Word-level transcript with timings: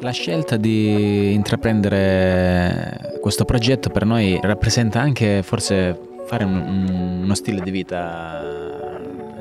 La 0.00 0.10
scelta 0.10 0.56
di 0.56 1.32
intraprendere 1.32 3.18
questo 3.20 3.44
progetto 3.44 3.90
per 3.90 4.04
noi 4.04 4.38
rappresenta 4.42 5.00
anche 5.00 5.42
forse 5.42 5.98
fare 6.26 6.44
un, 6.44 7.20
uno 7.22 7.34
stile 7.34 7.60
di 7.60 7.70
vita 7.70 8.42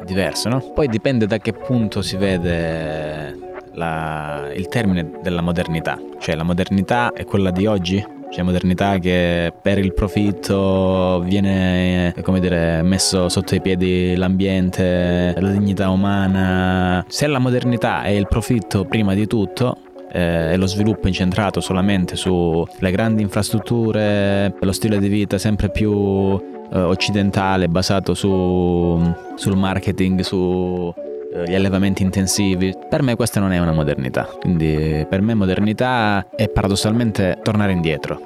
diverso, 0.06 0.50
no? 0.50 0.60
Poi 0.60 0.88
dipende 0.88 1.26
da 1.28 1.38
che 1.38 1.54
punto 1.54 2.02
si 2.02 2.16
vede 2.18 3.38
la, 3.74 4.50
il 4.54 4.68
termine 4.68 5.20
della 5.22 5.42
modernità, 5.42 6.00
cioè 6.20 6.36
la 6.36 6.44
modernità 6.44 7.12
è 7.14 7.26
quella 7.26 7.52
di 7.52 7.66
oggi, 7.66 8.06
cioè 8.34 8.44
modernità 8.44 8.98
che 8.98 9.54
per 9.62 9.78
il 9.78 9.94
profitto 9.94 11.22
viene 11.24 12.16
come 12.24 12.40
dire, 12.40 12.82
messo 12.82 13.30
sotto 13.30 13.54
i 13.54 13.62
piedi 13.62 14.16
l'ambiente, 14.16 15.36
la 15.38 15.52
dignità 15.52 15.90
umana. 15.90 17.06
Se 17.08 17.28
la 17.28 17.38
modernità 17.38 18.02
è 18.02 18.10
il 18.10 18.28
profitto 18.28 18.86
prima 18.86 19.14
di 19.14 19.28
tutto, 19.28 19.78
eh, 20.12 20.54
e 20.54 20.58
lo 20.58 20.66
sviluppo 20.66 21.08
incentrato 21.08 21.62
solamente 21.62 22.16
sulle 22.16 22.92
grandi 22.92 23.22
infrastrutture, 23.22 24.54
lo 24.60 24.72
stile 24.72 24.98
di 24.98 25.10
vita 25.10 25.38
sempre 25.38 25.70
più 25.70 25.92
eh, 25.92 26.80
occidentale 26.80 27.68
basato 27.68 28.16
su, 28.16 29.00
sul 29.36 29.56
marketing, 29.56 30.22
sugli 30.22 31.13
eh, 31.34 31.56
allevamenti 31.56 32.04
intensivi. 32.04 32.74
Per 32.90 33.02
me 33.02 33.16
questa 33.16 33.40
non 33.40 33.52
è 33.52 33.60
una 33.60 33.72
modernità, 33.72 34.28
quindi 34.40 35.06
per 35.10 35.22
me 35.22 35.34
modernità 35.34 36.28
è 36.36 36.50
paradossalmente 36.50 37.40
tornare 37.42 37.72
indietro, 37.72 38.22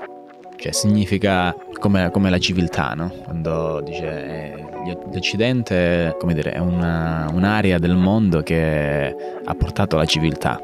cioè 0.58 0.72
significa 0.72 1.56
come, 1.80 2.10
come 2.12 2.30
la 2.30 2.40
civiltà, 2.40 2.94
no? 2.96 3.12
quando 3.24 3.82
dice 3.82 4.06
eh, 4.06 4.66
l'Occidente 5.14 6.16
come 6.20 6.34
dire, 6.34 6.52
è 6.52 6.60
una, 6.60 7.30
un'area 7.32 7.78
del 7.78 7.96
mondo 7.96 8.42
che 8.42 9.16
ha 9.44 9.56
portato 9.56 9.98
la 9.98 10.06
civiltà 10.06 10.62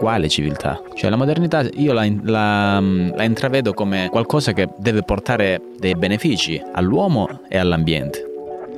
quale 0.00 0.30
civiltà? 0.30 0.80
Cioè 0.94 1.10
la 1.10 1.16
modernità 1.16 1.60
io 1.74 1.92
la, 1.92 2.10
la, 2.22 2.80
la, 2.80 3.22
intravedo 3.22 3.74
come 3.74 4.08
qualcosa 4.10 4.54
che 4.54 4.66
deve 4.78 5.02
portare 5.02 5.60
dei 5.78 5.94
benefici 5.94 6.60
all'uomo 6.72 7.42
e 7.50 7.58
all'ambiente. 7.58 8.29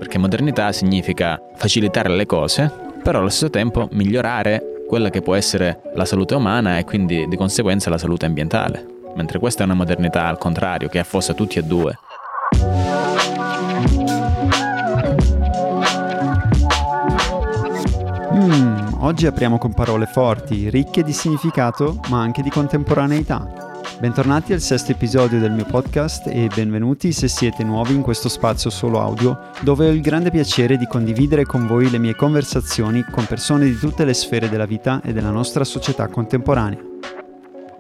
Perché 0.03 0.19
modernità 0.19 0.73
significa 0.73 1.41
facilitare 1.55 2.09
le 2.09 2.27
cose, 2.27 2.69
però 3.05 3.21
allo 3.21 3.29
stesso 3.29 3.51
tempo 3.51 3.89
migliorare 3.93 4.83
quella 4.89 5.11
che 5.11 5.23
può 5.23 5.37
essere 5.37 5.81
la 5.95 6.05
salute 6.05 6.35
umana 6.35 6.77
e 6.77 6.85
quindi 6.85 7.29
di 7.29 7.37
conseguenza 7.37 7.89
la 7.89 7.99
salute 7.99 8.27
ambientale. 8.27 8.85
Mentre 9.15 9.39
questa 9.39 9.63
è 9.63 9.65
una 9.65 9.75
modernità 9.75 10.27
al 10.27 10.39
contrario 10.39 10.89
che 10.89 10.99
affossa 10.99 11.35
tutti 11.35 11.61
e 11.61 11.63
due. 11.63 11.97
Oggi 18.99 19.27
apriamo 19.27 19.57
con 19.57 19.73
parole 19.73 20.07
forti, 20.07 20.69
ricche 20.69 21.05
di 21.05 21.13
significato, 21.13 22.01
ma 22.09 22.21
anche 22.21 22.43
di 22.43 22.51
contemporaneità. 22.51 23.72
Bentornati 24.01 24.53
al 24.53 24.61
sesto 24.61 24.91
episodio 24.93 25.39
del 25.39 25.53
mio 25.53 25.65
podcast 25.65 26.27
e 26.27 26.49
benvenuti 26.53 27.13
se 27.13 27.29
siete 27.29 27.63
nuovi 27.63 27.95
in 27.95 28.03
questo 28.03 28.29
spazio 28.29 28.69
solo 28.69 29.01
audio, 29.01 29.51
dove 29.61 29.89
ho 29.89 29.93
il 29.93 30.01
grande 30.01 30.31
piacere 30.31 30.77
di 30.77 30.87
condividere 30.87 31.45
con 31.45 31.67
voi 31.67 31.89
le 31.89 31.99
mie 31.99 32.17
conversazioni 32.17 33.05
con 33.11 33.27
persone 33.27 33.67
di 33.67 33.77
tutte 33.77 34.05
le 34.05 34.15
sfere 34.15 34.49
della 34.49 34.67
vita 34.67 35.01
e 35.03 35.13
della 35.13 35.31
nostra 35.31 35.65
società 35.65 36.09
contemporanea. 36.09 36.81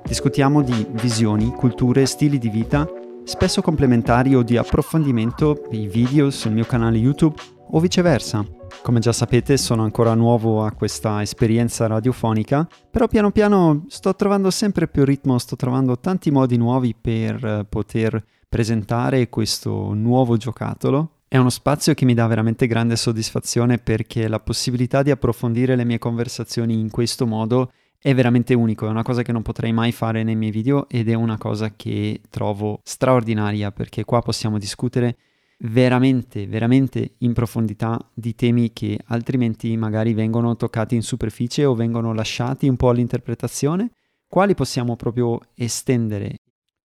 Discutiamo 0.04 0.62
di 0.62 0.86
visioni, 0.92 1.50
culture 1.50 2.02
e 2.02 2.06
stili 2.06 2.38
di 2.38 2.48
vita, 2.48 2.86
spesso 3.24 3.62
complementari 3.62 4.34
o 4.34 4.42
di 4.42 4.56
approfondimento, 4.56 5.66
i 5.70 5.88
video 5.88 6.30
sul 6.30 6.52
mio 6.52 6.64
canale 6.64 6.98
YouTube 6.98 7.36
o 7.70 7.80
viceversa 7.80 8.44
come 8.80 8.98
già 8.98 9.12
sapete 9.12 9.56
sono 9.58 9.84
ancora 9.84 10.14
nuovo 10.14 10.64
a 10.64 10.72
questa 10.72 11.22
esperienza 11.22 11.86
radiofonica, 11.86 12.66
però 12.90 13.06
piano 13.06 13.30
piano 13.30 13.84
sto 13.86 14.14
trovando 14.16 14.50
sempre 14.50 14.88
più 14.88 15.04
ritmo, 15.04 15.38
sto 15.38 15.54
trovando 15.54 15.98
tanti 16.00 16.32
modi 16.32 16.56
nuovi 16.56 16.92
per 17.00 17.44
eh, 17.44 17.64
poter 17.68 18.24
presentare 18.48 19.28
questo 19.28 19.94
nuovo 19.94 20.36
giocattolo. 20.36 21.18
È 21.28 21.36
uno 21.36 21.48
spazio 21.50 21.94
che 21.94 22.04
mi 22.04 22.14
dà 22.14 22.26
veramente 22.26 22.66
grande 22.66 22.96
soddisfazione 22.96 23.78
perché 23.78 24.26
la 24.26 24.40
possibilità 24.40 25.02
di 25.02 25.12
approfondire 25.12 25.76
le 25.76 25.84
mie 25.84 25.98
conversazioni 25.98 26.78
in 26.78 26.90
questo 26.90 27.24
modo 27.24 27.70
è 27.98 28.12
veramente 28.14 28.52
unico, 28.52 28.86
è 28.86 28.90
una 28.90 29.04
cosa 29.04 29.22
che 29.22 29.30
non 29.30 29.42
potrei 29.42 29.72
mai 29.72 29.92
fare 29.92 30.24
nei 30.24 30.34
miei 30.34 30.50
video 30.50 30.88
ed 30.88 31.08
è 31.08 31.14
una 31.14 31.38
cosa 31.38 31.72
che 31.76 32.20
trovo 32.28 32.80
straordinaria 32.82 33.70
perché 33.70 34.04
qua 34.04 34.20
possiamo 34.22 34.58
discutere 34.58 35.16
veramente, 35.64 36.46
veramente 36.46 37.12
in 37.18 37.32
profondità 37.32 37.98
di 38.14 38.34
temi 38.34 38.72
che 38.72 38.98
altrimenti 39.06 39.76
magari 39.76 40.14
vengono 40.14 40.56
toccati 40.56 40.94
in 40.94 41.02
superficie 41.02 41.64
o 41.64 41.74
vengono 41.74 42.12
lasciati 42.12 42.68
un 42.68 42.76
po' 42.76 42.88
all'interpretazione, 42.88 43.90
quali 44.26 44.54
possiamo 44.54 44.96
proprio 44.96 45.38
estendere. 45.54 46.36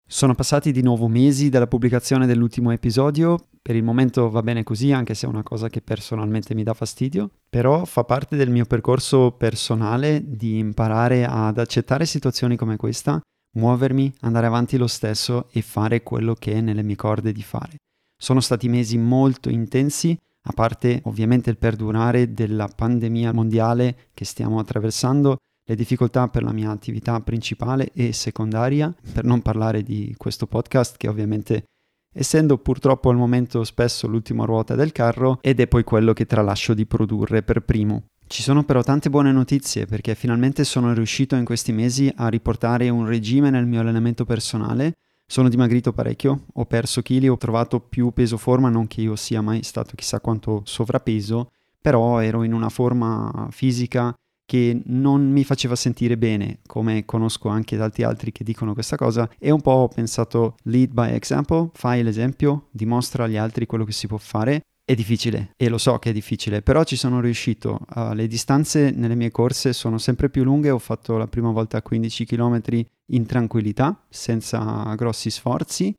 Sono 0.07 0.35
passati 0.35 0.71
di 0.71 0.83
nuovo 0.83 1.07
mesi 1.07 1.49
dalla 1.49 1.67
pubblicazione 1.67 2.27
dell'ultimo 2.27 2.71
episodio, 2.71 3.47
per 3.61 3.75
il 3.75 3.83
momento 3.83 4.29
va 4.29 4.43
bene 4.43 4.63
così, 4.63 4.91
anche 4.91 5.15
se 5.15 5.25
è 5.25 5.29
una 5.29 5.41
cosa 5.41 5.67
che 5.69 5.81
personalmente 5.81 6.53
mi 6.53 6.61
dà 6.61 6.75
fastidio, 6.75 7.31
però 7.49 7.85
fa 7.85 8.03
parte 8.03 8.35
del 8.35 8.51
mio 8.51 8.65
percorso 8.65 9.31
personale 9.31 10.21
di 10.23 10.59
imparare 10.59 11.25
ad 11.25 11.57
accettare 11.57 12.05
situazioni 12.05 12.55
come 12.55 12.75
questa, 12.75 13.19
muovermi, 13.53 14.13
andare 14.21 14.45
avanti 14.45 14.77
lo 14.77 14.85
stesso 14.85 15.47
e 15.51 15.63
fare 15.63 16.03
quello 16.03 16.35
che 16.35 16.53
è 16.53 16.61
nelle 16.61 16.83
mie 16.83 16.95
corde 16.95 17.31
di 17.31 17.41
fare. 17.41 17.77
Sono 18.25 18.39
stati 18.39 18.67
mesi 18.69 18.97
molto 18.97 19.49
intensi, 19.49 20.17
a 20.47 20.51
parte 20.51 20.99
ovviamente 21.03 21.51
il 21.51 21.59
perdurare 21.59 22.33
della 22.33 22.67
pandemia 22.67 23.31
mondiale 23.31 24.09
che 24.15 24.25
stiamo 24.25 24.57
attraversando, 24.57 25.37
le 25.63 25.75
difficoltà 25.75 26.27
per 26.27 26.41
la 26.41 26.51
mia 26.51 26.71
attività 26.71 27.19
principale 27.19 27.91
e 27.93 28.13
secondaria, 28.13 28.91
per 29.13 29.25
non 29.25 29.43
parlare 29.43 29.83
di 29.83 30.15
questo 30.17 30.47
podcast 30.47 30.97
che 30.97 31.07
ovviamente 31.07 31.65
essendo 32.11 32.57
purtroppo 32.57 33.11
al 33.11 33.15
momento 33.15 33.63
spesso 33.63 34.07
l'ultima 34.07 34.45
ruota 34.45 34.73
del 34.73 34.91
carro 34.91 35.37
ed 35.41 35.59
è 35.59 35.67
poi 35.67 35.83
quello 35.83 36.13
che 36.13 36.25
tralascio 36.25 36.73
di 36.73 36.87
produrre 36.87 37.43
per 37.43 37.59
primo. 37.59 38.05
Ci 38.25 38.41
sono 38.41 38.63
però 38.63 38.81
tante 38.81 39.11
buone 39.11 39.31
notizie 39.31 39.85
perché 39.85 40.15
finalmente 40.15 40.63
sono 40.63 40.93
riuscito 40.93 41.35
in 41.35 41.45
questi 41.45 41.71
mesi 41.71 42.11
a 42.15 42.27
riportare 42.29 42.89
un 42.89 43.05
regime 43.05 43.51
nel 43.51 43.67
mio 43.67 43.81
allenamento 43.81 44.25
personale 44.25 44.95
sono 45.27 45.49
dimagrito 45.49 45.91
parecchio, 45.91 46.45
ho 46.53 46.65
perso 46.65 47.01
chili, 47.01 47.27
ho 47.27 47.37
trovato 47.37 47.79
più 47.79 48.11
peso 48.11 48.37
forma, 48.37 48.69
non 48.69 48.87
che 48.87 49.01
io 49.01 49.15
sia 49.15 49.41
mai 49.41 49.63
stato 49.63 49.95
chissà 49.95 50.19
quanto 50.19 50.61
sovrappeso, 50.65 51.51
però 51.81 52.19
ero 52.19 52.43
in 52.43 52.53
una 52.53 52.69
forma 52.69 53.47
fisica 53.51 54.13
che 54.45 54.79
non 54.85 55.31
mi 55.31 55.43
faceva 55.43 55.75
sentire 55.75 56.17
bene, 56.17 56.59
come 56.67 57.03
conosco 57.05 57.49
anche 57.49 57.77
tanti 57.77 58.03
altri 58.03 58.31
che 58.31 58.43
dicono 58.43 58.73
questa 58.73 58.95
cosa, 58.95 59.27
e 59.39 59.49
un 59.49 59.61
po' 59.61 59.71
ho 59.71 59.87
pensato 59.87 60.55
lead 60.63 60.91
by 60.91 61.11
example, 61.11 61.69
fai 61.73 62.03
l'esempio, 62.03 62.67
dimostra 62.71 63.23
agli 63.23 63.37
altri 63.37 63.65
quello 63.65 63.83
che 63.83 63.91
si 63.91 64.07
può 64.07 64.17
fare. 64.17 64.61
È 64.87 64.93
difficile 64.93 65.53
e 65.57 65.67
lo 65.67 65.79
so 65.79 65.97
che 65.97 66.11
è 66.11 66.13
difficile, 66.13 66.61
però 66.61 66.83
ci 66.83 66.95
sono 66.95 67.19
riuscito. 67.19 67.79
Uh, 67.95 68.13
le 68.13 68.27
distanze 68.27 68.91
nelle 68.91 69.15
mie 69.15 69.31
corse 69.31 69.73
sono 69.73 69.97
sempre 69.97 70.29
più 70.29 70.43
lunghe, 70.43 70.69
ho 70.69 70.77
fatto 70.77 71.17
la 71.17 71.25
prima 71.25 71.49
volta 71.49 71.81
15 71.81 72.23
km 72.23 72.61
in 73.07 73.25
tranquillità, 73.25 74.05
senza 74.07 74.93
grossi 74.95 75.31
sforzi 75.31 75.91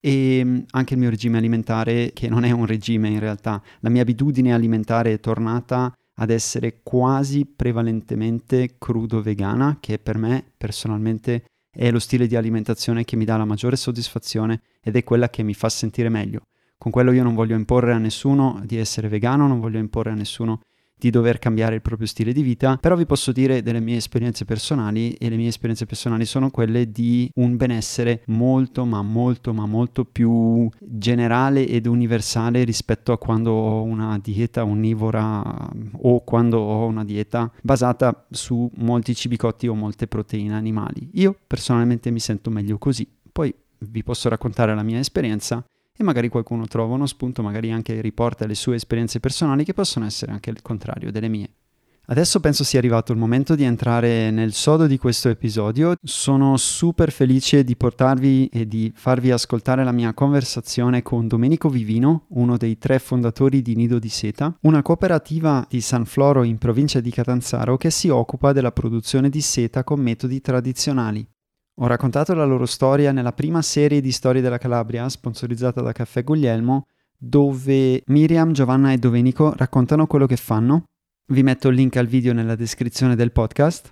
e 0.00 0.40
mm, 0.42 0.58
anche 0.70 0.94
il 0.94 1.00
mio 1.00 1.10
regime 1.10 1.36
alimentare, 1.36 2.12
che 2.14 2.30
non 2.30 2.44
è 2.44 2.50
un 2.50 2.64
regime 2.64 3.10
in 3.10 3.20
realtà, 3.20 3.62
la 3.80 3.90
mia 3.90 4.00
abitudine 4.00 4.54
alimentare 4.54 5.12
è 5.12 5.20
tornata 5.20 5.92
ad 6.14 6.30
essere 6.30 6.80
quasi 6.82 7.44
prevalentemente 7.44 8.76
crudo 8.78 9.20
vegana, 9.20 9.76
che 9.80 9.98
per 9.98 10.16
me 10.16 10.52
personalmente 10.56 11.44
è 11.70 11.90
lo 11.90 11.98
stile 11.98 12.26
di 12.26 12.36
alimentazione 12.36 13.04
che 13.04 13.16
mi 13.16 13.26
dà 13.26 13.36
la 13.36 13.44
maggiore 13.44 13.76
soddisfazione 13.76 14.62
ed 14.80 14.96
è 14.96 15.04
quella 15.04 15.28
che 15.28 15.42
mi 15.42 15.52
fa 15.52 15.68
sentire 15.68 16.08
meglio. 16.08 16.46
Con 16.80 16.90
quello 16.90 17.12
io 17.12 17.22
non 17.22 17.34
voglio 17.34 17.56
imporre 17.56 17.92
a 17.92 17.98
nessuno 17.98 18.58
di 18.64 18.78
essere 18.78 19.08
vegano, 19.08 19.46
non 19.46 19.60
voglio 19.60 19.78
imporre 19.78 20.12
a 20.12 20.14
nessuno 20.14 20.60
di 20.96 21.10
dover 21.10 21.38
cambiare 21.38 21.74
il 21.74 21.82
proprio 21.82 22.06
stile 22.06 22.32
di 22.32 22.40
vita, 22.40 22.78
però 22.78 22.96
vi 22.96 23.04
posso 23.04 23.32
dire 23.32 23.60
delle 23.62 23.80
mie 23.80 23.96
esperienze 23.96 24.46
personali 24.46 25.12
e 25.12 25.28
le 25.28 25.36
mie 25.36 25.48
esperienze 25.48 25.84
personali 25.84 26.24
sono 26.24 26.48
quelle 26.48 26.90
di 26.90 27.30
un 27.34 27.58
benessere 27.58 28.22
molto 28.28 28.86
ma 28.86 29.02
molto 29.02 29.52
ma 29.52 29.66
molto 29.66 30.06
più 30.06 30.70
generale 30.78 31.68
ed 31.68 31.84
universale 31.84 32.64
rispetto 32.64 33.12
a 33.12 33.18
quando 33.18 33.50
ho 33.50 33.82
una 33.82 34.18
dieta 34.18 34.64
onnivora 34.64 35.70
o 36.00 36.24
quando 36.24 36.60
ho 36.60 36.86
una 36.86 37.04
dieta 37.04 37.52
basata 37.60 38.26
su 38.30 38.70
molti 38.76 39.14
cibi 39.14 39.36
cotti 39.36 39.68
o 39.68 39.74
molte 39.74 40.06
proteine 40.06 40.54
animali. 40.54 41.10
Io 41.12 41.36
personalmente 41.46 42.10
mi 42.10 42.20
sento 42.20 42.48
meglio 42.48 42.78
così. 42.78 43.06
Poi 43.30 43.54
vi 43.80 44.02
posso 44.02 44.30
raccontare 44.30 44.74
la 44.74 44.82
mia 44.82 44.98
esperienza 44.98 45.62
e 46.00 46.02
magari 46.02 46.30
qualcuno 46.30 46.66
trova 46.66 46.94
uno 46.94 47.04
spunto, 47.04 47.42
magari 47.42 47.70
anche 47.70 48.00
riporta 48.00 48.46
le 48.46 48.54
sue 48.54 48.76
esperienze 48.76 49.20
personali 49.20 49.64
che 49.64 49.74
possono 49.74 50.06
essere 50.06 50.32
anche 50.32 50.48
il 50.48 50.62
contrario 50.62 51.12
delle 51.12 51.28
mie. 51.28 51.50
Adesso 52.06 52.40
penso 52.40 52.64
sia 52.64 52.78
arrivato 52.78 53.12
il 53.12 53.18
momento 53.18 53.54
di 53.54 53.64
entrare 53.64 54.30
nel 54.30 54.54
sodo 54.54 54.86
di 54.86 54.96
questo 54.96 55.28
episodio. 55.28 55.94
Sono 56.02 56.56
super 56.56 57.12
felice 57.12 57.64
di 57.64 57.76
portarvi 57.76 58.46
e 58.46 58.66
di 58.66 58.90
farvi 58.94 59.30
ascoltare 59.30 59.84
la 59.84 59.92
mia 59.92 60.14
conversazione 60.14 61.02
con 61.02 61.28
Domenico 61.28 61.68
Vivino, 61.68 62.24
uno 62.30 62.56
dei 62.56 62.78
tre 62.78 62.98
fondatori 62.98 63.60
di 63.60 63.76
Nido 63.76 63.98
di 63.98 64.08
Seta, 64.08 64.56
una 64.62 64.80
cooperativa 64.80 65.64
di 65.68 65.82
San 65.82 66.06
Floro 66.06 66.44
in 66.44 66.56
provincia 66.56 67.00
di 67.00 67.10
Catanzaro 67.10 67.76
che 67.76 67.90
si 67.90 68.08
occupa 68.08 68.52
della 68.52 68.72
produzione 68.72 69.28
di 69.28 69.42
seta 69.42 69.84
con 69.84 70.00
metodi 70.00 70.40
tradizionali. 70.40 71.28
Ho 71.82 71.86
raccontato 71.86 72.34
la 72.34 72.44
loro 72.44 72.66
storia 72.66 73.10
nella 73.10 73.32
prima 73.32 73.62
serie 73.62 74.00
di 74.00 74.12
Storie 74.12 74.42
della 74.42 74.58
Calabria, 74.58 75.08
sponsorizzata 75.08 75.80
da 75.80 75.92
Caffè 75.92 76.22
Guglielmo, 76.22 76.86
dove 77.16 78.02
Miriam, 78.06 78.52
Giovanna 78.52 78.92
e 78.92 78.98
Domenico 78.98 79.54
raccontano 79.56 80.06
quello 80.06 80.26
che 80.26 80.36
fanno 80.36 80.84
vi 81.30 81.42
metto 81.42 81.68
il 81.68 81.76
link 81.76 81.96
al 81.96 82.06
video 82.06 82.32
nella 82.32 82.56
descrizione 82.56 83.14
del 83.16 83.32
podcast. 83.32 83.90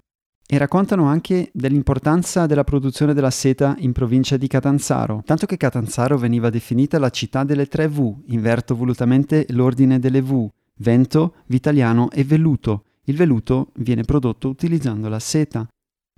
E 0.50 0.56
raccontano 0.56 1.04
anche 1.04 1.50
dell'importanza 1.52 2.46
della 2.46 2.64
produzione 2.64 3.12
della 3.12 3.30
seta 3.30 3.76
in 3.80 3.92
provincia 3.92 4.38
di 4.38 4.46
Catanzaro, 4.46 5.22
tanto 5.24 5.44
che 5.44 5.58
Catanzaro 5.58 6.16
veniva 6.16 6.48
definita 6.48 6.98
la 6.98 7.10
città 7.10 7.44
delle 7.44 7.66
tre 7.66 7.86
V, 7.86 8.22
inverto 8.28 8.74
volutamente 8.74 9.44
l'ordine 9.50 9.98
delle 9.98 10.22
V, 10.22 10.48
vento, 10.76 11.34
vitaliano 11.46 12.10
e 12.10 12.24
velluto. 12.24 12.84
Il 13.04 13.16
velluto 13.16 13.72
viene 13.74 14.04
prodotto 14.04 14.48
utilizzando 14.48 15.10
la 15.10 15.18
seta. 15.18 15.68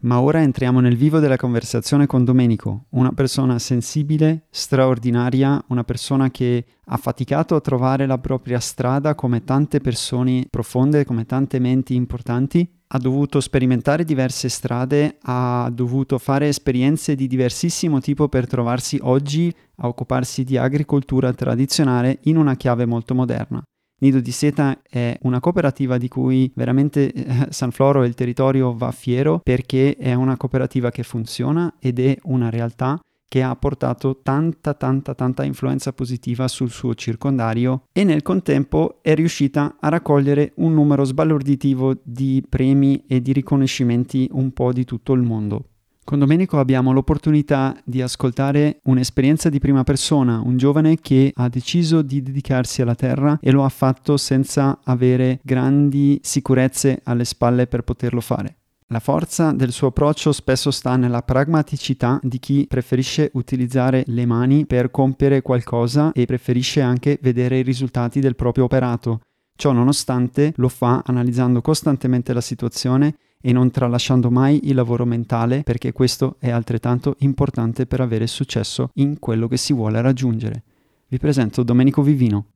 Ma 0.02 0.18
ora 0.20 0.40
entriamo 0.40 0.80
nel 0.80 0.96
vivo 0.96 1.18
della 1.18 1.36
conversazione 1.36 2.06
con 2.06 2.24
Domenico, 2.24 2.86
una 2.90 3.12
persona 3.12 3.58
sensibile, 3.58 4.46
straordinaria, 4.48 5.62
una 5.68 5.84
persona 5.84 6.30
che 6.30 6.64
ha 6.86 6.96
faticato 6.96 7.54
a 7.54 7.60
trovare 7.60 8.06
la 8.06 8.16
propria 8.16 8.60
strada 8.60 9.14
come 9.14 9.44
tante 9.44 9.80
persone 9.80 10.46
profonde, 10.48 11.04
come 11.04 11.26
tante 11.26 11.58
menti 11.58 11.94
importanti, 11.94 12.66
ha 12.92 12.98
dovuto 12.98 13.40
sperimentare 13.40 14.04
diverse 14.04 14.48
strade, 14.48 15.18
ha 15.20 15.70
dovuto 15.70 16.16
fare 16.16 16.48
esperienze 16.48 17.14
di 17.14 17.26
diversissimo 17.26 18.00
tipo 18.00 18.28
per 18.30 18.46
trovarsi 18.46 18.98
oggi 19.02 19.54
a 19.76 19.86
occuparsi 19.86 20.44
di 20.44 20.56
agricoltura 20.56 21.34
tradizionale 21.34 22.20
in 22.22 22.38
una 22.38 22.56
chiave 22.56 22.86
molto 22.86 23.14
moderna. 23.14 23.62
Nido 24.00 24.20
di 24.20 24.30
Seta 24.30 24.80
è 24.88 25.18
una 25.22 25.40
cooperativa 25.40 25.98
di 25.98 26.08
cui 26.08 26.50
veramente 26.54 27.12
eh, 27.12 27.46
San 27.50 27.70
Floro 27.70 28.02
e 28.02 28.06
il 28.06 28.14
territorio 28.14 28.74
va 28.74 28.90
fiero 28.92 29.40
perché 29.42 29.96
è 29.96 30.14
una 30.14 30.38
cooperativa 30.38 30.90
che 30.90 31.02
funziona 31.02 31.74
ed 31.78 31.98
è 31.98 32.16
una 32.22 32.48
realtà 32.48 32.98
che 33.28 33.42
ha 33.42 33.54
portato 33.54 34.20
tanta 34.22 34.74
tanta 34.74 35.14
tanta 35.14 35.44
influenza 35.44 35.92
positiva 35.92 36.48
sul 36.48 36.70
suo 36.70 36.94
circondario 36.94 37.84
e 37.92 38.02
nel 38.02 38.22
contempo 38.22 39.00
è 39.02 39.14
riuscita 39.14 39.76
a 39.78 39.88
raccogliere 39.88 40.52
un 40.56 40.72
numero 40.72 41.04
sbalorditivo 41.04 41.96
di 42.02 42.42
premi 42.48 43.04
e 43.06 43.20
di 43.20 43.32
riconoscimenti 43.32 44.28
un 44.32 44.50
po' 44.52 44.72
di 44.72 44.84
tutto 44.84 45.12
il 45.12 45.20
mondo. 45.20 45.69
Con 46.10 46.18
Domenico 46.18 46.58
abbiamo 46.58 46.90
l'opportunità 46.90 47.80
di 47.84 48.02
ascoltare 48.02 48.80
un'esperienza 48.86 49.48
di 49.48 49.60
prima 49.60 49.84
persona, 49.84 50.42
un 50.44 50.56
giovane 50.56 50.96
che 51.00 51.30
ha 51.32 51.48
deciso 51.48 52.02
di 52.02 52.20
dedicarsi 52.20 52.82
alla 52.82 52.96
terra 52.96 53.38
e 53.40 53.52
lo 53.52 53.62
ha 53.62 53.68
fatto 53.68 54.16
senza 54.16 54.80
avere 54.82 55.38
grandi 55.44 56.18
sicurezze 56.20 57.00
alle 57.04 57.24
spalle 57.24 57.68
per 57.68 57.82
poterlo 57.82 58.20
fare. 58.20 58.56
La 58.88 58.98
forza 58.98 59.52
del 59.52 59.70
suo 59.70 59.86
approccio 59.86 60.32
spesso 60.32 60.72
sta 60.72 60.96
nella 60.96 61.22
pragmaticità 61.22 62.18
di 62.24 62.40
chi 62.40 62.66
preferisce 62.68 63.30
utilizzare 63.34 64.02
le 64.08 64.26
mani 64.26 64.66
per 64.66 64.90
compiere 64.90 65.42
qualcosa 65.42 66.10
e 66.10 66.26
preferisce 66.26 66.80
anche 66.80 67.20
vedere 67.22 67.58
i 67.58 67.62
risultati 67.62 68.18
del 68.18 68.34
proprio 68.34 68.64
operato. 68.64 69.20
Ciò 69.54 69.70
nonostante 69.70 70.54
lo 70.56 70.68
fa 70.68 71.04
analizzando 71.06 71.60
costantemente 71.60 72.32
la 72.32 72.40
situazione 72.40 73.14
e 73.40 73.52
non 73.52 73.70
tralasciando 73.70 74.30
mai 74.30 74.68
il 74.68 74.74
lavoro 74.74 75.04
mentale 75.04 75.62
perché 75.62 75.92
questo 75.92 76.36
è 76.38 76.50
altrettanto 76.50 77.16
importante 77.20 77.86
per 77.86 78.00
avere 78.00 78.26
successo 78.26 78.90
in 78.94 79.18
quello 79.18 79.48
che 79.48 79.56
si 79.56 79.72
vuole 79.72 80.00
raggiungere. 80.00 80.62
Vi 81.08 81.18
presento 81.18 81.62
Domenico 81.62 82.02
Vivino. 82.02 82.46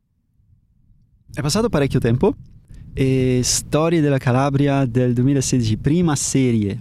È 1.33 1.41
passato 1.41 1.69
parecchio 1.69 1.99
tempo 1.99 2.35
e 2.93 3.41
Storie 3.43 4.01
della 4.01 4.19
Calabria 4.19 4.85
del 4.85 5.13
2016, 5.13 5.79
prima 5.79 6.15
serie. 6.15 6.81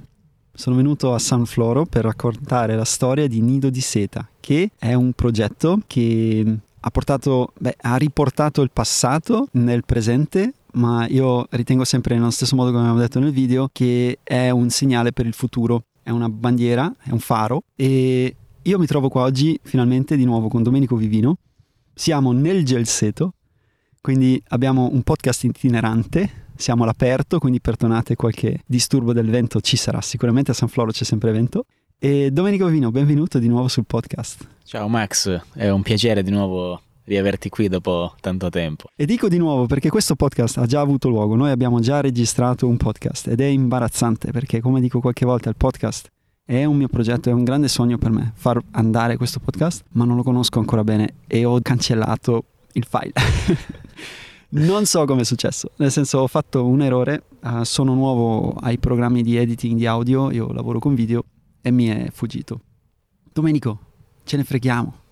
Sono 0.53 0.75
venuto 0.75 1.13
a 1.15 1.19
San 1.19 1.45
Floro 1.47 1.85
per 1.85 2.03
raccontare 2.03 2.75
la 2.75 2.85
storia 2.85 3.27
di 3.27 3.41
Nido 3.41 3.71
di 3.71 3.81
Seta, 3.81 4.29
che 4.39 4.69
è 4.77 4.93
un 4.93 5.13
progetto 5.13 5.81
che 5.87 6.57
ha, 6.79 6.91
portato, 6.91 7.53
beh, 7.57 7.77
ha 7.81 7.95
riportato 7.95 8.61
il 8.61 8.69
passato 8.71 9.47
nel 9.53 9.83
presente 9.83 10.53
ma 10.73 11.07
io 11.07 11.45
ritengo 11.51 11.83
sempre 11.83 12.15
nello 12.15 12.29
stesso 12.29 12.55
modo 12.55 12.69
come 12.69 12.81
abbiamo 12.81 12.99
detto 12.99 13.19
nel 13.19 13.31
video 13.31 13.69
che 13.71 14.19
è 14.23 14.49
un 14.49 14.69
segnale 14.69 15.11
per 15.11 15.25
il 15.25 15.33
futuro, 15.33 15.85
è 16.01 16.09
una 16.09 16.29
bandiera, 16.29 16.93
è 17.03 17.11
un 17.11 17.19
faro 17.19 17.63
e 17.75 18.35
io 18.61 18.79
mi 18.79 18.85
trovo 18.85 19.09
qua 19.09 19.23
oggi 19.23 19.59
finalmente 19.63 20.15
di 20.15 20.25
nuovo 20.25 20.47
con 20.47 20.63
Domenico 20.63 20.95
Vivino. 20.95 21.37
Siamo 21.93 22.31
nel 22.31 22.63
Gelseto, 22.65 23.33
quindi 24.01 24.41
abbiamo 24.49 24.89
un 24.91 25.03
podcast 25.03 25.43
itinerante, 25.43 26.47
siamo 26.55 26.83
all'aperto, 26.83 27.39
quindi 27.39 27.61
perdonate 27.61 28.15
qualche 28.15 28.61
disturbo 28.65 29.13
del 29.13 29.29
vento, 29.29 29.61
ci 29.61 29.77
sarà 29.77 30.01
sicuramente, 30.01 30.51
a 30.51 30.53
San 30.53 30.69
Floro 30.69 30.91
c'è 30.91 31.03
sempre 31.03 31.31
vento. 31.31 31.65
E 31.99 32.31
Domenico 32.31 32.65
Vivino, 32.65 32.89
benvenuto 32.89 33.37
di 33.37 33.47
nuovo 33.47 33.67
sul 33.67 33.85
podcast. 33.85 34.47
Ciao 34.63 34.87
Max, 34.87 35.41
è 35.53 35.69
un 35.69 35.81
piacere 35.83 36.23
di 36.23 36.31
nuovo 36.31 36.81
riaverti 37.05 37.49
qui 37.49 37.67
dopo 37.67 38.13
tanto 38.19 38.49
tempo. 38.49 38.87
E 38.95 39.05
dico 39.05 39.27
di 39.27 39.37
nuovo 39.37 39.65
perché 39.65 39.89
questo 39.89 40.15
podcast 40.15 40.57
ha 40.57 40.65
già 40.65 40.79
avuto 40.79 41.09
luogo, 41.09 41.35
noi 41.35 41.51
abbiamo 41.51 41.79
già 41.79 42.01
registrato 42.01 42.67
un 42.67 42.77
podcast 42.77 43.27
ed 43.27 43.41
è 43.41 43.45
imbarazzante 43.45 44.31
perché 44.31 44.61
come 44.61 44.79
dico 44.79 44.99
qualche 44.99 45.25
volta 45.25 45.49
il 45.49 45.55
podcast 45.55 46.09
è 46.45 46.65
un 46.65 46.75
mio 46.75 46.87
progetto, 46.87 47.29
è 47.29 47.33
un 47.33 47.43
grande 47.43 47.67
sogno 47.67 47.97
per 47.97 48.11
me 48.11 48.33
far 48.35 48.61
andare 48.71 49.17
questo 49.17 49.39
podcast, 49.39 49.83
ma 49.91 50.03
non 50.03 50.17
lo 50.17 50.23
conosco 50.23 50.59
ancora 50.59 50.83
bene 50.83 51.15
e 51.27 51.45
ho 51.45 51.59
cancellato 51.61 52.45
il 52.73 52.85
file. 52.85 53.13
non 54.49 54.85
so 54.85 55.05
come 55.05 55.21
è 55.21 55.25
successo, 55.25 55.71
nel 55.77 55.91
senso 55.91 56.19
ho 56.19 56.27
fatto 56.27 56.65
un 56.65 56.81
errore, 56.81 57.23
uh, 57.43 57.63
sono 57.63 57.93
nuovo 57.93 58.51
ai 58.59 58.77
programmi 58.77 59.23
di 59.23 59.37
editing 59.37 59.77
di 59.77 59.85
audio, 59.85 60.31
io 60.31 60.51
lavoro 60.51 60.79
con 60.79 60.95
video 60.95 61.23
e 61.61 61.71
mi 61.71 61.87
è 61.87 62.09
fuggito. 62.11 62.59
Domenico, 63.31 63.79
ce 64.23 64.37
ne 64.37 64.43
freghiamo 64.43 65.02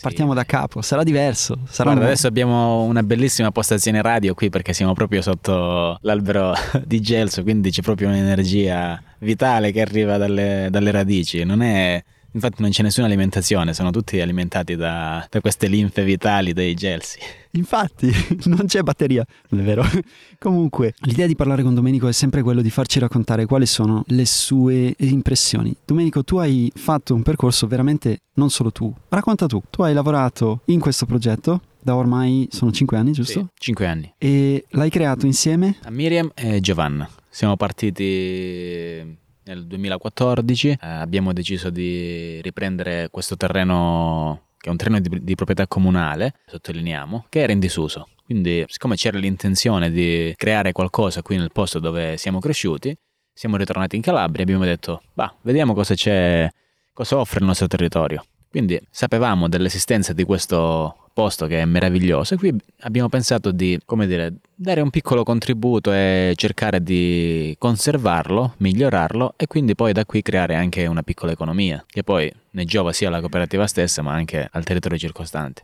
Partiamo 0.00 0.34
da 0.34 0.44
capo, 0.44 0.82
sarà 0.82 1.02
diverso. 1.02 1.58
Sarà 1.68 1.90
Guarda, 1.90 2.06
adesso 2.06 2.26
abbiamo 2.26 2.82
una 2.82 3.02
bellissima 3.02 3.50
postazione 3.50 4.02
radio 4.02 4.34
qui 4.34 4.48
perché 4.48 4.72
siamo 4.72 4.92
proprio 4.92 5.22
sotto 5.22 5.98
l'albero 6.02 6.52
di 6.84 7.00
Gelso, 7.00 7.42
quindi 7.42 7.70
c'è 7.70 7.82
proprio 7.82 8.08
un'energia 8.08 9.00
vitale 9.18 9.72
che 9.72 9.80
arriva 9.80 10.16
dalle, 10.16 10.68
dalle 10.70 10.90
radici. 10.90 11.44
Non 11.44 11.62
è 11.62 12.02
Infatti 12.32 12.62
non 12.62 12.70
c'è 12.70 12.82
nessuna 12.82 13.06
alimentazione, 13.06 13.74
sono 13.74 13.90
tutti 13.90 14.20
alimentati 14.20 14.76
da, 14.76 15.26
da 15.28 15.40
queste 15.40 15.66
linfe 15.66 16.04
vitali 16.04 16.52
dei 16.52 16.74
gelsi. 16.74 17.18
Infatti 17.52 18.10
non 18.46 18.66
c'è 18.66 18.82
batteria, 18.82 19.24
non 19.48 19.60
è 19.60 19.64
vero. 19.64 19.84
Comunque, 20.38 20.94
l'idea 21.00 21.26
di 21.26 21.34
parlare 21.34 21.62
con 21.62 21.74
Domenico 21.74 22.06
è 22.06 22.12
sempre 22.12 22.42
quello 22.42 22.62
di 22.62 22.70
farci 22.70 22.98
raccontare 22.98 23.46
quali 23.46 23.66
sono 23.66 24.04
le 24.08 24.26
sue 24.26 24.94
impressioni. 24.98 25.74
Domenico, 25.84 26.22
tu 26.22 26.36
hai 26.36 26.70
fatto 26.74 27.14
un 27.14 27.22
percorso 27.22 27.66
veramente, 27.66 28.18
non 28.34 28.50
solo 28.50 28.70
tu, 28.70 28.94
racconta 29.08 29.46
tu. 29.46 29.60
Tu 29.68 29.82
hai 29.82 29.92
lavorato 29.92 30.60
in 30.66 30.78
questo 30.78 31.06
progetto 31.06 31.62
da 31.82 31.96
ormai 31.96 32.46
sono 32.50 32.70
5 32.70 32.96
anni, 32.96 33.12
giusto? 33.12 33.40
Sì, 33.40 33.46
5 33.54 33.86
anni. 33.86 34.12
E 34.18 34.66
l'hai 34.70 34.90
creato 34.90 35.26
insieme? 35.26 35.76
A 35.82 35.90
Miriam 35.90 36.30
e 36.34 36.60
Giovanna. 36.60 37.08
Siamo 37.28 37.56
partiti 37.56 39.18
nel 39.50 39.66
2014 39.66 40.68
eh, 40.70 40.76
abbiamo 40.80 41.32
deciso 41.32 41.70
di 41.70 42.40
riprendere 42.40 43.08
questo 43.10 43.36
terreno 43.36 44.48
che 44.56 44.68
è 44.68 44.70
un 44.70 44.76
terreno 44.76 45.00
di, 45.00 45.24
di, 45.24 45.34
proprietà 45.34 45.66
comunale, 45.66 46.34
sottolineiamo, 46.46 47.26
che 47.30 47.40
era 47.40 47.52
in 47.52 47.58
disuso. 47.58 48.08
Quindi, 48.24 48.62
siccome 48.68 48.94
c'era 48.94 49.18
l'intenzione 49.18 49.90
di 49.90 50.34
creare 50.36 50.72
qualcosa 50.72 51.22
qui 51.22 51.38
nel 51.38 51.50
posto 51.50 51.78
dove 51.78 52.18
siamo 52.18 52.40
cresciuti, 52.40 52.94
siamo 53.32 53.56
ritornati 53.56 53.96
in 53.96 54.02
Calabria 54.02 54.40
e 54.40 54.42
abbiamo 54.42 54.64
detto, 54.64 55.02
bah, 55.14 55.34
vediamo 55.40 55.72
cosa 55.72 55.94
c'è, 55.94 56.48
cosa 56.92 57.16
offre 57.16 57.40
il 57.40 57.46
nostro 57.46 57.68
territorio. 57.68 58.22
Quindi 58.50 58.78
sapevamo 58.90 59.48
dell'esistenza 59.48 60.12
di 60.12 60.24
questo 60.24 61.08
posto 61.20 61.46
che 61.46 61.60
è 61.60 61.64
meraviglioso 61.66 62.32
e 62.32 62.36
qui 62.38 62.54
abbiamo 62.80 63.10
pensato 63.10 63.50
di, 63.50 63.78
come 63.84 64.06
dire, 64.06 64.36
dare 64.54 64.80
un 64.80 64.88
piccolo 64.88 65.22
contributo 65.22 65.92
e 65.92 66.32
cercare 66.34 66.82
di 66.82 67.54
conservarlo, 67.58 68.54
migliorarlo 68.56 69.34
e 69.36 69.46
quindi 69.46 69.74
poi 69.74 69.92
da 69.92 70.06
qui 70.06 70.22
creare 70.22 70.54
anche 70.54 70.86
una 70.86 71.02
piccola 71.02 71.32
economia 71.32 71.84
che 71.86 72.02
poi 72.02 72.32
ne 72.52 72.64
giova 72.64 72.94
sia 72.94 73.08
alla 73.08 73.20
cooperativa 73.20 73.66
stessa 73.66 74.00
ma 74.00 74.14
anche 74.14 74.48
al 74.50 74.64
territorio 74.64 74.96
circostante. 74.96 75.62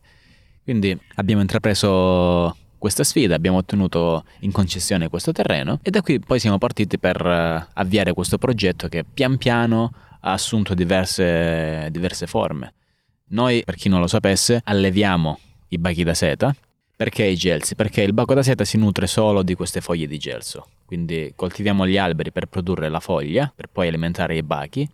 Quindi 0.63 0.95
abbiamo 1.15 1.41
intrapreso 1.41 2.55
questa 2.77 3.03
sfida, 3.03 3.35
abbiamo 3.35 3.57
ottenuto 3.57 4.25
in 4.41 4.53
concessione 4.53 5.09
questo 5.09 5.33
terreno 5.33 5.79
e 5.83 5.89
da 5.91 6.03
qui 6.03 6.21
poi 6.21 6.39
siamo 6.39 6.59
partiti 6.59 6.99
per 6.99 7.17
eh, 7.25 7.67
avviare 7.73 8.13
questo 8.13 8.37
progetto 8.37 8.89
che 8.89 9.05
pian 9.05 9.39
piano 9.39 9.91
ha 10.21 10.33
assunto 10.33 10.75
diverse, 10.75 11.89
diverse 11.91 12.27
forme. 12.27 12.75
Noi, 13.28 13.62
per 13.64 13.75
chi 13.75 13.88
non 13.88 14.00
lo 14.00 14.06
sapesse, 14.06 14.61
alleviamo 14.64 15.38
i 15.68 15.78
bachi 15.78 16.04
da 16.04 16.14
seta 16.14 16.54
Perché 16.97 17.25
i 17.25 17.37
gelsi? 17.37 17.75
Perché 17.75 18.02
il 18.02 18.12
baco 18.12 18.35
da 18.35 18.42
seta 18.42 18.64
si 18.64 18.78
nutre 18.78 19.06
solo 19.06 19.42
di 19.42 19.54
queste 19.54 19.80
foglie 19.80 20.06
di 20.06 20.16
gelso. 20.16 20.68
Quindi 20.87 21.33
coltiviamo 21.35 21.87
gli 21.87 21.99
alberi 21.99 22.30
per 22.30 22.47
produrre 22.47 22.88
la 22.88 23.00
foglia, 23.00 23.52
per 23.54 23.66
poi 23.66 23.88
alimentare 23.88 24.37
i 24.37 24.42
bachi, 24.42 24.88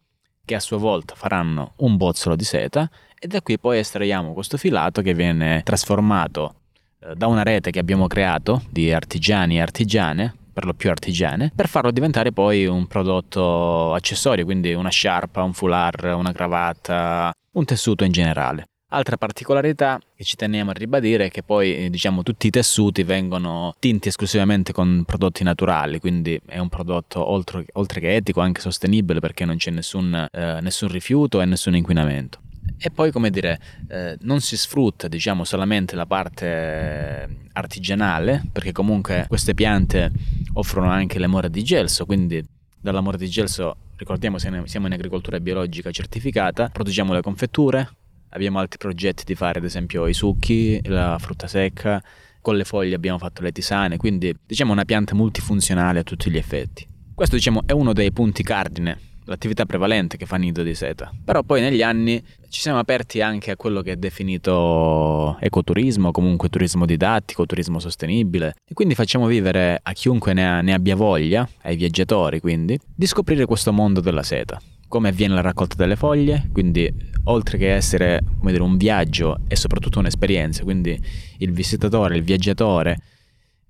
che 0.44 0.54
a 0.54 0.60
sua 0.60 0.78
volta 0.78 1.14
faranno 1.14 1.74
un 1.76 1.96
bozzolo 1.96 2.34
di 2.34 2.44
seta 2.44 2.90
e 3.18 3.26
da 3.28 3.40
qui 3.40 3.58
poi 3.58 3.78
estraiamo 3.78 4.32
questo 4.32 4.56
filato 4.56 5.02
che 5.02 5.14
viene 5.14 5.60
trasformato 5.62 6.54
eh, 6.98 7.14
da 7.14 7.28
una 7.28 7.44
rete 7.44 7.70
che 7.70 7.78
abbiamo 7.78 8.08
creato 8.08 8.62
di 8.68 8.92
artigiani 8.92 9.58
e 9.58 9.60
artigiane, 9.60 10.34
per 10.52 10.64
lo 10.64 10.74
più 10.74 10.90
artigiane, 10.90 11.52
per 11.54 11.68
farlo 11.68 11.92
diventare 11.92 12.32
poi 12.32 12.66
un 12.66 12.86
prodotto 12.88 13.94
accessorio, 13.94 14.44
quindi 14.44 14.72
una 14.72 14.90
sciarpa, 14.90 15.42
un 15.42 15.52
foulard, 15.52 16.04
una 16.04 16.32
cravatta, 16.32 17.32
un 17.52 17.64
tessuto 17.64 18.04
in 18.04 18.12
generale. 18.12 18.66
Altra 18.94 19.16
particolarità 19.16 19.98
che 20.14 20.22
ci 20.22 20.36
teniamo 20.36 20.70
a 20.70 20.74
ribadire 20.74 21.26
è 21.26 21.30
che 21.30 21.42
poi 21.42 21.76
eh, 21.76 21.90
diciamo, 21.90 22.22
tutti 22.22 22.48
i 22.48 22.50
tessuti 22.50 23.04
vengono 23.04 23.74
tinti 23.78 24.08
esclusivamente 24.08 24.72
con 24.72 25.04
prodotti 25.06 25.42
naturali, 25.44 25.98
quindi 25.98 26.38
è 26.44 26.58
un 26.58 26.68
prodotto 26.68 27.26
oltre, 27.26 27.64
oltre 27.72 28.00
che 28.00 28.14
etico 28.14 28.40
anche 28.40 28.60
sostenibile 28.60 29.18
perché 29.18 29.46
non 29.46 29.56
c'è 29.56 29.70
nessun, 29.70 30.28
eh, 30.30 30.60
nessun 30.60 30.88
rifiuto 30.88 31.40
e 31.40 31.46
nessun 31.46 31.74
inquinamento. 31.74 32.40
E 32.78 32.90
poi, 32.90 33.10
come 33.10 33.30
dire, 33.30 33.58
eh, 33.88 34.16
non 34.20 34.40
si 34.40 34.56
sfrutta, 34.56 35.08
diciamo, 35.08 35.44
solamente 35.44 35.96
la 35.96 36.06
parte 36.06 37.46
artigianale, 37.52 38.42
perché 38.52 38.72
comunque 38.72 39.24
queste 39.26 39.54
piante 39.54 40.10
offrono 40.54 40.90
anche 40.90 41.18
l'amore 41.18 41.48
di 41.48 41.62
gelso, 41.62 42.04
quindi 42.04 42.44
dall'amore 42.82 43.16
di 43.16 43.28
gelso, 43.28 43.76
ricordiamo, 43.96 44.36
siamo 44.38 44.86
in 44.86 44.92
agricoltura 44.92 45.40
biologica 45.40 45.90
certificata, 45.90 46.68
produciamo 46.68 47.14
le 47.14 47.22
confetture, 47.22 47.88
Abbiamo 48.34 48.58
altri 48.58 48.78
progetti 48.78 49.24
di 49.24 49.34
fare 49.34 49.58
ad 49.58 49.64
esempio 49.64 50.06
i 50.06 50.14
succhi, 50.14 50.80
la 50.88 51.18
frutta 51.20 51.46
secca, 51.46 52.02
con 52.40 52.56
le 52.56 52.64
foglie 52.64 52.94
abbiamo 52.94 53.18
fatto 53.18 53.42
le 53.42 53.52
tisane, 53.52 53.98
quindi 53.98 54.34
diciamo 54.46 54.72
una 54.72 54.86
pianta 54.86 55.14
multifunzionale 55.14 55.98
a 55.98 56.02
tutti 56.02 56.30
gli 56.30 56.38
effetti. 56.38 56.86
Questo 57.14 57.36
diciamo 57.36 57.62
è 57.66 57.72
uno 57.72 57.92
dei 57.92 58.10
punti 58.10 58.42
cardine, 58.42 58.98
l'attività 59.24 59.64
prevalente 59.64 60.16
che 60.16 60.26
fa 60.26 60.36
Nido 60.36 60.62
di 60.62 60.74
Seta. 60.74 61.12
Però 61.24 61.42
poi 61.42 61.60
negli 61.60 61.82
anni 61.82 62.22
ci 62.48 62.60
siamo 62.60 62.78
aperti 62.78 63.20
anche 63.20 63.50
a 63.50 63.56
quello 63.56 63.80
che 63.80 63.92
è 63.92 63.96
definito 63.96 65.36
ecoturismo, 65.40 66.10
comunque 66.10 66.48
turismo 66.48 66.84
didattico, 66.84 67.46
turismo 67.46 67.78
sostenibile 67.78 68.54
e 68.66 68.74
quindi 68.74 68.94
facciamo 68.94 69.26
vivere 69.26 69.78
a 69.82 69.92
chiunque 69.92 70.32
ne, 70.32 70.46
ha, 70.46 70.60
ne 70.60 70.74
abbia 70.74 70.96
voglia, 70.96 71.48
ai 71.62 71.76
viaggiatori 71.76 72.40
quindi, 72.40 72.78
di 72.94 73.06
scoprire 73.06 73.46
questo 73.46 73.72
mondo 73.72 74.00
della 74.00 74.22
seta 74.22 74.60
come 74.92 75.08
avviene 75.08 75.32
la 75.32 75.40
raccolta 75.40 75.74
delle 75.76 75.96
foglie, 75.96 76.50
quindi 76.52 76.86
oltre 77.24 77.56
che 77.56 77.72
essere 77.72 78.20
dire, 78.42 78.62
un 78.62 78.76
viaggio 78.76 79.40
è 79.48 79.54
soprattutto 79.54 80.00
un'esperienza, 80.00 80.64
quindi 80.64 81.00
il 81.38 81.50
visitatore, 81.50 82.14
il 82.14 82.22
viaggiatore 82.22 82.98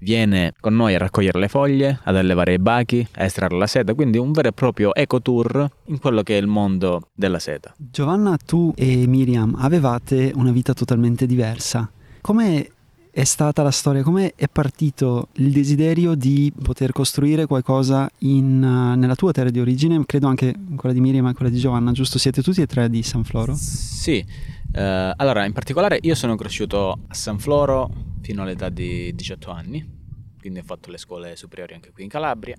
viene 0.02 0.52
con 0.60 0.74
noi 0.74 0.94
a 0.94 0.98
raccogliere 0.98 1.38
le 1.38 1.48
foglie, 1.48 2.00
ad 2.02 2.16
allevare 2.16 2.54
i 2.54 2.58
bachi, 2.58 3.06
a 3.12 3.24
estrarre 3.24 3.56
la 3.56 3.66
seta, 3.66 3.94
quindi 3.94 4.18
un 4.18 4.32
vero 4.32 4.48
e 4.48 4.52
proprio 4.52 4.94
ecotour 4.94 5.68
in 5.86 5.98
quello 5.98 6.22
che 6.22 6.36
è 6.36 6.40
il 6.40 6.46
mondo 6.46 7.08
della 7.14 7.38
seta. 7.38 7.72
Giovanna, 7.76 8.36
tu 8.36 8.72
e 8.76 9.06
Miriam 9.06 9.54
avevate 9.58 10.32
una 10.34 10.50
vita 10.50 10.74
totalmente 10.74 11.26
diversa. 11.26 11.90
Come 12.20 12.70
è 13.10 13.24
stata 13.24 13.62
la 13.62 13.70
storia? 13.70 14.02
Come 14.02 14.32
è 14.34 14.48
partito 14.48 15.28
il 15.34 15.52
desiderio 15.52 16.14
di 16.14 16.52
poter 16.62 16.92
costruire 16.92 17.46
qualcosa 17.46 18.10
in, 18.18 18.62
uh, 18.62 18.98
nella 18.98 19.14
tua 19.14 19.32
terra 19.32 19.50
di 19.50 19.60
origine? 19.60 20.02
Credo 20.04 20.26
anche 20.26 20.54
quella 20.76 20.94
di 20.94 21.00
Miriam 21.00 21.26
e 21.26 21.34
quella 21.34 21.50
di 21.50 21.58
Giovanna, 21.58 21.92
giusto? 21.92 22.18
Siete 22.18 22.42
tutti 22.42 22.60
e 22.60 22.66
tre 22.66 22.88
di 22.88 23.02
San 23.02 23.22
Floro? 23.22 23.54
Sì. 23.54 24.24
Uh, 24.72 25.12
allora, 25.16 25.44
in 25.44 25.52
particolare 25.52 25.98
io 26.00 26.14
sono 26.14 26.34
cresciuto 26.34 26.92
a 27.06 27.14
San 27.14 27.38
Floro 27.38 28.11
fino 28.22 28.42
all'età 28.42 28.68
di 28.68 29.14
18 29.14 29.50
anni, 29.50 30.00
quindi 30.40 30.60
ho 30.60 30.64
fatto 30.64 30.90
le 30.90 30.98
scuole 30.98 31.36
superiori 31.36 31.74
anche 31.74 31.90
qui 31.92 32.04
in 32.04 32.08
Calabria. 32.08 32.56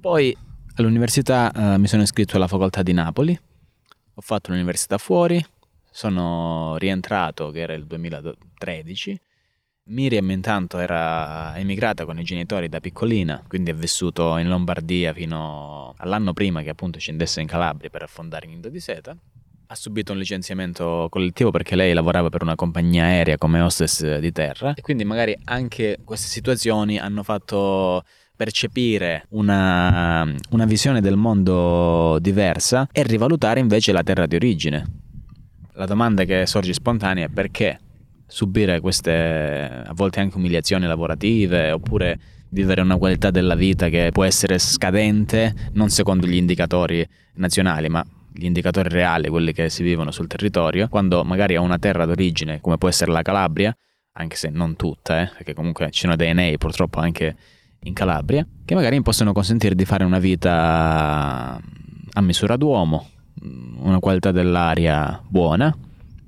Poi 0.00 0.36
all'università 0.74 1.52
uh, 1.54 1.78
mi 1.78 1.86
sono 1.86 2.02
iscritto 2.02 2.36
alla 2.36 2.48
facoltà 2.48 2.82
di 2.82 2.92
Napoli, 2.92 3.38
ho 4.14 4.20
fatto 4.20 4.50
l'università 4.50 4.98
fuori, 4.98 5.44
sono 5.90 6.76
rientrato, 6.78 7.50
che 7.50 7.60
era 7.60 7.74
il 7.74 7.86
2013, 7.86 9.20
Miriam 9.84 10.30
intanto 10.30 10.78
era 10.78 11.58
emigrata 11.58 12.04
con 12.04 12.18
i 12.18 12.22
genitori 12.22 12.68
da 12.68 12.80
piccolina, 12.80 13.42
quindi 13.48 13.70
ha 13.70 13.74
vissuto 13.74 14.36
in 14.36 14.48
Lombardia 14.48 15.12
fino 15.12 15.94
all'anno 15.98 16.32
prima 16.32 16.62
che 16.62 16.70
appunto 16.70 16.98
scendesse 16.98 17.40
in 17.40 17.48
Calabria 17.48 17.90
per 17.90 18.02
affondare 18.02 18.46
Nido 18.46 18.68
di 18.68 18.78
Seta. 18.78 19.16
Ha 19.72 19.74
subito 19.74 20.12
un 20.12 20.18
licenziamento 20.18 21.06
collettivo 21.08 21.50
perché 21.50 21.76
lei 21.76 21.94
lavorava 21.94 22.28
per 22.28 22.42
una 22.42 22.54
compagnia 22.54 23.04
aerea 23.04 23.38
come 23.38 23.58
hostess 23.58 24.18
di 24.18 24.30
terra 24.30 24.74
e 24.74 24.82
quindi 24.82 25.02
magari 25.02 25.34
anche 25.44 26.00
queste 26.04 26.28
situazioni 26.28 26.98
hanno 26.98 27.22
fatto 27.22 28.04
percepire 28.36 29.24
una, 29.30 30.30
una 30.50 30.66
visione 30.66 31.00
del 31.00 31.16
mondo 31.16 32.18
diversa 32.20 32.86
e 32.92 33.02
rivalutare 33.02 33.60
invece 33.60 33.92
la 33.92 34.02
terra 34.02 34.26
di 34.26 34.36
origine. 34.36 34.84
La 35.72 35.86
domanda 35.86 36.24
che 36.24 36.44
sorge 36.44 36.74
spontanea 36.74 37.24
è 37.24 37.30
perché 37.30 37.80
subire 38.26 38.78
queste 38.78 39.84
a 39.86 39.92
volte 39.94 40.20
anche 40.20 40.36
umiliazioni 40.36 40.84
lavorative 40.84 41.70
oppure 41.70 42.20
vivere 42.50 42.82
una 42.82 42.98
qualità 42.98 43.30
della 43.30 43.54
vita 43.54 43.88
che 43.88 44.10
può 44.12 44.24
essere 44.24 44.58
scadente 44.58 45.70
non 45.72 45.88
secondo 45.88 46.26
gli 46.26 46.36
indicatori 46.36 47.08
nazionali 47.36 47.88
ma 47.88 48.04
gli 48.32 48.44
indicatori 48.44 48.88
reali, 48.88 49.28
quelli 49.28 49.52
che 49.52 49.68
si 49.68 49.82
vivono 49.82 50.10
sul 50.10 50.26
territorio, 50.26 50.88
quando 50.88 51.24
magari 51.24 51.54
a 51.54 51.60
una 51.60 51.78
terra 51.78 52.04
d'origine 52.04 52.60
come 52.60 52.78
può 52.78 52.88
essere 52.88 53.12
la 53.12 53.22
Calabria, 53.22 53.76
anche 54.12 54.36
se 54.36 54.50
non 54.50 54.76
tutta, 54.76 55.22
eh, 55.22 55.30
perché 55.36 55.54
comunque 55.54 55.90
ci 55.90 56.00
sono 56.00 56.16
dei 56.16 56.34
nei 56.34 56.58
purtroppo 56.58 57.00
anche 57.00 57.36
in 57.84 57.94
Calabria, 57.94 58.46
che 58.64 58.74
magari 58.74 59.00
possono 59.02 59.32
consentire 59.32 59.74
di 59.74 59.84
fare 59.84 60.04
una 60.04 60.18
vita 60.18 61.60
a 62.14 62.20
misura 62.20 62.56
d'uomo, 62.56 63.08
una 63.78 63.98
qualità 63.98 64.30
dell'aria 64.30 65.20
buona, 65.26 65.74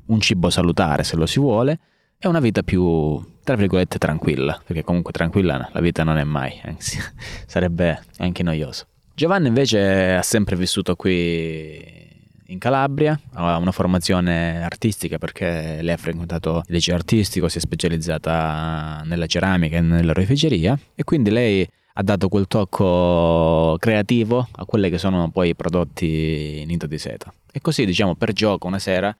un 0.06 0.20
cibo 0.20 0.50
salutare 0.50 1.04
se 1.04 1.16
lo 1.16 1.26
si 1.26 1.38
vuole, 1.38 1.78
è 2.18 2.26
una 2.26 2.40
vita 2.40 2.62
più, 2.62 3.22
tra 3.44 3.54
virgolette, 3.54 3.98
tranquilla, 3.98 4.60
perché 4.64 4.82
comunque 4.82 5.12
tranquilla 5.12 5.68
la 5.72 5.80
vita 5.80 6.02
non 6.04 6.16
è 6.18 6.24
mai, 6.24 6.60
anzi 6.64 6.98
sarebbe 7.46 8.02
anche 8.18 8.42
noioso. 8.42 8.86
Giovanni 9.16 9.46
invece 9.46 10.14
ha 10.14 10.22
sempre 10.22 10.56
vissuto 10.56 10.96
qui 10.96 12.02
in 12.46 12.58
Calabria, 12.58 13.18
ha 13.34 13.58
una 13.58 13.70
formazione 13.70 14.64
artistica 14.64 15.18
perché 15.18 15.78
lei 15.82 15.94
ha 15.94 15.96
frequentato 15.96 16.64
il 16.66 16.74
liceo 16.74 16.96
artistico, 16.96 17.48
si 17.48 17.58
è 17.58 17.60
specializzata 17.60 19.02
nella 19.04 19.26
ceramica 19.26 19.76
e 19.76 19.82
nell'oreficeria 19.82 20.76
e 20.96 21.04
quindi 21.04 21.30
lei 21.30 21.64
ha 21.92 22.02
dato 22.02 22.26
quel 22.26 22.48
tocco 22.48 23.76
creativo 23.78 24.48
a 24.50 24.64
quelli 24.64 24.90
che 24.90 24.98
sono 24.98 25.30
poi 25.30 25.50
i 25.50 25.54
prodotti 25.54 26.64
Nito 26.66 26.88
di 26.88 26.98
Seta. 26.98 27.32
E 27.52 27.60
così, 27.60 27.84
diciamo, 27.86 28.16
per 28.16 28.32
gioco 28.32 28.66
una 28.66 28.80
sera, 28.80 29.16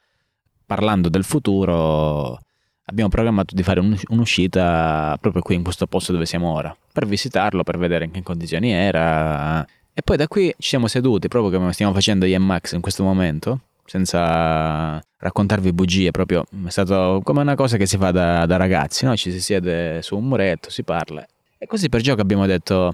parlando 0.66 1.08
del 1.08 1.22
futuro, 1.22 2.40
abbiamo 2.86 3.10
programmato 3.10 3.54
di 3.54 3.62
fare 3.62 3.78
un'uscita 3.78 5.16
proprio 5.20 5.40
qui 5.40 5.54
in 5.54 5.62
questo 5.62 5.86
posto 5.86 6.10
dove 6.10 6.26
siamo 6.26 6.52
ora, 6.52 6.76
per 6.92 7.06
visitarlo, 7.06 7.62
per 7.62 7.78
vedere 7.78 8.06
in 8.06 8.10
che 8.10 8.24
condizioni 8.24 8.72
era. 8.72 9.64
E 9.96 10.02
poi 10.02 10.16
da 10.16 10.26
qui 10.26 10.52
ci 10.58 10.70
siamo 10.70 10.88
seduti, 10.88 11.28
proprio 11.28 11.56
come 11.56 11.72
stiamo 11.72 11.92
facendo 11.92 12.26
io 12.26 12.34
e 12.34 12.38
Max 12.38 12.72
in 12.72 12.80
questo 12.80 13.04
momento, 13.04 13.60
senza 13.84 15.00
raccontarvi 15.18 15.72
bugie, 15.72 16.10
proprio 16.10 16.44
è 16.66 16.68
stato 16.68 17.20
come 17.22 17.42
una 17.42 17.54
cosa 17.54 17.76
che 17.76 17.86
si 17.86 17.96
fa 17.96 18.10
da, 18.10 18.44
da 18.44 18.56
ragazzi, 18.56 19.04
no? 19.04 19.16
ci 19.16 19.30
si 19.30 19.40
siede 19.40 20.02
su 20.02 20.16
un 20.16 20.26
muretto, 20.26 20.68
si 20.68 20.82
parla. 20.82 21.24
E 21.56 21.66
così 21.66 21.88
per 21.88 22.00
gioco 22.00 22.20
abbiamo 22.20 22.44
detto, 22.44 22.92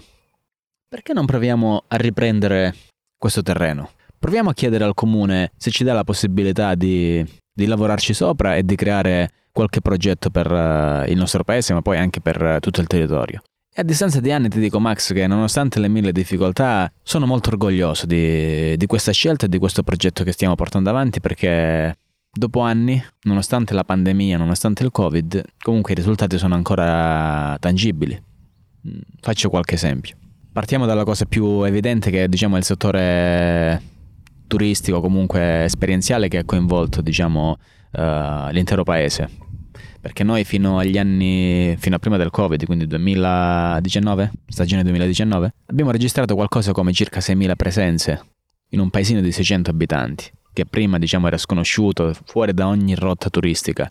perché 0.89 1.15
non 1.15 1.25
proviamo 1.25 1.85
a 1.89 1.97
riprendere 1.97 2.75
questo 3.17 3.41
terreno? 3.41 3.93
Proviamo 4.19 4.51
a 4.51 4.53
chiedere 4.53 4.85
al 4.85 4.93
comune 4.93 5.53
se 5.57 5.71
ci 5.71 5.85
dà 5.85 5.95
la 5.95 6.05
possibilità 6.05 6.75
di, 6.75 7.25
di 7.51 7.65
lavorarci 7.65 8.13
sopra 8.13 8.57
e 8.57 8.63
di 8.63 8.77
creare 8.77 9.31
qualche 9.53 9.81
progetto 9.81 10.29
per 10.29 10.51
uh, 10.51 11.11
il 11.11 11.17
nostro 11.17 11.45
paese, 11.45 11.73
ma 11.73 11.81
poi 11.81 11.97
anche 11.97 12.21
per 12.21 12.59
tutto 12.61 12.83
il 12.83 12.87
territorio. 12.87 13.41
E 13.73 13.83
a 13.83 13.85
distanza 13.85 14.19
di 14.19 14.33
anni 14.33 14.49
ti 14.49 14.59
dico 14.59 14.81
Max 14.81 15.13
che 15.13 15.29
nonostante 15.29 15.79
le 15.79 15.87
mille 15.87 16.11
difficoltà 16.11 16.93
sono 17.03 17.25
molto 17.25 17.51
orgoglioso 17.51 18.05
di, 18.05 18.77
di 18.77 18.87
questa 18.87 19.13
scelta 19.13 19.47
e 19.47 19.49
di 19.49 19.59
questo 19.59 19.85
progetto 19.85 20.25
che 20.25 20.33
stiamo 20.33 20.57
portando 20.57 20.91
avanti 20.91 21.21
perché 21.21 21.97
dopo 22.33 22.61
anni, 22.61 23.01
nonostante 23.23 23.73
la 23.73 23.85
pandemia, 23.85 24.37
nonostante 24.37 24.83
il 24.83 24.91
Covid, 24.91 25.45
comunque 25.63 25.93
i 25.93 25.95
risultati 25.95 26.37
sono 26.37 26.57
ancora 26.57 27.57
tangibili. 27.61 28.21
Mm, 28.89 28.99
faccio 29.21 29.49
qualche 29.51 29.77
esempio. 29.77 30.17
Partiamo 30.53 30.85
dalla 30.85 31.05
cosa 31.05 31.25
più 31.25 31.63
evidente 31.63 32.11
che 32.11 32.29
diciamo, 32.29 32.57
è 32.57 32.59
il 32.59 32.65
settore 32.65 33.83
turistico, 34.49 35.01
comunque 35.01 35.63
esperienziale 35.65 36.27
che 36.27 36.39
ha 36.39 36.45
coinvolto 36.45 37.03
diciamo, 37.03 37.57
uh, 37.93 38.51
l'intero 38.51 38.83
paese. 38.83 39.29
Perché 40.01 40.25
noi 40.25 40.45
fino 40.45 40.79
agli 40.79 40.97
anni, 40.97 41.77
fino 41.79 41.97
a 41.97 41.99
prima 41.99 42.17
del 42.17 42.31
Covid, 42.31 42.65
quindi 42.65 42.87
2019, 42.87 44.31
stagione 44.49 44.83
2019, 44.83 45.55
abbiamo 45.67 45.91
registrato 45.91 46.35
qualcosa 46.35 46.73
come 46.73 46.93
circa 46.93 47.21
6.000 47.21 47.55
presenze 47.57 48.25
in 48.71 48.81
un 48.81 48.89
paesino 48.89 49.21
di 49.21 49.31
600 49.33 49.71
abitanti, 49.71 50.31
che 50.53 50.65
prima 50.65 50.99
diciamo 50.99 51.27
era 51.27 51.37
sconosciuto, 51.37 52.15
fuori 52.25 52.55
da 52.55 52.67
ogni 52.67 52.95
rotta 52.95 53.29
turistica. 53.29 53.91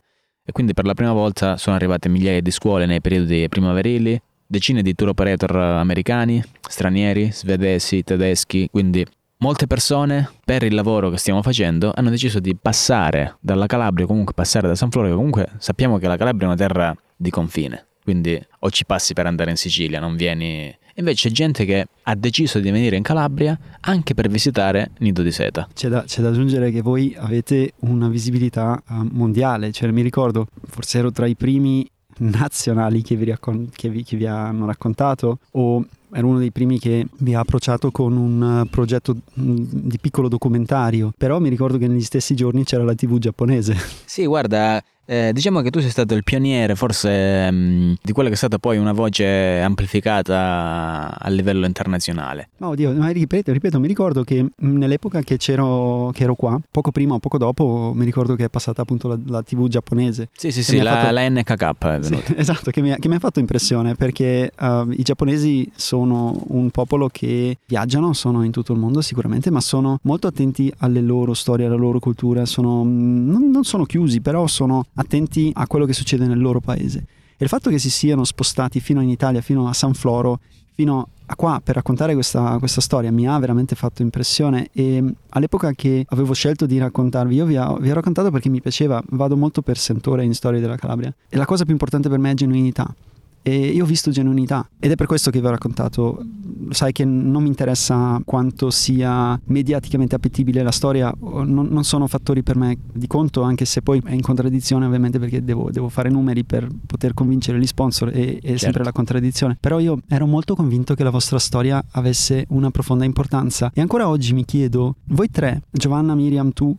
e 0.50 0.52
quindi 0.52 0.74
per 0.74 0.86
la 0.86 0.96
prima 0.96 1.14
volta 1.14 1.58
sono 1.58 1.76
arrivate 1.76 2.10
migliaia 2.10 2.42
di 2.42 2.50
scuole 2.50 2.88
nei 2.88 3.02
periodi 3.02 3.48
primaverili, 3.48 4.20
decine 4.48 4.82
di 4.82 4.96
tour 4.96 5.10
operator 5.10 5.56
americani, 5.56 6.44
stranieri, 6.68 7.32
svedesi, 7.32 8.02
tedeschi, 8.04 8.68
quindi 8.72 9.06
molte 9.42 9.68
persone 9.68 10.30
per 10.44 10.64
il 10.64 10.74
lavoro 10.74 11.10
che 11.10 11.18
stiamo 11.18 11.42
facendo 11.42 11.94
hanno 11.96 12.10
deciso 12.10 12.40
di 12.40 12.56
passare 12.56 13.38
dalla 13.40 13.68
Calabria, 13.68 14.06
comunque 14.06 14.34
passare 14.34 14.68
da 14.68 14.76
San 14.76 14.92
Floro, 14.92 15.16
comunque 15.16 15.48
sappiamo 15.60 15.98
che 15.98 16.08
la 16.08 16.18
Calabria 16.18 16.48
è 16.48 16.52
una 16.52 16.58
terra 16.58 16.96
di 17.16 17.30
confine, 17.30 17.88
quindi 18.04 18.40
o 18.60 18.70
ci 18.70 18.86
passi 18.86 19.14
per 19.14 19.28
andare 19.28 19.52
in 19.52 19.58
Sicilia, 19.58 20.00
non 20.00 20.16
vieni. 20.16 20.76
Invece 20.96 21.30
c'è 21.30 21.34
gente 21.34 21.64
che 21.64 21.88
ha 22.04 22.16
deciso 22.16 22.60
di 22.60 22.70
venire 22.70 22.98
in 22.98 23.04
Calabria 23.04 23.58
anche 23.80 24.14
per 24.14 24.28
visitare 24.28 24.92
Nido 24.98 25.22
di 25.22 25.32
Seta. 25.32 25.70
C'è 25.74 25.88
da, 25.88 26.04
c'è 26.04 26.22
da 26.22 26.28
aggiungere 26.28 26.72
che 26.72 26.82
voi 26.82 27.16
avete 27.18 27.76
una 27.80 28.10
visibilità 28.10 28.82
uh, 28.90 29.08
mondiale, 29.10 29.72
cioè 29.72 29.90
mi 29.92 30.02
ricordo, 30.02 30.48
forse 30.68 30.98
ero 30.98 31.12
tra 31.14 31.26
i 31.26 31.36
primi 31.36 31.90
nazionali 32.18 33.02
che 33.02 33.16
vi, 33.16 33.24
raccon- 33.24 33.70
che 33.74 33.88
vi, 33.88 34.04
che 34.04 34.18
vi 34.18 34.26
hanno 34.26 34.66
raccontato 34.66 35.40
o 35.52 35.86
ero 36.12 36.28
uno 36.28 36.40
dei 36.40 36.52
primi 36.52 36.80
che 36.80 37.06
mi 37.20 37.36
ha 37.36 37.40
approcciato 37.40 37.92
con 37.92 38.16
un 38.16 38.68
progetto 38.70 39.16
mm, 39.40 39.56
di 39.72 39.98
piccolo 40.00 40.28
documentario, 40.28 41.14
però 41.18 41.40
mi 41.40 41.50
ricordo 41.50 41.78
che 41.78 41.88
negli 41.88 42.04
stessi 42.04 42.36
giorni 42.36 42.64
c'era 42.64 42.84
la 42.84 42.96
TV 42.96 43.18
giapponese. 43.18 43.76
Sì, 44.06 44.26
guarda, 44.26 44.84
eh, 45.10 45.32
diciamo 45.34 45.62
che 45.62 45.72
tu 45.72 45.80
sei 45.80 45.90
stato 45.90 46.14
il 46.14 46.24
pioniere 46.24 46.76
forse 46.76 47.50
mh, 47.50 47.56
mm, 47.56 47.94
di 48.00 48.12
quella 48.12 48.30
che 48.30 48.36
è 48.36 48.38
stata 48.38 48.60
poi 48.60 48.78
una 48.78 48.92
voce 48.92 49.60
amplificata 49.60 51.18
a 51.18 51.30
livello 51.30 51.66
internazionale. 51.66 52.50
Ma 52.58 52.68
oddio, 52.68 52.94
ma 52.94 53.10
ripeto, 53.10 53.52
ripeto, 53.52 53.80
mi 53.80 53.88
ricordo 53.88 54.24
che 54.24 54.44
mm, 54.44 54.78
nell'epoca 54.78 55.22
che, 55.22 55.38
c'ero, 55.38 56.12
che 56.14 56.24
ero 56.24 56.36
qua, 56.36 56.60
poco 56.70 56.92
prima 56.92 57.16
o 57.16 57.20
poco 57.20 57.40
dopo, 57.40 57.92
mi 57.96 58.06
ricordo 58.06 58.36
che 58.36 58.44
è 58.44 58.50
passata 58.50 58.84
appunto 58.84 59.08
la, 59.08 59.18
la 59.26 59.42
TV 59.42 59.68
giapponese. 59.68 60.30
Sì, 60.32 60.52
sì, 60.52 60.62
sì, 60.62 60.78
la, 60.78 60.92
fatto... 60.92 61.12
la, 61.12 61.28
NKK. 61.28 62.06
Sì, 62.06 62.24
esatto, 62.38 62.70
che 62.70 62.82
mi, 62.82 62.92
ha, 62.92 62.98
che 62.98 63.08
mi, 63.08 63.16
ha, 63.16 63.20
fatto 63.20 63.40
impressione 63.40 63.96
perché 63.96 64.52
uh, 64.60 64.92
i 64.92 65.02
giapponesi 65.02 65.72
sono 65.76 66.40
un 66.50 66.70
popolo 66.70 67.10
che 67.12 67.58
viaggiano, 67.66 68.14
sono 68.14 68.44
in 68.44 68.52
tutto 68.52 68.74
il 68.74 68.80
mondo 68.80 69.02
sicuramente, 69.02 69.50
ma 69.50 69.60
sono 69.60 69.98
molto 70.04 70.28
attenti 70.28 70.72
alle 70.78 71.02
loro 71.02 71.34
storie, 71.34 71.66
alla 71.66 71.74
loro 71.74 71.98
cultura, 71.98 72.46
sono, 72.46 72.84
non, 72.84 73.50
non 73.50 73.64
sono 73.64 73.86
chiusi, 73.86 74.22
però 74.22 74.46
sono 74.46 74.86
attenti 75.00 75.52
a 75.54 75.66
quello 75.68 75.86
che 75.86 75.94
succede 75.94 76.26
nel 76.26 76.40
loro 76.40 76.60
paese. 76.60 77.06
E 77.38 77.44
il 77.44 77.48
fatto 77.48 77.70
che 77.70 77.80
si 77.80 77.90
siano 77.90 78.24
spostati 78.26 78.80
fino 78.80 79.02
in 79.02 79.10
Italia, 79.10 79.42
fino 79.42 79.68
a 79.68 79.74
San 79.74 79.94
Floro, 79.94 80.40
fino 80.74 81.08
a 81.26 81.36
qua 81.36 81.62
per 81.64 81.76
raccontare 81.76 82.14
questa, 82.14 82.58
questa, 82.60 82.82
storia 82.82 83.12
mi 83.12 83.28
ha 83.28 83.38
veramente 83.40 83.76
fatto 83.76 84.02
impressione. 84.02 84.70
E 84.74 85.04
all'epoca 85.30 85.72
che 85.72 86.06
avevo 86.10 86.34
scelto 86.34 86.66
di 86.66 86.78
raccontarvi 86.78 87.36
io 87.36 87.46
vi 87.46 87.58
ho, 87.58 87.78
vi 87.78 87.92
ho 87.92 87.94
raccontato 87.94 88.30
perché 88.30 88.50
mi 88.50 88.62
piaceva, 88.62 89.02
vado 89.12 89.38
molto 89.38 89.62
per 89.62 89.78
sentore 89.78 90.24
in 90.24 90.34
storie 90.34 90.60
della 90.60 90.76
Calabria. 90.76 91.14
E 91.30 91.38
la 91.38 91.46
cosa 91.46 91.64
più 91.64 91.72
importante 91.72 92.10
per 92.10 92.20
me 92.20 92.32
è 92.32 92.34
genuinità 92.34 92.94
e 93.42 93.68
io 93.68 93.84
ho 93.84 93.88
visto 93.88 94.12
genuinità 94.12 94.68
ed 94.80 94.92
è 94.92 94.96
per 94.96 95.08
questo 95.08 95.32
che 95.32 95.40
vi 95.40 95.48
ho 95.48 95.50
raccontato. 95.50 96.24
Sai 96.70 96.92
che 96.92 97.06
non 97.06 97.42
mi 97.42 97.48
interessa 97.48 98.22
quanto 98.26 98.70
sia 98.70 99.40
mediaticamente 99.46 100.16
appetibile 100.16 100.62
la 100.62 100.72
storia, 100.72 101.14
non, 101.20 101.68
non 101.70 101.84
sono 101.84 102.08
fattori 102.08 102.44
per 102.44 102.58
me 102.58 102.78
di 102.94 103.08
conto, 103.08 103.42
anche 103.42 103.66
se 103.66 103.82
poi 103.82 104.02
è 104.06 104.14
in 104.14 104.22
contraddizione 104.22 104.86
ovviamente 104.86 105.20
perché 105.20 105.44
devo, 105.44 105.72
devo 105.72 105.90
fare 105.90 106.10
numeri 106.10 106.44
per 106.44 106.68
poter 106.86 107.14
convincere 107.14 107.60
gli 107.60 107.68
sponsor 107.68 108.10
e 108.10 108.38
è 108.38 108.42
certo. 108.42 108.58
sempre 108.58 108.84
la 108.84 108.92
contraddizione. 108.92 109.58
Però 109.60 109.80
io 109.80 110.00
ero 110.08 110.26
molto 110.26 110.56
convinto 110.56 110.94
che 110.94 111.04
la 111.04 111.10
vostra 111.10 111.40
storia 111.40 111.84
avesse 111.92 112.46
una 112.50 112.70
profonda 112.72 113.06
importanza 113.06 113.72
e 113.74 113.82
ancora 113.82 114.08
oggi 114.08 114.34
mi 114.34 114.46
chiedo, 114.46 114.96
voi 115.06 115.30
tre, 115.32 115.64
Giovanna, 115.72 116.14
Miriam, 116.14 116.52
tu, 116.52 116.76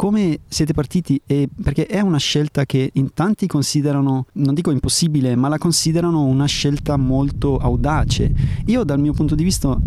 come 0.00 0.40
siete 0.48 0.72
partiti 0.72 1.20
e 1.26 1.46
perché 1.62 1.84
è 1.84 2.00
una 2.00 2.16
scelta 2.16 2.64
che 2.64 2.90
in 2.94 3.12
tanti 3.12 3.46
considerano, 3.46 4.28
non 4.32 4.54
dico 4.54 4.70
impossibile, 4.70 5.36
ma 5.36 5.48
la 5.48 5.58
considerano 5.58 6.24
una 6.24 6.46
scelta 6.46 6.96
molto 6.96 7.58
audace. 7.58 8.32
Io 8.64 8.82
dal 8.82 8.98
mio 8.98 9.12
punto 9.12 9.34
di 9.34 9.44
vista 9.44 9.78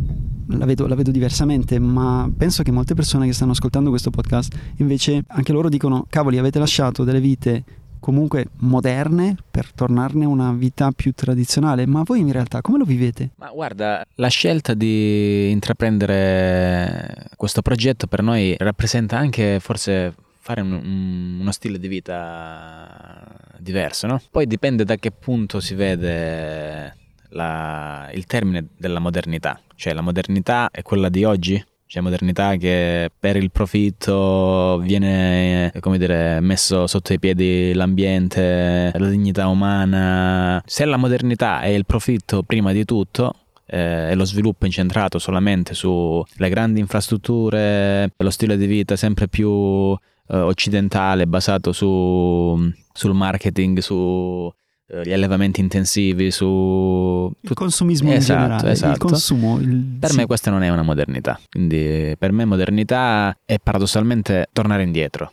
la 0.50 0.66
vedo, 0.66 0.86
la 0.86 0.94
vedo, 0.94 1.10
diversamente, 1.10 1.80
ma 1.80 2.32
penso 2.38 2.62
che 2.62 2.70
molte 2.70 2.94
persone 2.94 3.26
che 3.26 3.34
stanno 3.34 3.54
ascoltando 3.54 3.90
questo 3.90 4.12
podcast 4.12 4.56
invece 4.78 5.24
anche 5.30 5.52
loro 5.52 5.68
dicono, 5.68 6.06
cavoli, 6.08 6.38
avete 6.38 6.60
lasciato 6.60 7.04
delle 7.04 7.20
vite 7.20 7.64
comunque 8.04 8.48
moderne 8.58 9.38
per 9.50 9.72
tornarne 9.72 10.26
a 10.26 10.28
una 10.28 10.52
vita 10.52 10.92
più 10.92 11.14
tradizionale. 11.14 11.86
Ma 11.86 12.04
voi 12.04 12.20
in 12.20 12.34
realtà 12.34 12.60
come 12.60 12.78
lo 12.78 12.84
vivete? 12.84 13.30
Ma 13.38 13.50
guarda, 13.50 14.06
la 14.16 14.28
scelta 14.28 14.74
di 14.74 15.50
intraprendere 15.50 17.28
questo 17.38 17.62
progetto 17.62 18.08
per 18.08 18.22
noi 18.22 18.58
rappresenta 18.60 19.18
anche 19.18 19.62
forse 19.62 20.14
fare 20.38 20.60
un, 20.60 20.74
un, 20.74 21.38
uno 21.40 21.52
stile 21.54 21.80
di 21.80 21.88
vita 21.88 23.26
diverso, 23.58 24.06
no? 24.08 24.22
Poi 24.30 24.48
dipende 24.48 24.84
da 24.84 24.98
che 24.98 25.12
punto 25.12 25.62
si 25.62 25.74
vede 25.74 26.98
la, 27.30 28.10
il 28.14 28.26
termine 28.26 28.68
della 28.76 29.00
modernità, 29.00 29.62
cioè 29.76 29.94
la 29.94 30.02
modernità 30.02 30.70
è 30.72 30.82
quella 30.82 31.08
di 31.08 31.24
oggi 31.24 31.64
c'è 31.94 32.00
modernità 32.00 32.56
che 32.56 33.12
per 33.20 33.36
il 33.36 33.52
profitto 33.52 34.80
viene, 34.80 35.72
come 35.80 36.00
dire, 36.00 36.40
messo 36.40 36.88
sotto 36.88 37.14
i 37.14 37.20
piedi 37.20 37.72
l'ambiente, 37.72 38.92
la 38.96 39.10
dignità 39.10 39.48
umana. 39.48 40.60
Se 40.66 40.86
la 40.86 40.98
modernità 40.98 41.62
è 41.62 41.68
il 41.68 41.86
profitto 41.86 42.42
prima 42.42 42.72
di 42.72 42.84
tutto, 42.84 43.36
eh, 43.68 44.10
e 44.10 44.16
lo 44.16 44.26
sviluppo 44.26 44.66
incentrato 44.66 45.20
solamente 45.20 45.76
sulle 45.76 46.50
grandi 46.50 46.80
infrastrutture, 46.80 48.12
lo 48.18 48.30
stile 48.32 48.58
di 48.58 48.66
vita 48.66 48.96
sempre 48.96 49.28
più 49.28 49.94
eh, 49.94 50.36
occidentale, 50.36 51.28
basato 51.28 51.72
su, 51.74 52.72
sul 52.92 53.14
marketing, 53.14 53.78
su 53.78 54.52
eh, 54.52 54.63
gli 54.86 55.14
allevamenti 55.14 55.62
intensivi, 55.62 56.30
su... 56.30 57.32
Il 57.42 57.54
consumismo 57.54 58.12
esatto, 58.12 58.34
in 58.34 58.48
generale, 58.48 58.72
esatto. 58.72 58.92
il 58.92 58.98
consumo. 58.98 59.60
Il... 59.60 59.98
Per 60.00 60.12
sì. 60.12 60.18
me 60.18 60.26
questa 60.26 60.52
non 60.52 60.64
è 60.64 60.70
una 60.70 60.84
modernità, 60.84 61.40
quindi 61.50 62.16
per 62.18 62.32
me 62.32 62.46
modernità 62.46 63.38
è 63.46 63.58
paradossalmente 63.60 64.50
tornare 64.52 64.84
indietro, 64.84 65.32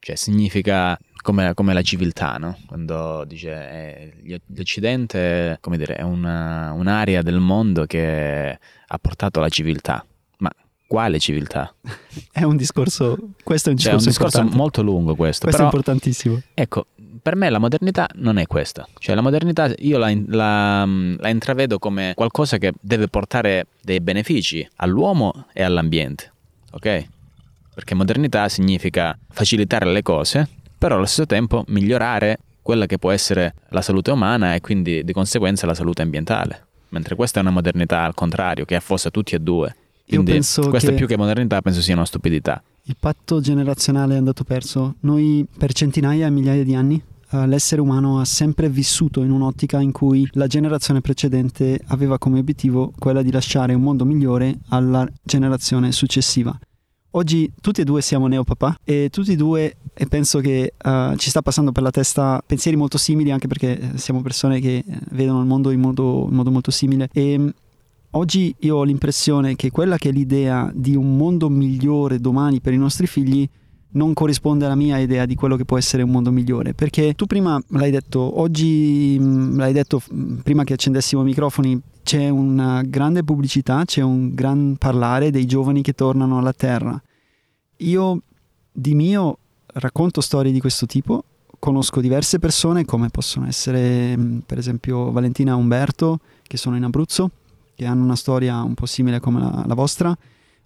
cioè 0.00 0.16
significa 0.16 0.98
come, 1.22 1.54
come 1.54 1.72
la 1.72 1.82
civiltà, 1.82 2.36
no? 2.36 2.58
quando 2.66 3.24
dice 3.26 3.50
eh, 3.50 4.40
l'Occidente 4.54 5.58
come 5.60 5.76
dire, 5.76 5.96
è 5.96 6.02
una, 6.02 6.72
un'area 6.72 7.22
del 7.22 7.38
mondo 7.38 7.86
che 7.86 8.58
ha 8.86 8.98
portato 8.98 9.40
la 9.40 9.48
civiltà, 9.48 10.04
ma 10.38 10.50
quale 10.86 11.18
civiltà? 11.18 11.72
È 12.32 12.42
un 12.42 12.56
discorso, 12.56 13.16
questo 13.44 13.68
è 13.68 13.72
un 13.72 13.76
discorso, 13.76 13.80
cioè, 13.80 13.92
un 13.94 14.04
discorso 14.04 14.56
molto 14.56 14.82
lungo 14.82 15.14
questo. 15.14 15.44
Questo 15.44 15.62
però, 15.62 15.70
è 15.70 15.74
importantissimo. 15.74 16.40
Ecco, 16.54 16.86
per 17.22 17.36
me 17.36 17.50
la 17.50 17.58
modernità 17.58 18.08
non 18.14 18.38
è 18.38 18.46
questa. 18.46 18.86
Cioè 18.98 19.14
la 19.14 19.20
modernità 19.20 19.72
io 19.78 19.98
la, 19.98 20.12
la, 20.26 20.84
la, 20.84 21.28
intravedo 21.28 21.78
come 21.78 22.12
qualcosa 22.14 22.58
che 22.58 22.72
deve 22.80 23.08
portare 23.08 23.66
dei 23.82 24.00
benefici 24.00 24.66
all'uomo 24.76 25.46
e 25.52 25.62
all'ambiente. 25.62 26.32
Ok? 26.72 27.06
Perché 27.74 27.94
modernità 27.94 28.48
significa 28.48 29.16
facilitare 29.30 29.86
le 29.86 30.02
cose, 30.02 30.48
però 30.76 30.96
allo 30.96 31.06
stesso 31.06 31.26
tempo 31.26 31.64
migliorare 31.68 32.38
quella 32.62 32.86
che 32.86 32.98
può 32.98 33.10
essere 33.10 33.54
la 33.70 33.82
salute 33.82 34.10
umana 34.10 34.54
e 34.54 34.60
quindi 34.60 35.02
di 35.02 35.12
conseguenza 35.12 35.66
la 35.66 35.74
salute 35.74 36.02
ambientale. 36.02 36.66
Mentre 36.90 37.14
questa 37.14 37.38
è 37.38 37.42
una 37.42 37.52
modernità 37.52 38.04
al 38.04 38.14
contrario, 38.14 38.64
che 38.64 38.74
affossa 38.74 39.10
tutti 39.10 39.34
e 39.34 39.38
due. 39.38 39.74
Quindi 40.06 40.32
questa 40.32 40.90
che... 40.90 40.92
più 40.94 41.06
che 41.06 41.16
modernità 41.16 41.60
penso 41.62 41.80
sia 41.80 41.94
una 41.94 42.04
stupidità. 42.04 42.62
Il 42.84 42.96
patto 42.98 43.40
generazionale 43.40 44.14
è 44.14 44.18
andato 44.18 44.44
perso. 44.44 44.96
Noi 45.00 45.46
per 45.56 45.72
centinaia 45.72 46.26
e 46.26 46.30
migliaia 46.30 46.64
di 46.64 46.74
anni 46.74 47.00
uh, 47.30 47.44
l'essere 47.44 47.80
umano 47.80 48.20
ha 48.20 48.24
sempre 48.24 48.68
vissuto 48.68 49.22
in 49.22 49.30
un'ottica 49.30 49.80
in 49.80 49.92
cui 49.92 50.28
la 50.32 50.46
generazione 50.46 51.00
precedente 51.00 51.80
aveva 51.88 52.18
come 52.18 52.38
obiettivo 52.38 52.92
quella 52.98 53.22
di 53.22 53.30
lasciare 53.30 53.74
un 53.74 53.82
mondo 53.82 54.04
migliore 54.04 54.58
alla 54.68 55.06
generazione 55.22 55.92
successiva. 55.92 56.58
Oggi 57.12 57.52
tutti 57.60 57.80
e 57.80 57.84
due 57.84 58.02
siamo 58.02 58.28
neopapà 58.28 58.78
e 58.84 59.08
tutti 59.10 59.32
e 59.32 59.36
due 59.36 59.76
e 59.92 60.06
penso 60.06 60.38
che 60.38 60.74
uh, 60.82 61.16
ci 61.16 61.28
sta 61.28 61.42
passando 61.42 61.72
per 61.72 61.82
la 61.82 61.90
testa 61.90 62.42
pensieri 62.46 62.76
molto 62.76 62.98
simili 62.98 63.32
anche 63.32 63.48
perché 63.48 63.92
siamo 63.96 64.22
persone 64.22 64.60
che 64.60 64.84
vedono 65.10 65.40
il 65.40 65.46
mondo 65.46 65.70
in 65.70 65.80
modo, 65.80 66.26
in 66.28 66.34
modo 66.34 66.50
molto 66.50 66.70
simile 66.70 67.08
e 67.12 67.52
oggi 68.12 68.54
io 68.60 68.76
ho 68.76 68.82
l'impressione 68.82 69.56
che 69.56 69.70
quella 69.70 69.96
che 69.96 70.08
è 70.08 70.12
l'idea 70.12 70.70
di 70.74 70.96
un 70.96 71.16
mondo 71.16 71.48
migliore 71.48 72.18
domani 72.18 72.60
per 72.60 72.72
i 72.72 72.78
nostri 72.78 73.06
figli 73.06 73.48
non 73.92 74.12
corrisponde 74.12 74.66
alla 74.66 74.74
mia 74.74 74.98
idea 74.98 75.26
di 75.26 75.34
quello 75.34 75.56
che 75.56 75.64
può 75.64 75.76
essere 75.76 76.02
un 76.02 76.10
mondo 76.10 76.30
migliore. 76.30 76.74
Perché 76.74 77.14
tu 77.14 77.26
prima 77.26 77.60
l'hai 77.68 77.90
detto, 77.90 78.40
oggi 78.40 79.16
mm, 79.18 79.56
l'hai 79.56 79.72
detto 79.72 80.00
mm, 80.12 80.38
prima 80.38 80.64
che 80.64 80.74
accendessimo 80.74 81.22
i 81.22 81.24
microfoni, 81.24 81.80
c'è 82.02 82.28
una 82.28 82.82
grande 82.82 83.24
pubblicità, 83.24 83.84
c'è 83.84 84.02
un 84.02 84.34
gran 84.34 84.76
parlare 84.78 85.30
dei 85.30 85.46
giovani 85.46 85.82
che 85.82 85.92
tornano 85.92 86.38
alla 86.38 86.52
Terra. 86.52 87.00
Io 87.78 88.22
di 88.70 88.94
mio 88.94 89.38
racconto 89.66 90.20
storie 90.20 90.52
di 90.52 90.60
questo 90.60 90.86
tipo, 90.86 91.24
conosco 91.58 92.00
diverse 92.00 92.38
persone 92.38 92.84
come 92.84 93.08
possono 93.10 93.46
essere 93.46 94.16
mm, 94.16 94.38
per 94.46 94.58
esempio 94.58 95.10
Valentina 95.10 95.52
e 95.52 95.54
Umberto 95.54 96.20
che 96.42 96.56
sono 96.56 96.76
in 96.76 96.84
Abruzzo 96.84 97.30
che 97.80 97.86
hanno 97.86 98.04
una 98.04 98.14
storia 98.14 98.60
un 98.60 98.74
po' 98.74 98.84
simile 98.84 99.20
come 99.20 99.40
la, 99.40 99.64
la 99.66 99.72
vostra, 99.72 100.14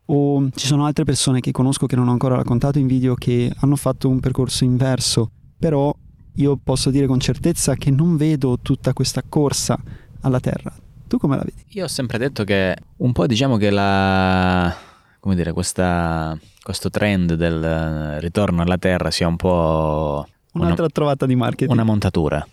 o 0.06 0.48
ci 0.52 0.66
sono 0.66 0.84
altre 0.84 1.04
persone 1.04 1.38
che 1.38 1.52
conosco 1.52 1.86
che 1.86 1.94
non 1.94 2.08
ho 2.08 2.10
ancora 2.10 2.34
raccontato 2.34 2.80
in 2.80 2.88
video 2.88 3.14
che 3.14 3.52
hanno 3.60 3.76
fatto 3.76 4.08
un 4.08 4.18
percorso 4.18 4.64
inverso, 4.64 5.30
però 5.56 5.94
io 6.34 6.58
posso 6.60 6.90
dire 6.90 7.06
con 7.06 7.20
certezza 7.20 7.76
che 7.76 7.92
non 7.92 8.16
vedo 8.16 8.58
tutta 8.60 8.92
questa 8.92 9.22
corsa 9.28 9.80
alla 10.22 10.40
terra. 10.40 10.74
Tu 11.06 11.16
come 11.18 11.36
la 11.36 11.44
vedi? 11.44 11.64
Io 11.68 11.84
ho 11.84 11.88
sempre 11.88 12.18
detto 12.18 12.42
che 12.42 12.76
un 12.96 13.12
po' 13.12 13.28
diciamo 13.28 13.58
che 13.58 13.70
la 13.70 14.76
come 15.20 15.36
dire, 15.36 15.52
questa, 15.52 16.36
questo 16.60 16.90
trend 16.90 17.34
del 17.34 18.20
ritorno 18.20 18.60
alla 18.60 18.76
terra 18.76 19.12
sia 19.12 19.28
un 19.28 19.36
po' 19.36 20.26
un'altra 20.54 20.82
una, 20.82 20.92
trovata 20.92 21.26
di 21.26 21.36
marketing. 21.36 21.70
Una 21.70 21.84
montatura. 21.84 22.44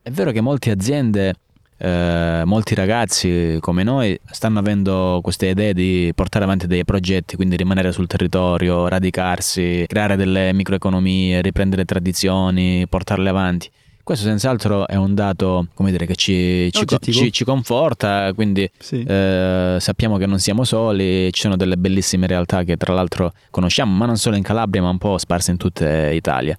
È 0.00 0.10
vero 0.10 0.30
che 0.30 0.40
molte 0.40 0.70
aziende 0.70 1.34
eh, 1.84 2.42
molti 2.44 2.76
ragazzi 2.76 3.56
come 3.58 3.82
noi 3.82 4.16
stanno 4.30 4.60
avendo 4.60 5.18
queste 5.20 5.48
idee 5.48 5.74
di 5.74 6.12
portare 6.14 6.44
avanti 6.44 6.68
dei 6.68 6.84
progetti, 6.84 7.34
quindi 7.34 7.56
rimanere 7.56 7.90
sul 7.90 8.06
territorio, 8.06 8.86
radicarsi, 8.86 9.84
creare 9.88 10.14
delle 10.14 10.52
microeconomie, 10.52 11.42
riprendere 11.42 11.84
tradizioni, 11.84 12.86
portarle 12.88 13.28
avanti. 13.28 13.68
Questo 14.04 14.26
senz'altro 14.26 14.86
è 14.86 14.94
un 14.94 15.14
dato 15.14 15.68
dire, 15.76 16.06
che 16.06 16.14
ci, 16.14 16.70
ci, 16.72 16.84
ci, 17.00 17.32
ci, 17.32 17.44
conforta, 17.44 18.32
quindi 18.32 18.68
sì. 18.78 19.02
eh, 19.02 19.76
sappiamo 19.78 20.18
che 20.18 20.26
non 20.26 20.38
siamo 20.38 20.62
soli, 20.62 21.32
ci 21.32 21.40
sono 21.40 21.56
delle 21.56 21.76
bellissime 21.76 22.28
realtà 22.28 22.62
che 22.62 22.76
tra 22.76 22.92
l'altro 22.94 23.32
conosciamo, 23.50 23.96
ma 23.96 24.06
non 24.06 24.16
solo 24.16 24.36
in 24.36 24.42
Calabria, 24.42 24.82
ma 24.82 24.88
un 24.88 24.98
po' 24.98 25.18
sparse 25.18 25.50
in 25.50 25.56
tutta 25.56 26.10
Italia. 26.10 26.56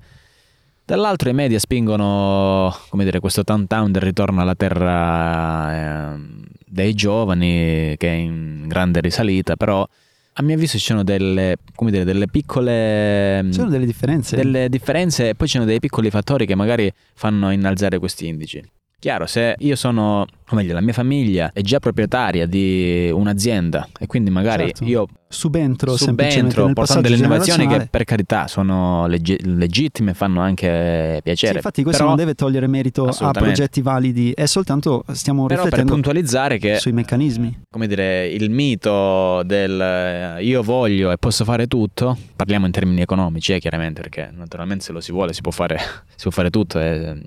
Dall'altro 0.85 1.29
i 1.29 1.33
media 1.33 1.59
spingono 1.59 2.75
come 2.89 3.05
dire, 3.05 3.19
questo 3.19 3.43
downtown 3.43 3.91
del 3.91 4.01
ritorno 4.01 4.41
alla 4.41 4.55
terra 4.55 6.13
eh, 6.13 6.19
dei 6.65 6.93
giovani 6.93 7.95
che 7.97 8.07
è 8.09 8.11
in 8.11 8.65
grande 8.67 8.99
risalita, 8.99 9.55
però 9.55 9.87
a 10.35 10.41
mio 10.41 10.55
avviso 10.55 10.77
ci 10.77 10.85
sono 10.85 11.03
delle, 11.03 11.57
dire, 11.77 12.03
delle 12.03 12.27
piccole... 12.27 13.43
Ci 13.45 13.53
sono 13.53 13.69
delle 13.69 13.85
differenze. 13.85 14.35
Delle 14.35 14.67
differenze 14.67 15.29
e 15.29 15.35
poi 15.35 15.47
ci 15.47 15.53
sono 15.53 15.65
dei 15.65 15.79
piccoli 15.79 16.09
fattori 16.09 16.45
che 16.45 16.55
magari 16.55 16.91
fanno 17.13 17.51
innalzare 17.51 17.99
questi 17.99 18.27
indici. 18.27 18.61
Chiaro, 18.99 19.25
se 19.25 19.55
io 19.59 19.75
sono, 19.75 20.25
o 20.53 20.55
meglio, 20.55 20.73
la 20.73 20.81
mia 20.81 20.93
famiglia 20.93 21.51
è 21.51 21.61
già 21.61 21.79
proprietaria 21.79 22.45
di 22.45 23.09
un'azienda 23.11 23.87
e 23.99 24.05
quindi 24.05 24.29
magari 24.29 24.65
certo. 24.67 24.83
io 24.85 25.07
subentro, 25.33 25.97
subentro 25.97 26.71
portando 26.73 27.01
delle 27.01 27.15
innovazioni 27.17 27.67
che 27.67 27.87
per 27.89 28.03
carità 28.03 28.47
sono 28.47 29.07
leggi- 29.07 29.39
legittime 29.43 30.11
e 30.11 30.13
fanno 30.13 30.39
anche 30.39 31.19
piacere. 31.23 31.53
Sì, 31.53 31.57
infatti 31.57 31.81
questo 31.81 32.03
Però, 32.03 32.15
non 32.15 32.23
deve 32.23 32.35
togliere 32.35 32.67
merito 32.67 33.07
a 33.07 33.31
progetti 33.31 33.81
validi, 33.81 34.31
è 34.31 34.45
soltanto 34.45 35.03
stiamo 35.11 35.47
Però 35.47 35.63
riflettendo 35.63 35.93
per 35.93 36.01
puntualizzare 36.01 36.57
che, 36.59 36.77
sui 36.77 36.91
meccanismi. 36.91 37.63
Come 37.69 37.87
dire, 37.87 38.27
il 38.27 38.49
mito 38.51 39.41
del 39.43 39.81
eh, 39.81 40.43
io 40.43 40.61
voglio 40.61 41.11
e 41.11 41.17
posso 41.17 41.43
fare 41.43 41.67
tutto, 41.67 42.15
parliamo 42.35 42.67
in 42.67 42.71
termini 42.71 43.01
economici, 43.01 43.53
eh, 43.53 43.59
chiaramente, 43.59 44.01
perché 44.01 44.29
naturalmente 44.31 44.83
se 44.83 44.91
lo 44.91 45.01
si 45.01 45.11
vuole 45.11 45.33
si 45.33 45.41
può 45.41 45.51
fare, 45.51 45.77
si 46.15 46.23
può 46.23 46.31
fare 46.31 46.51
tutto 46.51 46.79
e 46.79 46.85
eh, 46.85 47.21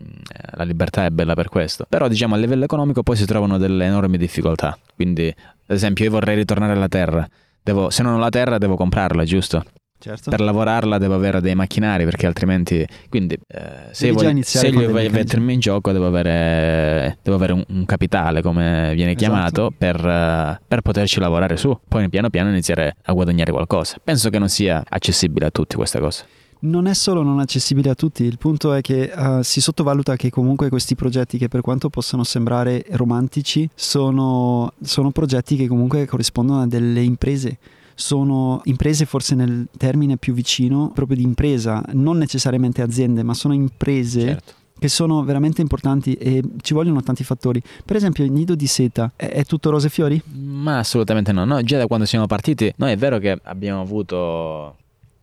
la 0.53 0.65
libertà 0.65 1.05
è 1.05 1.11
bella 1.11 1.35
per 1.35 1.49
questo. 1.49 1.87
Però 1.89 2.07
diciamo 2.07 2.37
a 2.37 2.39
livello 2.39 2.65
economico 2.65 3.03
poi 3.03 3.16
si 3.17 3.27
trovano 3.27 3.59
delle 3.59 3.85
enormi 3.85 4.19
difficoltà. 4.19 4.79
Quindi, 4.95 5.27
ad 5.27 5.75
esempio, 5.75 6.05
io 6.05 6.11
vorrei 6.11 6.37
ritornare 6.37 6.73
alla 6.73 6.89
Terra 6.89 7.29
Devo, 7.67 7.91
se 7.91 8.05
non 8.05 8.15
ho 8.15 8.19
la 8.19 8.29
terra 8.29 8.59
devo 8.59 8.77
comprarla, 8.77 9.25
giusto? 9.25 9.61
Certo. 9.99 10.31
Per 10.31 10.41
lavorarla 10.41 10.99
devo 10.99 11.15
avere 11.15 11.41
dei 11.41 11.57
macchinari 11.57 12.05
perché 12.05 12.27
altrimenti... 12.27 12.87
Quindi 13.09 13.37
eh, 13.49 13.89
se, 13.91 14.07
io 14.07 14.15
voglio 14.15 15.11
mettermi 15.11 15.53
in 15.53 15.59
gioco 15.59 15.91
devo 15.91 16.07
avere, 16.07 17.19
devo 17.25 17.35
avere 17.35 17.55
un, 17.55 17.65
un, 17.67 17.85
capitale, 17.85 18.41
come 18.41 18.93
viene 18.95 19.17
esatto. 19.17 19.17
chiamato, 19.17 19.73
per, 19.77 19.97
uh, 19.97 20.63
per, 20.69 20.81
poterci 20.83 21.19
lavorare 21.19 21.57
su. 21.57 21.77
Poi 21.89 22.09
piano 22.09 22.31
piano 22.31 22.51
iniziare 22.51 22.95
a 23.03 23.13
guadagnare 23.13 23.51
qualcosa. 23.51 23.97
Penso 24.05 24.31
che 24.31 24.39
non 24.39 24.49
sia 24.49 24.85
accessibile 24.89 25.47
a 25.47 25.51
tutti 25.51 25.75
questa 25.75 25.99
cosa 25.99 26.25
non 26.61 26.87
è 26.87 26.95
solo 26.95 27.23
non 27.23 27.39
accessibile 27.39 27.91
a 27.91 27.95
tutti, 27.95 28.25
il 28.25 28.39
punto 28.39 28.73
è 28.73 28.81
che 28.81 29.13
uh, 29.15 29.43
si 29.43 29.61
sottovaluta 29.61 30.17
che 30.17 30.31
comunque 30.31 30.69
questi 30.69 30.95
progetti 30.95 31.39
che 31.39 31.49
per 31.49 31.61
quanto 31.61 31.91
possano 31.91 32.25
sembrare 32.25 32.85
romantici 32.91 33.69
sono, 33.75 34.73
sono 34.81 35.11
progetti 35.11 35.57
che 35.57 35.67
comunque 35.67 36.07
corrispondono 36.07 36.63
a 36.63 36.67
delle 36.67 37.03
imprese 37.03 37.59
sono 37.99 38.61
imprese 38.65 39.07
forse 39.07 39.35
nel 39.35 39.69
termine 39.77 40.19
più 40.19 40.35
vicino 40.35 40.91
proprio 40.95 41.17
di 41.17 41.23
impresa, 41.23 41.83
non 41.93 42.19
necessariamente 42.19 42.83
aziende, 42.83 43.23
ma 43.23 43.33
sono 43.33 43.55
imprese 43.55 44.21
certo. 44.21 44.53
che 44.79 44.89
sono 44.89 45.25
veramente 45.25 45.63
importanti 45.63 46.13
e 46.13 46.43
ci 46.61 46.75
vogliono 46.75 47.01
tanti 47.01 47.25
fattori. 47.25 47.63
Per 47.85 47.97
esempio 47.97 48.23
il 48.23 48.33
nido 48.33 48.55
di 48.55 48.67
seta 48.67 49.13
è, 49.17 49.29
è 49.29 49.45
tutto 49.45 49.71
rose 49.71 49.87
e 49.87 49.91
fiori? 49.91 50.23
Ma 50.35 50.79
assolutamente 50.79 51.33
no. 51.33 51.47
Noi 51.47 51.65
già 51.65 51.79
da 51.79 51.87
quando 51.87 52.05
siamo 52.05 52.27
partiti, 52.27 52.71
noi 52.77 52.93
è 52.93 52.97
vero 52.99 53.19
che 53.19 53.41
abbiamo 53.43 53.81
avuto 53.81 54.77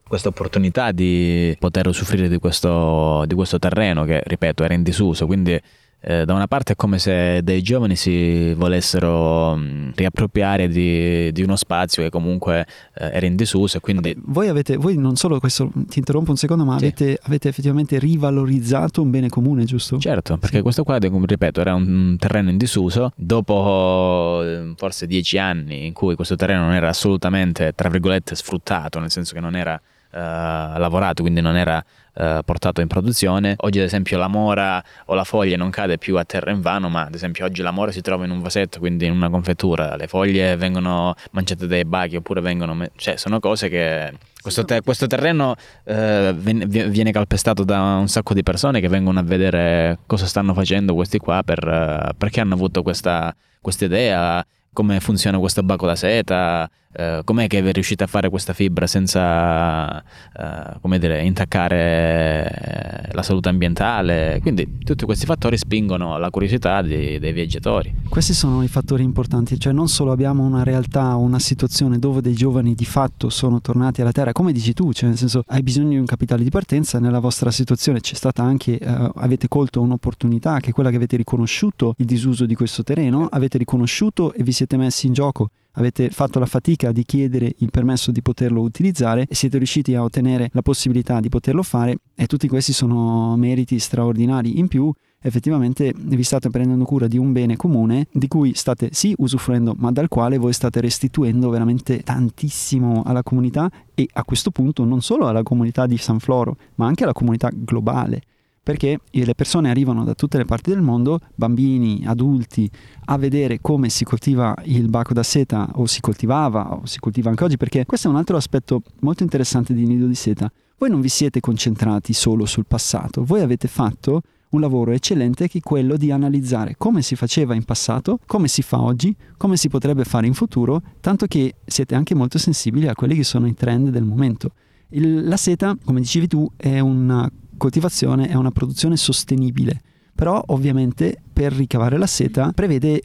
questa 0.07 0.29
opportunità 0.29 0.91
di 0.91 1.55
poter 1.59 1.87
usufruire 1.87 2.27
di 2.27 2.37
questo, 2.37 3.23
di 3.25 3.33
questo 3.35 3.59
terreno 3.59 4.03
che, 4.03 4.21
ripeto, 4.23 4.63
era 4.63 4.73
in 4.73 4.83
disuso, 4.83 5.25
quindi 5.25 5.59
eh, 6.05 6.25
da 6.25 6.33
una 6.33 6.47
parte 6.47 6.73
è 6.73 6.75
come 6.75 6.99
se 6.99 7.41
dei 7.43 7.61
giovani 7.61 7.95
si 7.95 8.53
volessero 8.55 9.55
mh, 9.55 9.93
riappropriare 9.95 10.67
di, 10.67 11.31
di, 11.31 11.41
uno 11.43 11.55
spazio 11.55 12.03
che 12.03 12.09
comunque 12.09 12.67
eh, 12.95 13.09
era 13.13 13.25
in 13.25 13.37
disuso 13.37 13.77
e 13.77 13.79
quindi... 13.79 14.13
Voi 14.25 14.49
avete, 14.49 14.75
voi 14.75 14.97
non 14.97 15.15
solo 15.15 15.39
questo, 15.39 15.71
ti 15.73 15.99
interrompo 15.99 16.31
un 16.31 16.37
secondo, 16.37 16.65
ma 16.65 16.77
sì. 16.77 16.85
avete, 16.85 17.17
avete, 17.23 17.47
effettivamente 17.47 17.99
rivalorizzato 17.99 19.01
un 19.01 19.11
bene 19.11 19.29
comune, 19.29 19.63
giusto? 19.63 19.97
Certo, 19.97 20.37
perché 20.37 20.57
sì. 20.57 20.61
questo 20.61 20.83
qua, 20.83 20.97
ripeto, 20.97 21.61
era 21.61 21.73
un 21.73 22.17
terreno 22.19 22.49
in 22.49 22.57
disuso, 22.57 23.13
dopo 23.15 24.41
eh, 24.43 24.73
forse 24.75 25.07
dieci 25.07 25.37
anni 25.37 25.85
in 25.85 25.93
cui 25.93 26.15
questo 26.15 26.35
terreno 26.35 26.65
non 26.65 26.73
era 26.73 26.89
assolutamente, 26.89 27.71
tra 27.73 27.87
virgolette, 27.87 28.35
sfruttato, 28.35 28.99
nel 28.99 29.09
senso 29.09 29.33
che 29.33 29.39
non 29.39 29.55
era 29.55 29.81
lavorato, 30.19 31.21
quindi 31.21 31.41
non 31.41 31.55
era 31.55 31.83
uh, 32.13 32.39
portato 32.45 32.81
in 32.81 32.87
produzione. 32.87 33.55
Oggi 33.57 33.79
ad 33.79 33.85
esempio 33.85 34.17
la 34.17 34.27
mora 34.27 34.83
o 35.05 35.13
la 35.13 35.23
foglia 35.23 35.57
non 35.57 35.69
cade 35.69 35.97
più 35.97 36.17
a 36.17 36.23
terra 36.23 36.51
in 36.51 36.61
vano, 36.61 36.89
ma 36.89 37.03
ad 37.03 37.15
esempio 37.15 37.45
oggi 37.45 37.61
la 37.61 37.71
mora 37.71 37.91
si 37.91 38.01
trova 38.01 38.25
in 38.25 38.31
un 38.31 38.41
vasetto, 38.41 38.79
quindi 38.79 39.05
in 39.05 39.11
una 39.11 39.29
confettura, 39.29 39.95
le 39.95 40.07
foglie 40.07 40.55
vengono 40.55 41.15
mangiate 41.31 41.67
dai 41.67 41.85
bachi 41.85 42.17
oppure 42.17 42.41
vengono... 42.41 42.85
cioè 42.95 43.17
sono 43.17 43.39
cose 43.39 43.69
che... 43.69 44.13
Questo, 44.43 44.65
te- 44.65 44.81
questo 44.81 45.07
terreno 45.07 45.55
uh, 45.85 46.33
viene 46.33 47.11
calpestato 47.13 47.63
da 47.63 47.79
un 47.95 48.09
sacco 48.09 48.33
di 48.33 48.43
persone 48.43 48.81
che 48.81 48.89
vengono 48.89 49.19
a 49.19 49.23
vedere 49.23 49.99
cosa 50.05 50.25
stanno 50.25 50.53
facendo 50.53 50.93
questi 50.95 51.17
qua 51.17 51.43
per, 51.43 52.13
perché 52.17 52.41
hanno 52.41 52.53
avuto 52.53 52.83
questa, 52.83 53.33
questa 53.61 53.85
idea 53.85 54.45
come 54.73 54.99
funziona 54.99 55.37
questo 55.37 55.63
baco 55.63 55.85
da 55.85 55.95
seta, 55.95 56.69
eh, 56.93 57.21
com'è 57.23 57.47
che 57.47 57.71
riuscite 57.71 58.03
a 58.03 58.07
fare 58.07 58.29
questa 58.29 58.53
fibra 58.53 58.87
senza 58.87 59.99
eh, 60.01 60.79
come 60.81 60.99
dire, 60.99 61.23
intaccare 61.23 63.09
la 63.11 63.23
salute 63.23 63.49
ambientale. 63.49 64.39
Quindi 64.41 64.79
tutti 64.83 65.05
questi 65.05 65.25
fattori 65.25 65.57
spingono 65.57 66.17
la 66.17 66.29
curiosità 66.29 66.81
dei, 66.81 67.19
dei 67.19 67.33
viaggiatori. 67.33 67.93
Questi 68.09 68.33
sono 68.33 68.63
i 68.63 68.67
fattori 68.67 69.03
importanti, 69.03 69.59
cioè 69.59 69.73
non 69.73 69.87
solo 69.87 70.11
abbiamo 70.11 70.43
una 70.43 70.63
realtà, 70.63 71.15
una 71.15 71.39
situazione 71.39 71.99
dove 71.99 72.21
dei 72.21 72.33
giovani 72.33 72.75
di 72.75 72.85
fatto 72.85 73.29
sono 73.29 73.61
tornati 73.61 74.01
alla 74.01 74.11
terra, 74.11 74.31
come 74.31 74.51
dici 74.51 74.73
tu, 74.73 74.93
cioè 74.93 75.09
nel 75.09 75.17
senso 75.17 75.43
hai 75.47 75.63
bisogno 75.63 75.89
di 75.89 75.97
un 75.97 76.05
capitale 76.05 76.43
di 76.43 76.49
partenza, 76.49 76.99
nella 76.99 77.19
vostra 77.19 77.51
situazione 77.51 77.99
c'è 77.99 78.15
stata 78.15 78.43
anche, 78.43 78.77
eh, 78.77 79.11
avete 79.15 79.47
colto 79.47 79.81
un'opportunità 79.81 80.59
che 80.59 80.69
è 80.69 80.73
quella 80.73 80.89
che 80.89 80.97
avete 80.97 81.17
riconosciuto 81.17 81.95
il 81.97 82.05
disuso 82.05 82.45
di 82.45 82.55
questo 82.55 82.83
terreno, 82.83 83.27
avete 83.31 83.57
riconosciuto 83.57 84.33
e 84.33 84.43
vi 84.43 84.51
siete 84.51 84.77
messi 84.77 85.07
in 85.07 85.13
gioco 85.13 85.49
avete 85.73 86.09
fatto 86.09 86.39
la 86.39 86.45
fatica 86.45 86.91
di 86.91 87.03
chiedere 87.03 87.53
il 87.57 87.69
permesso 87.71 88.11
di 88.11 88.21
poterlo 88.21 88.61
utilizzare 88.61 89.25
e 89.27 89.35
siete 89.35 89.57
riusciti 89.57 89.95
a 89.95 90.03
ottenere 90.03 90.49
la 90.53 90.61
possibilità 90.61 91.19
di 91.19 91.29
poterlo 91.29 91.63
fare 91.63 91.97
e 92.15 92.25
tutti 92.27 92.47
questi 92.47 92.73
sono 92.73 93.35
meriti 93.37 93.79
straordinari. 93.79 94.59
In 94.59 94.67
più, 94.67 94.91
effettivamente 95.21 95.93
vi 95.95 96.23
state 96.23 96.49
prendendo 96.49 96.83
cura 96.83 97.07
di 97.07 97.17
un 97.17 97.31
bene 97.31 97.55
comune 97.55 98.07
di 98.11 98.27
cui 98.27 98.53
state 98.53 98.89
sì 98.91 99.13
usufruendo, 99.17 99.73
ma 99.77 99.91
dal 99.91 100.09
quale 100.09 100.37
voi 100.37 100.53
state 100.53 100.81
restituendo 100.81 101.49
veramente 101.49 102.03
tantissimo 102.03 103.03
alla 103.05 103.23
comunità 103.23 103.69
e 103.95 104.07
a 104.13 104.23
questo 104.23 104.51
punto 104.51 104.83
non 104.83 105.01
solo 105.01 105.27
alla 105.27 105.43
comunità 105.43 105.85
di 105.87 105.97
San 105.97 106.19
Floro, 106.19 106.57
ma 106.75 106.85
anche 106.85 107.03
alla 107.03 107.13
comunità 107.13 107.49
globale 107.53 108.23
perché 108.63 108.99
le 109.11 109.35
persone 109.35 109.69
arrivano 109.69 110.05
da 110.05 110.13
tutte 110.13 110.37
le 110.37 110.45
parti 110.45 110.69
del 110.69 110.81
mondo, 110.81 111.19
bambini, 111.35 112.03
adulti, 112.05 112.69
a 113.05 113.17
vedere 113.17 113.59
come 113.59 113.89
si 113.89 114.05
coltiva 114.05 114.55
il 114.63 114.87
baco 114.89 115.13
da 115.13 115.21
seta 115.23 115.69
o 115.75 115.85
si 115.85 115.99
coltivava 115.99 116.75
o 116.75 116.85
si 116.85 116.99
coltiva 116.99 117.29
anche 117.29 117.43
oggi, 117.43 117.57
perché 117.57 117.85
questo 117.85 118.07
è 118.07 118.11
un 118.11 118.17
altro 118.17 118.37
aspetto 118.37 118.81
molto 119.01 119.23
interessante 119.23 119.73
di 119.73 119.85
Nido 119.85 120.07
di 120.07 120.15
Seta. 120.15 120.49
Voi 120.77 120.89
non 120.89 121.01
vi 121.01 121.09
siete 121.09 121.41
concentrati 121.41 122.13
solo 122.13 122.45
sul 122.45 122.65
passato, 122.65 123.25
voi 123.25 123.41
avete 123.41 123.67
fatto 123.67 124.21
un 124.51 124.61
lavoro 124.61 124.91
eccellente 124.91 125.47
che 125.47 125.57
è 125.57 125.61
quello 125.61 125.97
di 125.97 126.11
analizzare 126.11 126.75
come 126.77 127.01
si 127.01 127.15
faceva 127.15 127.55
in 127.55 127.63
passato, 127.63 128.19
come 128.25 128.47
si 128.47 128.61
fa 128.61 128.81
oggi, 128.81 129.13
come 129.35 129.57
si 129.57 129.67
potrebbe 129.67 130.05
fare 130.05 130.27
in 130.27 130.33
futuro, 130.33 130.81
tanto 131.01 131.25
che 131.25 131.55
siete 131.65 131.95
anche 131.95 132.15
molto 132.15 132.37
sensibili 132.37 132.87
a 132.87 132.93
quelli 132.93 133.15
che 133.15 133.23
sono 133.23 133.47
i 133.47 133.53
trend 133.55 133.89
del 133.89 134.03
momento. 134.03 134.51
Il, 134.89 135.27
la 135.27 135.37
seta, 135.37 135.75
come 135.83 135.99
dicevi 135.99 136.27
tu, 136.27 136.49
è 136.55 136.79
una 136.79 137.29
coltivazione 137.63 138.27
è 138.27 138.33
una 138.33 138.51
produzione 138.51 138.97
sostenibile, 138.97 139.79
però 140.13 140.43
ovviamente 140.47 141.17
per 141.31 141.53
ricavare 141.53 141.97
la 141.97 142.07
seta 142.07 142.51
prevede 142.53 143.03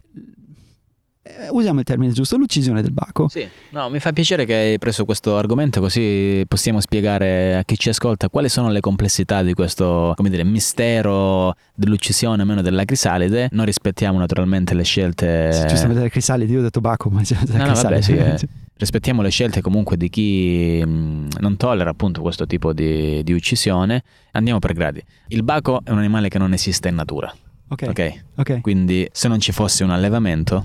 eh, 1.23 1.49
usiamo 1.51 1.79
il 1.79 1.85
termine 1.85 2.11
giusto, 2.11 2.37
l'uccisione 2.37 2.83
del 2.83 2.91
baco. 2.91 3.29
Sì, 3.29 3.47
no, 3.71 3.89
mi 3.89 4.01
fa 4.01 4.13
piacere 4.13 4.45
che 4.47 4.55
hai 4.55 4.79
preso 4.79 5.05
questo 5.05 5.37
argomento 5.37 5.81
così 5.81 6.45
possiamo 6.49 6.81
spiegare 6.81 7.57
a 7.57 7.63
chi 7.63 7.79
ci 7.79 7.89
ascolta 7.89 8.29
quali 8.29 8.49
sono 8.49 8.69
le 8.71 8.81
complessità 8.81 9.45
di 9.45 9.55
questo, 9.55 10.13
come 10.17 10.29
dire, 10.29 10.43
mistero 10.43 11.55
dell'uccisione 11.77 12.43
o 12.43 12.45
meno 12.45 12.61
della 12.61 12.85
crisalide. 12.85 13.49
Noi 13.53 13.67
rispettiamo 13.67 14.19
naturalmente 14.19 14.75
le 14.75 14.83
scelte... 14.83 15.53
Sì, 15.53 15.67
giustamente 15.69 16.03
la 16.03 16.09
crisalide, 16.09 16.53
io 16.53 16.59
ho 16.59 16.63
detto 16.63 16.81
baco, 16.81 17.11
ma 17.11 17.23
c'è 17.23 17.37
No, 17.47 17.65
no, 17.65 17.75
vabbè, 17.75 18.01
sì, 18.01 18.13
crisalide. 18.13 18.49
rispettiamo 18.79 19.23
le 19.23 19.31
scelte 19.31 19.61
comunque 19.61 19.97
di 19.97 20.09
chi 20.09 20.83
mh, 20.85 21.29
non 21.41 21.57
tollera 21.57 21.91
appunto 21.91 22.21
questo 22.23 22.47
tipo 22.47 22.73
di, 22.73 23.23
di 23.23 23.33
uccisione. 23.33 24.03
Andiamo 24.33 24.59
per 24.59 24.73
gradi. 24.73 25.03
Il 25.29 25.43
baco 25.43 25.81
è 25.85 25.91
un 25.91 25.99
animale 25.99 26.29
che 26.29 26.39
non 26.39 26.53
esiste 26.53 26.89
in 26.89 26.95
natura, 26.95 27.33
ok, 27.69 27.87
ok? 27.89 28.23
ok. 28.37 28.61
Quindi 28.61 29.09
se 29.13 29.29
non 29.29 29.41
ci 29.41 29.53
fosse 29.53 29.85
un 29.85 29.91
allevamento 29.91 30.65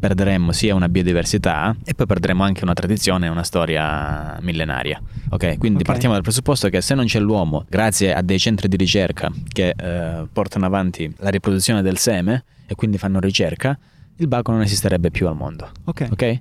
perderemmo 0.00 0.52
sia 0.52 0.76
una 0.76 0.88
biodiversità 0.88 1.74
e 1.84 1.92
poi 1.92 2.06
perderemo 2.06 2.44
anche 2.44 2.62
una 2.62 2.72
tradizione 2.72 3.26
e 3.26 3.30
una 3.30 3.42
storia 3.42 4.38
millenaria. 4.42 5.02
Ok, 5.30 5.58
quindi 5.58 5.80
Ok. 5.80 5.86
partiamo 5.86 6.14
dal 6.14 6.22
presupposto 6.22 6.68
che 6.68 6.80
se 6.82 6.94
non 6.94 7.06
c'è 7.06 7.18
l'uomo, 7.18 7.64
grazie 7.68 8.14
a 8.14 8.22
dei 8.22 8.38
centri 8.38 8.68
di 8.68 8.76
ricerca 8.76 9.28
che 9.52 9.74
eh, 9.76 10.26
portano 10.32 10.66
avanti 10.66 11.12
la 11.18 11.30
riproduzione 11.30 11.82
del 11.82 11.98
seme 11.98 12.44
e 12.68 12.76
quindi 12.76 12.96
fanno 12.96 13.18
ricerca, 13.18 13.76
il 14.18 14.28
baco 14.28 14.52
non 14.52 14.60
esisterebbe 14.60 15.10
più 15.10 15.26
al 15.26 15.34
mondo. 15.34 15.68
ok. 15.86 16.08
Ok? 16.12 16.40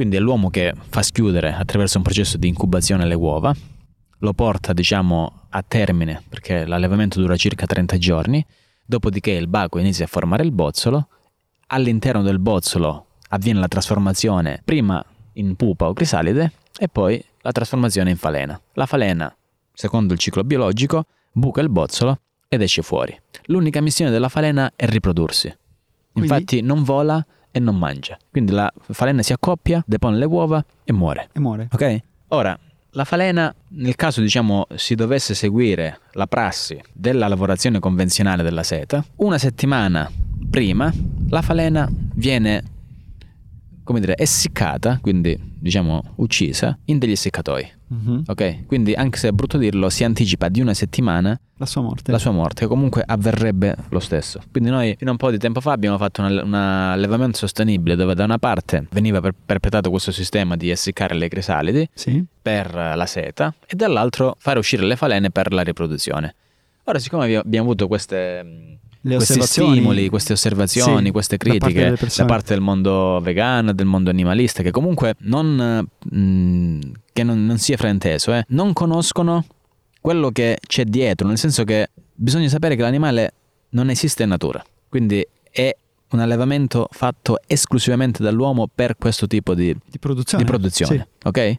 Quindi 0.00 0.16
è 0.16 0.20
l'uomo 0.20 0.48
che 0.48 0.72
fa 0.88 1.02
schiudere 1.02 1.52
attraverso 1.52 1.98
un 1.98 2.02
processo 2.04 2.38
di 2.38 2.48
incubazione 2.48 3.04
le 3.04 3.14
uova, 3.14 3.54
lo 4.20 4.32
porta 4.32 4.72
diciamo 4.72 5.42
a 5.50 5.62
termine 5.62 6.22
perché 6.26 6.64
l'allevamento 6.64 7.20
dura 7.20 7.36
circa 7.36 7.66
30 7.66 7.98
giorni, 7.98 8.42
dopodiché 8.86 9.32
il 9.32 9.46
baco 9.46 9.78
inizia 9.78 10.06
a 10.06 10.08
formare 10.08 10.42
il 10.42 10.52
bozzolo, 10.52 11.06
all'interno 11.66 12.22
del 12.22 12.38
bozzolo 12.38 13.08
avviene 13.28 13.60
la 13.60 13.68
trasformazione 13.68 14.62
prima 14.64 15.04
in 15.34 15.54
pupa 15.54 15.86
o 15.86 15.92
crisalide 15.92 16.52
e 16.78 16.88
poi 16.88 17.22
la 17.42 17.52
trasformazione 17.52 18.08
in 18.08 18.16
falena. 18.16 18.58
La 18.72 18.86
falena, 18.86 19.30
secondo 19.74 20.14
il 20.14 20.18
ciclo 20.18 20.44
biologico, 20.44 21.04
buca 21.30 21.60
il 21.60 21.68
bozzolo 21.68 22.20
ed 22.48 22.62
esce 22.62 22.80
fuori. 22.80 23.14
L'unica 23.48 23.82
missione 23.82 24.10
della 24.10 24.30
falena 24.30 24.72
è 24.76 24.86
riprodursi. 24.86 25.54
Quindi- 26.10 26.30
Infatti 26.30 26.62
non 26.62 26.84
vola 26.84 27.22
e 27.50 27.58
non 27.60 27.76
mangia. 27.76 28.16
Quindi 28.30 28.52
la 28.52 28.72
falena 28.90 29.22
si 29.22 29.32
accoppia, 29.32 29.82
depone 29.86 30.16
le 30.16 30.24
uova 30.24 30.64
e 30.84 30.92
muore. 30.92 31.28
E 31.32 31.40
muore. 31.40 31.68
Ok? 31.72 32.02
Ora, 32.28 32.58
la 32.90 33.04
falena, 33.04 33.54
nel 33.68 33.94
caso 33.94 34.20
diciamo 34.20 34.66
si 34.74 34.94
dovesse 34.94 35.34
seguire 35.34 36.00
la 36.12 36.26
prassi 36.26 36.80
della 36.92 37.28
lavorazione 37.28 37.78
convenzionale 37.78 38.42
della 38.42 38.62
seta, 38.62 39.04
una 39.16 39.38
settimana 39.38 40.10
prima 40.50 40.92
la 41.28 41.42
falena 41.42 41.88
viene, 42.14 42.62
come 43.84 44.00
dire, 44.00 44.16
essiccata, 44.16 44.98
quindi 45.00 45.36
diciamo 45.58 46.02
uccisa, 46.16 46.76
in 46.86 46.98
degli 46.98 47.12
essiccatoi. 47.12 47.70
Mhm. 47.88 48.22
Ok? 48.26 48.66
Quindi 48.66 48.92
anche 48.94 49.18
se 49.18 49.28
è 49.28 49.32
brutto 49.32 49.58
dirlo, 49.58 49.88
si 49.90 50.04
anticipa 50.04 50.48
di 50.48 50.60
una 50.60 50.74
settimana 50.74 51.38
La 51.56 51.66
sua 51.66 51.82
morte. 51.82 52.12
la 52.12 52.18
sua 52.18 52.30
morte, 52.30 52.62
che 52.62 52.66
comunque 52.68 53.02
avverrebbe 53.04 53.74
lo 53.88 53.98
stesso. 53.98 54.40
Quindi 54.50 54.70
noi 54.70 54.94
fino 54.96 55.10
a 55.10 55.12
un 55.12 55.18
po' 55.18 55.30
di 55.32 55.38
tempo 55.38 55.60
fa 55.60 55.72
abbiamo 55.72 55.98
fatto 55.98 56.22
un, 56.22 56.40
un 56.44 56.54
allevamento 56.54 57.36
sostenibile 57.38 57.96
dove 57.96 58.14
da 58.14 58.24
una 58.24 58.38
parte 58.38 58.86
veniva 58.92 59.20
per- 59.20 59.34
perpetrato 59.44 59.90
questo 59.90 60.12
sistema 60.12 60.56
di 60.56 60.70
essiccare 60.70 61.14
le 61.16 61.28
crisalidi 61.28 61.88
Sì. 61.92 62.24
per 62.40 62.72
la 62.72 63.06
seta 63.06 63.52
e 63.66 63.74
dall'altro 63.74 64.36
fare 64.38 64.58
uscire 64.60 64.84
le 64.84 64.94
falene 64.96 65.30
per 65.30 65.52
la 65.52 65.62
riproduzione. 65.62 66.34
Ora 66.84 66.98
siccome 67.00 67.24
abbiamo- 67.36 67.64
avuto 67.66 67.88
queste, 67.88 68.78
Le 69.02 69.16
questi 69.16 69.40
stimoli, 69.42 70.08
queste 70.10 70.34
osservazioni, 70.34 71.06
Sì, 71.06 71.10
queste 71.12 71.36
da 71.38 71.44
parte 71.46 71.72
critiche 71.72 72.12
da 72.16 72.24
parte 72.26 72.52
del 72.52 72.62
mondo 72.62 73.18
vegano, 73.22 73.72
del 73.72 73.86
mondo 73.86 74.10
animalista, 74.10 74.62
che 74.62 74.70
comunque 74.70 75.14
non, 75.20 75.86
mh, 76.10 76.78
che 77.12 77.22
non, 77.22 77.46
non 77.46 77.56
sia 77.58 77.76
frainteso, 77.78 78.34
eh, 78.34 78.44
non 78.48 78.72
conoscono 78.74 79.44
quello 80.02 80.30
che 80.30 80.58
c'è 80.66 80.84
dietro, 80.84 81.28
nel 81.28 81.38
senso 81.38 81.64
che 81.64 81.88
bisogna 82.14 82.48
sapere 82.48 82.76
che 82.76 82.82
l'animale 82.82 83.32
non 83.70 83.88
esiste 83.88 84.22
in 84.24 84.28
natura, 84.30 84.62
quindi 84.88 85.26
è 85.50 85.74
un 86.10 86.18
allevamento 86.18 86.88
fatto 86.90 87.38
esclusivamente 87.46 88.22
dall'uomo 88.22 88.68
per 88.72 88.96
questo 88.98 89.26
tipo 89.26 89.54
di, 89.54 89.74
Di 89.88 89.98
produzione. 89.98 90.42
di 90.44 90.50
produzione, 90.50 91.08
Sì. 91.20 91.26
ok? 91.28 91.58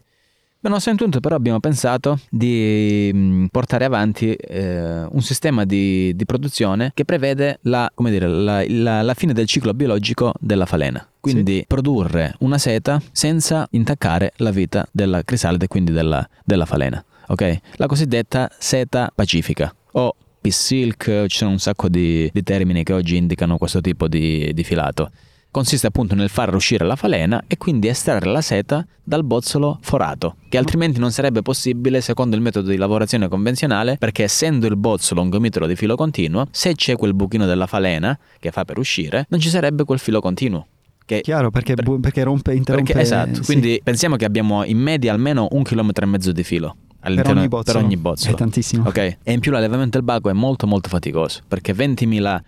Nonostante 0.62 1.02
tutto 1.04 1.18
però 1.20 1.34
abbiamo 1.34 1.58
pensato 1.58 2.20
di 2.30 3.10
mh, 3.12 3.46
portare 3.50 3.84
avanti 3.84 4.32
eh, 4.32 5.02
un 5.10 5.20
sistema 5.20 5.64
di, 5.64 6.14
di 6.14 6.24
produzione 6.24 6.92
che 6.94 7.04
prevede 7.04 7.58
la, 7.62 7.90
come 7.92 8.10
dire, 8.10 8.28
la, 8.28 8.64
la- 8.68 9.02
la 9.02 9.14
fine 9.14 9.32
del 9.32 9.46
ciclo 9.46 9.74
biologico 9.74 10.32
della 10.38 10.64
falena. 10.66 11.04
Quindi 11.18 11.64
produrre 11.66 12.34
una 12.40 12.58
seta 12.58 13.00
senza 13.10 13.66
intaccare 13.72 14.32
la 14.36 14.50
vita 14.50 14.86
della 14.92 15.22
crisalide, 15.24 15.66
quindi 15.66 15.90
della, 15.92 16.26
della 16.44 16.64
falena. 16.64 17.04
ok? 17.26 17.58
La 17.76 17.86
cosiddetta 17.86 18.48
seta 18.56 19.10
pacifica 19.12 19.74
o 19.92 20.14
peace 20.40 20.58
silk, 20.58 21.24
ci 21.26 21.38
sono 21.38 21.50
un 21.50 21.58
sacco 21.58 21.88
di, 21.88 22.30
di 22.32 22.42
termini 22.44 22.84
che 22.84 22.92
oggi 22.92 23.16
indicano 23.16 23.58
questo 23.58 23.80
tipo 23.80 24.06
di, 24.08 24.52
di 24.54 24.62
filato 24.64 25.10
consiste 25.52 25.86
appunto 25.86 26.14
nel 26.16 26.30
far 26.30 26.52
uscire 26.54 26.84
la 26.84 26.96
falena 26.96 27.44
e 27.46 27.58
quindi 27.58 27.86
estrarre 27.86 28.30
la 28.30 28.40
seta 28.40 28.84
dal 29.04 29.22
bozzolo 29.22 29.78
forato, 29.82 30.36
che 30.48 30.56
altrimenti 30.56 30.98
non 30.98 31.12
sarebbe 31.12 31.42
possibile 31.42 32.00
secondo 32.00 32.34
il 32.34 32.42
metodo 32.42 32.70
di 32.70 32.76
lavorazione 32.76 33.28
convenzionale, 33.28 33.96
perché 33.98 34.24
essendo 34.24 34.66
il 34.66 34.76
bozzolo 34.76 35.20
un 35.20 35.28
gomitolo 35.28 35.66
di 35.66 35.76
filo 35.76 35.94
continuo, 35.94 36.48
se 36.50 36.74
c'è 36.74 36.96
quel 36.96 37.14
buchino 37.14 37.46
della 37.46 37.66
falena 37.66 38.18
che 38.40 38.50
fa 38.50 38.64
per 38.64 38.78
uscire, 38.78 39.26
non 39.28 39.38
ci 39.38 39.50
sarebbe 39.50 39.84
quel 39.84 39.98
filo 39.98 40.20
continuo. 40.20 40.66
Che 41.04 41.20
Chiaro, 41.20 41.50
perché, 41.50 41.74
per- 41.74 41.98
perché 42.00 42.22
rompe, 42.22 42.54
interrompe... 42.54 42.92
perché- 42.92 43.06
esatto, 43.06 43.34
sì. 43.34 43.44
quindi 43.44 43.80
pensiamo 43.84 44.16
che 44.16 44.24
abbiamo 44.24 44.64
in 44.64 44.78
media 44.78 45.12
almeno 45.12 45.48
un 45.50 45.62
chilometro 45.64 46.04
e 46.06 46.08
mezzo 46.08 46.32
di 46.32 46.44
filo 46.44 46.76
per 46.88 47.10
all'interno 47.10 47.40
ogni 47.40 47.48
bozzolo. 47.48 47.78
per 47.78 47.86
ogni 47.86 47.96
bozzolo. 47.98 48.34
È 48.34 48.38
tantissimo. 48.38 48.88
Ok, 48.88 48.96
e 49.22 49.32
in 49.32 49.40
più 49.40 49.50
l'allevamento 49.52 49.98
del 49.98 50.06
baco 50.06 50.30
è 50.30 50.32
molto 50.32 50.66
molto 50.66 50.88
faticoso 50.88 51.40
perché 51.46 51.74
20.000 51.74 52.40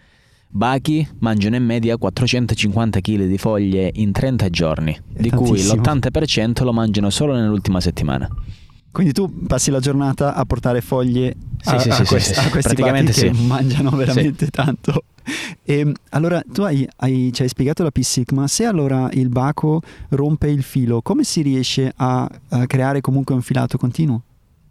bachi 0.64 1.06
mangiano 1.18 1.56
in 1.56 1.64
media 1.64 1.96
450 1.96 3.00
kg 3.00 3.24
di 3.26 3.38
foglie 3.38 3.90
in 3.94 4.12
30 4.12 4.48
giorni, 4.50 4.92
È 5.12 5.20
di 5.20 5.30
cui 5.30 5.48
tantissimo. 5.60 5.82
l'80% 5.82 6.62
lo 6.62 6.72
mangiano 6.72 7.10
solo 7.10 7.34
nell'ultima 7.34 7.80
settimana. 7.80 8.28
Quindi 8.92 9.12
tu 9.12 9.46
passi 9.48 9.72
la 9.72 9.80
giornata 9.80 10.34
a 10.34 10.44
portare 10.44 10.80
foglie 10.80 11.34
Sì, 11.60 11.74
a, 11.74 11.78
sì, 11.80 11.88
a 11.88 11.94
sì, 11.94 12.04
questi, 12.04 12.34
sì, 12.34 12.40
sì. 12.40 12.46
a 12.46 12.50
questi 12.50 12.74
Praticamente 12.74 13.12
bacchi 13.12 13.36
che 13.36 13.42
mangiano 13.46 13.90
veramente 13.90 14.46
tanto. 14.46 15.04
E, 15.64 15.92
allora, 16.10 16.40
tu 16.46 16.62
hai, 16.62 16.86
hai- 16.98 17.30
ci 17.32 17.42
hai 17.42 17.48
spiegato 17.48 17.82
la 17.82 17.90
P-SIC, 17.90 18.30
ma 18.32 18.46
se 18.46 18.64
allora 18.66 19.08
il 19.14 19.30
baco 19.30 19.80
rompe 20.10 20.48
il 20.48 20.62
filo, 20.62 21.02
come 21.02 21.24
si 21.24 21.42
riesce 21.42 21.92
a, 21.96 22.30
a 22.50 22.66
creare 22.66 23.00
comunque 23.00 23.34
un 23.34 23.42
filato 23.42 23.76
continuo? 23.78 24.22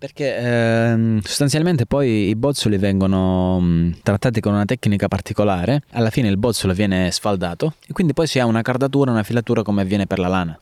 Perché 0.03 0.35
ehm, 0.35 1.21
sostanzialmente 1.21 1.85
poi 1.85 2.27
i 2.27 2.35
bozzoli 2.35 2.75
vengono 2.75 3.57
mh, 3.61 3.99
trattati 4.03 4.41
con 4.41 4.51
una 4.51 4.65
tecnica 4.65 5.07
particolare, 5.07 5.83
alla 5.91 6.09
fine 6.09 6.27
il 6.27 6.35
bozzolo 6.35 6.73
viene 6.73 7.09
sfaldato 7.09 7.75
e 7.87 7.93
quindi 7.93 8.11
poi 8.11 8.27
si 8.27 8.37
ha 8.37 8.45
una 8.45 8.61
cardatura, 8.61 9.11
una 9.11 9.23
filatura 9.23 9.63
come 9.63 9.81
avviene 9.81 10.05
per 10.05 10.19
la 10.19 10.27
lana. 10.27 10.59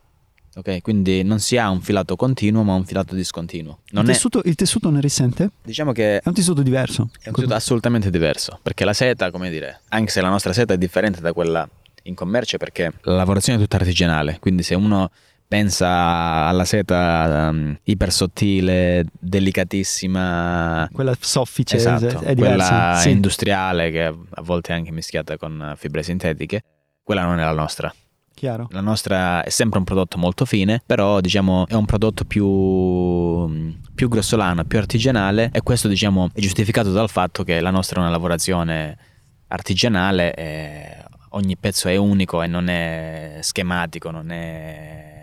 Ok, 0.57 0.83
quindi 0.83 1.23
non 1.23 1.39
si 1.39 1.57
ha 1.57 1.71
un 1.71 1.81
filato 1.81 2.15
continuo 2.15 2.61
ma 2.61 2.75
un 2.75 2.85
filato 2.85 3.15
discontinuo. 3.15 3.79
Il, 3.89 4.01
è, 4.01 4.03
tessuto, 4.03 4.43
il 4.45 4.53
tessuto 4.53 4.91
ne 4.91 5.01
risente? 5.01 5.49
diciamo 5.63 5.91
che 5.91 6.19
È 6.19 6.27
un 6.27 6.35
tessuto 6.35 6.61
diverso. 6.61 7.09
È 7.19 7.29
un 7.29 7.33
tessuto 7.33 7.55
assolutamente 7.55 8.11
diverso, 8.11 8.59
perché 8.61 8.85
la 8.85 8.93
seta, 8.93 9.31
come 9.31 9.49
dire, 9.49 9.81
anche 9.89 10.11
se 10.11 10.21
la 10.21 10.29
nostra 10.29 10.53
seta 10.53 10.75
è 10.75 10.77
differente 10.77 11.19
da 11.19 11.33
quella 11.33 11.67
in 12.03 12.13
commercio, 12.13 12.57
perché 12.57 12.93
la 13.01 13.15
lavorazione 13.15 13.57
è 13.57 13.61
tutta 13.63 13.77
artigianale, 13.77 14.37
quindi 14.39 14.61
se 14.61 14.75
uno 14.75 15.09
pensa 15.51 16.47
alla 16.47 16.63
seta 16.63 17.49
um, 17.51 17.77
iper 17.83 18.09
sottile, 18.09 19.03
delicatissima, 19.19 20.87
Quella 20.93 21.13
soffice 21.19 21.75
esatto, 21.75 22.21
è 22.21 22.35
quella 22.35 22.95
Sì. 23.01 23.09
industriale 23.09 23.91
che 23.91 24.03
a 24.05 24.41
volte 24.43 24.71
è 24.71 24.75
anche 24.77 24.93
mischiata 24.93 25.35
con 25.35 25.73
fibre 25.75 26.03
sintetiche, 26.03 26.63
quella 27.03 27.25
non 27.25 27.37
è 27.37 27.43
la 27.43 27.51
nostra. 27.51 27.93
Chiaro. 28.33 28.69
La 28.71 28.79
nostra 28.79 29.43
è 29.43 29.49
sempre 29.49 29.79
un 29.79 29.83
prodotto 29.83 30.17
molto 30.17 30.45
fine, 30.45 30.81
però 30.85 31.19
diciamo 31.19 31.67
è 31.67 31.73
un 31.73 31.85
prodotto 31.85 32.23
più, 32.23 33.75
più 33.93 34.07
grossolano, 34.07 34.63
più 34.63 34.77
artigianale 34.77 35.49
e 35.51 35.61
questo 35.63 35.89
diciamo 35.89 36.29
è 36.33 36.39
giustificato 36.39 36.93
dal 36.93 37.09
fatto 37.09 37.43
che 37.43 37.59
la 37.59 37.71
nostra 37.71 37.97
è 37.97 38.03
una 38.03 38.09
lavorazione 38.09 38.97
artigianale 39.47 40.33
e 40.33 41.03
ogni 41.31 41.57
pezzo 41.57 41.89
è 41.89 41.97
unico 41.97 42.41
e 42.41 42.47
non 42.47 42.69
è 42.69 43.39
schematico, 43.41 44.11
non 44.11 44.31
è 44.31 45.19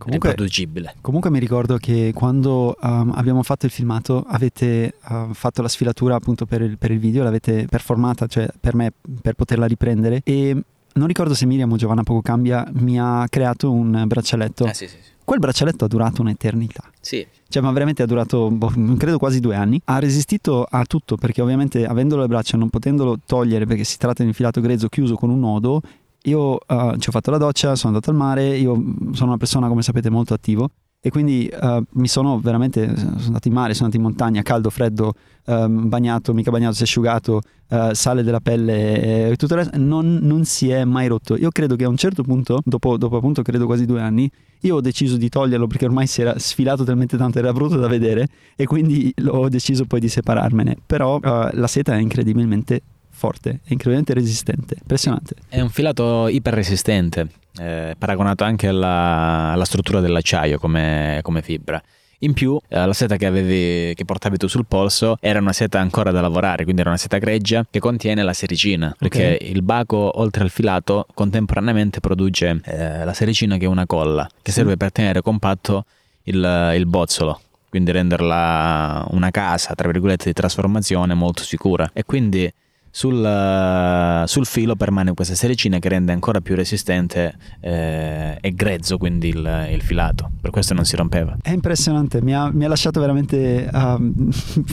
Comunque- 0.00 0.30
riproducibile. 0.30 0.94
Comunque 1.02 1.30
mi 1.30 1.38
ricordo 1.38 1.76
che 1.76 2.12
quando 2.14 2.76
um, 2.80 3.12
abbiamo 3.14 3.42
fatto 3.42 3.66
il 3.66 3.72
filmato 3.72 4.24
avete 4.26 4.94
uh, 5.08 5.32
fatto 5.34 5.60
la 5.60 5.68
sfilatura 5.68 6.14
appunto 6.14 6.46
per 6.46 6.62
il, 6.62 6.78
per 6.78 6.90
il 6.90 6.98
video, 6.98 7.22
l'avete 7.22 7.66
performata, 7.68 8.26
cioè 8.26 8.48
per 8.58 8.74
me 8.74 8.92
per 9.20 9.34
poterla 9.34 9.66
riprendere 9.66 10.22
e 10.24 10.56
non 10.92 11.06
ricordo 11.06 11.34
se 11.34 11.46
Miriam 11.46 11.70
o 11.70 11.76
Giovanna 11.76 12.02
poco 12.02 12.22
cambia 12.22 12.66
mi 12.72 12.98
ha 12.98 13.26
creato 13.28 13.70
un 13.70 14.04
braccialetto. 14.06 14.66
Eh 14.66 14.74
sì, 14.74 14.88
sì, 14.88 14.96
sì. 15.00 15.08
Quel 15.22 15.38
braccialetto 15.38 15.84
ha 15.84 15.88
durato 15.88 16.22
un'eternità. 16.22 16.82
Sì, 17.00 17.24
Cioè, 17.48 17.62
ma 17.62 17.70
veramente 17.70 18.02
ha 18.02 18.06
durato, 18.06 18.50
boh, 18.50 18.72
credo 18.98 19.16
quasi 19.16 19.38
due 19.38 19.54
anni. 19.54 19.80
Ha 19.84 20.00
resistito 20.00 20.66
a 20.68 20.84
tutto 20.84 21.16
perché 21.16 21.40
ovviamente 21.40 21.86
avendolo 21.86 22.22
le 22.22 22.26
braccia, 22.26 22.56
non 22.56 22.68
potendolo 22.68 23.16
togliere 23.24 23.64
perché 23.64 23.84
si 23.84 23.96
tratta 23.96 24.22
di 24.22 24.28
un 24.28 24.34
filato 24.34 24.60
grezzo 24.60 24.88
chiuso 24.88 25.14
con 25.14 25.30
un 25.30 25.38
nodo, 25.38 25.82
io 26.24 26.58
uh, 26.66 26.96
ci 26.98 27.08
ho 27.08 27.12
fatto 27.12 27.30
la 27.30 27.38
doccia, 27.38 27.76
sono 27.76 27.94
andato 27.94 28.10
al 28.10 28.16
mare, 28.16 28.56
io 28.56 28.74
sono 29.12 29.30
una 29.30 29.36
persona 29.36 29.68
come 29.68 29.82
sapete 29.82 30.10
molto 30.10 30.34
attivo 30.34 30.70
e 31.02 31.08
quindi 31.08 31.50
uh, 31.50 31.82
mi 31.92 32.08
sono 32.08 32.38
veramente, 32.40 32.94
sono 32.94 33.16
andato 33.24 33.48
in 33.48 33.54
mare, 33.54 33.72
sono 33.72 33.86
andato 33.86 33.96
in 33.96 34.02
montagna, 34.02 34.42
caldo, 34.42 34.68
freddo, 34.68 35.14
um, 35.46 35.88
bagnato, 35.88 36.34
mica 36.34 36.50
bagnato, 36.50 36.74
si 36.74 36.82
è 36.82 36.84
asciugato, 36.84 37.40
uh, 37.70 37.94
sale 37.94 38.22
della 38.22 38.40
pelle, 38.40 39.30
e 39.30 39.36
tutto 39.36 39.54
il 39.54 39.60
resto, 39.60 39.78
non, 39.78 40.18
non, 40.20 40.44
si 40.44 40.68
è 40.68 40.84
mai 40.84 41.06
rotto. 41.06 41.38
Io 41.38 41.48
credo 41.50 41.74
che 41.74 41.84
a 41.84 41.88
un 41.88 41.96
certo 41.96 42.22
punto, 42.22 42.60
dopo, 42.62 42.98
dopo 42.98 43.16
appunto 43.16 43.40
credo 43.40 43.64
quasi 43.64 43.86
due 43.86 44.02
anni, 44.02 44.30
io 44.60 44.76
ho 44.76 44.80
deciso 44.82 45.16
di 45.16 45.30
toglierlo 45.30 45.66
perché 45.66 45.86
ormai 45.86 46.06
si 46.06 46.20
era 46.20 46.38
sfilato 46.38 46.84
talmente 46.84 47.16
tanto, 47.16 47.38
era 47.38 47.50
brutto 47.54 47.78
da 47.78 47.88
vedere 47.88 48.28
e 48.54 48.66
quindi 48.66 49.10
ho 49.26 49.48
deciso 49.48 49.86
poi 49.86 50.00
di 50.00 50.08
separarmene. 50.08 50.76
Però 50.84 51.18
la 51.18 51.66
seta 51.66 51.94
è 51.94 51.98
incredibilmente 51.98 52.82
forte, 53.20 53.50
è 53.50 53.72
incredibilmente 53.72 54.14
resistente, 54.14 54.76
impressionante. 54.80 55.34
È 55.46 55.60
un 55.60 55.68
filato 55.68 56.26
iperresistente, 56.28 57.28
eh, 57.58 57.94
paragonato 57.98 58.44
anche 58.44 58.66
alla, 58.66 59.52
alla, 59.52 59.66
struttura 59.66 60.00
dell'acciaio 60.00 60.58
come, 60.58 61.20
come 61.20 61.42
fibra. 61.42 61.80
In 62.22 62.32
più, 62.32 62.58
eh, 62.68 62.86
la 62.86 62.92
seta 62.94 63.16
che, 63.16 63.26
avevi, 63.26 63.94
che 63.94 64.04
portavi 64.06 64.38
tu 64.38 64.46
sul 64.46 64.64
polso 64.66 65.16
era 65.20 65.38
una 65.38 65.52
seta 65.52 65.80
ancora 65.80 66.10
da 66.10 66.22
lavorare, 66.22 66.64
quindi 66.64 66.80
era 66.80 66.90
una 66.90 66.98
seta 66.98 67.18
greggia 67.18 67.66
che 67.70 67.78
contiene 67.78 68.22
la 68.22 68.32
sericina, 68.32 68.94
perché 68.98 69.34
okay. 69.34 69.50
il 69.50 69.62
baco, 69.62 70.18
oltre 70.18 70.42
al 70.42 70.50
filato, 70.50 71.06
contemporaneamente 71.12 72.00
produce 72.00 72.60
eh, 72.64 73.04
la 73.04 73.12
sericina 73.12 73.58
che 73.58 73.66
è 73.66 73.68
una 73.68 73.84
colla, 73.84 74.26
che 74.40 74.50
sì. 74.50 74.58
serve 74.58 74.78
per 74.78 74.92
tenere 74.92 75.20
compatto 75.20 75.84
il, 76.24 76.72
il 76.74 76.86
bozzolo 76.86 77.40
quindi 77.70 77.92
renderla 77.92 79.06
una 79.10 79.30
casa, 79.30 79.74
tra 79.76 79.88
virgolette, 79.88 80.24
di 80.24 80.32
trasformazione 80.32 81.14
molto 81.14 81.44
sicura. 81.44 81.88
E 81.94 82.02
quindi 82.04 82.52
sul, 82.90 83.14
uh, 83.14 84.26
sul, 84.26 84.46
filo 84.46 84.74
permane 84.74 85.14
questa 85.14 85.34
sericina 85.34 85.78
che 85.78 85.88
rende 85.88 86.12
ancora 86.12 86.40
più 86.40 86.54
resistente 86.54 87.34
eh, 87.60 88.36
e 88.40 88.50
grezzo 88.52 88.98
quindi 88.98 89.28
il, 89.28 89.68
il, 89.70 89.80
filato, 89.82 90.30
per 90.40 90.50
questo 90.50 90.74
non 90.74 90.84
si 90.84 90.96
rompeva. 90.96 91.36
È 91.40 91.52
impressionante, 91.52 92.20
mi 92.20 92.34
ha, 92.34 92.50
mi 92.52 92.64
ha 92.64 92.68
lasciato 92.68 93.00
veramente... 93.00 93.68
Uh, 93.80 94.28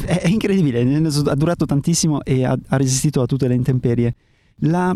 è 0.05 0.27
incredibile, 0.27 0.81
ha 0.81 1.35
durato 1.35 1.65
tantissimo 1.65 2.23
e 2.23 2.43
ha, 2.43 2.57
ha 2.67 2.77
resistito 2.77 3.21
a 3.21 3.25
tutte 3.25 3.47
le 3.47 3.53
intemperie. 3.53 4.13
La 4.61 4.95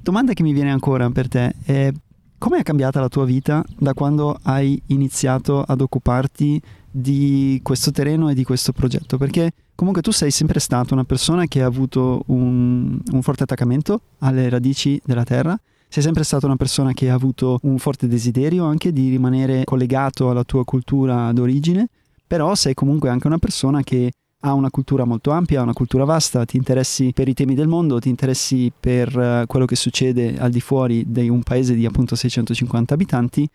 domanda 0.00 0.32
che 0.32 0.42
mi 0.42 0.52
viene 0.52 0.70
ancora 0.70 1.08
per 1.10 1.28
te 1.28 1.54
è 1.64 1.92
come 2.38 2.58
è 2.58 2.62
cambiata 2.64 2.98
la 2.98 3.08
tua 3.08 3.24
vita 3.24 3.64
da 3.78 3.94
quando 3.94 4.36
hai 4.42 4.80
iniziato 4.86 5.62
ad 5.62 5.80
occuparti 5.80 6.60
di 6.92 7.58
questo 7.62 7.90
terreno 7.90 8.28
e 8.28 8.34
di 8.34 8.44
questo 8.44 8.72
progetto? 8.72 9.16
Perché 9.16 9.52
comunque 9.74 10.02
tu 10.02 10.12
sei 10.12 10.30
sempre 10.30 10.60
stato 10.60 10.94
una 10.94 11.04
persona 11.04 11.46
che 11.46 11.62
ha 11.62 11.66
avuto 11.66 12.22
un, 12.26 13.00
un 13.10 13.22
forte 13.22 13.42
attaccamento 13.42 14.00
alle 14.18 14.48
radici 14.48 15.00
della 15.04 15.24
terra, 15.24 15.58
sei 15.88 16.02
sempre 16.02 16.24
stata 16.24 16.46
una 16.46 16.56
persona 16.56 16.92
che 16.92 17.10
ha 17.10 17.14
avuto 17.14 17.58
un 17.62 17.78
forte 17.78 18.06
desiderio 18.06 18.64
anche 18.64 18.92
di 18.92 19.10
rimanere 19.10 19.64
collegato 19.64 20.30
alla 20.30 20.44
tua 20.44 20.64
cultura 20.64 21.32
d'origine, 21.32 21.88
però 22.26 22.54
sei 22.54 22.74
comunque 22.74 23.10
anche 23.10 23.26
una 23.26 23.38
persona 23.38 23.82
che 23.82 24.12
ha 24.44 24.54
una 24.54 24.70
cultura 24.70 25.04
molto 25.04 25.30
ampia, 25.30 25.62
una 25.62 25.72
cultura 25.72 26.04
vasta, 26.04 26.44
ti 26.44 26.56
interessi 26.56 27.12
per 27.12 27.28
i 27.28 27.34
temi 27.34 27.54
del 27.54 27.68
mondo, 27.68 28.00
ti 28.00 28.08
interessi 28.08 28.72
per 28.78 29.16
uh, 29.16 29.46
quello 29.46 29.66
che 29.66 29.76
succede 29.76 30.36
al 30.38 30.50
di 30.50 30.60
fuori 30.60 31.04
di 31.06 31.28
un 31.28 31.42
paese 31.42 31.74
di 31.74 31.86
appunto 31.86 32.16
650 32.16 32.94
abitanti 32.94 33.48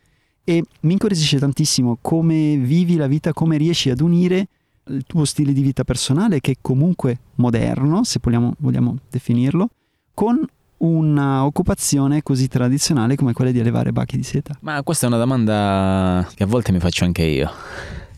e 0.50 0.64
mi 0.80 0.94
incuriosisce 0.94 1.40
tantissimo 1.40 1.98
come 2.00 2.56
vivi 2.56 2.96
la 2.96 3.08
vita, 3.08 3.34
come 3.34 3.58
riesci 3.58 3.90
ad 3.90 4.00
unire 4.00 4.48
il 4.86 5.04
tuo 5.06 5.26
stile 5.26 5.52
di 5.52 5.62
vita 5.62 5.84
personale, 5.84 6.40
che 6.40 6.52
è 6.52 6.56
comunque 6.62 7.20
moderno, 7.36 8.06
se 8.06 8.20
vogliamo, 8.22 8.54
vogliamo 8.60 8.96
definirlo, 9.10 9.68
con 10.14 10.42
un'occupazione 10.78 12.24
così 12.24 12.48
tradizionale 12.48 13.18
come 13.18 13.34
quella 13.34 13.52
di 13.52 13.60
allevare 13.60 13.92
bachi 13.92 14.16
di 14.16 14.24
seta? 14.24 14.56
Ma 14.62 14.82
questa 14.84 15.08
è 15.08 15.10
una 15.10 15.18
domanda 15.18 16.26
che 16.34 16.44
a 16.44 16.48
volte 16.48 16.72
mi 16.72 16.80
faccio 16.80 17.04
anche 17.04 17.24
io. 17.24 17.52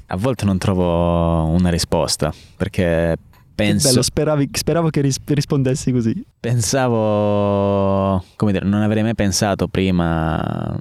A 0.05 0.15
volte 0.15 0.45
non 0.45 0.59
trovo 0.59 1.45
una 1.45 1.71
risposta 1.71 2.31
perché 2.55 3.17
penso... 3.55 3.87
Bello, 3.87 4.03
speravi, 4.03 4.49
speravo 4.51 4.89
che 4.91 5.01
ris- 5.01 5.19
rispondessi 5.25 5.91
così. 5.91 6.23
Pensavo, 6.39 8.23
come 8.35 8.51
dire, 8.51 8.65
non 8.65 8.83
avrei 8.83 9.01
mai 9.01 9.15
pensato 9.15 9.67
prima 9.67 10.77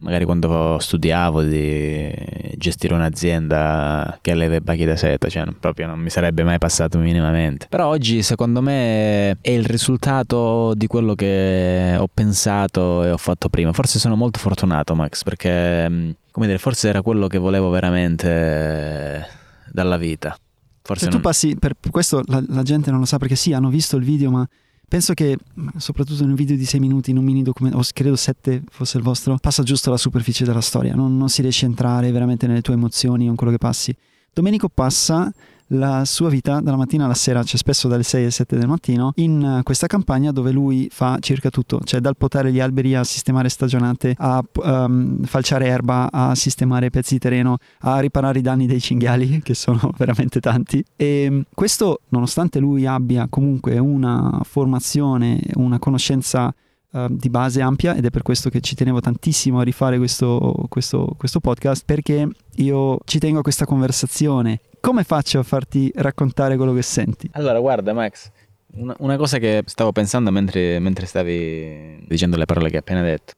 magari 0.00 0.24
quando 0.24 0.78
studiavo 0.78 1.42
di 1.42 2.12
gestire 2.56 2.94
un'azienda 2.94 4.18
che 4.20 4.30
alleva 4.32 4.56
i 4.56 4.60
bachi 4.60 4.84
da 4.84 4.96
seta, 4.96 5.28
cioè 5.28 5.44
proprio 5.58 5.86
non 5.86 5.98
mi 5.98 6.10
sarebbe 6.10 6.42
mai 6.42 6.58
passato 6.58 6.98
minimamente. 6.98 7.66
Però 7.68 7.86
oggi 7.86 8.22
secondo 8.22 8.60
me 8.60 9.30
è 9.40 9.50
il 9.50 9.64
risultato 9.64 10.74
di 10.74 10.86
quello 10.86 11.14
che 11.14 11.96
ho 11.98 12.08
pensato 12.12 13.04
e 13.04 13.10
ho 13.10 13.16
fatto 13.16 13.48
prima. 13.48 13.72
Forse 13.72 13.98
sono 13.98 14.16
molto 14.16 14.38
fortunato 14.38 14.94
Max 14.94 15.22
perché, 15.22 15.88
mm, 15.88 16.10
come 16.30 16.46
dire, 16.46 16.58
forse 16.58 16.88
era 16.88 17.02
quello 17.02 17.26
che 17.26 17.38
volevo 17.38 17.70
veramente 17.70 19.26
dalla 19.70 19.96
vita. 19.96 20.36
Forse 20.82 21.04
Se 21.04 21.10
non... 21.10 21.20
tu 21.20 21.26
passi, 21.26 21.56
per 21.56 21.76
questo 21.90 22.22
la, 22.26 22.42
la 22.48 22.62
gente 22.62 22.90
non 22.90 23.00
lo 23.00 23.06
sa 23.06 23.18
perché 23.18 23.36
sì, 23.36 23.52
hanno 23.52 23.68
visto 23.68 23.96
il 23.96 24.04
video 24.04 24.30
ma 24.30 24.48
penso 24.90 25.14
che 25.14 25.38
soprattutto 25.76 26.24
in 26.24 26.30
un 26.30 26.34
video 26.34 26.56
di 26.56 26.64
6 26.64 26.80
minuti, 26.80 27.10
in 27.10 27.16
un 27.16 27.22
mini 27.22 27.44
documento, 27.44 27.78
o 27.78 27.82
credo 27.94 28.16
7 28.16 28.64
fosse 28.68 28.96
il 28.96 29.04
vostro, 29.04 29.38
passa 29.40 29.62
giusto 29.62 29.88
la 29.88 29.96
superficie 29.96 30.44
della 30.44 30.60
storia, 30.60 30.96
non, 30.96 31.16
non 31.16 31.28
si 31.28 31.42
riesce 31.42 31.64
a 31.64 31.68
entrare 31.68 32.10
veramente 32.10 32.48
nelle 32.48 32.60
tue 32.60 32.74
emozioni 32.74 33.28
o 33.28 33.30
in 33.30 33.36
quello 33.36 33.52
che 33.52 33.58
passi. 33.58 33.96
Domenico 34.32 34.68
passa 34.68 35.32
la 35.72 36.04
sua 36.04 36.28
vita 36.28 36.60
dalla 36.60 36.76
mattina 36.76 37.04
alla 37.04 37.14
sera, 37.14 37.42
cioè 37.42 37.58
spesso 37.58 37.88
dalle 37.88 38.02
6 38.02 38.22
alle 38.22 38.30
7 38.30 38.56
del 38.56 38.68
mattino, 38.68 39.12
in 39.16 39.58
eh, 39.58 39.62
questa 39.62 39.86
campagna 39.86 40.32
dove 40.32 40.50
lui 40.50 40.88
fa 40.90 41.18
circa 41.20 41.50
tutto, 41.50 41.80
cioè 41.84 42.00
dal 42.00 42.16
potare 42.16 42.52
gli 42.52 42.60
alberi 42.60 42.94
a 42.94 43.04
sistemare 43.04 43.48
stagionate, 43.48 44.14
a 44.16 44.42
um, 44.52 45.22
falciare 45.24 45.66
erba, 45.66 46.10
a 46.10 46.34
sistemare 46.34 46.90
pezzi 46.90 47.14
di 47.14 47.20
terreno, 47.20 47.58
a 47.80 48.00
riparare 48.00 48.38
i 48.38 48.42
danni 48.42 48.66
dei 48.66 48.80
cinghiali, 48.80 49.40
che 49.44 49.54
sono 49.54 49.92
veramente 49.96 50.40
tanti. 50.40 50.84
E 50.96 51.28
mm, 51.30 51.40
questo, 51.54 52.00
nonostante 52.08 52.58
lui 52.58 52.86
abbia 52.86 53.26
comunque 53.28 53.78
una 53.78 54.40
formazione, 54.42 55.40
una 55.54 55.78
conoscenza 55.78 56.52
Uh, 56.92 57.06
di 57.08 57.30
base 57.30 57.60
ampia 57.60 57.94
ed 57.94 58.04
è 58.04 58.10
per 58.10 58.22
questo 58.22 58.50
che 58.50 58.60
ci 58.60 58.74
tenevo 58.74 58.98
tantissimo 58.98 59.60
a 59.60 59.62
rifare 59.62 59.96
questo, 59.96 60.66
questo, 60.68 61.14
questo, 61.16 61.38
podcast 61.38 61.84
perché 61.84 62.28
io 62.56 62.98
ci 63.04 63.20
tengo 63.20 63.38
a 63.38 63.42
questa 63.42 63.64
conversazione 63.64 64.58
come 64.80 65.04
faccio 65.04 65.38
a 65.38 65.42
farti 65.42 65.92
raccontare 65.94 66.56
quello 66.56 66.72
che 66.72 66.82
senti? 66.82 67.28
Allora, 67.34 67.60
guarda, 67.60 67.92
Max, 67.92 68.30
una, 68.72 68.94
una 68.98 69.16
cosa 69.16 69.38
che 69.38 69.62
stavo 69.66 69.92
pensando 69.92 70.30
mentre, 70.30 70.78
mentre 70.78 71.06
stavi 71.06 72.04
dicendo 72.06 72.36
le 72.36 72.46
parole 72.46 72.68
che 72.68 72.76
hai 72.76 72.80
appena 72.80 73.02
detto. 73.02 73.34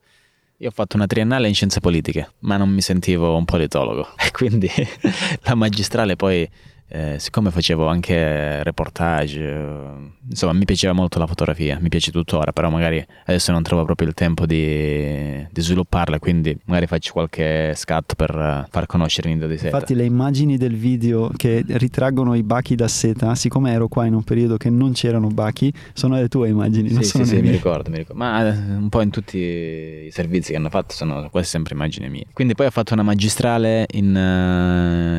Io 0.58 0.68
ho 0.68 0.72
fatto 0.72 0.96
una 0.96 1.06
triennale 1.06 1.48
in 1.48 1.54
scienze 1.54 1.80
politiche, 1.80 2.34
ma 2.40 2.56
non 2.56 2.70
mi 2.70 2.80
sentivo 2.80 3.36
un 3.36 3.44
politologo 3.44 4.08
e 4.24 4.30
quindi 4.30 4.70
la 5.42 5.54
magistrale 5.54 6.14
poi 6.14 6.48
eh, 6.94 7.18
siccome 7.18 7.50
facevo 7.50 7.86
anche 7.86 8.62
reportage, 8.62 9.40
eh, 9.40 10.10
insomma 10.28 10.52
mi 10.52 10.66
piaceva 10.66 10.92
molto 10.92 11.18
la 11.18 11.26
fotografia, 11.26 11.78
mi 11.80 11.88
piace 11.88 12.10
tuttora, 12.10 12.52
però 12.52 12.68
magari 12.68 13.02
adesso 13.24 13.50
non 13.50 13.62
trovo 13.62 13.84
proprio 13.84 14.08
il 14.08 14.14
tempo 14.14 14.44
di, 14.44 15.46
di 15.50 15.60
svilupparla, 15.62 16.18
quindi 16.18 16.54
magari 16.66 16.86
faccio 16.86 17.12
qualche 17.12 17.72
scatto 17.76 18.14
per 18.14 18.66
far 18.70 18.84
conoscere 18.84 19.30
Nido 19.30 19.46
di 19.46 19.56
Seta. 19.56 19.74
Infatti 19.74 19.94
le 19.94 20.04
immagini 20.04 20.58
del 20.58 20.76
video 20.76 21.30
che 21.34 21.64
ritraggono 21.66 22.34
i 22.34 22.42
bachi 22.42 22.74
da 22.74 22.88
seta, 22.88 23.34
siccome 23.36 23.72
ero 23.72 23.88
qua 23.88 24.04
in 24.04 24.12
un 24.12 24.22
periodo 24.22 24.58
che 24.58 24.68
non 24.68 24.92
c'erano 24.92 25.28
bachi, 25.28 25.72
sono 25.94 26.16
le 26.16 26.28
tue 26.28 26.50
immagini, 26.50 26.88
sì, 26.88 26.94
non 26.94 27.02
sì, 27.04 27.08
sono 27.08 27.24
sì, 27.24 27.40
mi 27.40 27.50
ricordo, 27.50 27.88
mi 27.88 27.96
ricordo, 27.96 28.22
ma 28.22 28.46
eh, 28.46 28.50
un 28.50 28.90
po' 28.90 29.00
in 29.00 29.08
tutti 29.08 29.38
i 29.38 30.10
servizi 30.10 30.50
che 30.50 30.58
hanno 30.58 30.68
fatto 30.68 30.92
sono 30.94 31.26
quasi 31.30 31.48
sempre 31.48 31.72
immagini 31.74 32.10
mie. 32.10 32.26
Quindi 32.34 32.54
poi 32.54 32.66
ho 32.66 32.70
fatto 32.70 32.92
una 32.92 33.02
magistrale 33.02 33.86
in, 33.92 34.14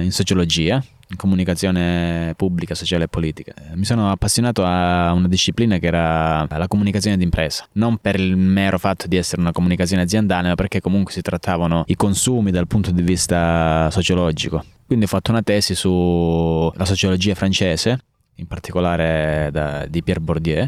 in 0.03 0.12
sociologia 0.12 0.83
comunicazione 1.15 2.34
pubblica, 2.36 2.76
sociale 2.76 3.06
e 3.06 3.08
politica. 3.08 3.54
Eh, 3.56 3.76
mi 3.76 3.86
sono 3.86 4.12
appassionato 4.12 4.63
a 4.65 5.12
una 5.13 5.28
disciplina 5.28 5.78
che 5.78 5.88
era 5.88 6.45
la 6.47 6.67
comunicazione 6.67 7.17
d'impresa, 7.17 7.67
non 7.73 7.97
per 7.97 8.19
il 8.19 8.36
mero 8.36 8.78
fatto 8.78 9.08
di 9.08 9.17
essere 9.17 9.41
una 9.41 9.52
comunicazione 9.52 10.04
aziendale, 10.04 10.49
ma 10.49 10.56
perché 10.56 10.82
comunque 10.82 11.12
si 11.13 11.21
trattavano 11.21 11.84
i 11.88 11.95
consumi 11.95 12.52
dal 12.52 12.67
punto 12.67 12.91
di 12.91 13.02
vista 13.02 13.89
sociologico. 13.91 14.63
Quindi 14.86 15.06
ho 15.06 15.08
fatto 15.08 15.32
una 15.32 15.41
tesi 15.41 15.76
sulla 15.76 16.86
sociologia 16.86 17.34
francese, 17.36 17.99
in 18.36 18.47
particolare 18.47 19.49
da, 19.52 19.86
di 19.88 20.04
Pierre 20.04 20.21
Bourdieu, 20.21 20.67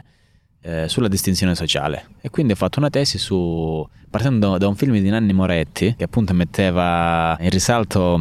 eh, 0.62 0.88
sulla 0.88 1.08
distinzione 1.08 1.54
sociale. 1.56 2.08
E 2.22 2.30
quindi 2.30 2.54
ho 2.54 2.56
fatto 2.56 2.80
una 2.80 2.90
tesi 2.90 3.18
su, 3.18 3.88
partendo 4.10 4.58
da 4.58 4.68
un 4.68 4.76
film 4.76 4.98
di 4.98 5.10
Nanni 5.10 5.34
Moretti, 5.34 5.94
che 5.96 6.04
appunto 6.04 6.34
metteva 6.34 7.38
in 7.40 7.50
risalto 7.50 8.20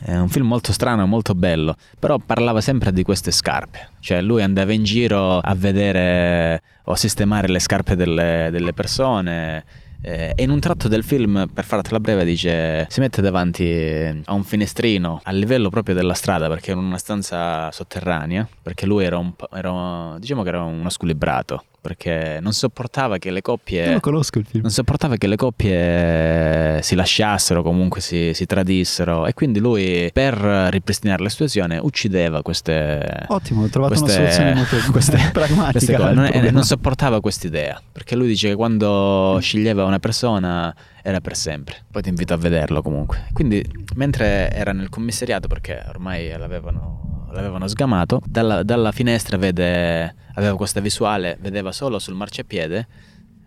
è 0.00 0.16
un 0.16 0.28
film 0.28 0.46
molto 0.46 0.72
strano, 0.72 1.06
molto 1.06 1.34
bello, 1.34 1.76
però 1.98 2.18
parlava 2.18 2.60
sempre 2.60 2.92
di 2.92 3.02
queste 3.02 3.30
scarpe. 3.30 3.90
Cioè 4.00 4.20
lui 4.20 4.42
andava 4.42 4.72
in 4.72 4.84
giro 4.84 5.38
a 5.38 5.54
vedere 5.54 6.62
o 6.84 6.92
a 6.92 6.96
sistemare 6.96 7.48
le 7.48 7.58
scarpe 7.58 7.96
delle, 7.96 8.48
delle 8.50 8.72
persone. 8.72 9.64
Eh, 10.00 10.32
e 10.36 10.42
in 10.42 10.50
un 10.50 10.60
tratto 10.60 10.88
del 10.88 11.02
film, 11.02 11.48
per 11.52 11.64
fartela 11.64 12.00
breve, 12.00 12.24
dice: 12.24 12.86
Si 12.90 13.00
mette 13.00 13.22
davanti 13.22 14.22
a 14.24 14.32
un 14.34 14.44
finestrino 14.44 15.20
a 15.22 15.32
livello 15.32 15.70
proprio 15.70 15.94
della 15.94 16.14
strada, 16.14 16.48
perché 16.48 16.72
era 16.72 16.80
una 16.80 16.98
stanza 16.98 17.70
sotterranea. 17.70 18.46
Perché 18.62 18.84
lui 18.84 19.04
era, 19.04 19.16
un, 19.16 19.32
era 19.52 20.18
diciamo 20.18 20.42
che 20.42 20.48
era 20.48 20.62
uno 20.62 20.90
squilibrato 20.90 21.64
perché 21.84 22.38
non 22.40 22.54
sopportava 22.54 23.18
che 23.18 23.30
le 23.30 23.42
coppie... 23.42 23.84
Non 23.84 23.94
lo 23.94 24.00
conosco 24.00 24.38
il 24.38 24.46
film. 24.46 24.62
Non 24.62 24.70
sopportava 24.70 25.16
che 25.16 25.26
le 25.26 25.36
coppie 25.36 26.80
si 26.80 26.94
lasciassero, 26.94 27.62
comunque 27.62 28.00
si, 28.00 28.32
si 28.32 28.46
tradissero 28.46 29.26
e 29.26 29.34
quindi 29.34 29.58
lui 29.58 30.08
per 30.10 30.34
ripristinare 30.70 31.22
la 31.22 31.28
situazione 31.28 31.76
uccideva 31.76 32.40
queste... 32.40 33.26
Ottimo, 33.26 33.64
ho 33.64 33.68
trovato 33.68 34.00
queste, 34.00 34.18
una 34.18 34.30
soluzione 34.30 34.54
molto 34.54 34.76
queste, 34.92 35.28
pragmatica. 35.30 35.72
Queste 35.72 35.94
cose. 35.94 36.14
Non, 36.14 36.30
non 36.52 36.62
sopportava 36.64 37.20
quest'idea, 37.20 37.78
perché 37.92 38.16
lui 38.16 38.28
dice 38.28 38.48
che 38.48 38.54
quando 38.54 39.36
sceglieva 39.42 39.84
una 39.84 39.98
persona 39.98 40.74
era 41.02 41.20
per 41.20 41.36
sempre. 41.36 41.84
Poi 41.90 42.00
ti 42.00 42.08
invito 42.08 42.32
a 42.32 42.38
vederlo 42.38 42.80
comunque. 42.80 43.26
Quindi 43.34 43.62
mentre 43.96 44.50
era 44.50 44.72
nel 44.72 44.88
commissariato, 44.88 45.48
perché 45.48 45.84
ormai 45.86 46.30
l'avevano 46.30 47.12
l'avevano 47.34 47.66
sgamato, 47.66 48.20
dalla, 48.24 48.62
dalla 48.62 48.92
finestra 48.92 49.36
vede, 49.36 50.14
aveva 50.34 50.56
questa 50.56 50.80
visuale, 50.80 51.36
vedeva 51.40 51.72
solo 51.72 51.98
sul 51.98 52.14
marciapiede 52.14 52.88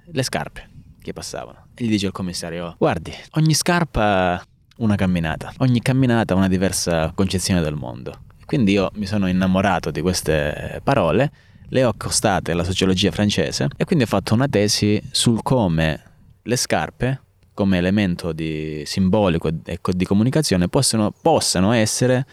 le 0.05 0.23
scarpe 0.23 0.69
che 1.01 1.13
passavano. 1.13 1.67
E 1.73 1.85
gli 1.85 1.89
dice 1.89 2.07
al 2.07 2.11
commissario, 2.11 2.75
guardi, 2.77 3.13
ogni 3.31 3.53
scarpa 3.53 4.43
una 4.77 4.95
camminata, 4.95 5.53
ogni 5.57 5.81
camminata 5.81 6.35
una 6.35 6.47
diversa 6.47 7.11
concezione 7.15 7.61
del 7.61 7.75
mondo. 7.75 8.25
Quindi 8.45 8.71
io 8.71 8.91
mi 8.95 9.05
sono 9.05 9.27
innamorato 9.27 9.91
di 9.91 10.01
queste 10.01 10.79
parole, 10.83 11.31
le 11.69 11.83
ho 11.83 11.89
accostate 11.89 12.51
alla 12.51 12.63
sociologia 12.63 13.11
francese 13.11 13.67
e 13.75 13.83
quindi 13.83 14.05
ho 14.05 14.07
fatto 14.07 14.33
una 14.33 14.47
tesi 14.47 15.01
sul 15.11 15.43
come 15.43 16.01
le 16.41 16.55
scarpe, 16.55 17.21
come 17.53 17.77
elemento 17.77 18.31
di 18.31 18.83
simbolico 18.85 19.49
e 19.65 19.79
di 19.83 20.05
comunicazione, 20.05 20.69
possano, 20.69 21.11
possano 21.11 21.73
essere 21.73 22.25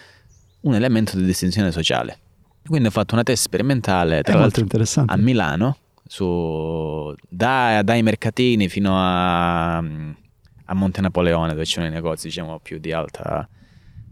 un 0.61 0.75
elemento 0.75 1.17
di 1.17 1.25
distinzione 1.25 1.73
sociale. 1.73 2.19
Quindi 2.67 2.89
ho 2.89 2.91
fatto 2.91 3.15
una 3.15 3.23
tesi 3.23 3.43
sperimentale 3.43 4.23
tra 4.23 4.39
l'altro 4.39 4.67
a 5.07 5.17
Milano, 5.17 5.77
su, 6.07 7.15
da, 7.29 7.83
dai 7.83 8.03
mercatini 8.03 8.69
fino 8.69 8.95
a, 8.97 9.77
a 9.77 10.75
Monte 10.75 11.01
Napoleone, 11.03 11.53
dove 11.53 11.67
ci 11.67 11.75
sono 11.75 11.87
i 11.87 11.91
negozi 11.91 12.29
diciamo, 12.29 12.61
più 12.61 12.79
di 12.79 12.93
alta, 12.93 13.47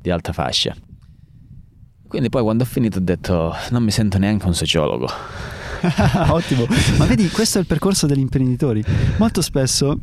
di 0.00 0.10
alta 0.10 0.32
fascia. 0.32 0.74
Quindi 2.06 2.28
poi 2.28 2.42
quando 2.42 2.64
ho 2.64 2.66
finito 2.66 2.98
ho 2.98 3.02
detto 3.02 3.56
non 3.70 3.82
mi 3.82 3.90
sento 3.90 4.18
neanche 4.18 4.44
un 4.44 4.54
sociologo. 4.54 5.08
Ottimo, 6.28 6.66
ma 6.98 7.06
vedi 7.06 7.28
questo 7.30 7.56
è 7.56 7.60
il 7.62 7.66
percorso 7.66 8.06
degli 8.06 8.20
imprenditori. 8.20 8.84
Molto 9.16 9.40
spesso 9.40 9.98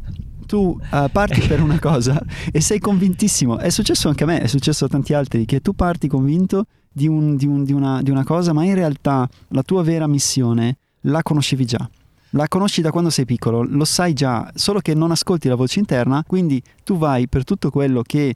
tu 0.47 0.75
uh, 0.91 1.09
parti 1.11 1.41
per 1.41 1.61
una 1.61 1.77
cosa 1.77 2.19
e 2.51 2.61
sei 2.61 2.79
convintissimo. 2.79 3.59
È 3.59 3.69
successo 3.69 4.07
anche 4.07 4.23
a 4.23 4.25
me, 4.25 4.41
è 4.41 4.47
successo 4.47 4.85
a 4.85 4.87
tanti 4.87 5.13
altri, 5.13 5.45
che 5.45 5.61
tu 5.61 5.75
parti 5.75 6.07
convinto 6.07 6.65
di, 6.91 7.07
un, 7.07 7.35
di, 7.35 7.45
un, 7.45 7.63
di, 7.63 7.73
una, 7.73 8.01
di 8.01 8.11
una 8.11 8.23
cosa, 8.23 8.53
ma 8.53 8.63
in 8.63 8.75
realtà 8.75 9.27
la 9.49 9.63
tua 9.63 9.83
vera 9.83 10.07
missione 10.07 10.77
la 11.01 11.21
conoscevi 11.23 11.65
già. 11.65 11.89
La 12.33 12.47
conosci 12.47 12.81
da 12.81 12.91
quando 12.91 13.09
sei 13.09 13.25
piccolo, 13.25 13.63
lo 13.63 13.85
sai 13.85 14.13
già, 14.13 14.51
solo 14.53 14.79
che 14.79 14.93
non 14.93 15.09
ascolti 15.09 15.47
la 15.47 15.55
voce 15.55 15.79
interna, 15.79 16.23
quindi 16.27 16.61
tu 16.83 16.97
vai 16.97 17.27
per 17.27 17.43
tutto 17.43 17.71
quello 17.71 18.03
che 18.03 18.35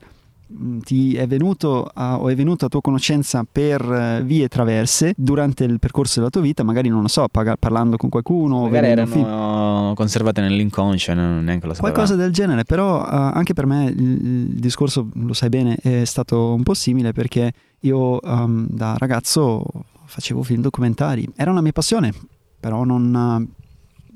Mm, 0.52 0.80
ti 0.80 1.16
è 1.16 1.26
venuto 1.26 1.90
a, 1.92 2.20
o 2.20 2.30
è 2.30 2.36
venuto 2.36 2.66
a 2.66 2.70
tua 2.70 2.82
conoscenza 2.82 3.46
per 3.50 3.82
eh, 3.82 4.22
vie 4.24 4.48
traverse 4.48 5.14
durante 5.18 5.64
il 5.64 5.80
percorso 5.80 6.20
della 6.20 6.30
tua 6.30 6.42
vita, 6.42 6.64
magari 6.64 6.90
non 6.90 7.02
lo 7.02 7.08
so, 7.08 7.28
pag- 7.30 7.56
parlando 7.58 7.98
con 7.98 8.10
qualcuno, 8.10 8.64
magari 8.64 8.88
erano 8.88 9.08
film. 9.08 9.94
conservate 9.96 10.42
nell'inconscio, 10.42 11.14
neanche 11.14 11.66
lo 11.66 11.74
so. 11.74 11.80
Qualcosa 11.80 12.16
del 12.16 12.32
genere, 12.32 12.66
però 12.66 13.02
uh, 13.02 13.32
anche 13.34 13.54
per 13.54 13.66
me 13.66 13.86
il, 13.86 14.00
il, 14.00 14.46
discorso, 14.60 15.10
lo 15.14 15.34
sai 15.34 15.50
bene, 15.50 15.76
è 15.82 16.04
stato 16.06 16.54
un 16.54 16.64
po' 16.64 16.74
simile 16.74 17.14
perché 17.14 17.52
io 17.84 18.20
um, 18.22 18.68
da 18.70 18.96
ragazzo 18.98 19.64
facevo 20.06 20.44
film 20.44 20.62
documentari, 20.62 21.28
era 21.36 21.52
una 21.52 21.62
mia 21.62 21.72
passione, 21.72 22.14
però 22.60 22.84
non 22.84 23.54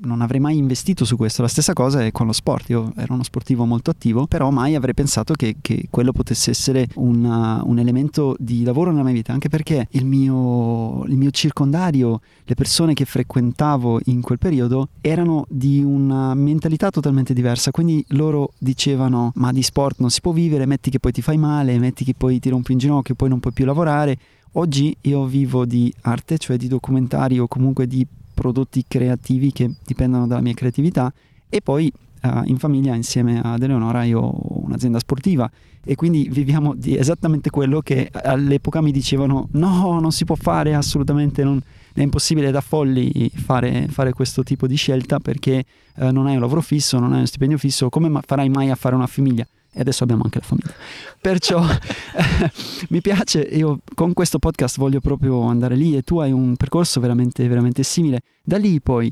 non 0.00 0.20
avrei 0.20 0.40
mai 0.40 0.56
investito 0.56 1.04
su 1.04 1.16
questo. 1.16 1.42
La 1.42 1.48
stessa 1.48 1.72
cosa 1.72 2.04
è 2.04 2.12
con 2.12 2.26
lo 2.26 2.32
sport. 2.32 2.68
Io 2.70 2.92
ero 2.96 3.14
uno 3.14 3.22
sportivo 3.22 3.64
molto 3.64 3.90
attivo, 3.90 4.26
però 4.26 4.50
mai 4.50 4.74
avrei 4.74 4.94
pensato 4.94 5.34
che, 5.34 5.56
che 5.60 5.86
quello 5.90 6.12
potesse 6.12 6.50
essere 6.50 6.86
una, 6.94 7.62
un 7.64 7.78
elemento 7.78 8.36
di 8.38 8.62
lavoro 8.62 8.90
nella 8.90 9.04
mia 9.04 9.12
vita, 9.12 9.32
anche 9.32 9.48
perché 9.48 9.88
il 9.90 10.04
mio, 10.04 11.04
il 11.04 11.16
mio 11.16 11.30
circondario, 11.30 12.20
le 12.44 12.54
persone 12.54 12.94
che 12.94 13.04
frequentavo 13.04 14.00
in 14.06 14.20
quel 14.20 14.38
periodo 14.38 14.88
erano 15.00 15.46
di 15.48 15.82
una 15.82 16.34
mentalità 16.34 16.90
totalmente 16.90 17.34
diversa. 17.34 17.70
Quindi 17.70 18.04
loro 18.08 18.52
dicevano: 18.58 19.32
Ma 19.36 19.52
di 19.52 19.62
sport 19.62 19.98
non 19.98 20.10
si 20.10 20.20
può 20.20 20.32
vivere, 20.32 20.66
metti 20.66 20.90
che 20.90 21.00
poi 21.00 21.12
ti 21.12 21.22
fai 21.22 21.38
male, 21.38 21.78
metti 21.78 22.04
che 22.04 22.14
poi 22.16 22.38
ti 22.38 22.48
rompi 22.48 22.72
in 22.72 22.78
ginocchio, 22.78 23.14
poi 23.14 23.28
non 23.28 23.40
puoi 23.40 23.52
più 23.52 23.64
lavorare. 23.64 24.18
Oggi 24.52 24.96
io 25.02 25.26
vivo 25.26 25.66
di 25.66 25.92
arte, 26.02 26.38
cioè 26.38 26.56
di 26.56 26.68
documentari 26.68 27.38
o 27.38 27.46
comunque 27.46 27.86
di 27.86 28.06
prodotti 28.38 28.84
creativi 28.86 29.50
che 29.50 29.68
dipendono 29.84 30.28
dalla 30.28 30.40
mia 30.40 30.54
creatività 30.54 31.12
e 31.48 31.60
poi 31.60 31.92
uh, 32.22 32.42
in 32.44 32.56
famiglia 32.56 32.94
insieme 32.94 33.40
ad 33.42 33.60
Eleonora 33.60 34.04
io 34.04 34.20
ho 34.20 34.62
un'azienda 34.64 35.00
sportiva 35.00 35.50
e 35.84 35.96
quindi 35.96 36.28
viviamo 36.30 36.74
di 36.74 36.96
esattamente 36.96 37.50
quello 37.50 37.80
che 37.80 38.08
all'epoca 38.12 38.80
mi 38.80 38.92
dicevano 38.92 39.48
no, 39.52 39.98
non 39.98 40.12
si 40.12 40.24
può 40.24 40.36
fare 40.36 40.74
assolutamente, 40.74 41.42
non, 41.42 41.60
è 41.92 42.00
impossibile 42.00 42.52
da 42.52 42.60
folli 42.60 43.28
fare, 43.34 43.88
fare, 43.88 44.12
questo 44.12 44.44
tipo 44.44 44.68
di 44.68 44.76
scelta 44.76 45.18
perché 45.18 45.64
uh, 45.96 46.10
non 46.10 46.28
hai 46.28 46.34
un 46.34 46.40
lavoro 46.40 46.60
fisso, 46.60 47.00
non 47.00 47.10
hai 47.10 47.18
uno 47.18 47.26
stipendio 47.26 47.58
fisso, 47.58 47.88
come 47.88 48.08
ma- 48.08 48.22
farai 48.24 48.48
mai 48.48 48.70
a 48.70 48.76
fare 48.76 48.94
una 48.94 49.08
famiglia? 49.08 49.44
E 49.72 49.80
adesso 49.80 50.02
abbiamo 50.04 50.22
anche 50.24 50.38
la 50.38 50.44
famiglia. 50.44 50.72
Perciò 51.20 51.64
mi 52.90 53.00
piace, 53.00 53.40
io 53.40 53.80
con 53.94 54.12
questo 54.12 54.38
podcast 54.38 54.78
voglio 54.78 55.00
proprio 55.00 55.42
andare 55.42 55.76
lì 55.76 55.96
e 55.96 56.02
tu 56.02 56.18
hai 56.18 56.32
un 56.32 56.56
percorso 56.56 57.00
veramente, 57.00 57.46
veramente 57.46 57.82
simile. 57.82 58.20
Da 58.42 58.56
lì 58.56 58.80
poi, 58.80 59.10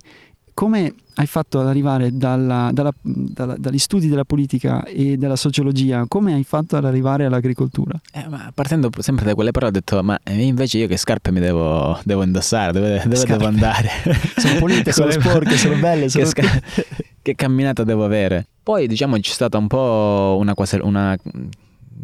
come 0.54 0.94
hai 1.16 1.26
fatto 1.26 1.60
ad 1.60 1.66
arrivare 1.66 2.16
dalla, 2.16 2.70
dalla, 2.72 2.92
dalla, 3.02 3.56
dagli 3.58 3.78
studi 3.78 4.08
della 4.08 4.24
politica 4.24 4.84
e 4.84 5.16
della 5.16 5.36
sociologia, 5.36 6.04
come 6.08 6.34
hai 6.34 6.44
fatto 6.44 6.76
ad 6.76 6.84
arrivare 6.84 7.26
all'agricoltura? 7.26 7.98
Eh, 8.12 8.26
partendo 8.54 8.90
sempre 8.98 9.24
da 9.24 9.34
quelle 9.34 9.50
parole 9.50 9.72
ho 9.72 9.74
detto, 9.74 10.02
ma 10.02 10.18
invece 10.24 10.78
io 10.78 10.86
che 10.86 10.96
scarpe 10.96 11.30
mi 11.30 11.40
devo, 11.40 11.98
devo 12.04 12.22
indossare, 12.22 12.72
dove, 12.72 13.02
dove 13.04 13.24
devo 13.24 13.46
andare? 13.46 13.90
sono 14.36 14.58
pulite, 14.58 14.92
sono 14.92 15.10
sporche, 15.20 15.56
sono 15.56 15.76
belle, 15.76 16.08
sono... 16.08 16.24
Che, 16.24 16.30
sca- 16.30 16.62
che 17.26 17.34
camminata 17.34 17.82
devo 17.82 18.04
avere? 18.04 18.46
Poi 18.62 18.86
diciamo 18.86 19.18
c'è 19.18 19.32
stata 19.32 19.58
un 19.58 19.66
po' 19.66 20.36
una, 20.38 20.54
una 20.82 21.18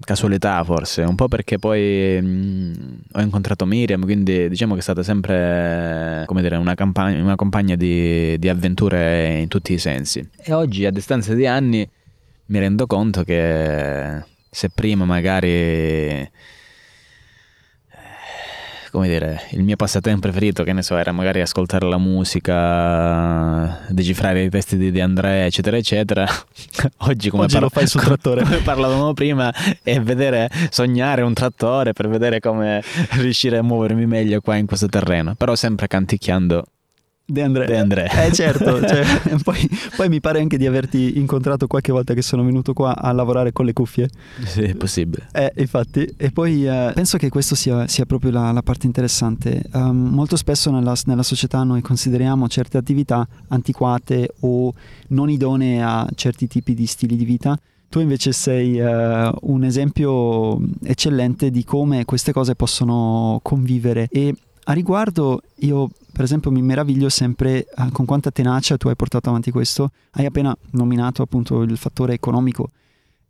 casualità 0.01 0.65
forse, 0.65 1.03
un 1.03 1.15
po' 1.15 1.29
perché 1.29 1.61
poi 1.61 2.21
mh, 2.21 2.27
mm, 2.27 2.73
ho 3.13 3.21
incontrato 3.21 3.65
Miriam, 3.65 4.03
quindi 4.03 4.49
diciamo 4.49 4.73
che 4.73 4.81
è 4.81 4.83
stata 4.83 5.05
sempre 5.05 6.25
come 6.27 6.43
dire, 6.43 6.57
una, 6.57 6.75
campagna, 6.75 7.23
una 7.23 7.37
compagna 7.37 7.77
di, 7.77 8.37
di 8.37 8.49
avventure 8.49 9.39
in 9.39 9.47
tutti 9.47 9.73
i 9.73 9.79
sensi. 9.79 10.29
E 10.43 10.53
oggi 10.53 10.87
a 10.87 10.91
distanza 10.91 11.35
di 11.35 11.47
anni 11.47 11.89
mi 12.47 12.59
rendo 12.59 12.89
conto 12.89 13.23
che 13.23 14.25
se 14.51 14.71
prima 14.75 15.05
magari 15.05 16.29
come 18.93 19.09
dire, 19.09 19.41
il 19.53 19.63
mio 19.63 19.75
passatempo 19.75 20.21
preferito, 20.21 20.65
che 20.65 20.75
ne 20.75 20.83
so, 20.83 20.99
era 20.99 21.13
magari 21.13 21.41
ascoltare 21.41 21.89
la 21.89 21.97
musica, 21.97 23.81
decifrare 23.89 24.43
i 24.45 24.51
testi 24.51 24.77
di 24.77 24.91
De 24.91 25.01
André, 25.01 25.47
eccetera, 25.47 25.79
eccetera. 25.79 26.27
Oggi, 27.09 27.31
come, 27.31 27.45
Oggi 27.45 27.55
par- 27.55 27.63
lo 27.63 27.69
fai 27.71 27.87
sul 27.87 28.03
trattore. 28.03 28.43
come 28.43 28.59
parlavamo 28.59 29.15
prima, 29.15 29.51
è 29.83 29.99
vedere, 29.99 30.51
sognare 30.69 31.23
un 31.23 31.33
trattore 31.33 31.95
per 31.95 32.07
vedere 32.07 32.39
come 32.39 32.83
riuscire 33.13 33.57
a 33.57 33.63
muovermi 33.63 34.05
meglio 34.05 34.43
qua 34.43 34.57
in 34.57 34.67
questo 34.67 34.89
terreno, 34.89 35.35
però 35.37 35.55
sempre 35.55 35.87
canticchiando 35.87 36.67
De 37.25 37.41
André. 37.41 37.67
De 37.67 37.79
André. 37.79 38.09
Eh 38.27 38.33
certo, 38.33 38.81
cioè, 38.87 39.05
poi, 39.43 39.69
poi, 39.97 40.09
mi 40.09 40.21
pare 40.21 40.41
anche 40.41 40.59
di 40.59 40.67
averti 40.67 41.19
incontrato 41.19 41.67
qualche 41.67 41.93
volta 41.93 42.15
che 42.15 42.23
sono 42.23 42.43
venuto 42.45 42.73
qua 42.73 42.97
a 42.97 43.13
lavorare 43.13 43.53
con 43.53 43.65
le 43.65 43.73
cuffie. 43.73 44.09
Sì, 44.45 44.63
è 44.63 44.75
possibile. 44.75 45.29
Eh, 45.33 45.53
infatti, 45.57 46.13
e 46.17 46.31
poi 46.31 46.67
eh, 46.67 46.91
penso 46.95 47.19
che 47.19 47.29
questa 47.29 47.55
sia, 47.55 47.87
sia, 47.87 48.05
proprio 48.07 48.33
la, 48.33 48.51
la, 48.51 48.63
parte 48.63 48.87
interessante. 48.87 49.63
Um, 49.73 50.11
molto 50.13 50.37
spesso 50.37 50.71
nella, 50.71 50.95
nella, 51.05 51.23
società 51.23 51.63
noi 51.63 51.81
consideriamo 51.81 52.49
certe 52.49 52.77
attività 52.77 53.27
antiquate 53.49 54.35
o 54.41 54.73
non 55.09 55.31
idonee 55.31 55.81
a 55.81 56.07
certi 56.15 56.49
tipi 56.49 56.75
di 56.75 56.87
stili 56.87 57.17
di 57.17 57.25
vita. 57.25 57.57
Tu 57.89 58.01
invece 58.01 58.33
sei 58.33 58.81
uh, 58.81 59.33
un 59.43 59.65
esempio 59.65 60.59
eccellente 60.83 61.51
di 61.51 61.63
come 61.63 62.05
queste 62.05 62.33
cose 62.33 62.57
possono 62.57 63.39
convivere 63.43 64.09
e 64.11 64.35
a 64.65 64.73
riguardo 64.73 65.43
io 65.57 65.91
per 66.13 66.25
esempio 66.25 66.51
mi 66.51 66.63
meraviglio 66.63 67.09
sempre 67.09 67.65
eh, 67.65 67.91
con 67.91 68.05
quanta 68.05 68.31
tenacia 68.31 68.77
tu 68.77 68.89
hai 68.89 68.97
portato 68.97 69.31
avanti 69.31 69.51
questo. 69.51 69.91
Hai 70.13 70.27
appena 70.27 70.57
nominato 70.73 71.23
appunto 71.23 71.63
il 71.63 71.77
fattore 71.77 72.13
economico. 72.13 72.71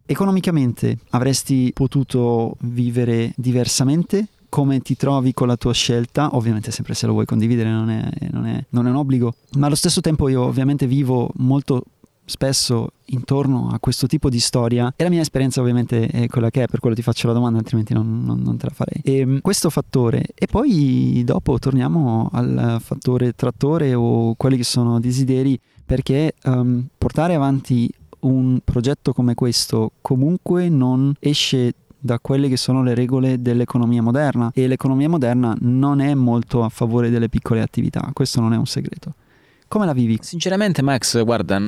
Economicamente 0.05 0.99
avresti 1.11 1.71
potuto 1.73 2.57
vivere 2.61 3.33
diversamente? 3.37 4.27
Come 4.49 4.81
ti 4.81 4.97
trovi 4.97 5.33
con 5.33 5.47
la 5.47 5.57
tua 5.57 5.73
scelta? 5.73 6.35
Ovviamente 6.35 6.73
sempre 6.73 6.95
se 6.95 7.07
lo 7.07 7.13
vuoi 7.13 7.25
condividere 7.25 7.71
non 7.71 7.89
è, 7.89 8.11
non 8.33 8.47
è, 8.47 8.63
non 8.71 8.87
è 8.87 8.91
un 8.91 8.97
obbligo, 8.97 9.35
ma 9.53 9.67
allo 9.67 9.77
stesso 9.77 10.01
tempo 10.01 10.29
io 10.29 10.43
ovviamente 10.43 10.87
vivo 10.87 11.31
molto 11.37 11.85
spesso 12.25 12.93
intorno 13.07 13.71
a 13.73 13.79
questo 13.79 14.07
tipo 14.07 14.29
di 14.29 14.41
storia 14.41 14.93
e 14.97 15.05
la 15.05 15.11
mia 15.11 15.21
esperienza 15.21 15.61
ovviamente 15.61 16.07
è 16.07 16.27
quella 16.29 16.51
che 16.51 16.63
è, 16.63 16.67
per 16.67 16.81
quello 16.81 16.95
ti 16.95 17.03
faccio 17.03 17.27
la 17.27 17.33
domanda, 17.33 17.59
altrimenti 17.59 17.93
non, 17.93 18.25
non, 18.25 18.41
non 18.41 18.57
te 18.57 18.67
la 18.67 18.75
farei. 18.75 19.01
E 19.05 19.19
ehm, 19.19 19.41
questo 19.41 19.71
fattore, 19.71 20.25
e 20.35 20.47
poi 20.47 21.23
dopo 21.25 21.59
torniamo 21.59 22.29
al 22.33 22.79
fattore 22.81 23.33
trattore 23.35 23.95
o 23.95 24.35
quelli 24.37 24.57
che 24.57 24.65
sono 24.65 25.01
desideri, 25.01 25.59
perché 25.85 26.35
um, 26.45 26.87
portare 26.97 27.35
avanti 27.35 27.93
un 28.21 28.61
progetto 28.65 29.13
come 29.13 29.35
questo 29.35 29.93
comunque 30.01 30.69
non 30.69 31.13
esce 31.19 31.75
da 31.99 32.19
quelle 32.19 32.49
che 32.49 32.57
sono 32.57 32.83
le 32.83 32.95
regole 32.95 33.41
dell'economia 33.41 34.03
moderna 34.03 34.51
e 34.55 34.67
l'economia 34.67 35.09
moderna 35.09 35.57
non 35.61 36.01
è 36.01 36.15
molto 36.15 36.65
a 36.65 36.69
favore 36.69 37.11
delle 37.11 37.29
piccole 37.29 37.61
attività, 37.61 38.11
questo 38.13 38.41
non 38.41 38.53
è 38.53 38.57
un 38.57 38.67
segreto. 38.67 39.15
Come 39.73 39.87
la 39.87 39.95
vivi? 39.95 40.19
Sinceramente 40.21 40.83
Max, 40.83 41.25
guarda, 41.25 41.59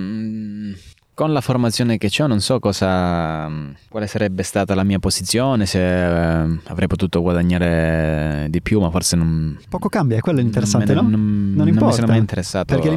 con 1.15 1.33
la 1.33 1.41
formazione 1.41 1.97
che 1.97 2.11
ho 2.19 2.27
non 2.27 2.41
so 2.41 2.59
cosa, 2.59 3.49
quale 3.89 4.09
sarebbe 4.09 4.43
stata 4.43 4.75
la 4.75 4.83
mia 4.83 4.99
posizione, 4.99 5.65
se 5.65 5.79
eh, 5.79 6.59
avrei 6.65 6.89
potuto 6.89 7.23
guadagnare 7.23 8.49
di 8.51 8.61
più, 8.61 8.81
ma 8.81 8.91
forse 8.91 9.15
non... 9.15 9.57
Poco 9.69 9.89
cambia, 9.89 10.17
è 10.17 10.21
quello 10.21 10.41
l'interessante, 10.41 10.93
non, 10.93 11.05
no? 11.05 11.17
Non, 11.17 11.53
non 11.55 11.69
importa. 11.69 11.79
Non 11.79 11.89
mi 11.89 11.95
sono 11.95 12.07
mai 12.09 12.19
interessato. 12.19 12.75
Perché 12.75 12.89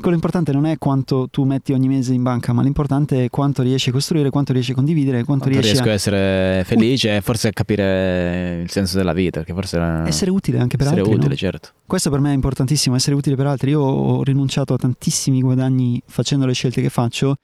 quello 0.00 0.14
importante 0.14 0.52
non 0.52 0.66
è 0.66 0.78
quanto 0.78 1.26
tu 1.30 1.42
metti 1.42 1.72
ogni 1.72 1.88
mese 1.88 2.14
in 2.14 2.22
banca, 2.22 2.52
ma 2.52 2.62
l'importante 2.62 3.24
è 3.24 3.28
quanto 3.28 3.62
riesci 3.62 3.88
a 3.88 3.92
costruire, 3.92 4.30
quanto 4.30 4.52
riesci 4.52 4.70
a 4.70 4.74
condividere, 4.74 5.24
quanto, 5.24 5.48
quanto 5.48 5.60
riesci 5.60 5.72
riesco 5.72 5.88
a... 5.88 5.92
essere 5.92 6.64
felice 6.64 7.16
e 7.16 7.20
forse 7.22 7.48
a 7.48 7.52
capire 7.52 8.60
il 8.62 8.70
senso 8.70 8.96
della 8.96 9.12
vita, 9.12 9.40
perché 9.40 9.52
forse... 9.52 9.78
Essere 10.06 10.30
utile 10.30 10.60
anche 10.60 10.76
per 10.76 10.86
essere 10.86 11.00
altri, 11.00 11.16
utile, 11.16 11.30
no? 11.30 11.36
certo. 11.36 11.70
Questo 11.84 12.08
per 12.08 12.20
me 12.20 12.30
è 12.30 12.34
importantissimo, 12.34 12.94
essere 12.94 13.16
utile 13.16 13.34
per 13.34 13.46
altri. 13.46 13.70
Io 13.70 13.80
ho 13.80 14.22
rinunciato 14.22 14.74
a 14.74 14.76
tantissimi 14.76 15.40
guadagni 15.40 16.00
facendo 16.06 16.46
le 16.46 16.52
scelte 16.52 16.80
che 16.80 16.88
faccio 16.88 17.34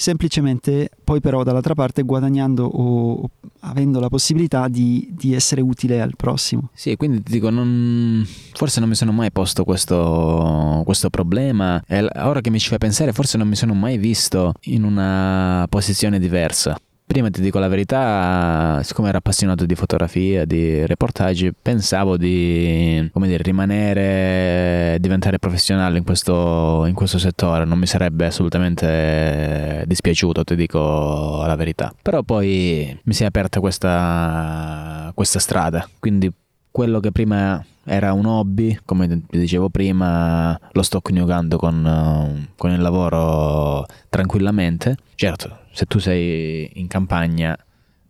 semplicemente 0.00 0.90
poi 1.02 1.20
però 1.20 1.42
dall'altra 1.42 1.74
parte 1.74 2.02
guadagnando 2.02 2.64
o 2.64 3.30
avendo 3.60 3.98
la 3.98 4.08
possibilità 4.08 4.68
di, 4.68 5.08
di 5.10 5.34
essere 5.34 5.60
utile 5.60 6.00
al 6.00 6.14
prossimo. 6.16 6.70
Sì, 6.72 6.94
quindi 6.94 7.20
ti 7.20 7.32
dico, 7.32 7.50
non, 7.50 8.24
forse 8.52 8.78
non 8.78 8.88
mi 8.88 8.94
sono 8.94 9.10
mai 9.10 9.32
posto 9.32 9.64
questo, 9.64 10.82
questo 10.84 11.10
problema 11.10 11.82
e 11.84 12.08
ora 12.14 12.40
che 12.40 12.50
mi 12.50 12.60
ci 12.60 12.68
fai 12.68 12.78
pensare 12.78 13.12
forse 13.12 13.38
non 13.38 13.48
mi 13.48 13.56
sono 13.56 13.74
mai 13.74 13.98
visto 13.98 14.52
in 14.62 14.84
una 14.84 15.66
posizione 15.68 16.20
diversa. 16.20 16.78
Prima 17.08 17.30
ti 17.30 17.40
dico 17.40 17.58
la 17.58 17.68
verità, 17.68 18.82
siccome 18.84 19.08
ero 19.08 19.16
appassionato 19.16 19.64
di 19.64 19.74
fotografia, 19.74 20.44
di 20.44 20.84
reportage, 20.84 21.54
pensavo 21.54 22.18
di 22.18 23.10
dire, 23.14 23.42
rimanere, 23.42 24.98
diventare 25.00 25.38
professionale 25.38 25.96
in 25.96 26.04
questo, 26.04 26.84
in 26.84 26.92
questo, 26.92 27.16
settore, 27.16 27.64
non 27.64 27.78
mi 27.78 27.86
sarebbe 27.86 28.26
assolutamente 28.26 29.84
dispiaciuto, 29.86 30.44
ti 30.44 30.54
dico 30.54 31.42
la 31.46 31.56
verità. 31.56 31.94
Però 32.02 32.22
poi 32.22 33.00
mi 33.04 33.14
si 33.14 33.22
è 33.22 33.26
aperta 33.26 33.58
questa, 33.60 35.10
questa 35.14 35.38
strada, 35.38 35.88
quindi 35.98 36.30
quello 36.70 37.00
che 37.00 37.10
prima 37.10 37.64
era 37.84 38.12
un 38.12 38.26
hobby, 38.26 38.78
come 38.84 39.06
vi 39.08 39.38
dicevo 39.38 39.70
prima, 39.70 40.60
lo 40.72 40.82
sto 40.82 41.00
coniugando 41.00 41.56
con, 41.56 42.48
con 42.54 42.70
il 42.70 42.82
lavoro 42.82 43.86
tranquillamente. 44.10 44.96
Certo, 45.14 45.60
se 45.78 45.86
tu 45.86 46.00
sei 46.00 46.68
in 46.74 46.88
campagna 46.88 47.56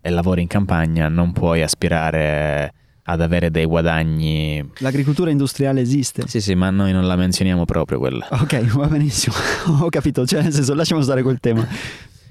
e 0.01 0.09
lavori 0.09 0.41
in 0.41 0.47
campagna 0.47 1.09
non 1.09 1.33
puoi 1.35 1.61
aspirare 1.61 2.73
ad 3.03 3.21
avere 3.21 3.51
dei 3.51 3.67
guadagni. 3.67 4.67
L'agricoltura 4.79 5.31
industriale 5.31 5.83
esiste. 5.83 6.27
Sì, 6.27 6.41
sì, 6.41 6.55
ma 6.55 6.71
noi 6.71 6.93
non 6.93 7.07
la 7.07 7.15
menzioniamo 7.15 7.67
proprio 7.67 7.99
quella. 7.99 8.27
Ok, 8.31 8.65
va 8.69 8.87
benissimo. 8.87 9.35
Ho 9.85 9.91
capito, 9.91 10.25
cioè 10.25 10.41
nel 10.41 10.53
senso 10.55 10.73
lasciamo 10.73 11.03
stare 11.03 11.23
quel 11.23 11.41
tema. 11.41 11.67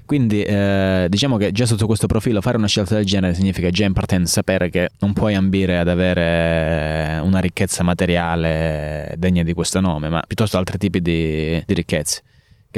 Quindi 0.04 0.42
eh, 0.42 1.06
diciamo 1.08 1.36
che 1.36 1.52
già 1.52 1.66
sotto 1.66 1.86
questo 1.86 2.08
profilo 2.08 2.40
fare 2.40 2.56
una 2.56 2.66
scelta 2.66 2.96
del 2.96 3.04
genere 3.04 3.34
significa 3.34 3.70
già 3.70 3.84
in 3.84 3.92
partenza 3.92 4.32
sapere 4.32 4.70
che 4.70 4.90
non 4.98 5.12
puoi 5.12 5.36
ambire 5.36 5.78
ad 5.78 5.86
avere 5.86 7.20
una 7.22 7.38
ricchezza 7.38 7.84
materiale 7.84 9.14
degna 9.16 9.44
di 9.44 9.52
questo 9.52 9.78
nome, 9.78 10.08
ma 10.08 10.20
piuttosto 10.26 10.58
altri 10.58 10.78
tipi 10.78 11.00
di, 11.00 11.62
di 11.64 11.74
ricchezze 11.74 12.22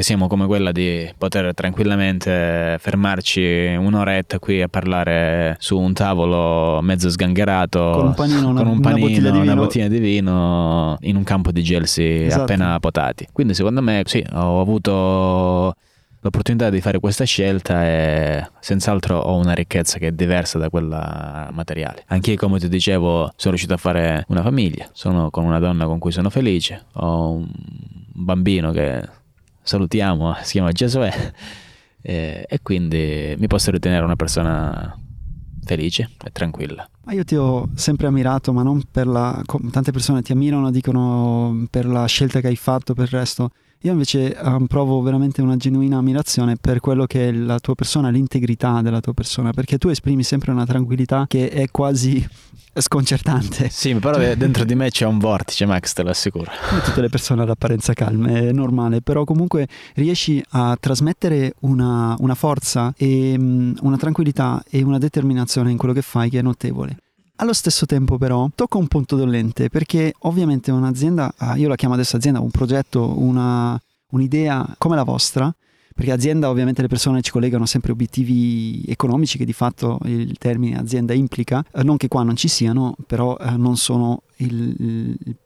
che 0.00 0.06
siamo 0.06 0.28
come 0.28 0.46
quella 0.46 0.72
di 0.72 1.12
poter 1.18 1.52
tranquillamente 1.52 2.78
fermarci 2.80 3.76
un'oretta 3.78 4.38
qui 4.38 4.62
a 4.62 4.68
parlare 4.68 5.56
su 5.58 5.78
un 5.78 5.92
tavolo 5.92 6.80
mezzo 6.80 7.10
sgangherato 7.10 7.90
con 7.92 8.06
un 8.06 8.14
panino, 8.14 8.54
con 8.54 8.66
un 8.66 8.80
panino, 8.80 9.06
una, 9.06 9.14
bottiglia 9.20 9.30
una, 9.30 9.54
bottiglia 9.54 9.88
di 9.88 9.98
vino 9.98 10.96
in 11.02 11.16
un 11.16 11.22
campo 11.22 11.52
di 11.52 11.62
gelsi 11.62 12.24
esatto. 12.24 12.42
appena 12.42 12.80
potati. 12.80 13.28
Quindi 13.30 13.52
secondo 13.52 13.82
me 13.82 14.00
sì, 14.06 14.24
ho 14.32 14.62
avuto 14.62 15.74
l'opportunità 16.22 16.70
di 16.70 16.80
fare 16.80 16.98
questa 16.98 17.24
scelta 17.24 17.84
e 17.84 18.48
senz'altro 18.58 19.18
ho 19.18 19.36
una 19.36 19.52
ricchezza 19.52 19.98
che 19.98 20.06
è 20.06 20.12
diversa 20.12 20.56
da 20.56 20.70
quella 20.70 21.50
materiale. 21.52 22.04
Anche 22.06 22.30
io, 22.30 22.36
come 22.38 22.58
ti 22.58 22.68
dicevo, 22.68 23.32
sono 23.36 23.50
riuscito 23.50 23.74
a 23.74 23.78
fare 23.78 24.24
una 24.28 24.40
famiglia, 24.40 24.88
sono 24.92 25.28
con 25.28 25.44
una 25.44 25.58
donna 25.58 25.84
con 25.84 25.98
cui 25.98 26.10
sono 26.10 26.30
felice, 26.30 26.86
ho 26.92 27.32
un 27.32 27.50
bambino 28.14 28.70
che 28.70 29.18
salutiamo, 29.70 30.34
si 30.42 30.52
chiama 30.52 30.72
Gesuè 30.72 31.12
e, 32.02 32.44
e 32.48 32.60
quindi 32.60 33.36
mi 33.38 33.46
posso 33.46 33.70
ritenere 33.70 34.04
una 34.04 34.16
persona 34.16 34.98
felice 35.64 36.10
e 36.24 36.30
tranquilla. 36.32 36.88
Ma 37.04 37.12
io 37.12 37.22
ti 37.22 37.36
ho 37.36 37.68
sempre 37.74 38.08
ammirato, 38.08 38.52
ma 38.52 38.64
non 38.64 38.82
per 38.90 39.06
la... 39.06 39.40
tante 39.70 39.92
persone 39.92 40.22
ti 40.22 40.32
ammirano, 40.32 40.72
dicono 40.72 41.66
per 41.70 41.86
la 41.86 42.04
scelta 42.06 42.40
che 42.40 42.48
hai 42.48 42.56
fatto, 42.56 42.94
per 42.94 43.04
il 43.04 43.10
resto. 43.12 43.52
Io 43.82 43.92
invece 43.92 44.36
um, 44.42 44.66
provo 44.66 45.00
veramente 45.00 45.40
una 45.40 45.56
genuina 45.56 45.96
ammirazione 45.96 46.56
per 46.56 46.80
quello 46.80 47.06
che 47.06 47.28
è 47.28 47.32
la 47.32 47.58
tua 47.60 47.74
persona, 47.74 48.10
l'integrità 48.10 48.82
della 48.82 49.00
tua 49.00 49.14
persona, 49.14 49.52
perché 49.52 49.78
tu 49.78 49.88
esprimi 49.88 50.22
sempre 50.22 50.50
una 50.50 50.66
tranquillità 50.66 51.24
che 51.26 51.48
è 51.48 51.70
quasi 51.70 52.22
sconcertante. 52.76 53.70
Sì, 53.70 53.94
però 53.94 54.16
cioè... 54.16 54.36
dentro 54.36 54.64
di 54.64 54.74
me 54.74 54.90
c'è 54.90 55.06
un 55.06 55.16
vortice, 55.16 55.64
Max, 55.64 55.94
te 55.94 56.02
lo 56.02 56.10
assicuro. 56.10 56.50
Come 56.68 56.82
tutte 56.82 57.00
le 57.00 57.08
persone 57.08 57.40
all'apparenza 57.40 57.94
calme, 57.94 58.48
è 58.48 58.52
normale, 58.52 59.00
però 59.00 59.24
comunque 59.24 59.66
riesci 59.94 60.44
a 60.50 60.76
trasmettere 60.78 61.54
una, 61.60 62.14
una 62.18 62.34
forza 62.34 62.92
e 62.98 63.34
um, 63.38 63.74
una 63.80 63.96
tranquillità 63.96 64.62
e 64.68 64.82
una 64.82 64.98
determinazione 64.98 65.70
in 65.70 65.78
quello 65.78 65.94
che 65.94 66.02
fai 66.02 66.28
che 66.28 66.40
è 66.40 66.42
notevole. 66.42 66.98
Allo 67.40 67.54
stesso 67.54 67.86
tempo 67.86 68.18
però 68.18 68.50
tocca 68.54 68.76
un 68.76 68.86
punto 68.86 69.16
dolente 69.16 69.70
perché 69.70 70.12
ovviamente 70.20 70.70
un'azienda, 70.70 71.32
ah, 71.38 71.56
io 71.56 71.68
la 71.68 71.74
chiamo 71.74 71.94
adesso 71.94 72.16
azienda, 72.16 72.38
un 72.38 72.50
progetto, 72.50 73.18
una, 73.18 73.80
un'idea 74.10 74.74
come 74.76 74.94
la 74.94 75.04
vostra, 75.04 75.52
perché 75.94 76.12
azienda 76.12 76.50
ovviamente 76.50 76.82
le 76.82 76.88
persone 76.88 77.22
ci 77.22 77.30
collegano 77.30 77.64
sempre 77.64 77.92
obiettivi 77.92 78.84
economici 78.86 79.38
che 79.38 79.46
di 79.46 79.54
fatto 79.54 79.98
il 80.04 80.36
termine 80.36 80.78
azienda 80.78 81.14
implica, 81.14 81.64
eh, 81.72 81.82
non 81.82 81.96
che 81.96 82.08
qua 82.08 82.24
non 82.24 82.36
ci 82.36 82.46
siano, 82.46 82.94
però 83.06 83.38
eh, 83.38 83.56
non 83.56 83.78
sono 83.78 84.20
il, 84.36 84.74
il, 84.78 85.36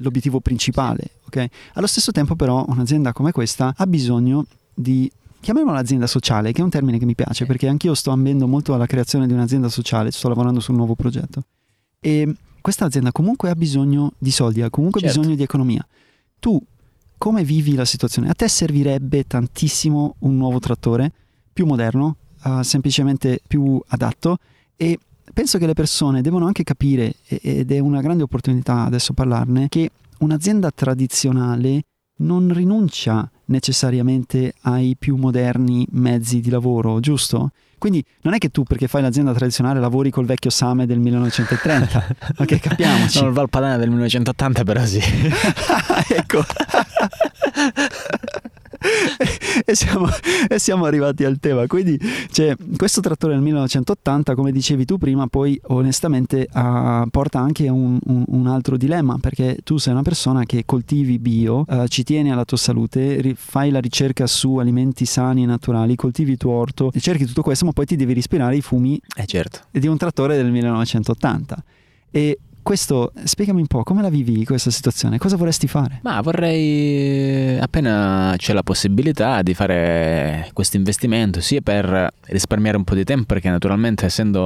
l'obiettivo 0.00 0.38
principale. 0.38 1.10
Okay? 1.26 1.48
Allo 1.74 1.88
stesso 1.88 2.12
tempo 2.12 2.36
però 2.36 2.64
un'azienda 2.68 3.12
come 3.12 3.32
questa 3.32 3.74
ha 3.76 3.86
bisogno 3.88 4.46
di 4.72 5.10
chiamiamola 5.40 5.78
azienda 5.78 6.06
sociale, 6.06 6.52
che 6.52 6.60
è 6.60 6.64
un 6.64 6.70
termine 6.70 6.98
che 6.98 7.06
mi 7.06 7.14
piace 7.14 7.46
perché 7.46 7.66
anch'io 7.66 7.94
sto 7.94 8.10
ambendo 8.10 8.46
molto 8.46 8.74
alla 8.74 8.86
creazione 8.86 9.26
di 9.26 9.32
un'azienda 9.32 9.68
sociale, 9.68 10.10
sto 10.10 10.28
lavorando 10.28 10.60
su 10.60 10.70
un 10.70 10.76
nuovo 10.76 10.94
progetto. 10.94 11.44
E 11.98 12.34
questa 12.60 12.84
azienda 12.84 13.10
comunque 13.12 13.50
ha 13.50 13.54
bisogno 13.54 14.12
di 14.18 14.30
soldi, 14.30 14.62
ha 14.62 14.70
comunque 14.70 15.00
certo. 15.00 15.18
bisogno 15.18 15.36
di 15.36 15.42
economia. 15.42 15.86
Tu 16.38 16.62
come 17.18 17.44
vivi 17.44 17.74
la 17.74 17.84
situazione? 17.84 18.30
A 18.30 18.34
te 18.34 18.48
servirebbe 18.48 19.26
tantissimo 19.26 20.16
un 20.20 20.36
nuovo 20.36 20.58
trattore, 20.58 21.12
più 21.52 21.66
moderno, 21.66 22.16
uh, 22.44 22.62
semplicemente 22.62 23.40
più 23.46 23.78
adatto 23.88 24.38
e 24.74 24.98
penso 25.32 25.58
che 25.58 25.66
le 25.66 25.74
persone 25.74 26.22
devono 26.22 26.46
anche 26.46 26.64
capire, 26.64 27.16
ed 27.26 27.70
è 27.70 27.78
una 27.78 28.00
grande 28.00 28.22
opportunità 28.22 28.84
adesso 28.84 29.12
parlarne, 29.12 29.68
che 29.68 29.90
un'azienda 30.20 30.70
tradizionale 30.70 31.82
non 32.20 32.52
rinuncia 32.52 33.30
necessariamente 33.50 34.54
ai 34.62 34.96
più 34.98 35.16
moderni 35.16 35.86
mezzi 35.92 36.40
di 36.40 36.50
lavoro, 36.50 37.00
giusto? 37.00 37.50
Quindi 37.78 38.04
non 38.22 38.34
è 38.34 38.38
che 38.38 38.50
tu 38.50 38.64
perché 38.64 38.88
fai 38.88 39.00
l'azienda 39.00 39.32
tradizionale 39.32 39.80
lavori 39.80 40.10
col 40.10 40.26
vecchio 40.26 40.50
Same 40.50 40.86
del 40.86 40.98
1930, 40.98 42.16
ok 42.36 42.58
capiamoci. 42.58 43.08
Sono 43.08 43.28
il 43.28 43.34
Valpadana 43.34 43.78
del 43.78 43.88
1980 43.88 44.64
però 44.64 44.84
sì. 44.84 45.00
ecco. 46.08 46.44
e, 49.64 49.74
siamo, 49.74 50.06
e, 50.48 50.58
siamo, 50.58 50.84
arrivati 50.84 51.24
al 51.24 51.38
tema. 51.38 51.66
Quindi 51.66 51.98
cioè, 52.30 52.56
questo 52.76 53.00
trattore 53.00 53.34
del 53.34 53.42
1980, 53.42 54.34
come 54.34 54.52
dicevi 54.52 54.84
tu 54.84 54.96
prima, 54.96 55.26
poi 55.26 55.60
onestamente 55.68 56.48
uh, 56.52 57.08
porta 57.10 57.38
anche 57.38 57.68
un, 57.68 57.98
un, 58.04 58.24
un, 58.26 58.46
altro 58.46 58.76
dilemma, 58.76 59.18
perché 59.20 59.58
tu 59.62 59.76
sei 59.76 59.92
una 59.92 60.02
persona 60.02 60.44
che 60.44 60.64
coltivi 60.64 61.18
bio, 61.18 61.64
uh, 61.66 61.86
ci 61.86 62.02
tieni 62.04 62.32
alla 62.32 62.44
tua 62.44 62.56
salute, 62.56 63.20
ri- 63.20 63.34
fai 63.36 63.70
la 63.70 63.80
ricerca 63.80 64.26
su 64.26 64.56
alimenti 64.56 65.04
sani 65.04 65.42
e 65.42 65.46
naturali, 65.46 65.94
coltivi 65.96 66.32
il 66.32 66.38
tuo 66.38 66.52
orto, 66.52 66.90
e 66.92 67.00
cerchi 67.00 67.26
tutto 67.26 67.42
questo, 67.42 67.66
ma 67.66 67.72
poi 67.72 67.84
ti 67.84 67.96
devi 67.96 68.16
ispirare 68.16 68.56
i 68.56 68.62
fumi 68.62 69.00
eh 69.14 69.26
certo. 69.26 69.60
di 69.70 69.86
un 69.86 69.96
trattore 69.96 70.36
del 70.36 70.50
1980. 70.50 71.64
E 72.12 72.38
questo, 72.62 73.12
spiegami 73.24 73.60
un 73.60 73.66
po', 73.66 73.82
come 73.82 74.02
la 74.02 74.10
vivi 74.10 74.44
questa 74.44 74.70
situazione? 74.70 75.18
Cosa 75.18 75.36
vorresti 75.36 75.66
fare? 75.66 76.00
Ma 76.02 76.20
vorrei, 76.20 77.58
appena 77.58 78.34
c'è 78.36 78.52
la 78.52 78.62
possibilità, 78.62 79.42
di 79.42 79.54
fare 79.54 80.48
questo 80.52 80.76
investimento, 80.76 81.40
sia 81.40 81.60
per 81.60 82.12
risparmiare 82.26 82.76
un 82.76 82.84
po' 82.84 82.94
di 82.94 83.04
tempo, 83.04 83.24
perché 83.26 83.50
naturalmente 83.50 84.06
essendo 84.06 84.42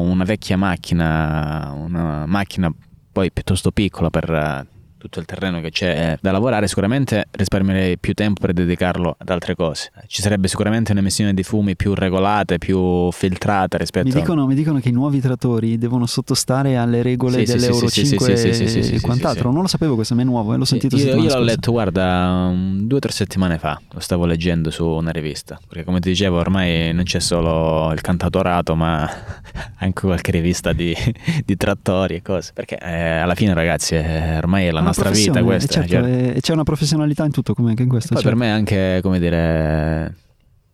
una 0.00 0.24
vecchia 0.24 0.56
macchina, 0.56 1.72
una 1.76 2.26
macchina 2.26 2.72
poi 3.12 3.32
piuttosto 3.32 3.70
piccola 3.70 4.10
per 4.10 4.66
tutto 4.98 5.20
il 5.20 5.24
terreno 5.24 5.60
che 5.60 5.70
c'è 5.70 6.18
da 6.20 6.32
lavorare, 6.32 6.66
sicuramente 6.68 7.26
risparmierei 7.30 7.98
più 7.98 8.14
tempo 8.14 8.40
per 8.40 8.52
dedicarlo 8.52 9.16
ad 9.16 9.28
altre 9.30 9.54
cose. 9.54 9.90
Ci 10.06 10.22
sarebbe 10.22 10.48
sicuramente 10.48 10.92
un'emissione 10.92 11.32
di 11.32 11.42
fumi 11.42 11.76
più 11.76 11.94
regolate, 11.94 12.58
più 12.58 13.10
filtrata 13.12 13.78
rispetto 13.78 14.08
mi 14.08 14.12
dicono, 14.12 14.46
mi 14.46 14.54
dicono 14.54 14.80
che 14.80 14.88
i 14.88 14.92
nuovi 14.92 15.20
trattori 15.20 15.78
devono 15.78 16.06
sottostare 16.06 16.76
alle 16.76 17.02
regole 17.02 17.46
sì, 17.46 17.52
dell'Euro 17.52 17.88
sì, 17.88 18.04
5 18.04 18.36
sì, 18.36 18.94
e 18.94 19.00
quant'altro. 19.00 19.50
Non 19.50 19.62
lo 19.62 19.68
sapevo, 19.68 19.94
questo 19.94 20.14
a 20.14 20.16
me 20.16 20.22
è 20.22 20.26
nuovo, 20.26 20.54
eh, 20.54 20.56
l'ho 20.56 20.64
sentito 20.64 20.96
io, 20.96 21.16
io 21.16 21.34
l'ho 21.34 21.40
letto, 21.40 21.70
guarda, 21.70 22.52
due 22.52 22.96
o 22.96 23.00
tre 23.00 23.12
settimane 23.12 23.58
fa, 23.58 23.80
lo 23.90 24.00
stavo 24.00 24.26
leggendo 24.26 24.70
su 24.70 24.86
una 24.86 25.10
rivista, 25.10 25.58
perché 25.66 25.84
come 25.84 26.00
ti 26.00 26.08
dicevo 26.10 26.38
ormai 26.38 26.92
non 26.92 27.04
c'è 27.04 27.20
solo 27.20 27.92
il 27.92 28.00
cantautorato, 28.00 28.74
ma 28.74 29.08
anche 29.78 30.00
qualche 30.00 30.32
rivista 30.32 30.72
di, 30.72 30.94
di 31.44 31.56
trattori 31.56 32.16
e 32.16 32.22
cose, 32.22 32.52
perché 32.52 32.78
eh, 32.78 33.18
alla 33.18 33.34
fine 33.34 33.54
ragazzi 33.54 33.94
eh, 33.94 34.36
ormai 34.36 34.66
è 34.66 34.70
la 34.70 34.87
nostra 34.88 35.10
vita 35.10 35.42
questa. 35.42 35.72
Certo, 35.72 35.88
cioè. 35.88 36.32
E 36.36 36.40
c'è 36.40 36.52
una 36.52 36.64
professionalità 36.64 37.24
in 37.24 37.30
tutto 37.30 37.54
come 37.54 37.70
anche 37.70 37.82
in 37.82 37.88
questo. 37.88 38.14
Poi 38.14 38.22
certo. 38.22 38.36
per 38.36 38.46
me 38.46 38.52
anche, 38.52 39.00
come 39.02 39.18
dire, 39.18 40.14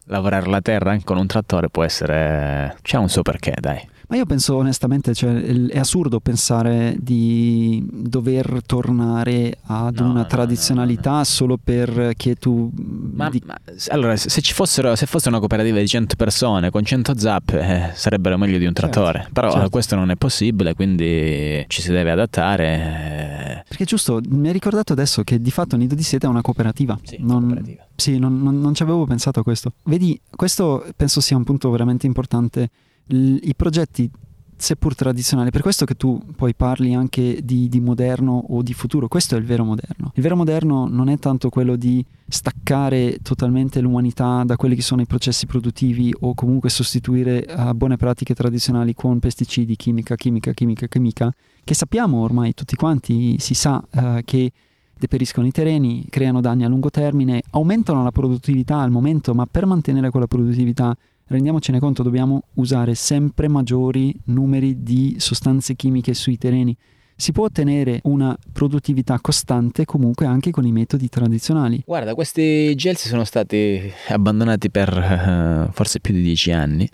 lavorare 0.05 0.47
la 0.49 0.61
terra 0.61 0.91
anche 0.91 1.05
con 1.05 1.17
un 1.17 1.27
trattore 1.27 1.69
può 1.69 1.83
essere... 1.83 2.77
c'è 2.83 2.97
un 2.97 3.09
suo 3.09 3.23
perché, 3.23 3.55
dai. 3.59 3.93
Ma 4.07 4.17
io 4.17 4.27
penso 4.27 4.57
onestamente, 4.57 5.15
cioè, 5.15 5.43
è 5.69 5.79
assurdo 5.79 6.21
pensare 6.21 6.95
di 6.99 7.83
dover 7.91 8.61
tornare 8.67 9.57
ad 9.63 9.99
no, 9.99 10.11
una 10.11 10.21
no, 10.21 10.27
tradizionalità 10.27 11.17
no, 11.19 11.25
solo 11.25 11.59
perché 11.63 12.35
tu... 12.35 12.71
Ma, 12.75 13.31
di... 13.31 13.43
ma, 13.47 13.59
allora, 13.89 14.15
se 14.17 14.41
ci 14.43 14.53
fossero, 14.53 14.95
se 14.95 15.07
fosse 15.07 15.29
una 15.29 15.39
cooperativa 15.39 15.79
di 15.79 15.89
100 15.89 16.17
persone 16.17 16.71
con 16.71 16.85
100 16.85 17.19
zap, 17.19 17.51
eh, 17.55 17.93
sarebbero 17.95 18.37
meglio 18.37 18.59
di 18.59 18.67
un 18.67 18.75
certo, 18.75 18.91
trattore. 18.91 19.19
Certo, 19.21 19.33
Però 19.33 19.53
certo. 19.53 19.71
questo 19.71 19.95
non 19.97 20.11
è 20.11 20.17
possibile, 20.17 20.75
quindi 20.75 21.65
ci 21.69 21.81
si 21.81 21.91
deve 21.91 22.11
adattare. 22.11 23.63
Eh. 23.63 23.65
Perché 23.67 23.85
giusto, 23.85 24.21
mi 24.29 24.49
hai 24.49 24.53
ricordato 24.53 24.93
adesso 24.93 25.23
che 25.23 25.41
di 25.41 25.51
fatto 25.51 25.77
Nido 25.77 25.95
di 25.95 26.03
Seta 26.03 26.27
è 26.27 26.31
una 26.31 26.43
cooperativa. 26.43 26.99
Sì, 27.03 27.17
non, 27.21 27.41
cooperativa. 27.41 27.84
Sì, 27.97 28.19
non, 28.19 28.43
non, 28.43 28.61
non 28.61 28.75
ci 28.75 28.83
avevo 28.83 29.05
pensato 29.05 29.41
a 29.41 29.43
questo. 29.43 29.75
Vedi, 29.85 30.21
questo 30.35 30.85
penso 30.97 31.21
sia 31.21 31.37
un 31.37 31.45
punto 31.45 31.71
veramente 31.71 32.07
importante 32.07 32.71
i 33.07 33.55
progetti 33.57 34.11
seppur 34.57 34.95
tradizionali, 34.95 35.51
per 35.51 35.63
questo 35.63 35.85
che 35.85 35.95
tu 35.95 36.21
poi 36.37 36.55
parli 36.55 36.95
anche 36.95 37.41
di, 37.43 37.69
di, 37.69 37.81
moderno 37.81 38.45
o 38.49 38.63
di 38.63 38.73
futuro, 38.73 39.09
questo 39.09 39.35
è 39.35 39.39
il 39.39 39.45
vero 39.45 39.65
moderno. 39.65 40.13
Il 40.15 40.23
vero 40.23 40.37
moderno 40.37 40.87
non 40.87 41.09
è 41.09 41.19
tanto 41.19 41.49
quello 41.49 41.77
di 41.77 42.05
staccare 42.27 43.19
totalmente 43.23 43.81
l'umanità 43.81 44.43
da 44.45 44.57
quelli 44.57 44.75
che 44.75 44.83
sono 44.83 45.03
i 45.03 45.07
processi 45.07 45.47
produttivi 45.47 46.15
o 46.21 46.35
comunque 46.35 46.71
sostituire 46.71 47.45
uh, 47.49 47.75
buone 47.75 47.97
pratiche 47.97 48.35
tradizionali 48.35 48.95
con 48.95 49.19
pesticidi, 49.19 49.77
chimica, 49.77 50.17
chimica, 50.17 50.53
chimica, 50.53 50.87
chimica, 50.87 51.35
che 51.63 51.75
sappiamo 51.75 52.23
ormai 52.23 52.55
tutti 52.55 52.77
quanti, 52.77 53.39
si 53.39 53.55
sa 53.55 53.83
uh, 53.91 54.21
che 54.25 54.53
deperiscono 54.99 55.47
i 55.47 55.51
terreni, 55.51 56.07
creano 56.09 56.41
danni 56.41 56.65
a 56.65 56.69
lungo 56.69 56.91
termine, 56.91 57.43
aumentano 57.51 58.03
la 58.03 58.11
produttività 58.11 58.79
al 58.79 58.91
momento, 58.91 59.35
ma 59.35 59.47
per 59.47 59.67
mantenere 59.67 60.11
quella 60.11 60.27
produttività 60.27 60.97
rendiamocene 61.27 61.79
conto, 61.79 62.03
dobbiamo 62.03 62.45
usare 62.55 62.95
sempre 62.95 63.49
maggiori 63.49 64.15
numeri 64.25 64.83
di 64.83 65.17
sostanze 65.19 65.75
chimiche 65.75 66.15
sui 66.15 66.39
terreni. 66.39 66.77
Si 67.17 67.31
può 67.31 67.45
ottenere 67.45 68.01
una 68.05 68.37
produttività 68.53 69.21
costante 69.21 69.85
comunque 69.85 70.27
anche 70.27 70.51
con 70.51 70.67
i 70.67 70.73
metodi 70.73 71.09
tradizionali. 71.09 71.83
Guarda, 71.87 72.15
questi 72.15 72.75
gelsi 72.75 73.09
sono 73.09 73.25
stati 73.25 73.81
abbandonati 74.09 74.69
per 74.69 75.69
uh, 75.69 75.73
forse 75.73 76.01
più 76.01 76.13
di 76.13 76.23
dieci 76.23 76.51
anni 76.51 76.89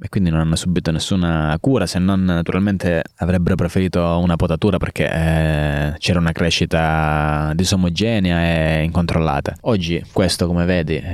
e 0.00 0.08
quindi 0.08 0.30
non 0.30 0.40
hanno 0.40 0.56
subito 0.56 0.90
nessuna 0.90 1.56
cura 1.60 1.86
se 1.86 2.00
non 2.00 2.24
naturalmente 2.24 3.02
avrebbero 3.16 3.54
preferito 3.54 4.18
una 4.18 4.34
potatura 4.34 4.76
perché 4.76 5.08
eh, 5.08 5.94
c'era 5.98 6.18
una 6.18 6.32
crescita 6.32 7.52
disomogenea 7.54 8.78
e 8.78 8.82
incontrollata. 8.82 9.56
Oggi 9.62 10.04
questo 10.12 10.46
come 10.46 10.64
vedi 10.64 10.96
eh, 10.96 11.04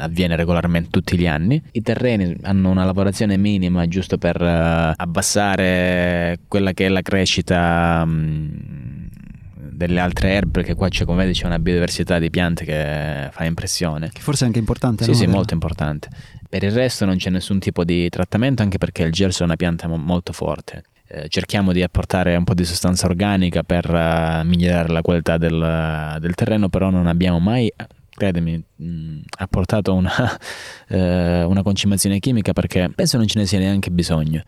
avviene 0.00 0.34
regolarmente 0.34 0.90
tutti 0.90 1.16
gli 1.16 1.26
anni. 1.26 1.62
I 1.70 1.82
terreni 1.82 2.36
hanno 2.42 2.70
una 2.70 2.84
lavorazione 2.84 3.36
minima 3.36 3.86
giusto 3.86 4.18
per 4.18 4.42
eh, 4.42 4.92
abbassare 4.96 6.40
quella 6.48 6.72
che 6.72 6.86
è 6.86 6.88
la 6.88 7.02
crescita 7.02 8.04
mh, 8.04 8.10
mm, 8.10 9.06
delle 9.70 10.00
altre 10.00 10.32
erbe 10.32 10.50
perché 10.50 10.74
qua 10.74 10.88
c'è 10.88 11.04
come 11.04 11.22
vedi 11.24 11.38
c'è 11.38 11.46
una 11.46 11.58
biodiversità 11.58 12.18
di 12.18 12.28
piante 12.28 12.64
che 12.64 13.28
fa 13.30 13.44
impressione. 13.44 14.10
Che 14.12 14.20
forse 14.20 14.44
è 14.44 14.46
anche 14.46 14.58
importante. 14.58 15.04
Sì, 15.04 15.10
no? 15.10 15.16
sì, 15.16 15.26
molto 15.26 15.54
importante. 15.54 16.08
Per 16.50 16.64
il 16.64 16.72
resto 16.72 17.04
non 17.04 17.16
c'è 17.16 17.30
nessun 17.30 17.60
tipo 17.60 17.84
di 17.84 18.08
trattamento 18.08 18.62
anche 18.62 18.76
perché 18.76 19.04
il 19.04 19.12
gelso 19.12 19.42
è 19.42 19.46
una 19.46 19.54
pianta 19.54 19.86
molto 19.86 20.32
forte. 20.32 20.82
Eh, 21.06 21.28
cerchiamo 21.28 21.70
di 21.70 21.80
apportare 21.80 22.34
un 22.34 22.42
po' 22.42 22.54
di 22.54 22.64
sostanza 22.64 23.06
organica 23.06 23.62
per 23.62 23.88
uh, 23.88 24.44
migliorare 24.44 24.88
la 24.88 25.00
qualità 25.00 25.38
del, 25.38 26.16
del, 26.18 26.34
terreno, 26.34 26.68
però 26.68 26.90
non 26.90 27.06
abbiamo 27.06 27.38
mai, 27.38 27.72
credimi, 28.08 28.60
mh, 28.76 29.20
apportato 29.38 29.94
una, 29.94 30.12
uh, 30.88 30.94
una 31.48 31.62
concimazione 31.62 32.18
chimica 32.18 32.52
perché 32.52 32.90
penso 32.92 33.16
non 33.16 33.28
ce 33.28 33.38
ne 33.38 33.46
sia 33.46 33.60
neanche 33.60 33.92
bisogno. 33.92 34.42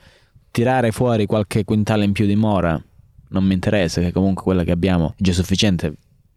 Tirare 0.51 0.91
fuori 0.91 1.27
qualche 1.27 1.65
quintale 1.65 2.03
in 2.03 2.11
più 2.11 2.27
di 2.27 2.35
mora 2.35 2.83
non 3.29 3.45
mi 3.45 3.55
interessa, 3.55 4.01
che 4.01 4.11
comunque 4.11 4.43
quella 4.43 4.65
che 4.65 4.73
abbiamo 4.73 5.15
è 5.17 5.23
già 5.23 5.33
sufficiente 5.33 5.95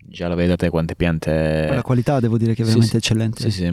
già 0.07 0.27
lo 0.27 0.35
vedete 0.35 0.69
quante 0.69 0.95
piante. 0.95 1.67
La 1.69 1.81
qualità 1.81 2.19
devo 2.19 2.37
dire 2.37 2.53
che 2.53 2.61
è 2.61 2.65
veramente 2.65 2.91
sì, 2.91 2.97
eccellente. 2.97 3.41
Sì, 3.41 3.51
sì. 3.51 3.71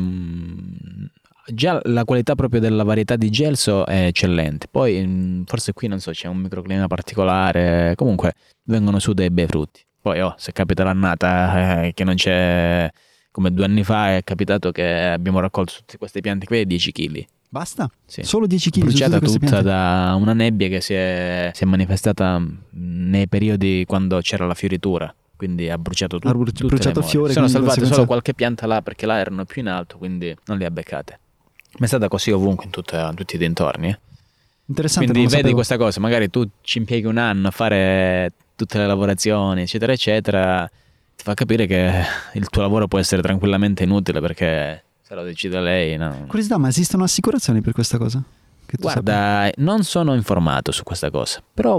Già 1.46 1.80
la 1.84 2.04
qualità 2.04 2.34
proprio 2.34 2.60
della 2.60 2.84
varietà 2.84 3.16
di 3.16 3.30
gelso 3.30 3.84
è 3.86 4.06
eccellente. 4.06 4.68
Poi 4.70 5.04
mm, 5.04 5.42
forse 5.44 5.72
qui 5.72 5.88
non 5.88 5.98
so, 5.98 6.10
c'è 6.12 6.28
un 6.28 6.38
microclima 6.38 6.86
particolare, 6.86 7.94
comunque 7.96 8.34
vengono 8.64 8.98
su 8.98 9.12
dei 9.12 9.30
bei 9.30 9.46
frutti. 9.46 9.84
Poi 10.00 10.20
oh, 10.20 10.34
se 10.36 10.52
capita 10.52 10.84
l'annata 10.84 11.84
eh, 11.84 11.92
che 11.94 12.04
non 12.04 12.14
c'è 12.14 12.90
come 13.30 13.52
due 13.52 13.64
anni 13.64 13.82
fa 13.82 14.16
è 14.16 14.22
capitato 14.24 14.72
che 14.72 14.84
abbiamo 14.84 15.40
raccolto 15.40 15.72
tutte 15.78 15.96
queste 15.96 16.20
piante 16.20 16.46
qui 16.46 16.66
10 16.66 16.92
kg. 16.92 17.24
Basta? 17.48 17.90
Sì. 18.06 18.22
Solo 18.22 18.46
10 18.46 18.70
kg? 18.70 18.80
Bruciata 18.80 19.18
tutta 19.18 19.62
da 19.62 20.14
una 20.18 20.32
nebbia 20.32 20.68
che 20.68 20.80
si 20.80 20.94
è, 20.94 21.50
si 21.54 21.64
è 21.64 21.66
manifestata 21.66 22.40
nei 22.70 23.28
periodi 23.28 23.84
quando 23.86 24.20
c'era 24.20 24.46
la 24.46 24.54
fioritura 24.54 25.14
quindi 25.42 25.68
ha 25.68 25.76
bruciato 25.76 26.20
tutto. 26.20 26.28
Ha 26.28 26.66
bruciato 26.68 27.02
fiore. 27.02 27.32
Sono 27.32 27.48
salvate 27.48 27.84
solo 27.84 28.06
qualche 28.06 28.32
pianta 28.32 28.64
là 28.68 28.80
perché 28.80 29.06
là 29.06 29.18
erano 29.18 29.44
più 29.44 29.60
in 29.60 29.66
alto, 29.66 29.98
quindi 29.98 30.32
non 30.44 30.56
le 30.56 30.66
ha 30.66 30.70
beccate. 30.70 31.18
Ma 31.78 31.84
è 31.84 31.88
stata 31.88 32.08
così 32.08 32.30
ovunque 32.30 32.66
in, 32.66 32.70
tutta, 32.70 33.08
in 33.08 33.14
tutti 33.14 33.36
i 33.36 33.38
dintorni. 33.38 33.88
Eh. 33.88 33.98
Interessante. 34.66 35.10
Quindi 35.10 35.26
vedi 35.26 35.36
sapevo. 35.36 35.54
questa 35.56 35.76
cosa, 35.76 36.00
magari 36.00 36.30
tu 36.30 36.48
ci 36.62 36.78
impieghi 36.78 37.06
un 37.06 37.18
anno 37.18 37.48
a 37.48 37.50
fare 37.50 38.32
tutte 38.54 38.78
le 38.78 38.86
lavorazioni, 38.86 39.62
eccetera, 39.62 39.92
eccetera, 39.92 40.70
ti 41.16 41.24
fa 41.24 41.34
capire 41.34 41.66
che 41.66 42.04
il 42.34 42.48
tuo 42.48 42.62
lavoro 42.62 42.86
può 42.86 42.98
essere 42.98 43.22
tranquillamente 43.22 43.82
inutile 43.82 44.20
perché 44.20 44.84
se 45.02 45.14
lo 45.14 45.22
decide 45.24 45.60
lei. 45.60 45.96
No. 45.96 46.24
Curiosità, 46.26 46.58
ma 46.58 46.68
esistono 46.68 47.04
assicurazioni 47.04 47.60
per 47.60 47.72
questa 47.72 47.98
cosa? 47.98 48.22
Guarda, 48.78 49.44
sappia? 49.44 49.64
non 49.64 49.84
sono 49.84 50.14
informato 50.14 50.72
su 50.72 50.82
questa 50.82 51.10
cosa, 51.10 51.42
però 51.52 51.78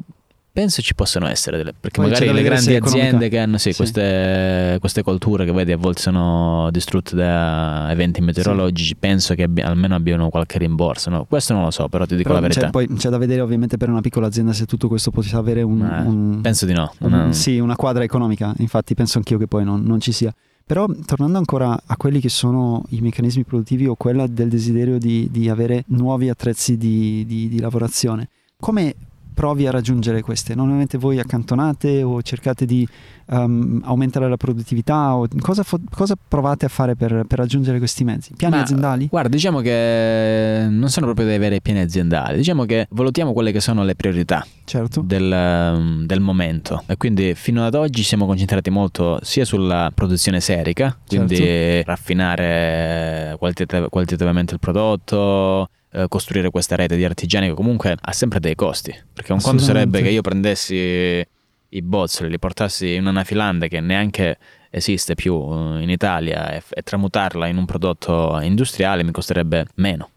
Penso 0.54 0.84
ci 0.84 0.94
possano 0.94 1.26
essere 1.26 1.58
delle, 1.58 1.74
perché 1.74 2.00
Poi 2.00 2.12
magari 2.12 2.32
le 2.32 2.44
grandi 2.44 2.76
aziende 2.76 3.28
che 3.28 3.40
hanno 3.40 3.58
sì, 3.58 3.72
sì. 3.72 3.78
Queste, 3.78 4.78
queste, 4.80 5.02
colture 5.02 5.46
che 5.46 5.52
vedi 5.52 5.72
a 5.72 5.78
volte 5.78 6.02
sono 6.02 6.70
distrutte 6.70 7.16
da 7.16 7.90
eventi 7.90 8.22
meteorologici, 8.22 8.90
sì. 8.90 8.96
penso 8.96 9.34
che 9.34 9.42
abbia, 9.42 9.66
almeno 9.66 9.96
abbiano 9.96 10.30
qualche 10.30 10.60
rimborso. 10.60 11.10
No? 11.10 11.26
Questo 11.26 11.54
non 11.54 11.64
lo 11.64 11.72
so, 11.72 11.90
però 11.90 12.06
ti 12.06 12.16
dico 12.16 12.30
però 12.30 12.36
la 12.36 12.48
verità. 12.48 12.66
C'è, 12.66 12.70
poi 12.70 12.88
c'è 12.88 13.10
da 13.10 13.18
vedere 13.18 13.42
ovviamente 13.42 13.78
per 13.78 13.90
una 13.90 14.02
piccola 14.02 14.28
azienda 14.28 14.54
se 14.54 14.66
tutto 14.66 14.88
questo 14.88 15.10
potesse 15.10 15.36
avere 15.36 15.64
un, 15.64 15.82
eh, 15.82 16.02
un 16.08 16.42
penso 16.42 16.68
di 16.68 16.74
no. 16.74 16.94
Un, 17.00 17.14
un, 17.14 17.34
sì, 17.34 17.58
una 17.58 17.76
quadra 17.76 18.04
economica, 18.04 18.54
infatti 18.60 18.94
penso 18.94 19.18
anch'io 19.18 19.40
che 19.40 19.48
poi 19.48 19.64
non, 19.64 19.82
non 19.82 20.00
ci 20.02 20.12
sia. 20.12 20.32
Però 20.64 20.86
tornando 21.08 21.40
ancora 21.40 21.82
a 21.84 21.98
quelli 21.98 22.20
che 22.20 22.30
sono 22.30 22.84
i 22.90 23.02
meccanismi 23.02 23.44
produttivi 23.44 23.88
o 23.88 23.96
quella 23.96 24.28
del 24.28 24.50
desiderio 24.50 25.00
di, 25.00 25.30
di 25.32 25.50
avere 25.50 25.84
nuovi 25.88 26.30
attrezzi 26.30 26.78
di, 26.78 27.26
di, 27.26 27.50
di 27.50 27.60
lavorazione, 27.60 28.30
come 28.60 28.94
provi 29.34 29.68
a 29.68 29.72
raggiungere 29.72 30.22
queste? 30.22 30.56
Normalmente 30.56 30.98
voi 30.98 31.20
accantonate 31.20 32.04
o 32.04 32.22
cercate 32.22 32.66
di 32.66 32.88
um, 33.28 33.82
aumentare 33.84 34.30
la 34.30 34.38
produttività? 34.38 35.16
O 35.16 35.28
cosa, 35.40 35.64
fo- 35.64 35.82
cosa, 35.90 36.16
provate 36.28 36.66
a 36.66 36.70
fare 36.70 36.96
per, 36.96 37.26
per, 37.28 37.38
raggiungere 37.38 37.78
questi 37.78 38.04
mezzi? 38.04 38.34
Piani 38.36 38.56
Ma, 38.56 38.62
aziendali? 38.62 39.08
Guarda, 39.08 39.30
diciamo 39.30 39.60
che 39.62 40.66
non 40.70 40.90
sono 40.90 41.08
proprio 41.08 41.26
dei 41.26 41.38
veri 41.38 41.62
piani 41.62 41.82
aziendali, 41.82 42.38
diciamo 42.38 42.66
che 42.66 42.88
valutiamo 42.90 43.34
quelle 43.34 43.52
che 43.52 43.60
sono 43.60 43.84
le 43.84 43.96
priorità 43.96 44.46
certo. 44.66 45.02
del, 45.02 46.04
del, 46.06 46.20
momento 46.20 46.84
e 46.88 46.96
quindi 46.98 47.34
fino 47.36 47.66
ad 47.66 47.76
oggi 47.76 48.04
siamo 48.04 48.26
concentrati 48.26 48.70
molto 48.70 49.20
sia 49.24 49.46
sulla 49.46 49.92
produzione 49.94 50.40
serica, 50.40 50.98
quindi 51.06 51.36
certo. 51.36 51.90
raffinare 51.90 53.36
qualitativ- 53.38 53.90
qualitativamente 53.90 54.54
il 54.54 54.60
prodotto, 54.60 55.70
eh, 55.94 56.08
costruire 56.08 56.50
questa 56.50 56.76
rete 56.76 56.96
di 56.96 57.06
artigiani 57.06 57.48
che 57.48 57.54
comunque 57.54 57.96
ha 58.00 58.12
sempre 58.12 58.40
dei 58.40 58.56
costi. 58.56 58.94
Perché 59.14 59.32
un 59.32 59.40
conto 59.40 59.62
sarebbe 59.62 60.02
che 60.02 60.10
io 60.10 60.22
prendessi 60.22 61.26
i 61.70 61.82
bozzoli, 61.82 62.30
li 62.30 62.40
portassi 62.40 62.96
in 62.96 63.06
una 63.06 63.24
filanda 63.24 63.68
che 63.68 63.80
neanche 63.80 64.38
esiste 64.70 65.14
più 65.14 65.34
eh, 65.34 65.82
in 65.82 65.90
Italia 65.90 66.52
e, 66.52 66.64
e 66.70 66.82
tramutarla 66.82 67.48
in 67.48 67.58
un 67.58 67.66
prodotto 67.66 68.40
industriale 68.42 69.04
mi 69.04 69.12
costerebbe 69.12 69.68
meno. 69.76 70.10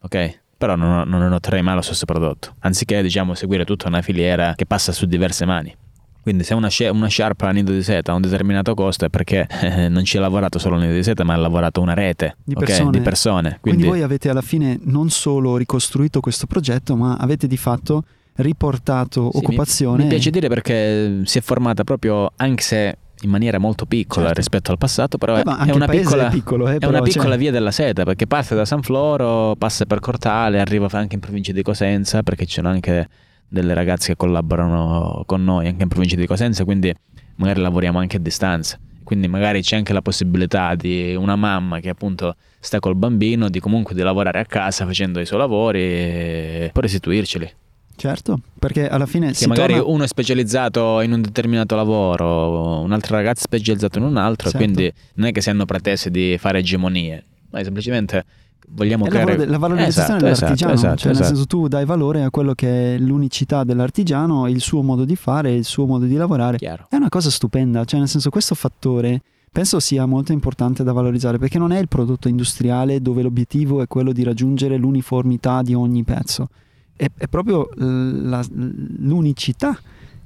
Ok? 0.00 0.40
Però 0.56 0.76
non, 0.76 1.08
non 1.08 1.32
otterrei 1.32 1.62
mai 1.62 1.74
lo 1.74 1.82
stesso 1.82 2.04
prodotto. 2.04 2.54
Anziché, 2.60 3.02
diciamo, 3.02 3.34
seguire 3.34 3.64
tutta 3.64 3.88
una 3.88 4.00
filiera 4.00 4.54
che 4.54 4.64
passa 4.64 4.92
su 4.92 5.06
diverse 5.06 5.44
mani. 5.44 5.74
Quindi 6.22 6.44
se 6.44 6.54
una, 6.54 6.68
una 6.92 7.08
sciarpa 7.08 7.48
a 7.48 7.50
nido 7.50 7.72
di 7.72 7.82
seta 7.82 8.12
ha 8.12 8.14
un 8.14 8.22
determinato 8.22 8.74
costo 8.74 9.04
è 9.04 9.08
perché 9.08 9.48
eh, 9.60 9.88
non 9.88 10.04
ci 10.04 10.18
ha 10.18 10.20
lavorato 10.20 10.58
solo 10.58 10.76
nido 10.76 10.94
di 10.94 11.02
seta, 11.02 11.24
ma 11.24 11.34
ha 11.34 11.36
lavorato 11.36 11.80
una 11.80 11.94
rete 11.94 12.36
di 12.44 12.54
persone. 12.54 12.88
Okay? 12.88 12.98
Di 12.98 13.04
persone. 13.04 13.58
Quindi... 13.60 13.80
Quindi 13.80 13.98
voi 13.98 14.02
avete 14.02 14.28
alla 14.28 14.40
fine 14.40 14.78
non 14.84 15.10
solo 15.10 15.56
ricostruito 15.56 16.20
questo 16.20 16.46
progetto, 16.46 16.94
ma 16.94 17.16
avete 17.16 17.48
di 17.48 17.56
fatto 17.56 18.04
riportato 18.36 19.30
sì, 19.32 19.38
occupazione. 19.38 19.96
Mi, 19.96 20.02
mi, 20.04 20.08
piace 20.10 20.30
dire 20.30 20.48
perché 20.48 21.22
si 21.24 21.38
è 21.38 21.40
formata 21.40 21.82
proprio, 21.82 22.30
anche 22.36 22.62
se 22.62 22.96
in 23.22 23.30
maniera 23.30 23.58
molto 23.58 23.86
piccola 23.86 24.26
certo. 24.26 24.40
rispetto 24.40 24.70
al 24.70 24.78
passato, 24.78 25.18
però 25.18 25.36
eh, 25.38 25.42
è, 25.42 25.72
una 25.72 25.86
piccola, 25.86 26.28
è, 26.28 26.30
piccolo, 26.30 26.68
eh, 26.68 26.78
è 26.78 26.86
una 26.86 27.02
piccola 27.02 27.30
cioè... 27.30 27.38
via 27.38 27.50
della 27.50 27.70
seta 27.70 28.04
perché 28.04 28.26
parte 28.26 28.54
da 28.54 28.64
San 28.64 28.82
Floro, 28.82 29.54
passa 29.56 29.84
per 29.86 30.00
Cortale, 30.00 30.60
arriva 30.60 30.88
anche 30.92 31.14
in 31.14 31.20
provincia 31.20 31.52
di 31.52 31.62
Cosenza 31.62 32.22
perché 32.22 32.46
ci 32.46 32.54
sono 32.54 32.68
anche 32.68 33.08
delle 33.52 33.74
ragazze 33.74 34.08
che 34.08 34.16
collaborano 34.16 35.24
con 35.26 35.44
noi 35.44 35.68
anche 35.68 35.82
in 35.82 35.88
provincia 35.88 36.16
di 36.16 36.26
Cosenza, 36.26 36.64
quindi 36.64 36.92
magari 37.36 37.60
lavoriamo 37.60 37.98
anche 37.98 38.16
a 38.16 38.20
distanza. 38.20 38.78
Quindi 39.04 39.28
magari 39.28 39.60
c'è 39.60 39.76
anche 39.76 39.92
la 39.92 40.00
possibilità 40.00 40.74
di 40.74 41.14
una 41.14 41.36
mamma 41.36 41.80
che 41.80 41.90
appunto 41.90 42.36
sta 42.58 42.78
col 42.78 42.94
bambino 42.94 43.50
di 43.50 43.60
comunque 43.60 43.94
di 43.94 44.00
lavorare 44.00 44.38
a 44.38 44.46
casa 44.46 44.86
facendo 44.86 45.20
i 45.20 45.26
suoi 45.26 45.38
lavori 45.40 45.80
e 45.80 46.70
poi 46.72 46.82
restituirceli. 46.82 47.52
Certo, 47.94 48.40
perché 48.58 48.88
alla 48.88 49.04
fine 49.04 49.32
che 49.32 49.46
magari 49.46 49.74
torna... 49.74 49.92
uno 49.92 50.04
è 50.04 50.06
specializzato 50.06 51.02
in 51.02 51.12
un 51.12 51.20
determinato 51.20 51.76
lavoro, 51.76 52.80
un'altra 52.80 53.16
ragazza 53.16 53.42
è 53.42 53.44
specializzata 53.44 53.98
in 53.98 54.06
un 54.06 54.16
altro, 54.16 54.48
certo. 54.48 54.64
quindi 54.64 54.90
non 55.14 55.28
è 55.28 55.32
che 55.32 55.42
si 55.42 55.50
hanno 55.50 55.66
pretese 55.66 56.10
di 56.10 56.36
fare 56.38 56.60
egemonie, 56.60 57.22
ma 57.50 57.62
semplicemente 57.62 58.24
vogliamo 58.70 59.06
è 59.06 59.08
creare 59.08 59.36
la, 59.36 59.46
la 59.46 59.58
valorizzazione 59.58 60.18
esatto, 60.18 60.24
dell'artigiano, 60.24 60.72
esatto, 60.72 60.96
cioè 60.96 61.10
esatto. 61.10 61.18
nel 61.18 61.24
senso 61.24 61.46
tu 61.46 61.68
dai 61.68 61.84
valore 61.84 62.22
a 62.22 62.30
quello 62.30 62.54
che 62.54 62.94
è 62.94 62.98
l'unicità 62.98 63.64
dell'artigiano, 63.64 64.48
il 64.48 64.60
suo 64.60 64.82
modo 64.82 65.04
di 65.04 65.16
fare, 65.16 65.54
il 65.54 65.64
suo 65.64 65.86
modo 65.86 66.04
di 66.04 66.14
lavorare. 66.14 66.58
Chiaro. 66.58 66.86
È 66.88 66.96
una 66.96 67.08
cosa 67.08 67.30
stupenda, 67.30 67.84
cioè 67.84 67.98
nel 67.98 68.08
senso 68.08 68.30
questo 68.30 68.54
fattore 68.54 69.22
penso 69.52 69.80
sia 69.80 70.06
molto 70.06 70.32
importante 70.32 70.82
da 70.82 70.92
valorizzare 70.92 71.36
perché 71.38 71.58
non 71.58 71.72
è 71.72 71.78
il 71.78 71.88
prodotto 71.88 72.28
industriale 72.28 73.02
dove 73.02 73.22
l'obiettivo 73.22 73.82
è 73.82 73.86
quello 73.86 74.12
di 74.12 74.22
raggiungere 74.22 74.78
l'uniformità 74.78 75.60
di 75.60 75.74
ogni 75.74 76.04
pezzo 76.04 76.48
è, 76.96 77.10
è 77.16 77.26
proprio 77.26 77.68
la, 77.76 78.44
l'unicità 78.50 79.78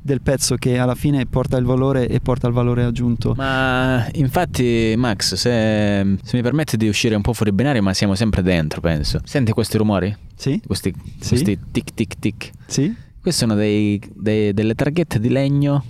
del 0.06 0.22
pezzo 0.22 0.54
che 0.56 0.78
alla 0.78 0.94
fine 0.94 1.26
porta 1.26 1.58
il 1.58 1.66
valore 1.66 2.08
e 2.08 2.20
porta 2.20 2.46
il 2.46 2.54
valore 2.54 2.84
aggiunto. 2.84 3.34
Ma 3.36 4.06
infatti, 4.12 4.94
Max, 4.96 5.34
se, 5.34 6.16
se 6.22 6.36
mi 6.36 6.42
permette 6.42 6.78
di 6.78 6.88
uscire 6.88 7.14
un 7.14 7.20
po' 7.20 7.34
fuori 7.34 7.52
binario, 7.52 7.82
ma 7.82 7.92
siamo 7.92 8.14
sempre 8.14 8.40
dentro, 8.40 8.80
penso. 8.80 9.20
Senti 9.24 9.52
questi 9.52 9.76
rumori? 9.76 10.16
Sì. 10.34 10.58
Questi, 10.64 10.94
sì. 11.20 11.28
questi 11.28 11.58
tic 11.70 11.92
tic 11.92 12.14
tic. 12.18 12.50
Sì. 12.64 12.94
Queste 13.20 13.44
sono 13.44 13.54
dei, 13.54 14.00
dei, 14.14 14.54
delle 14.54 14.74
targhette 14.74 15.20
di 15.20 15.28
legno 15.28 15.84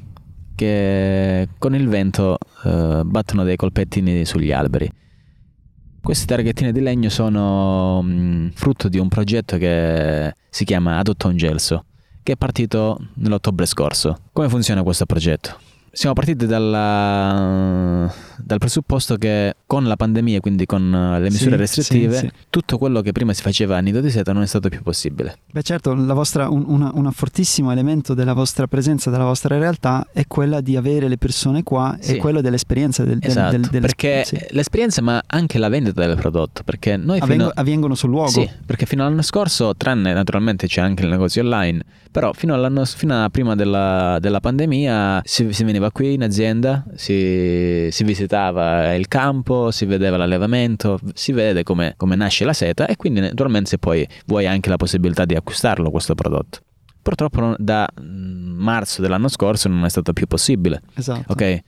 che 0.56 1.48
con 1.58 1.74
il 1.74 1.86
vento 1.86 2.38
uh, 2.64 3.04
battono 3.04 3.44
dei 3.44 3.56
colpettini 3.56 4.24
sugli 4.24 4.50
alberi. 4.50 4.90
Queste 6.00 6.24
targhettine 6.24 6.72
di 6.72 6.80
legno 6.80 7.10
sono 7.10 8.00
mm, 8.02 8.48
frutto 8.54 8.88
di 8.88 8.98
un 8.98 9.08
progetto 9.08 9.58
che 9.58 10.34
si 10.48 10.64
chiama 10.64 10.98
Adotta 10.98 11.28
un 11.28 11.36
Gelso, 11.36 11.84
che 12.26 12.32
è 12.32 12.36
partito 12.36 12.98
nell'ottobre 13.14 13.66
scorso. 13.66 14.18
Come 14.32 14.48
funziona 14.48 14.82
questo 14.82 15.06
progetto? 15.06 15.65
Siamo 15.96 16.14
partiti 16.14 16.44
dalla, 16.44 18.12
dal 18.36 18.58
presupposto 18.58 19.16
che 19.16 19.54
con 19.64 19.84
la 19.84 19.96
pandemia, 19.96 20.40
quindi 20.40 20.66
con 20.66 20.90
le 20.90 21.30
misure 21.30 21.52
sì, 21.52 21.56
restrittive, 21.56 22.14
sì, 22.14 22.26
sì. 22.26 22.32
tutto 22.50 22.76
quello 22.76 23.00
che 23.00 23.12
prima 23.12 23.32
si 23.32 23.40
faceva 23.40 23.78
a 23.78 23.80
nido 23.80 24.02
di 24.02 24.10
seta 24.10 24.34
non 24.34 24.42
è 24.42 24.46
stato 24.46 24.68
più 24.68 24.82
possibile. 24.82 25.38
Beh 25.50 25.62
certo, 25.62 25.94
vostra, 25.94 26.50
un 26.50 26.64
una, 26.66 26.90
una 26.92 27.10
fortissimo 27.12 27.72
elemento 27.72 28.12
della 28.12 28.34
vostra 28.34 28.66
presenza, 28.66 29.08
della 29.08 29.24
vostra 29.24 29.56
realtà 29.56 30.06
è 30.12 30.26
quella 30.26 30.60
di 30.60 30.76
avere 30.76 31.08
le 31.08 31.16
persone 31.16 31.62
qua 31.62 31.96
e 31.98 32.16
quello 32.16 32.42
dell'esperienza. 32.42 33.02
Del, 33.02 33.18
esatto, 33.22 33.52
del, 33.52 33.66
del, 33.70 33.80
perché 33.80 34.22
l'esperienza 34.50 35.00
ma 35.00 35.22
anche 35.26 35.56
la 35.56 35.70
vendita 35.70 36.06
del 36.06 36.16
prodotto, 36.16 36.62
perché 36.62 36.98
noi 36.98 37.20
Avvengo, 37.20 37.44
fino, 37.44 37.52
avvengono 37.54 37.94
sul 37.94 38.10
luogo. 38.10 38.28
Sì, 38.28 38.46
perché 38.66 38.84
fino 38.84 39.02
all'anno 39.02 39.22
scorso, 39.22 39.74
tranne 39.74 40.12
naturalmente 40.12 40.66
c'è 40.66 40.82
anche 40.82 41.04
il 41.04 41.08
negozio 41.08 41.42
online, 41.42 41.82
però 42.16 42.32
fino, 42.32 42.84
fino 42.84 43.24
a 43.24 43.28
prima 43.28 43.54
della, 43.54 44.18
della 44.20 44.40
pandemia 44.40 45.20
si, 45.24 45.52
si, 45.52 45.64
veniva 45.64 45.85
qui 45.90 46.14
in 46.14 46.22
azienda, 46.22 46.84
si, 46.94 47.88
si, 47.90 48.04
visitava 48.04 48.94
il 48.94 49.08
campo, 49.08 49.70
si 49.70 49.84
vedeva 49.84 50.16
l'allevamento, 50.16 50.98
si 51.14 51.32
vede 51.32 51.62
come, 51.62 51.94
come 51.96 52.16
nasce 52.16 52.44
la 52.44 52.52
seta 52.52 52.86
e 52.86 52.96
quindi 52.96 53.20
naturalmente 53.20 53.70
se 53.70 53.78
poi 53.78 54.06
vuoi 54.26 54.46
anche 54.46 54.68
la 54.68 54.76
possibilità 54.76 55.24
di 55.24 55.34
acquistarlo 55.34 55.90
questo 55.90 56.14
prodotto. 56.14 56.60
Purtroppo 57.02 57.54
da 57.58 57.88
mm, 58.00 58.58
marzo 58.58 59.00
dell'anno 59.00 59.28
scorso 59.28 59.68
non 59.68 59.84
è 59.84 59.88
stato 59.88 60.12
più 60.12 60.26
possibile. 60.26 60.82
Esatto. 60.94 61.32
Ok? 61.32 61.60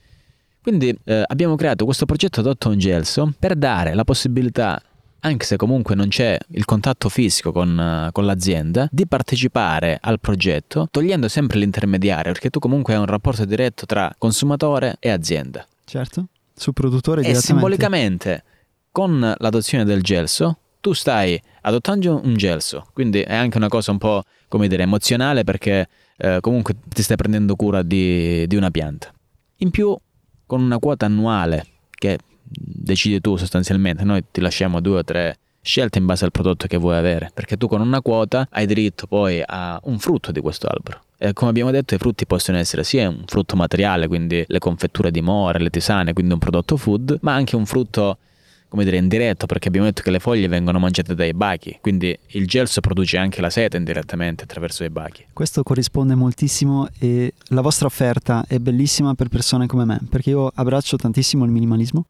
Quindi 0.61 0.97
eh, 1.05 1.23
abbiamo 1.25 1.55
creato 1.55 1.85
questo 1.85 2.05
progetto 2.05 2.41
Dotto 2.41 2.69
un 2.69 2.77
Gelso 2.77 3.33
per 3.39 3.55
dare 3.55 3.93
la 3.93 4.03
possibilità 4.03 4.81
anche 5.21 5.45
se 5.45 5.55
comunque 5.57 5.95
non 5.95 6.07
c'è 6.07 6.37
il 6.51 6.65
contatto 6.65 7.09
fisico 7.09 7.51
con, 7.51 8.05
uh, 8.07 8.11
con, 8.11 8.25
l'azienda, 8.25 8.87
di 8.91 9.07
partecipare 9.07 9.97
al 10.01 10.19
progetto 10.19 10.87
togliendo 10.89 11.27
sempre 11.27 11.59
l'intermediario, 11.59 12.31
perché 12.31 12.49
tu 12.49 12.59
comunque 12.59 12.93
hai 12.93 12.99
un 12.99 13.05
rapporto 13.05 13.45
diretto 13.45 13.85
tra 13.85 14.13
consumatore 14.17 14.97
e 14.99 15.09
azienda. 15.09 15.65
Certo, 15.85 16.27
su 16.55 16.71
produttore 16.73 17.21
e 17.23 17.35
simbolicamente 17.35 18.43
con 18.91 19.33
l'adozione 19.37 19.85
del 19.85 20.01
gelso 20.01 20.57
tu 20.81 20.93
stai 20.93 21.41
adottando 21.61 22.21
un 22.23 22.35
gelso, 22.35 22.87
quindi 22.93 23.21
è 23.21 23.35
anche 23.35 23.57
una 23.57 23.67
cosa 23.67 23.91
un 23.91 23.97
po' 23.97 24.23
come 24.47 24.67
dire 24.67 24.83
emozionale 24.83 25.43
perché 25.43 25.87
eh, 26.17 26.39
comunque 26.41 26.75
ti 26.87 27.01
stai 27.01 27.17
prendendo 27.17 27.55
cura 27.55 27.83
di, 27.83 28.47
di 28.47 28.55
una 28.55 28.71
pianta. 28.71 29.11
In 29.57 29.71
più 29.71 29.97
con 30.45 30.61
una 30.61 30.79
quota 30.79 31.05
annuale 31.05 31.65
che 31.91 32.17
decidi 32.49 33.21
tu 33.21 33.35
sostanzialmente, 33.35 34.03
noi 34.03 34.23
ti 34.31 34.41
lasciamo 34.41 34.79
due 34.79 34.99
o 34.99 35.03
tre 35.03 35.37
scelte 35.61 35.99
in 35.99 36.05
base 36.05 36.25
al 36.25 36.31
prodotto 36.31 36.67
che 36.67 36.77
vuoi 36.77 36.95
avere, 36.95 37.31
perché 37.33 37.57
tu 37.57 37.67
con 37.67 37.81
una 37.81 38.01
quota 38.01 38.47
hai 38.51 38.65
diritto 38.65 39.07
poi 39.07 39.43
a 39.45 39.79
un 39.83 39.99
frutto 39.99 40.31
di 40.31 40.39
questo 40.39 40.67
albero. 40.67 41.01
E 41.17 41.33
come 41.33 41.49
abbiamo 41.49 41.69
detto, 41.69 41.95
i 41.95 41.97
frutti 41.97 42.25
possono 42.25 42.57
essere 42.57 42.83
sia 42.83 43.09
un 43.09 43.23
frutto 43.25 43.55
materiale, 43.55 44.07
quindi 44.07 44.43
le 44.47 44.59
confetture 44.59 45.11
di 45.11 45.21
more, 45.21 45.59
le 45.59 45.69
tisane, 45.69 46.13
quindi 46.13 46.33
un 46.33 46.39
prodotto 46.39 46.77
food, 46.77 47.19
ma 47.21 47.33
anche 47.33 47.55
un 47.55 47.65
frutto 47.65 48.17
come 48.69 48.83
dire, 48.83 48.97
indiretto, 48.97 49.47
perché 49.47 49.67
abbiamo 49.67 49.87
detto 49.87 50.03
che 50.03 50.11
le 50.11 50.19
foglie 50.19 50.47
vengono 50.47 50.77
mangiate 50.77 51.15
dai 51.15 51.33
bachi, 51.33 51.79
quindi 51.81 52.17
il 52.27 52.47
gelso 52.47 52.81
produce 52.81 53.17
anche 53.17 53.41
la 53.41 53.49
seta 53.49 53.77
indirettamente 53.77 54.43
attraverso 54.43 54.83
i 54.83 54.91
bachi. 54.91 55.25
Questo 55.33 55.63
corrisponde 55.63 56.13
moltissimo 56.13 56.87
e 56.99 57.33
la 57.47 57.61
vostra 57.61 57.87
offerta 57.87 58.45
è 58.47 58.59
bellissima 58.59 59.15
per 59.15 59.27
persone 59.27 59.65
come 59.65 59.85
me, 59.85 59.99
perché 60.07 60.29
io 60.29 60.51
abbraccio 60.53 60.97
tantissimo 60.97 61.45
il 61.45 61.51
minimalismo 61.51 62.05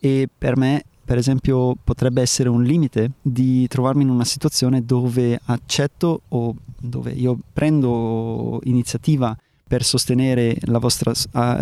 e 0.00 0.28
per 0.36 0.56
me 0.56 0.84
per 1.04 1.18
esempio 1.18 1.76
potrebbe 1.82 2.22
essere 2.22 2.48
un 2.48 2.62
limite 2.62 3.12
di 3.20 3.66
trovarmi 3.66 4.02
in 4.02 4.10
una 4.10 4.24
situazione 4.24 4.84
dove 4.84 5.40
accetto 5.46 6.22
o 6.28 6.54
dove 6.80 7.10
io 7.10 7.36
prendo 7.52 8.60
iniziativa 8.62 9.36
per 9.70 9.84
sostenere 9.84 10.56
la 10.62 10.78
vostra 10.78 11.12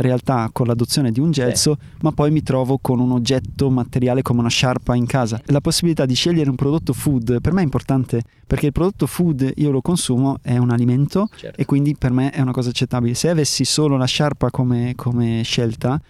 realtà 0.00 0.48
con 0.50 0.66
l'adozione 0.66 1.12
di 1.12 1.20
un 1.20 1.30
gelso, 1.30 1.76
sì. 1.78 1.96
ma 2.00 2.12
poi 2.12 2.30
mi 2.30 2.42
trovo 2.42 2.78
con 2.78 3.00
un 3.00 3.10
oggetto 3.10 3.68
materiale 3.68 4.22
come 4.22 4.40
una 4.40 4.48
sciarpa 4.48 4.94
in 4.94 5.04
casa. 5.04 5.38
La 5.46 5.60
possibilità 5.60 6.06
di 6.06 6.14
scegliere 6.14 6.48
un 6.48 6.56
prodotto 6.56 6.94
food 6.94 7.42
per 7.42 7.52
me 7.52 7.60
è 7.60 7.64
importante 7.64 8.22
perché 8.46 8.66
il 8.66 8.72
prodotto 8.72 9.06
food 9.06 9.52
io 9.56 9.70
lo 9.70 9.82
consumo, 9.82 10.38
è 10.40 10.56
un 10.56 10.70
alimento 10.70 11.28
certo. 11.36 11.60
e 11.60 11.66
quindi 11.66 11.96
per 11.96 12.10
me 12.10 12.30
è 12.30 12.40
una 12.40 12.52
cosa 12.52 12.70
accettabile. 12.70 13.12
Se 13.12 13.28
avessi 13.28 13.66
solo 13.66 13.98
la 13.98 14.06
sciarpa 14.06 14.50
come, 14.50 14.94
come 14.94 15.42
scelta, 15.42 16.00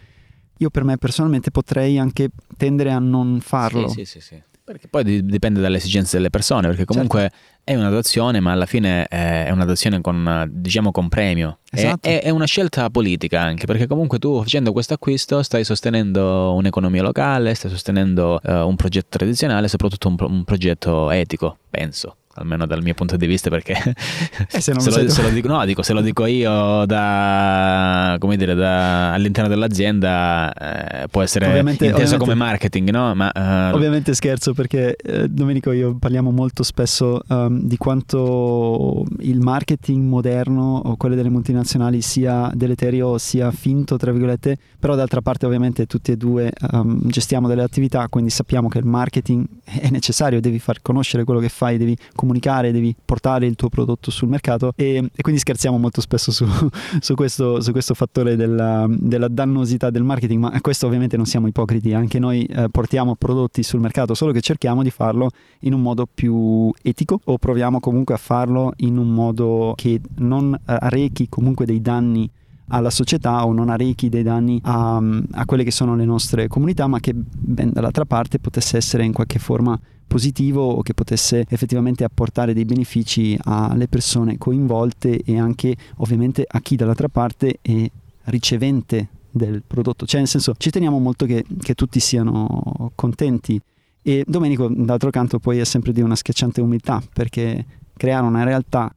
io 0.59 0.70
per 0.70 0.84
me 0.84 0.96
personalmente 0.98 1.50
potrei 1.50 1.98
anche 1.98 2.30
tendere 2.56 2.92
a 2.92 2.98
non 2.98 3.40
farlo. 3.40 3.88
Sì, 3.88 4.04
sì, 4.04 4.20
sì. 4.20 4.20
sì. 4.20 4.42
Perché 4.68 4.86
poi 4.88 5.24
dipende 5.24 5.62
dalle 5.62 5.78
esigenze 5.78 6.18
delle 6.18 6.28
persone, 6.28 6.68
perché 6.68 6.84
comunque 6.84 7.20
certo. 7.20 7.36
è 7.64 7.74
un'adozione, 7.74 8.38
ma 8.38 8.52
alla 8.52 8.66
fine 8.66 9.06
è 9.06 9.48
un'adozione 9.50 10.02
con, 10.02 10.46
diciamo, 10.52 10.90
con 10.90 11.09
premio. 11.09 11.61
Esatto. 11.70 12.06
È, 12.06 12.20
è, 12.20 12.28
una 12.28 12.44
scelta 12.44 12.90
politica 12.90 13.40
anche, 13.40 13.64
perché 13.64 13.86
comunque 13.86 14.18
tu 14.18 14.42
facendo 14.42 14.72
questo 14.72 14.92
acquisto 14.92 15.42
stai 15.42 15.64
sostenendo 15.64 16.52
un'economia 16.52 17.00
locale, 17.00 17.54
stai 17.54 17.70
sostenendo 17.70 18.38
uh, 18.44 18.52
un 18.68 18.76
progetto 18.76 19.16
tradizionale, 19.16 19.68
soprattutto 19.68 20.09
un, 20.09 20.16
un 20.18 20.44
progetto 20.44 21.11
etico, 21.12 21.56
penso 21.70 22.18
almeno 22.39 22.66
dal 22.66 22.82
mio 22.82 22.95
punto 22.95 23.16
di 23.16 23.26
vista, 23.26 23.51
perché 23.51 23.72
eh, 23.74 24.61
se, 24.61 24.61
se, 24.61 24.72
lo, 24.74 25.09
se, 25.09 25.22
lo, 25.22 25.28
dico, 25.30 25.49
no, 25.49 25.64
dico, 25.64 25.82
se 25.82 25.93
lo 25.93 26.01
dico 26.01 26.26
io 26.26 26.84
da, 26.86 28.16
come 28.18 28.36
dire, 28.36 28.55
da, 28.55 29.12
all'interno 29.12 29.49
dell'azienda 29.49 30.53
eh, 30.53 31.09
può 31.09 31.22
essere 31.22 31.47
ovviamente, 31.47 31.86
inteso 31.86 32.14
ovviamente, 32.14 32.24
come 32.24 32.34
marketing, 32.34 32.91
no? 32.91 33.14
Ma, 33.14 33.32
uh, 33.34 33.74
ovviamente 33.74 34.14
scherzo 34.14 34.55
perché 34.55 34.97
eh, 34.97 35.28
Domenico 35.28 35.72
io 35.72 35.97
parliamo 35.99 36.30
molto 36.30 36.62
spesso 36.62 37.20
um, 37.28 37.62
di 37.62 37.76
quanto 37.76 39.05
il 39.20 39.41
marketing 39.41 40.07
moderno 40.07 40.80
o 40.84 40.97
quello 40.97 41.14
delle 41.14 41.30
multinazionali 41.30 42.01
sia 42.01 42.51
deleterio, 42.55 43.18
sia 43.18 43.51
finto, 43.51 43.97
tra 43.97 44.11
virgolette, 44.12 44.57
però 44.78 44.95
d'altra 44.95 45.20
parte 45.20 45.47
ovviamente 45.47 45.86
tutti 45.86 46.12
e 46.12 46.16
due 46.16 46.51
um, 46.72 47.01
gestiamo 47.09 47.49
delle 47.49 47.62
attività, 47.62 48.07
quindi 48.09 48.30
sappiamo 48.30 48.68
che 48.68 48.78
il 48.78 48.84
marketing 48.84 49.45
è 49.64 49.91
necessario, 49.91 50.41
devi 50.41 50.59
far 50.59 50.80
conoscere 50.82 51.24
quello 51.24 51.41
che 51.41 51.49
fai, 51.49 51.76
devi 51.76 51.97
comunicare, 52.14 52.28
devi 52.70 52.95
portare 53.05 53.47
il 53.47 53.55
tuo 53.55 53.68
prodotto 53.68 54.11
sul 54.11 54.29
mercato 54.29 54.72
e, 54.76 54.97
e 55.14 55.22
quindi 55.22 55.41
scherziamo 55.41 55.79
molto 55.79 56.01
spesso 56.01 56.31
su, 56.31 56.47
su, 57.01 57.14
questo, 57.14 57.61
su 57.61 57.72
questo, 57.72 57.95
fattore 57.95 58.37
della, 58.37 58.87
della, 58.89 59.29
dannosità 59.29 59.91
del 59.91 60.03
marketing, 60.03 60.41
ma 60.41 60.61
questo 60.61 60.87
ovviamente 60.87 61.16
non 61.16 61.26
siamo 61.26 61.47
ipocriti, 61.47 61.93
anche 61.93 62.18
noi 62.18 62.45
eh, 62.45 62.68
portiamo 62.70 63.14
prodotti 63.16 63.62
sul 63.62 63.81
mercato, 63.81 64.14
solo 64.14 64.33
che 64.33 64.41
cerchiamo 64.41 64.83
di 64.83 64.91
farlo 64.91 65.31
in 65.61 65.72
un 65.72 65.83
modo 65.83 66.07
più 66.12 66.72
etico 66.83 67.20
o 67.24 67.39
proviamo 67.39 67.81
comunque 67.81 68.14
a 68.14 68.18
farlo 68.18 68.72
in 68.79 68.97
un 68.97 69.09
modo 69.09 69.74
che 69.76 70.01
non 70.16 70.59
arrechi 70.64 71.29
comunque 71.29 71.64
dei 71.64 71.81
danni 71.81 72.31
alla 72.68 72.91
società 72.91 73.47
o 73.47 73.53
non 73.53 73.70
arrechi 73.70 74.09
dei 74.09 74.22
danni 74.22 74.61
a, 74.64 74.97
a, 74.97 75.45
quelle 75.47 75.64
che 75.64 75.70
sono 75.70 75.95
le 75.97 76.05
nostre 76.05 76.49
comunità, 76.49 76.87
ma 76.87 77.01
che 77.01 77.12
ben 77.14 77.70
dall'altra 77.72 78.05
parte 78.05 78.39
potesse 78.39 78.76
essere 78.76 79.05
in 79.05 79.12
qualche 79.12 79.39
forma 79.39 79.79
positivo 80.09 80.62
o 80.62 80.82
che 80.82 80.94
potesse 80.94 81.44
effettivamente 81.48 82.02
apportare 82.02 82.54
dei 82.54 82.64
benefici 82.64 83.38
alle 83.44 83.86
persone 83.86 84.38
coinvolte 84.38 85.20
e 85.22 85.38
anche 85.38 85.76
ovviamente 85.96 86.44
a 86.48 86.61
chi 86.61 86.74
dall'altra 86.74 87.09
parte 87.09 87.59
è 87.62 87.88
ricevente 88.24 89.09
del 89.30 89.62
prodotto. 89.64 90.06
Cioè 90.06 90.18
nel 90.20 90.28
senso 90.28 90.54
ci 90.56 90.70
teniamo 90.70 90.98
molto 90.98 91.26
che, 91.26 91.44
che 91.61 91.74
tutti 91.74 92.00
siano 92.00 92.90
contenti 92.96 93.61
e 94.02 94.24
Domenico 94.26 94.68
d'altro 94.68 95.11
canto 95.11 95.38
poi 95.38 95.59
è 95.59 95.64
sempre 95.64 95.92
di 95.92 96.00
una 96.00 96.16
schiacciante 96.16 96.61
umiltà 96.61 97.02
perché 97.12 97.64
creare 97.96 98.26
una 98.26 98.42
realtà 98.42 98.92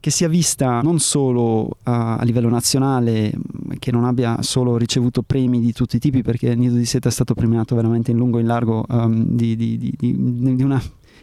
che 0.00 0.10
sia 0.10 0.28
vista 0.28 0.80
non 0.80 0.98
solo 1.00 1.70
a, 1.84 2.16
a, 2.16 2.24
livello 2.24 2.48
nazionale, 2.48 3.32
che 3.78 3.90
non 3.90 4.04
abbia 4.04 4.42
solo 4.42 4.76
ricevuto 4.76 5.22
premi 5.22 5.60
di 5.60 5.72
tutti 5.72 5.96
i 5.96 5.98
tipi, 5.98 6.22
perché 6.22 6.54
Nido 6.54 6.76
di 6.76 6.84
Seta 6.84 7.08
è 7.08 7.12
stato 7.12 7.34
premiato 7.34 7.74
veramente 7.74 8.12
in 8.12 8.16
lungo 8.16 8.38
e 8.38 8.42
in 8.42 8.46
largo 8.46 8.84
um, 8.88 9.24
di, 9.24 9.56
di, 9.56 9.76
di, 9.76 9.94
di, 9.98 10.62
una 10.62 10.80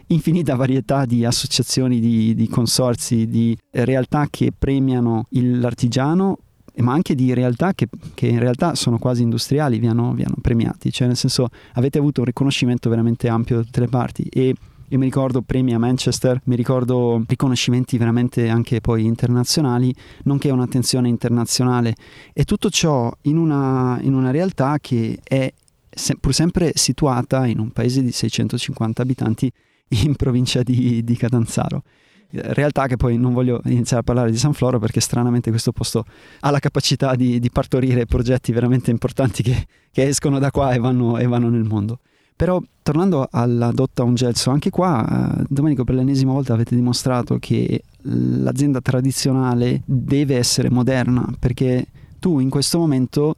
infinita 0.08 0.54
varietà 0.56 1.04
di 1.06 1.24
associazioni, 1.24 2.00
di, 2.00 2.48
consorzi, 2.50 3.26
di 3.26 3.56
realtà 3.70 4.26
che 4.30 4.52
premiano 4.56 5.26
l'artigiano 5.30 6.38
ma 6.78 6.92
anche 6.92 7.14
di 7.14 7.32
realtà 7.32 7.72
che, 7.72 7.88
che, 8.12 8.26
in 8.26 8.38
realtà 8.38 8.74
sono 8.74 8.98
quasi 8.98 9.22
industriali, 9.22 9.78
vi 9.78 9.86
hanno, 9.86 10.12
vi 10.12 10.24
hanno 10.24 10.36
premiati, 10.42 10.92
cioè 10.92 11.06
nel 11.06 11.16
senso 11.16 11.48
avete 11.72 11.96
avuto 11.96 12.20
un 12.20 12.26
riconoscimento 12.26 12.90
veramente 12.90 13.28
ampio 13.28 13.56
da 13.56 13.62
tutte 13.62 13.80
le 13.80 13.88
parti 13.88 14.26
e 14.30 14.54
io 14.88 14.98
mi 14.98 15.04
ricordo 15.04 15.42
premi 15.42 15.74
a 15.74 15.78
Manchester, 15.78 16.40
mi 16.44 16.56
ricordo 16.56 17.22
riconoscimenti 17.26 17.98
veramente 17.98 18.48
anche 18.48 18.80
poi 18.80 19.04
internazionali, 19.04 19.94
nonché 20.24 20.50
un'attenzione 20.50 21.08
internazionale 21.08 21.94
e 22.32 22.44
tutto 22.44 22.70
ciò 22.70 23.12
in 23.22 23.36
una, 23.36 23.98
in 24.02 24.14
una 24.14 24.30
realtà 24.30 24.78
che 24.80 25.18
è 25.22 25.52
se, 25.88 26.16
pur 26.16 26.34
sempre 26.34 26.72
situata 26.74 27.46
in 27.46 27.58
un 27.58 27.70
paese 27.70 28.02
di 28.02 28.12
650 28.12 29.02
abitanti 29.02 29.50
in 30.04 30.14
provincia 30.14 30.62
di, 30.62 31.02
di 31.02 31.16
Catanzaro 31.16 31.82
realtà 32.30 32.86
che 32.86 32.96
poi 32.96 33.16
non 33.16 33.32
voglio 33.32 33.60
iniziare 33.64 34.02
a 34.02 34.04
parlare 34.04 34.30
di 34.30 34.36
San 34.36 34.52
Floro 34.52 34.78
perché 34.78 35.00
stranamente 35.00 35.50
questo 35.50 35.72
posto 35.72 36.04
ha 36.40 36.50
la 36.50 36.58
capacità 36.58 37.14
di, 37.14 37.38
di 37.38 37.50
partorire 37.50 38.06
progetti 38.06 38.52
veramente 38.52 38.90
importanti 38.90 39.42
che, 39.42 39.66
che 39.90 40.06
escono 40.06 40.38
da 40.38 40.50
qua 40.50 40.72
e 40.72 40.78
vanno, 40.78 41.18
e 41.18 41.26
vanno, 41.26 41.48
nel 41.48 41.64
mondo. 41.64 42.00
Però 42.36 42.60
tornando 42.82 43.26
alla 43.30 43.72
Dotta 43.72 44.02
Ungelso, 44.02 44.50
anche 44.50 44.68
qua, 44.68 45.38
eh, 45.40 45.44
Domenico, 45.48 45.84
per 45.84 45.94
l'ennesima 45.94 46.32
volta 46.32 46.52
avete 46.52 46.74
dimostrato 46.74 47.38
che 47.38 47.82
l'azienda 48.02 48.80
tradizionale 48.80 49.80
deve 49.86 50.36
essere 50.36 50.70
moderna, 50.70 51.26
perché 51.38 51.86
tu 52.18 52.38
in 52.38 52.50
questo 52.50 52.78
momento 52.78 53.36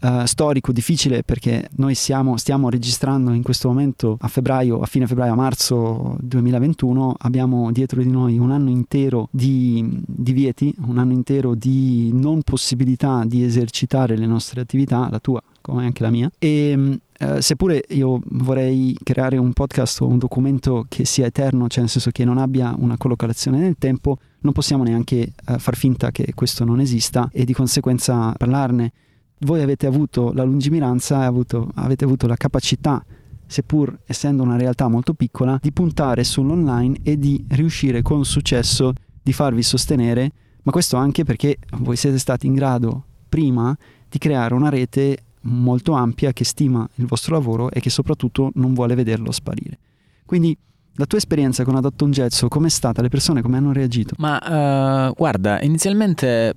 Uh, 0.00 0.24
storico 0.24 0.72
difficile 0.72 1.22
perché 1.22 1.68
noi 1.72 1.94
siamo, 1.94 2.38
stiamo 2.38 2.70
registrando 2.70 3.34
in 3.34 3.42
questo 3.42 3.68
momento 3.68 4.16
a 4.18 4.28
febbraio, 4.28 4.80
a 4.80 4.86
fine 4.86 5.06
febbraio, 5.06 5.32
a 5.32 5.36
marzo 5.36 6.16
2021, 6.20 7.16
abbiamo 7.18 7.70
dietro 7.70 8.02
di 8.02 8.08
noi 8.08 8.38
un 8.38 8.50
anno 8.50 8.70
intero 8.70 9.28
di 9.30 10.02
divieti, 10.06 10.74
un 10.86 10.96
anno 10.96 11.12
intero 11.12 11.54
di 11.54 12.10
non 12.14 12.40
possibilità 12.40 13.24
di 13.26 13.44
esercitare 13.44 14.16
le 14.16 14.24
nostre 14.24 14.62
attività, 14.62 15.06
la 15.10 15.18
tua 15.18 15.42
come 15.60 15.84
anche 15.84 16.02
la 16.02 16.08
mia, 16.08 16.30
e 16.38 16.98
eh, 17.22 17.42
seppure 17.42 17.84
io 17.90 18.18
vorrei 18.30 18.96
creare 19.02 19.36
un 19.36 19.52
podcast 19.52 20.00
o 20.00 20.06
un 20.06 20.16
documento 20.16 20.86
che 20.88 21.04
sia 21.04 21.26
eterno, 21.26 21.68
cioè 21.68 21.80
nel 21.82 21.90
senso 21.90 22.10
che 22.10 22.24
non 22.24 22.38
abbia 22.38 22.74
una 22.78 22.96
collocazione 22.96 23.58
nel 23.58 23.76
tempo, 23.78 24.16
non 24.40 24.54
possiamo 24.54 24.84
neanche 24.84 25.34
uh, 25.48 25.58
far 25.58 25.76
finta 25.76 26.10
che 26.12 26.32
questo 26.34 26.64
non 26.64 26.80
esista 26.80 27.28
e 27.30 27.44
di 27.44 27.52
conseguenza 27.52 28.32
parlarne. 28.32 28.92
Voi 29.40 29.60
avete 29.60 29.86
avuto 29.86 30.32
la 30.32 30.44
lungimiranza 30.44 31.20
e 31.20 31.26
avuto, 31.26 31.70
avete 31.74 32.04
avuto 32.04 32.26
la 32.26 32.36
capacità, 32.36 33.04
seppur 33.46 33.98
essendo 34.06 34.42
una 34.42 34.56
realtà 34.56 34.88
molto 34.88 35.12
piccola, 35.12 35.58
di 35.60 35.72
puntare 35.72 36.24
sull'online 36.24 37.00
e 37.02 37.18
di 37.18 37.44
riuscire 37.50 38.00
con 38.00 38.24
successo 38.24 38.94
di 39.22 39.34
farvi 39.34 39.62
sostenere, 39.62 40.32
ma 40.62 40.72
questo 40.72 40.96
anche 40.96 41.24
perché 41.24 41.58
voi 41.80 41.96
siete 41.96 42.18
stati 42.18 42.46
in 42.46 42.54
grado 42.54 43.04
prima 43.28 43.76
di 44.08 44.16
creare 44.16 44.54
una 44.54 44.70
rete 44.70 45.24
molto 45.42 45.92
ampia 45.92 46.32
che 46.32 46.44
stima 46.44 46.88
il 46.96 47.06
vostro 47.06 47.34
lavoro 47.34 47.70
e 47.70 47.80
che 47.80 47.90
soprattutto 47.90 48.50
non 48.54 48.74
vuole 48.74 48.94
vederlo 48.94 49.30
sparire. 49.32 49.78
Quindi 50.24 50.56
la 50.94 51.06
tua 51.06 51.18
esperienza 51.18 51.64
con 51.64 51.76
Adatto 51.76 52.04
un 52.04 52.10
Getso, 52.10 52.48
com'è 52.48 52.68
stata? 52.68 53.00
Le 53.00 53.08
persone 53.08 53.40
come 53.40 53.56
hanno 53.56 53.72
reagito? 53.72 54.14
Ma 54.18 55.08
uh, 55.08 55.14
guarda, 55.14 55.62
inizialmente 55.62 56.54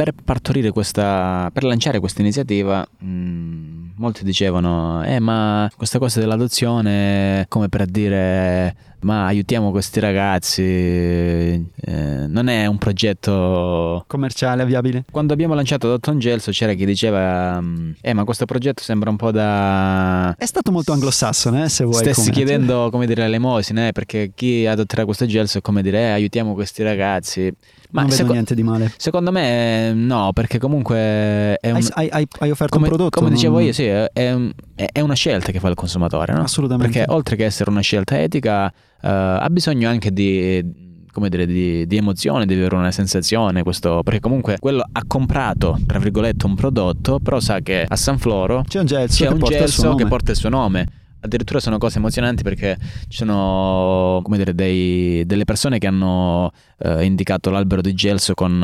per 0.00 0.14
partorire 0.24 0.70
questa, 0.70 1.50
per 1.52 1.62
lanciare 1.62 2.00
questa 2.00 2.22
iniziativa, 2.22 2.88
mh, 3.00 3.90
molti 3.96 4.24
dicevano, 4.24 5.04
eh 5.04 5.20
ma 5.20 5.70
questa 5.76 5.98
cosa 5.98 6.20
dell'adozione, 6.20 7.44
come 7.48 7.68
per 7.68 7.84
dire 7.84 8.74
ma 9.00 9.26
aiutiamo 9.26 9.70
questi 9.70 10.00
ragazzi, 10.00 10.62
eh, 10.62 12.26
non 12.26 12.48
è 12.48 12.66
un 12.66 12.78
progetto 12.78 14.04
commerciale 14.06 14.62
avviabile. 14.62 15.04
Quando 15.10 15.34
abbiamo 15.34 15.52
lanciato 15.54 15.88
Dotton 15.88 16.18
Gelso 16.18 16.50
c'era 16.50 16.72
chi 16.72 16.86
diceva, 16.86 17.60
mm, 17.60 17.92
eh 18.00 18.14
ma 18.14 18.24
questo 18.24 18.46
progetto 18.46 18.82
sembra 18.82 19.10
un 19.10 19.16
po' 19.16 19.30
da... 19.30 20.34
È 20.36 20.46
stato 20.46 20.70
molto 20.72 20.92
anglosassone, 20.92 21.64
eh, 21.64 21.68
se 21.68 21.84
vuoi. 21.84 22.02
Stessi 22.02 22.30
come... 22.30 22.32
chiedendo, 22.32 22.88
come 22.90 23.06
dire, 23.06 23.22
l'elemosina, 23.22 23.88
eh, 23.88 23.92
perché 23.92 24.32
chi 24.34 24.66
adotterà 24.66 25.04
questo 25.04 25.26
gelso 25.26 25.58
è 25.58 25.60
come 25.60 25.82
dire, 25.82 26.00
eh, 26.00 26.10
aiutiamo 26.10 26.54
questi 26.54 26.82
ragazzi. 26.82 27.54
Ma 27.90 28.00
non 28.02 28.10
vedo 28.10 28.22
seco- 28.22 28.32
niente 28.32 28.54
di 28.54 28.62
male. 28.62 28.92
Secondo 28.96 29.32
me 29.32 29.92
no, 29.92 30.32
perché 30.32 30.58
comunque 30.58 31.56
è 31.56 31.70
un, 31.70 31.86
hai, 31.94 32.08
hai, 32.08 32.26
hai 32.38 32.50
offerto 32.50 32.74
come, 32.74 32.88
un 32.88 32.94
prodotto. 32.94 33.18
Come 33.18 33.30
non... 33.30 33.38
dicevo 33.38 33.58
io, 33.60 33.72
sì, 33.72 33.84
è, 33.84 34.10
è, 34.12 35.00
una 35.00 35.14
scelta 35.14 35.50
che 35.52 35.60
fa 35.60 35.68
il 35.68 35.74
consumatore, 35.74 36.32
no? 36.32 36.42
Assolutamente. 36.42 36.98
Perché 36.98 37.12
oltre 37.12 37.36
che 37.36 37.44
essere 37.44 37.70
una 37.70 37.80
scelta 37.80 38.20
etica, 38.20 38.66
uh, 38.66 39.06
ha 39.08 39.48
bisogno 39.50 39.88
anche 39.88 40.12
di 40.12 40.88
come 41.12 41.28
dire, 41.28 41.44
di, 41.44 41.86
di, 41.88 41.96
emozione, 41.96 42.46
di 42.46 42.54
avere 42.54 42.76
una 42.76 42.92
sensazione, 42.92 43.64
questo, 43.64 44.02
perché 44.04 44.20
comunque 44.20 44.58
quello 44.60 44.84
ha 44.90 45.02
comprato, 45.06 45.76
tra 45.84 45.98
virgolette, 45.98 46.46
un 46.46 46.54
prodotto, 46.54 47.18
però 47.18 47.40
sa 47.40 47.60
che 47.60 47.84
a 47.86 47.96
San 47.96 48.18
Floro 48.18 48.62
c'è 48.66 48.78
un 48.78 48.86
gelso, 48.86 49.16
c'è 49.16 49.26
che, 49.26 49.32
un 49.32 49.38
porta 49.40 49.58
gelso 49.58 49.94
che 49.96 50.06
porta 50.06 50.30
il 50.30 50.36
suo 50.36 50.48
nome 50.48 50.86
addirittura 51.20 51.60
sono 51.60 51.78
cose 51.78 51.98
emozionanti 51.98 52.42
perché 52.42 52.76
ci 53.08 53.18
sono 53.18 54.20
come 54.22 54.36
dire, 54.38 54.54
dei, 54.54 55.24
delle 55.26 55.44
persone 55.44 55.78
che 55.78 55.86
hanno 55.86 56.50
eh, 56.78 57.04
indicato 57.04 57.50
l'albero 57.50 57.80
di 57.80 57.94
gelso 57.94 58.34
con 58.34 58.62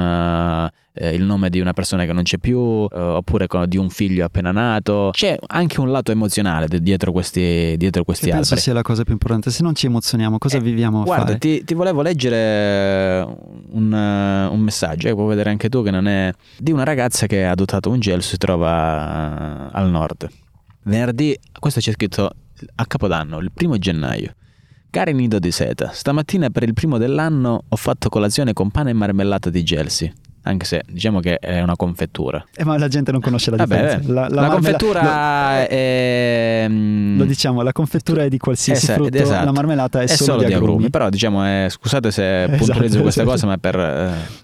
eh, 0.99 1.15
il 1.15 1.23
nome 1.23 1.51
di 1.51 1.61
una 1.61 1.73
persona 1.73 2.05
che 2.05 2.13
non 2.13 2.23
c'è 2.23 2.39
più 2.39 2.87
eh, 2.91 2.99
oppure 2.99 3.47
con, 3.47 3.69
di 3.69 3.77
un 3.77 3.91
figlio 3.91 4.25
appena 4.25 4.53
nato. 4.53 5.11
C'è 5.13 5.39
anche 5.49 5.81
un 5.81 5.91
lato 5.91 6.11
emozionale 6.13 6.67
dietro 6.81 7.13
questi, 7.13 7.75
dietro 7.77 8.05
questi 8.05 8.27
che 8.27 8.33
alberi. 8.33 8.49
penso 8.49 8.63
sia 8.63 8.73
la 8.73 8.83
cosa 8.83 9.05
più 9.05 9.13
importante. 9.13 9.51
Se 9.51 9.63
non 9.63 9.75
ci 9.75 9.87
emozioniamo 9.87 10.39
cosa 10.39 10.57
eh, 10.57 10.61
viviamo 10.61 11.03
guarda? 11.03 11.37
Ti, 11.37 11.65
ti 11.65 11.75
volevo 11.75 12.03
leggere 12.03 13.27
un, 13.71 13.93
un 13.93 14.61
messaggio 14.61 15.09
che 15.09 15.15
puoi 15.15 15.29
vedere 15.29 15.51
anche 15.51 15.69
tu 15.69 15.83
che 15.83 15.91
non 15.91 16.09
è 16.09 16.33
di 16.59 16.73
una 16.73 16.85
ragazza 16.85 17.27
che 17.27 17.45
ha 17.45 17.51
adottato 17.51 17.91
un 17.91 18.01
gelso 18.01 18.31
si 18.31 18.39
trova 18.39 19.71
al 19.71 19.91
nord. 19.91 20.29
Venerdì 20.85 21.37
questo 21.59 21.81
c'è 21.81 21.93
scritto 21.93 22.31
a 22.77 22.87
Capodanno, 22.87 23.39
il 23.39 23.53
primo 23.53 23.79
gennaio. 23.79 24.35
Cari 24.91 25.13
nido 25.13 25.39
di 25.39 25.51
seta, 25.51 25.91
stamattina 25.91 26.51
per 26.51 26.63
il 26.63 26.73
primo 26.73 26.99
dell'anno 26.99 27.65
ho 27.69 27.77
fatto 27.77 28.09
colazione 28.09 28.53
con 28.53 28.71
pane 28.71 28.91
e 28.91 28.95
marmellata 28.95 29.51
di 29.51 29.63
gelsi. 29.63 30.13
Anche 30.47 30.65
se 30.65 30.83
diciamo 30.87 31.21
che 31.21 31.39
è 31.39 31.61
una 31.61 31.77
confettura. 31.77 32.45
Eh, 32.55 32.65
ma 32.65 32.79
la 32.79 32.89
gente 32.89 33.11
non 33.11 33.21
conosce 33.21 33.51
la 33.51 33.57
differenza. 33.57 33.97
Vabbè, 33.99 34.13
la, 34.13 34.29
la, 34.29 34.41
la 34.43 34.49
confettura 34.49 35.03
lo, 35.03 35.67
è... 35.67 36.67
Lo 36.69 37.25
diciamo, 37.25 37.63
la 37.63 37.73
confettura 37.73 38.23
è 38.23 38.29
di 38.29 38.39
qualsiasi 38.39 38.85
esatto, 38.85 39.05
frutto, 39.05 39.23
esatto. 39.23 39.45
la 39.45 39.53
marmellata 39.53 40.01
è, 40.01 40.05
è 40.05 40.07
solo, 40.07 40.33
solo, 40.33 40.39
di 40.45 40.53
agrumi. 40.53 40.73
agrumi. 40.73 40.91
Però 40.91 41.09
diciamo, 41.09 41.45
è, 41.45 41.67
scusate 41.69 42.11
se 42.11 42.45
esatto, 42.45 42.57
puntualizzo 42.57 43.01
questa 43.03 43.23
esatto. 43.23 43.37
cosa, 43.37 43.47
ma 43.47 43.59
per... 43.59 43.77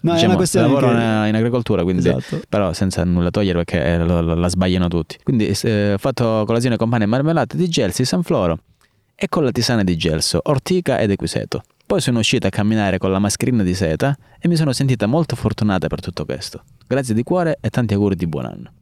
No, 0.00 0.12
diciamo, 0.14 0.38
lavoro 0.54 0.88
che... 0.88 0.94
in 0.94 1.34
agricoltura, 1.34 1.82
quindi, 1.84 2.08
esatto. 2.08 2.42
però 2.48 2.72
senza 2.72 3.04
nulla 3.04 3.30
togliere 3.30 3.62
perché 3.62 3.98
lo, 3.98 4.34
la 4.34 4.48
sbagliano 4.48 4.88
tutti. 4.88 5.18
Quindi 5.22 5.46
eh, 5.62 5.92
ho 5.94 5.98
fatto 5.98 6.42
colazione 6.46 6.76
con 6.76 6.88
pane 6.88 7.04
e 7.04 7.06
marmellata 7.06 7.56
di 7.56 7.68
gelsi, 7.68 8.04
Sanfloro 8.04 8.58
e 9.14 9.28
con 9.28 9.44
la 9.44 9.52
tisana 9.52 9.84
di 9.84 9.96
gelso, 9.96 10.40
ortica 10.42 10.98
ed 10.98 11.12
equiseto. 11.12 11.62
Poi 11.92 12.00
sono 12.00 12.20
uscita 12.20 12.46
a 12.46 12.50
camminare 12.50 12.96
con 12.96 13.12
la 13.12 13.18
mascherina 13.18 13.62
di 13.62 13.74
seta 13.74 14.16
e 14.38 14.48
mi 14.48 14.56
sono 14.56 14.72
sentita 14.72 15.04
molto 15.04 15.36
fortunata 15.36 15.88
per 15.88 16.00
tutto 16.00 16.24
questo. 16.24 16.64
Grazie 16.86 17.12
di 17.12 17.22
cuore 17.22 17.58
e 17.60 17.68
tanti 17.68 17.92
auguri 17.92 18.14
di 18.14 18.26
buon 18.26 18.46
anno. 18.46 18.72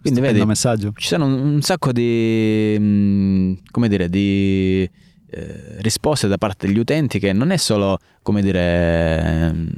Quindi 0.00 0.20
vedi, 0.20 0.44
messaggio. 0.44 0.92
ci 0.94 1.08
sono 1.08 1.24
un, 1.24 1.60
sacco 1.62 1.90
di, 1.90 2.76
mm, 2.78 3.54
come 3.72 3.88
dire, 3.88 4.08
di 4.08 4.88
eh, 5.30 5.78
risposte 5.78 6.28
da 6.28 6.38
parte 6.38 6.68
degli 6.68 6.78
utenti 6.78 7.18
che 7.18 7.32
non 7.32 7.50
è 7.50 7.56
solo, 7.56 7.98
come 8.22 8.40
dire, 8.40 9.52
mm, 9.52 9.68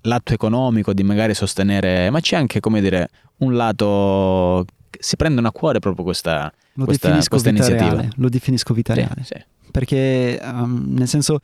l'atto 0.00 0.34
economico 0.34 0.92
di 0.92 1.04
magari 1.04 1.34
sostenere, 1.34 2.10
ma 2.10 2.18
c'è 2.18 2.34
anche, 2.34 2.58
come 2.58 2.80
dire, 2.80 3.10
un 3.38 3.54
lato 3.54 4.64
si 4.98 5.14
prendono 5.14 5.46
a 5.46 5.52
cuore 5.52 5.78
proprio 5.78 6.02
questa, 6.02 6.52
lo 6.72 6.84
questa, 6.84 7.16
questa 7.28 7.50
iniziativa. 7.50 7.90
Reale, 7.90 8.10
lo 8.16 8.28
definisco 8.28 8.74
vita 8.74 8.92
reale. 8.92 9.22
Sì, 9.22 9.34
sì. 9.36 9.44
Perché, 9.70 10.40
um, 10.42 10.84
nel 10.88 11.08
senso, 11.08 11.38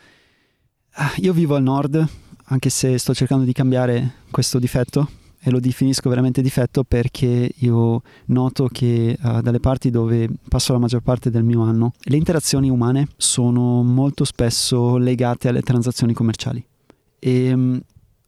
io 1.17 1.33
vivo 1.33 1.55
al 1.55 1.63
nord, 1.63 2.07
anche 2.45 2.71
se 2.71 2.99
sto 2.99 3.15
cercando 3.15 3.45
di 3.45 3.53
cambiare 3.53 4.15
questo 4.31 4.59
difetto 4.59 5.09
e 5.43 5.51
lo 5.51 5.59
definisco 5.59 6.09
veramente 6.11 6.43
difetto 6.43 6.85
perché 6.85 7.51
io 7.55 8.03
noto 8.27 8.69
che 8.71 9.17
uh, 9.21 9.41
dalle 9.41 9.61
parti 9.61 9.91
dove 9.91 10.29
passo 10.49 10.73
la 10.73 10.79
maggior 10.79 11.01
parte 11.01 11.31
del 11.31 11.45
mio 11.45 11.63
anno 11.63 11.93
le 11.99 12.17
interazioni 12.17 12.69
umane 12.69 13.09
sono 13.17 13.83
molto 13.83 14.25
spesso 14.25 14.99
legate 14.99 15.49
alle 15.49 15.63
transazioni 15.63 16.13
commerciali 16.13 16.63
e 17.19 17.53
um, 17.55 17.81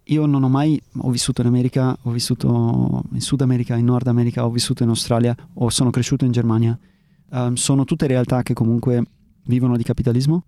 io 0.04 0.26
non 0.26 0.42
ho 0.42 0.48
mai 0.48 0.80
ho 0.98 1.10
vissuto 1.10 1.42
in 1.42 1.46
America, 1.46 1.96
ho 2.02 2.10
vissuto 2.10 3.02
in 3.12 3.20
Sud 3.20 3.40
America, 3.40 3.76
in 3.76 3.84
Nord 3.84 4.06
America, 4.08 4.44
ho 4.44 4.50
vissuto 4.50 4.82
in 4.82 4.88
Australia 4.88 5.34
o 5.54 5.70
sono 5.70 5.90
cresciuto 5.90 6.24
in 6.24 6.32
Germania. 6.32 6.76
Um, 7.30 7.54
sono 7.54 7.84
tutte 7.84 8.06
realtà 8.06 8.42
che 8.42 8.52
comunque 8.52 9.02
vivono 9.44 9.76
di 9.76 9.84
capitalismo 9.84 10.44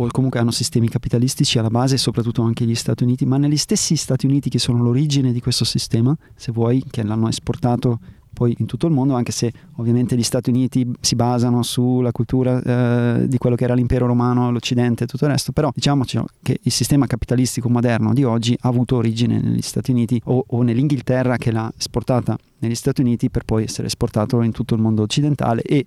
o 0.00 0.06
comunque 0.10 0.38
hanno 0.38 0.52
sistemi 0.52 0.88
capitalistici 0.88 1.58
alla 1.58 1.70
base, 1.70 1.96
soprattutto 1.96 2.42
anche 2.42 2.64
gli 2.64 2.74
Stati 2.74 3.02
Uniti, 3.02 3.26
ma 3.26 3.36
negli 3.36 3.56
stessi 3.56 3.96
Stati 3.96 4.26
Uniti 4.26 4.48
che 4.48 4.58
sono 4.58 4.82
l'origine 4.82 5.32
di 5.32 5.40
questo 5.40 5.64
sistema, 5.64 6.16
se 6.36 6.52
vuoi, 6.52 6.82
che 6.88 7.02
l'hanno 7.02 7.28
esportato 7.28 7.98
poi 8.32 8.54
in 8.58 8.66
tutto 8.66 8.86
il 8.86 8.92
mondo, 8.92 9.14
anche 9.14 9.32
se 9.32 9.52
ovviamente 9.76 10.16
gli 10.16 10.22
Stati 10.22 10.50
Uniti 10.50 10.88
si 11.00 11.16
basano 11.16 11.64
sulla 11.64 12.12
cultura 12.12 12.62
eh, 12.62 13.26
di 13.26 13.36
quello 13.38 13.56
che 13.56 13.64
era 13.64 13.74
l'impero 13.74 14.06
romano, 14.06 14.52
l'Occidente 14.52 15.02
e 15.02 15.06
tutto 15.08 15.24
il 15.24 15.32
resto, 15.32 15.50
però 15.50 15.72
diciamoci 15.74 16.20
che 16.40 16.60
il 16.62 16.70
sistema 16.70 17.06
capitalistico 17.06 17.68
moderno 17.68 18.14
di 18.14 18.22
oggi 18.22 18.56
ha 18.60 18.68
avuto 18.68 18.94
origine 18.94 19.40
negli 19.40 19.62
Stati 19.62 19.90
Uniti 19.90 20.20
o, 20.26 20.44
o 20.46 20.62
nell'Inghilterra 20.62 21.36
che 21.36 21.50
l'ha 21.50 21.72
esportata 21.76 22.38
negli 22.58 22.76
Stati 22.76 23.00
Uniti 23.00 23.28
per 23.28 23.42
poi 23.42 23.64
essere 23.64 23.88
esportato 23.88 24.40
in 24.42 24.52
tutto 24.52 24.76
il 24.76 24.80
mondo 24.80 25.02
occidentale 25.02 25.62
e 25.62 25.84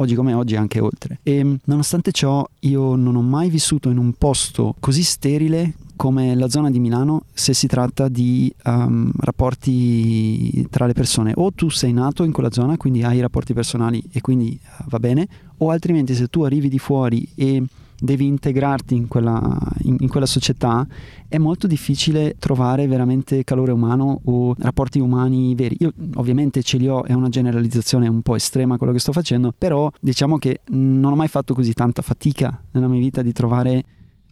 oggi 0.00 0.14
come 0.14 0.32
oggi 0.32 0.56
anche 0.56 0.80
oltre. 0.80 1.18
E 1.22 1.58
nonostante 1.64 2.10
ciò 2.10 2.46
io 2.60 2.94
non 2.96 3.16
ho 3.16 3.22
mai 3.22 3.48
vissuto 3.48 3.90
in 3.90 3.98
un 3.98 4.12
posto 4.12 4.74
così 4.80 5.02
sterile 5.02 5.74
come 5.96 6.34
la 6.34 6.48
zona 6.48 6.70
di 6.70 6.80
Milano 6.80 7.24
se 7.32 7.52
si 7.52 7.66
tratta 7.66 8.08
di 8.08 8.50
um, 8.64 9.12
rapporti 9.18 10.66
tra 10.70 10.86
le 10.86 10.94
persone. 10.94 11.32
O 11.36 11.52
tu 11.52 11.68
sei 11.68 11.92
nato 11.92 12.24
in 12.24 12.32
quella 12.32 12.50
zona, 12.50 12.78
quindi 12.78 13.02
hai 13.02 13.20
rapporti 13.20 13.52
personali 13.52 14.02
e 14.10 14.22
quindi 14.22 14.58
uh, 14.62 14.84
va 14.88 14.98
bene, 14.98 15.28
o 15.58 15.70
altrimenti 15.70 16.14
se 16.14 16.28
tu 16.28 16.42
arrivi 16.42 16.70
di 16.70 16.78
fuori 16.78 17.28
e 17.34 17.62
devi 18.00 18.26
integrarti 18.26 18.94
in 18.94 19.08
quella, 19.08 19.58
in, 19.82 19.96
in 20.00 20.08
quella, 20.08 20.26
società, 20.26 20.86
è 21.28 21.38
molto 21.38 21.66
difficile 21.66 22.34
trovare 22.38 22.86
veramente 22.86 23.44
calore 23.44 23.72
umano 23.72 24.20
o 24.24 24.54
rapporti 24.58 24.98
umani 24.98 25.54
veri. 25.54 25.76
Io 25.80 25.92
ovviamente 26.14 26.62
ce 26.62 26.78
li 26.78 26.88
ho, 26.88 27.04
è 27.04 27.12
una 27.12 27.28
generalizzazione 27.28 28.08
un 28.08 28.22
po' 28.22 28.34
estrema 28.34 28.76
quello 28.76 28.92
che 28.92 28.98
sto 28.98 29.12
facendo, 29.12 29.52
però 29.56 29.90
diciamo 30.00 30.38
che 30.38 30.60
non 30.68 31.12
ho 31.12 31.16
mai 31.16 31.28
fatto 31.28 31.54
così 31.54 31.72
tanta 31.72 32.02
fatica 32.02 32.60
nella 32.72 32.88
mia 32.88 33.00
vita 33.00 33.22
di 33.22 33.32
trovare 33.32 33.84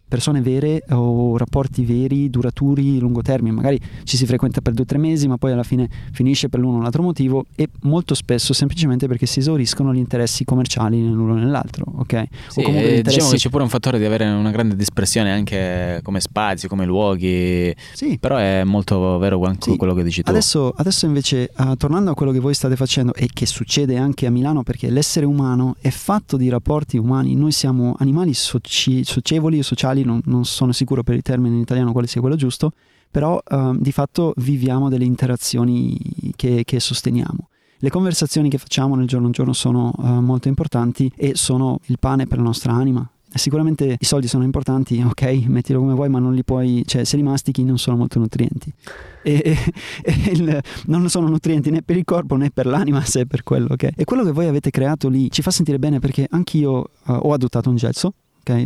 persone 0.09 0.41
vere 0.41 0.83
o 0.89 1.37
rapporti 1.37 1.85
veri, 1.85 2.29
duraturi, 2.29 2.99
lungo 2.99 3.21
termine. 3.21 3.55
Magari 3.55 3.79
ci 4.03 4.17
si 4.17 4.25
frequenta 4.25 4.59
per 4.59 4.73
due 4.73 4.83
o 4.83 4.85
tre 4.85 4.97
mesi, 4.97 5.27
ma 5.27 5.37
poi 5.37 5.53
alla 5.53 5.63
fine 5.63 5.89
finisce 6.11 6.49
per 6.49 6.59
l'uno 6.59 6.79
o 6.79 6.81
l'altro 6.81 7.03
motivo 7.03 7.45
e 7.55 7.69
molto 7.83 8.15
spesso 8.15 8.53
semplicemente 8.53 9.07
perché 9.07 9.25
si 9.25 9.39
esauriscono 9.39 9.93
gli 9.93 9.99
interessi 9.99 10.43
commerciali 10.43 10.99
nell'uno 10.99 11.33
o 11.33 11.35
nell'altro. 11.35 11.85
Ok? 11.95 12.23
Sì, 12.47 12.59
o 12.59 12.63
comunque 12.63 12.89
interessi... 12.89 13.03
Diciamo 13.03 13.29
che 13.29 13.37
c'è 13.37 13.49
pure 13.49 13.63
un 13.63 13.69
fattore 13.69 13.99
di 13.99 14.05
avere 14.05 14.27
una 14.27 14.51
grande 14.51 14.75
dispersione 14.75 15.31
anche 15.31 16.01
come 16.03 16.19
spazi, 16.19 16.67
come 16.67 16.85
luoghi. 16.85 17.73
Sì. 17.93 18.17
Però 18.19 18.35
è 18.37 18.63
molto 18.63 19.17
vero 19.19 19.41
anche 19.43 19.71
sì. 19.71 19.77
quello 19.77 19.93
che 19.93 20.03
dici 20.03 20.23
tu. 20.23 20.29
Adesso, 20.31 20.73
adesso 20.75 21.05
invece, 21.05 21.51
uh, 21.55 21.75
tornando 21.75 22.11
a 22.11 22.15
quello 22.15 22.31
che 22.31 22.39
voi 22.39 22.53
state 22.55 22.75
facendo 22.75 23.13
e 23.13 23.29
che 23.31 23.45
succede 23.45 23.97
anche 23.97 24.25
a 24.25 24.31
Milano, 24.31 24.63
perché 24.63 24.89
l'essere 24.89 25.25
umano 25.25 25.75
è 25.79 25.89
fatto 25.89 26.35
di 26.35 26.49
rapporti 26.49 26.97
umani, 26.97 27.35
noi 27.35 27.51
siamo 27.51 27.95
animali 27.99 28.33
soci- 28.33 29.03
socievoli 29.03 29.59
e 29.59 29.63
sociali 29.63 29.98
sociali, 29.99 30.03
non, 30.03 30.21
non, 30.25 30.45
sono 30.45 30.71
sicuro 30.71 31.03
per 31.03 31.15
il 31.15 31.21
termine 31.21 31.55
in 31.55 31.61
italiano 31.61 31.91
quale 31.91 32.07
sia 32.07 32.21
quello 32.21 32.35
giusto, 32.35 32.73
però 33.11 33.41
uh, 33.45 33.75
di 33.77 33.91
fatto 33.91 34.33
viviamo 34.37 34.89
delle 34.89 35.05
interazioni 35.05 35.97
che, 36.35 36.63
che, 36.63 36.79
sosteniamo. 36.79 37.49
Le 37.81 37.89
conversazioni 37.89 38.49
che 38.49 38.57
facciamo 38.57 38.95
nel 38.95 39.07
giorno 39.07 39.27
a 39.27 39.31
giorno 39.31 39.53
sono 39.53 39.91
uh, 39.95 40.07
molto 40.19 40.47
importanti 40.47 41.11
e 41.15 41.35
sono 41.35 41.79
il 41.85 41.97
pane 41.99 42.27
per 42.27 42.37
la 42.37 42.43
nostra 42.43 42.73
anima. 42.73 43.09
Sicuramente 43.31 43.95
i 43.99 44.05
soldi 44.05 44.27
sono 44.27 44.43
importanti, 44.43 44.99
ok, 45.05 45.43
mettilo 45.45 45.79
come 45.79 45.93
vuoi, 45.93 46.09
ma 46.09 46.17
non 46.17 46.33
li 46.33 46.43
puoi, 46.43 46.81
cioè 46.87 47.03
se 47.03 47.15
li 47.15 47.21
mastichi 47.21 47.63
non 47.63 47.77
sono 47.77 47.95
molto 47.95 48.17
nutrienti. 48.17 48.73
E, 49.21 49.41
e, 49.43 49.73
e 50.01 50.31
il, 50.31 50.59
non 50.87 51.07
sono 51.09 51.27
nutrienti 51.27 51.69
né 51.69 51.83
per 51.83 51.95
il 51.95 52.05
corpo 52.05 52.35
né 52.35 52.49
per 52.49 52.65
l'anima, 52.65 53.01
se 53.01 53.21
è 53.21 53.25
per 53.25 53.43
quello. 53.43 53.67
Okay? 53.71 53.91
E 53.95 54.03
quello 54.03 54.23
che 54.23 54.31
voi 54.31 54.47
avete 54.47 54.71
creato 54.71 55.09
lì 55.09 55.29
ci 55.29 55.43
fa 55.43 55.51
sentire 55.51 55.77
bene 55.77 55.99
perché 55.99 56.25
anch'io 56.27 56.77
uh, 56.77 56.89
ho 57.05 57.31
adottato 57.31 57.69
un 57.69 57.75
gelso, 57.75 58.13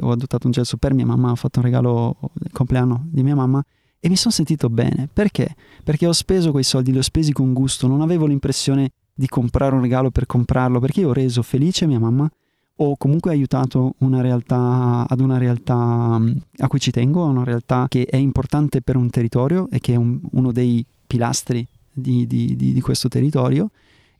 Ho 0.01 0.11
adottato 0.11 0.47
un 0.47 0.51
gesso 0.53 0.77
per 0.77 0.93
mia 0.93 1.05
mamma, 1.05 1.31
ho 1.31 1.35
fatto 1.35 1.59
un 1.59 1.65
regalo 1.65 2.15
del 2.33 2.51
compleanno 2.51 3.07
di 3.09 3.23
mia 3.23 3.35
mamma 3.35 3.63
e 3.99 4.09
mi 4.09 4.15
sono 4.15 4.33
sentito 4.33 4.69
bene. 4.69 5.07
Perché? 5.11 5.55
Perché 5.83 6.07
ho 6.07 6.11
speso 6.11 6.51
quei 6.51 6.63
soldi, 6.63 6.91
li 6.91 6.97
ho 6.97 7.03
spesi 7.03 7.31
con 7.31 7.53
gusto, 7.53 7.87
non 7.87 8.01
avevo 8.01 8.25
l'impressione 8.25 8.91
di 9.13 9.27
comprare 9.27 9.75
un 9.75 9.81
regalo 9.81 10.11
per 10.11 10.25
comprarlo, 10.25 10.79
perché 10.79 11.01
io 11.01 11.09
ho 11.09 11.13
reso 11.13 11.41
felice 11.41 11.85
mia 11.85 11.99
mamma, 11.99 12.29
ho 12.75 12.97
comunque 12.97 13.31
aiutato 13.31 13.93
una 13.99 14.21
realtà, 14.21 15.05
ad 15.07 15.19
una 15.19 15.37
realtà 15.37 16.19
a 16.57 16.67
cui 16.67 16.79
ci 16.79 16.91
tengo, 16.91 17.23
una 17.23 17.43
realtà 17.43 17.85
che 17.87 18.05
è 18.05 18.17
importante 18.17 18.81
per 18.81 18.95
un 18.95 19.09
territorio 19.09 19.69
e 19.69 19.79
che 19.79 19.93
è 19.93 19.95
un, 19.95 20.19
uno 20.31 20.51
dei 20.51 20.85
pilastri 21.05 21.65
di, 21.91 22.25
di, 22.25 22.55
di, 22.55 22.73
di 22.73 22.81
questo 22.81 23.07
territorio 23.07 23.69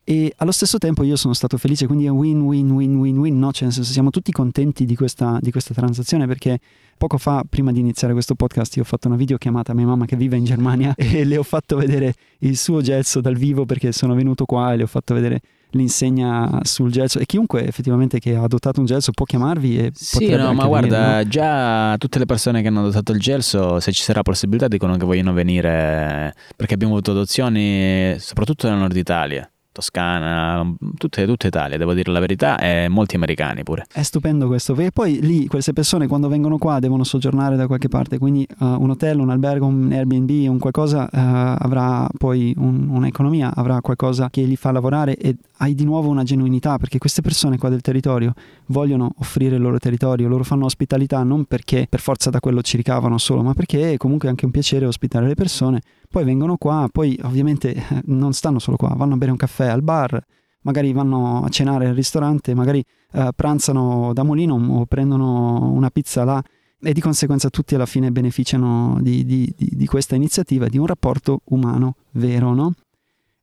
e 0.06 0.34
allo 0.36 0.52
stesso 0.52 0.76
tempo 0.76 1.02
io 1.02 1.16
sono 1.16 1.32
stato 1.32 1.56
felice, 1.56 1.86
quindi 1.86 2.04
è 2.04 2.10
win 2.10 2.42
win 2.42 2.70
win 2.70 2.94
win 2.96 3.18
win, 3.18 3.38
no? 3.38 3.52
Cioè 3.52 3.64
nel 3.64 3.72
senso 3.72 3.90
siamo 3.90 4.10
tutti 4.10 4.32
contenti 4.32 4.84
di 4.84 4.94
questa, 4.96 5.38
di 5.40 5.50
questa 5.50 5.72
transazione 5.72 6.26
perché 6.26 6.58
poco 6.98 7.16
fa, 7.16 7.42
prima 7.48 7.72
di 7.72 7.80
iniziare 7.80 8.12
questo 8.12 8.34
podcast, 8.34 8.76
io 8.76 8.82
ho 8.82 8.84
fatto 8.84 9.08
una 9.08 9.16
videochiamata 9.16 9.72
a 9.72 9.74
mia 9.74 9.86
mamma 9.86 10.04
che 10.04 10.16
vive 10.16 10.36
in 10.36 10.44
Germania 10.44 10.92
e 10.98 11.24
le 11.24 11.38
ho 11.38 11.42
fatto 11.42 11.76
vedere 11.76 12.14
il 12.40 12.58
suo 12.58 12.82
gelso 12.82 13.22
dal 13.22 13.34
vivo 13.34 13.64
perché 13.64 13.92
sono 13.92 14.14
venuto 14.14 14.44
qua 14.44 14.74
e 14.74 14.76
le 14.76 14.82
ho 14.82 14.86
fatto 14.86 15.14
vedere 15.14 15.40
l'insegna 15.70 16.60
sul 16.62 16.92
gelso 16.92 17.18
e 17.18 17.26
chiunque 17.26 17.66
effettivamente 17.66 18.20
che 18.20 18.36
ha 18.36 18.42
adottato 18.42 18.78
un 18.78 18.86
gelso 18.86 19.10
può 19.10 19.24
chiamarvi 19.24 19.78
e 19.78 19.90
sì 19.92 20.28
no 20.28 20.54
ma 20.54 20.66
guarda 20.66 21.16
no? 21.16 21.28
già 21.28 21.96
tutte 21.98 22.20
le 22.20 22.26
persone 22.26 22.62
che 22.62 22.68
hanno 22.68 22.80
adottato 22.80 23.10
il 23.10 23.18
gelso 23.18 23.80
se 23.80 23.90
ci 23.90 24.04
sarà 24.04 24.22
possibilità 24.22 24.68
dicono 24.68 24.96
che 24.96 25.04
vogliono 25.04 25.32
venire 25.32 26.32
perché 26.54 26.74
abbiamo 26.74 26.92
avuto 26.92 27.10
adozioni 27.10 28.14
soprattutto 28.20 28.68
nel 28.68 28.78
nord 28.78 28.94
Italia 28.94 29.48
Toscana, 29.74 30.64
tutte, 30.96 31.26
tutta 31.26 31.48
Italia, 31.48 31.76
devo 31.76 31.94
dire 31.94 32.12
la 32.12 32.20
verità, 32.20 32.56
e 32.60 32.86
molti 32.88 33.16
americani 33.16 33.64
pure. 33.64 33.86
È 33.92 34.02
stupendo 34.02 34.46
questo, 34.46 34.72
perché 34.72 34.92
poi 34.92 35.20
lì 35.20 35.48
queste 35.48 35.72
persone 35.72 36.06
quando 36.06 36.28
vengono 36.28 36.58
qua 36.58 36.78
devono 36.78 37.02
soggiornare 37.02 37.56
da 37.56 37.66
qualche 37.66 37.88
parte, 37.88 38.18
quindi 38.18 38.46
uh, 38.60 38.64
un 38.64 38.90
hotel, 38.90 39.18
un 39.18 39.30
albergo, 39.30 39.66
un 39.66 39.90
Airbnb, 39.90 40.48
un 40.48 40.60
qualcosa 40.60 41.08
uh, 41.10 41.56
avrà 41.58 42.06
poi 42.16 42.54
un, 42.56 42.88
un'economia, 42.88 43.52
avrà 43.52 43.80
qualcosa 43.80 44.30
che 44.30 44.42
li 44.42 44.54
fa 44.54 44.70
lavorare 44.70 45.16
e 45.16 45.34
hai 45.56 45.74
di 45.74 45.84
nuovo 45.84 46.08
una 46.08 46.22
genuinità, 46.22 46.78
perché 46.78 46.98
queste 46.98 47.20
persone 47.20 47.58
qua 47.58 47.68
del 47.68 47.80
territorio 47.80 48.32
vogliono 48.66 49.12
offrire 49.18 49.56
il 49.56 49.62
loro 49.62 49.78
territorio, 49.78 50.28
loro 50.28 50.44
fanno 50.44 50.64
ospitalità 50.64 51.22
non 51.22 51.44
perché 51.44 51.86
per 51.88 52.00
forza 52.00 52.30
da 52.30 52.40
quello 52.40 52.62
ci 52.62 52.76
ricavano 52.76 53.18
solo, 53.18 53.42
ma 53.42 53.54
perché 53.54 53.92
è 53.92 53.96
comunque 53.96 54.28
anche 54.28 54.44
un 54.44 54.50
piacere 54.50 54.86
ospitare 54.86 55.26
le 55.26 55.34
persone 55.34 55.80
poi 56.14 56.24
vengono 56.24 56.56
qua, 56.56 56.88
poi 56.92 57.18
ovviamente 57.24 57.74
non 58.06 58.32
stanno 58.34 58.60
solo 58.60 58.76
qua, 58.76 58.94
vanno 58.96 59.14
a 59.14 59.16
bere 59.16 59.32
un 59.32 59.36
caffè 59.36 59.66
al 59.66 59.82
bar, 59.82 60.24
magari 60.60 60.92
vanno 60.92 61.42
a 61.42 61.48
cenare 61.48 61.88
al 61.88 61.94
ristorante, 61.96 62.54
magari 62.54 62.84
eh, 63.12 63.30
pranzano 63.34 64.12
da 64.12 64.22
Molino 64.22 64.54
o 64.54 64.86
prendono 64.86 65.72
una 65.72 65.90
pizza 65.90 66.22
là. 66.22 66.40
e 66.80 66.92
di 66.92 67.00
conseguenza 67.00 67.50
tutti 67.50 67.74
alla 67.74 67.86
fine 67.86 68.12
beneficiano 68.12 68.98
di, 69.00 69.24
di, 69.24 69.52
di, 69.56 69.70
di 69.72 69.86
questa 69.86 70.14
iniziativa, 70.14 70.68
di 70.68 70.78
un 70.78 70.86
rapporto 70.86 71.40
umano 71.46 71.96
vero, 72.12 72.54
no? 72.54 72.74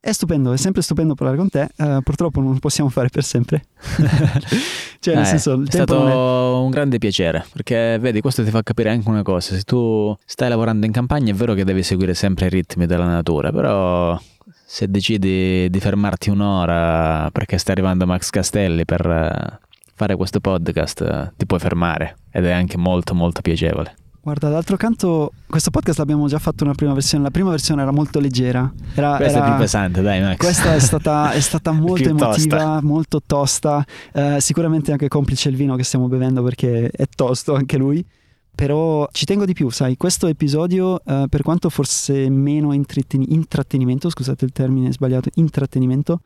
È 0.04 0.12
stupendo, 0.14 0.52
è 0.52 0.58
sempre 0.58 0.82
stupendo 0.82 1.14
parlare 1.14 1.38
con 1.38 1.48
te, 1.48 1.70
uh, 1.78 2.02
purtroppo 2.02 2.42
non 2.42 2.54
lo 2.54 2.58
possiamo 2.58 2.90
fare 2.90 3.10
per 3.10 3.24
sempre. 3.24 3.66
cioè, 5.00 5.14
nel 5.14 5.26
eh, 5.26 5.28
senso, 5.28 5.52
il 5.52 5.68
è 5.68 5.72
stato 5.72 6.08
è... 6.08 6.64
un 6.64 6.72
grande 6.72 6.98
piacere, 6.98 7.46
perché 7.54 8.00
vedi, 8.00 8.20
questo 8.20 8.44
ti 8.44 8.50
fa 8.50 8.64
capire 8.64 8.90
anche 8.90 9.08
una 9.08 9.22
cosa, 9.22 9.54
se 9.54 9.62
tu 9.62 10.18
stai 10.26 10.50
lavorando 10.50 10.88
in 10.88 10.92
campagna 10.92 11.32
è 11.32 11.36
vero 11.36 11.54
che 11.54 11.64
devi 11.64 11.84
seguire 11.84 12.16
sempre 12.16 12.48
i 12.48 12.50
ritmi 12.50 12.88
della 12.88 13.06
natura, 13.06 13.52
però 13.52 14.20
se 14.66 14.90
decidi 14.90 15.70
di 15.70 15.80
fermarti 15.80 16.32
un'ora 16.32 17.30
perché 17.32 17.60
sta 17.60 17.72
arrivando 17.72 18.08
Max 18.08 18.32
Castelli 18.32 18.86
per 18.86 19.06
eh, 19.06 19.60
fare 19.94 20.16
questo 20.16 20.40
podcast, 20.40 21.34
ti 21.38 21.46
puoi 21.46 21.60
fermare 21.60 22.18
ed 22.32 22.46
è 22.46 22.52
anche 22.52 22.76
molto 22.76 23.14
molto 23.14 23.42
piacevole. 23.42 23.98
Guarda, 24.24 24.50
d'altro 24.50 24.78
canto, 24.78 25.34
questo 25.48 25.72
podcast 25.72 25.98
l'abbiamo 25.98 26.28
già 26.28 26.38
fatto 26.38 26.64
una 26.64 26.76
prima 26.76 26.94
versione. 26.94 27.24
La 27.24 27.32
prima 27.32 27.50
versione 27.50 27.82
era 27.82 27.90
molto 27.90 28.20
leggera. 28.20 28.72
Era, 28.94 29.16
questa 29.16 29.40
era... 29.40 29.48
è 29.48 29.50
più 29.50 29.60
pesante, 29.60 30.02
dai, 30.04 30.22
Max. 30.22 30.38
Questa 30.38 30.76
è 30.76 30.80
stata, 30.80 31.32
è 31.32 31.40
stata 31.40 31.72
molto 31.72 32.08
emotiva, 32.08 32.58
tosta. 32.58 32.80
molto 32.84 33.22
tosta. 33.26 33.84
Uh, 34.14 34.38
sicuramente 34.38 34.92
anche 34.92 35.08
complice 35.08 35.50
il 35.50 35.56
vino 35.56 35.76
che 35.76 35.84
stiamo 35.84 36.08
bevendo 36.08 36.44
perché 36.44 36.92
è 36.92 37.08
tosto 37.08 37.56
anche 37.56 37.78
lui. 37.78 38.06
Però 38.54 39.10
ci 39.12 39.26
tengo 39.26 39.44
di 39.46 39.54
più, 39.54 39.72
sai, 39.72 39.98
questo 39.98 40.28
episodio, 40.28 41.02
uh, 41.04 41.28
per 41.28 41.42
quanto 41.42 41.70
forse 41.70 42.30
meno 42.30 42.74
intratteni- 42.74 43.34
intrattenimento, 43.34 44.08
scusate 44.08 44.46
il 44.46 44.52
termine 44.52 44.92
sbagliato, 44.92 45.30
intrattenimento, 45.36 46.22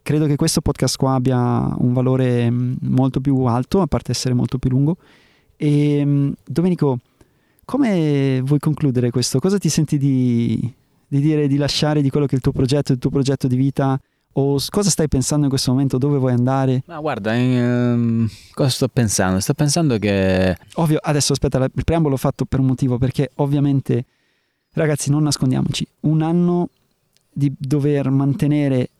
credo 0.00 0.24
che 0.24 0.36
questo 0.36 0.62
podcast 0.62 0.96
qua 0.96 1.12
abbia 1.12 1.74
un 1.76 1.92
valore 1.92 2.50
mm, 2.50 2.76
molto 2.84 3.20
più 3.20 3.38
alto, 3.42 3.82
a 3.82 3.86
parte 3.86 4.12
essere 4.12 4.32
molto 4.32 4.56
più 4.56 4.70
lungo. 4.70 4.96
E 5.56 6.02
mm, 6.02 6.30
Domenico 6.46 7.00
come 7.64 8.40
vuoi 8.42 8.58
concludere 8.58 9.10
questo? 9.10 9.38
Cosa 9.38 9.58
ti 9.58 9.68
senti 9.68 9.98
di, 9.98 10.72
di 11.06 11.20
dire, 11.20 11.46
di 11.46 11.56
lasciare 11.56 12.02
di 12.02 12.10
quello 12.10 12.26
che 12.26 12.32
è 12.32 12.36
il 12.36 12.42
tuo 12.42 12.52
progetto, 12.52 12.92
il 12.92 12.98
tuo 12.98 13.10
progetto 13.10 13.46
di 13.46 13.56
vita? 13.56 13.98
O 14.36 14.58
cosa 14.68 14.90
stai 14.90 15.06
pensando 15.06 15.44
in 15.44 15.48
questo 15.48 15.70
momento? 15.70 15.96
Dove 15.96 16.18
vuoi 16.18 16.32
andare? 16.32 16.82
Ma 16.86 16.98
guarda, 16.98 17.32
um, 17.34 18.28
cosa 18.52 18.68
sto 18.68 18.88
pensando? 18.88 19.38
Sto 19.38 19.54
pensando 19.54 19.96
che... 19.98 20.56
Ovvio, 20.74 20.98
adesso 21.00 21.32
aspetta, 21.32 21.62
il 21.62 21.84
preambolo 21.84 22.14
l'ho 22.14 22.20
fatto 22.20 22.44
per 22.44 22.58
un 22.58 22.66
motivo, 22.66 22.98
perché 22.98 23.30
ovviamente, 23.36 24.04
ragazzi, 24.72 25.10
non 25.10 25.22
nascondiamoci, 25.22 25.86
un 26.00 26.22
anno 26.22 26.70
di 27.32 27.52
dover 27.56 28.10
mantenere 28.10 28.90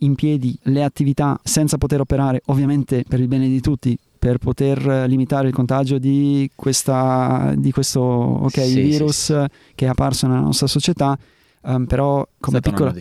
in 0.00 0.14
piedi 0.14 0.56
le 0.62 0.84
attività 0.84 1.38
senza 1.42 1.78
poter 1.78 2.00
operare, 2.00 2.42
ovviamente 2.46 3.04
per 3.08 3.18
il 3.18 3.26
bene 3.26 3.48
di 3.48 3.60
tutti, 3.60 3.98
per 4.26 4.38
poter 4.38 5.06
limitare 5.06 5.46
il 5.46 5.54
contagio 5.54 5.98
di, 5.98 6.50
questa, 6.56 7.54
di 7.56 7.70
questo 7.70 8.00
okay, 8.00 8.68
sì, 8.68 8.80
virus 8.80 9.16
sì, 9.16 9.32
sì. 9.32 9.72
che 9.76 9.86
è 9.86 9.88
apparso 9.88 10.26
nella 10.26 10.40
nostra 10.40 10.66
società, 10.66 11.16
um, 11.62 11.86
però 11.86 12.26
come 12.40 12.58
piccola, 12.58 12.92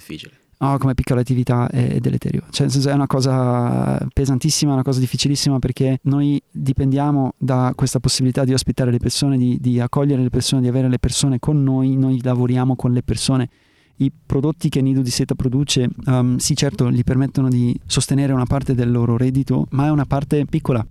no, 0.59 0.77
come 0.77 0.93
piccola, 0.93 1.21
attività 1.21 1.67
è 1.67 1.99
deleterio. 1.99 2.43
Cioè, 2.51 2.67
è 2.67 2.93
una 2.93 3.07
cosa 3.07 3.97
pesantissima, 4.13 4.73
una 4.73 4.83
cosa 4.83 4.99
difficilissima 4.99 5.57
perché 5.57 5.97
noi 6.03 6.39
dipendiamo 6.51 7.33
da 7.39 7.73
questa 7.73 7.99
possibilità 7.99 8.43
di 8.43 8.53
ospitare 8.53 8.91
le 8.91 8.99
persone, 8.99 9.35
di, 9.35 9.57
di 9.59 9.79
accogliere 9.79 10.21
le 10.21 10.29
persone, 10.29 10.61
di 10.61 10.67
avere 10.67 10.89
le 10.89 10.99
persone 10.99 11.39
con 11.39 11.63
noi, 11.63 11.95
noi 11.95 12.21
lavoriamo 12.21 12.75
con 12.75 12.93
le 12.93 13.01
persone 13.01 13.49
i 13.97 14.11
prodotti 14.23 14.69
che 14.69 14.81
Nido 14.81 15.01
di 15.01 15.09
Seta 15.09 15.33
produce, 15.33 15.89
um, 16.05 16.37
sì 16.37 16.55
certo, 16.55 16.91
gli 16.91 17.03
permettono 17.03 17.49
di 17.49 17.75
sostenere 17.87 18.31
una 18.31 18.45
parte 18.45 18.75
del 18.75 18.91
loro 18.91 19.17
reddito, 19.17 19.65
ma 19.71 19.87
è 19.87 19.89
una 19.89 20.05
parte 20.05 20.45
piccola. 20.45 20.85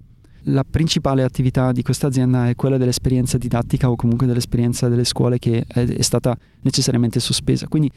La 0.49 0.65
principale 0.69 1.23
attività 1.23 1.73
di 1.73 1.83
questa 1.83 2.07
azienda 2.07 2.49
è 2.49 2.55
quella 2.55 2.77
dell'esperienza 2.77 3.39
didattica 3.39 3.91
o 3.91 3.97
comunque 3.97 4.27
dell'esperienza 4.27 4.89
delle 4.89 5.05
scuole 5.05 5.39
che 5.39 5.65
è, 5.67 5.87
è 5.87 6.03
stata 6.03 6.37
necessariamente 6.61 7.19
sospesa. 7.21 7.67
Quindi 7.67 7.91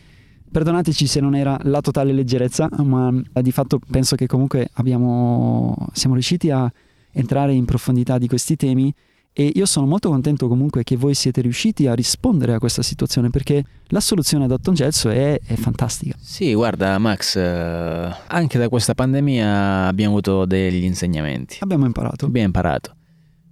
perdonateci 0.49 1.07
se 1.07 1.19
non 1.19 1.35
era 1.35 1.59
la 1.63 1.81
totale 1.81 2.13
leggerezza, 2.13 2.69
ma 2.83 3.11
eh, 3.33 3.41
di 3.41 3.51
fatto 3.51 3.79
penso 3.79 4.15
che 4.15 4.27
comunque 4.27 4.69
abbiamo, 4.73 5.75
siamo 5.91 6.13
riusciti 6.15 6.49
a 6.49 6.71
entrare 7.11 7.53
in 7.53 7.65
profondità 7.65 8.17
di 8.17 8.27
questi 8.27 8.55
temi 8.55 8.93
e 9.39 9.51
io 9.53 9.67
sono 9.67 9.85
molto 9.85 10.09
contento 10.09 10.47
comunque 10.47 10.83
che 10.83 10.97
voi 10.97 11.13
siete 11.13 11.41
riusciti 11.41 11.85
a 11.85 11.93
rispondere 11.93 12.55
a 12.55 12.57
questa 12.57 12.81
situazione 12.81 13.29
perché 13.29 13.63
la 13.89 13.99
soluzione 13.99 14.45
ad 14.45 14.51
Otton 14.51 14.73
Gelso 14.73 15.09
è, 15.09 15.39
è 15.39 15.53
fantastica. 15.53 16.15
Sì, 16.19 16.55
guarda 16.55 16.97
Max, 16.97 17.35
eh, 17.35 18.15
anche 18.25 18.57
da 18.57 18.67
questa 18.67 18.95
pandemia 18.95 19.85
abbiamo 19.85 20.13
avuto 20.13 20.45
degli 20.45 20.83
insegnamenti. 20.83 21.57
Abbiamo 21.59 21.85
imparato. 21.85 22.25
Abbiamo 22.25 22.47
imparato. 22.47 22.95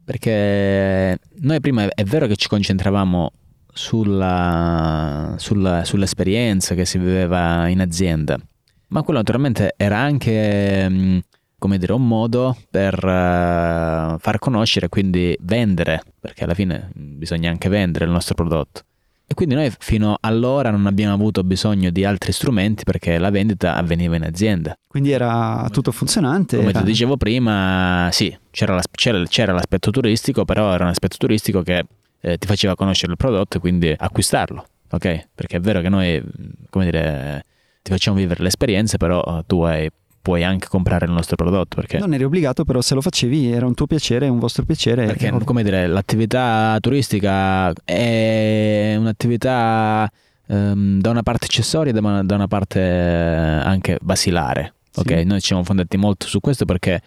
Perché 0.04 1.20
noi 1.42 1.60
prima 1.60 1.88
è 1.88 2.04
vero 2.04 2.26
che 2.26 2.36
ci 2.36 2.48
concentravamo 2.48 3.32
sulla, 3.72 5.36
sulla, 5.38 5.84
sull'esperienza 5.84 6.74
che 6.74 6.86
si 6.86 6.98
viveva 6.98 7.68
in 7.68 7.80
azienda, 7.80 8.40
ma 8.88 9.04
quello 9.04 9.20
naturalmente 9.20 9.76
era 9.78 10.00
anche 10.00 10.90
mm, 10.90 11.18
come 11.66 11.80
dire, 11.80 11.94
un 11.94 12.08
modo 12.08 12.56
per 12.70 12.94
uh, 12.94 14.20
far 14.20 14.38
conoscere, 14.38 14.88
quindi 14.88 15.36
vendere, 15.42 16.04
perché 16.20 16.44
alla 16.44 16.54
fine 16.54 16.92
bisogna 16.94 17.50
anche 17.50 17.70
vendere 17.70 18.06
il 18.06 18.12
nostro 18.12 18.36
prodotto. 18.36 18.82
E 19.26 19.34
quindi 19.34 19.56
noi 19.56 19.74
fino 19.80 20.16
allora 20.20 20.70
non 20.70 20.86
abbiamo 20.86 21.16
avuto 21.16 21.44
bisogno 21.44 21.90
di 21.90 22.06
altri 22.06 22.32
strumenti 22.32 22.84
perché 22.84 23.18
la 23.18 23.32
vendita 23.32 23.74
avveniva 23.74 24.16
in 24.16 24.26
azienda. 24.26 24.78
Quindi 24.86 25.10
era 25.10 25.68
tutto 25.72 25.92
funzionante? 25.92 26.58
Come 26.58 26.70
era... 26.70 26.82
ti 26.82 26.86
dicevo 26.86 27.18
prima, 27.18 28.10
sì, 28.12 28.38
c'era, 28.52 28.76
l'aspetto 28.76 29.90
turistico, 29.90 30.46
però 30.46 30.72
era 30.72 30.84
un 30.84 30.92
aspetto 30.92 31.18
turistico 31.18 31.64
che 31.64 31.84
eh, 32.22 32.38
ti 32.38 32.46
faceva 32.46 32.76
conoscere 32.76 33.14
il 33.14 33.18
prodotto 33.18 33.58
e 33.58 33.60
quindi 33.60 33.92
acquistarlo, 33.98 34.64
ok? 34.92 35.30
Perché 35.34 35.58
è 35.58 35.60
vero 35.60 35.82
che 35.82 35.90
noi, 35.90 36.24
come 36.70 36.86
dire, 36.86 37.44
ti 37.82 37.90
facciamo 37.90 38.18
vivere 38.18 38.44
l'esperienza, 38.44 38.98
però 38.98 39.24
eh, 39.26 39.44
tu 39.48 39.62
hai 39.64 39.90
puoi 40.26 40.44
anche 40.44 40.68
comprare 40.68 41.06
il 41.06 41.12
nostro 41.12 41.36
prodotto. 41.36 41.76
Perché... 41.76 42.00
Non 42.00 42.12
eri 42.12 42.24
obbligato, 42.24 42.64
però 42.64 42.82
se 42.82 42.96
lo 42.96 43.02
facevi 43.02 43.52
era 43.52 43.68
un 43.68 43.76
tuo 43.76 43.86
piacere, 43.86 44.28
un 44.28 44.40
vostro 44.40 44.66
piacere. 44.66 45.06
Perché, 45.06 45.32
come 45.44 45.62
dire, 45.62 45.86
l'attività 45.86 46.76
turistica 46.82 47.72
è 47.84 48.96
un'attività 48.98 50.12
um, 50.48 51.00
da 51.00 51.12
una 51.12 51.22
parte 51.22 51.46
accessoria 51.46 51.94
e 51.94 52.02
da 52.02 52.36
una 52.36 52.48
parte 52.48 52.82
anche 52.82 54.00
basilare. 54.02 54.74
Sì. 54.90 55.02
Ok, 55.02 55.12
noi 55.12 55.40
ci 55.42 55.48
siamo 55.48 55.64
fondati 55.64 55.96
molto 55.96 56.26
su 56.26 56.40
questo 56.40 56.66
perché 56.66 57.00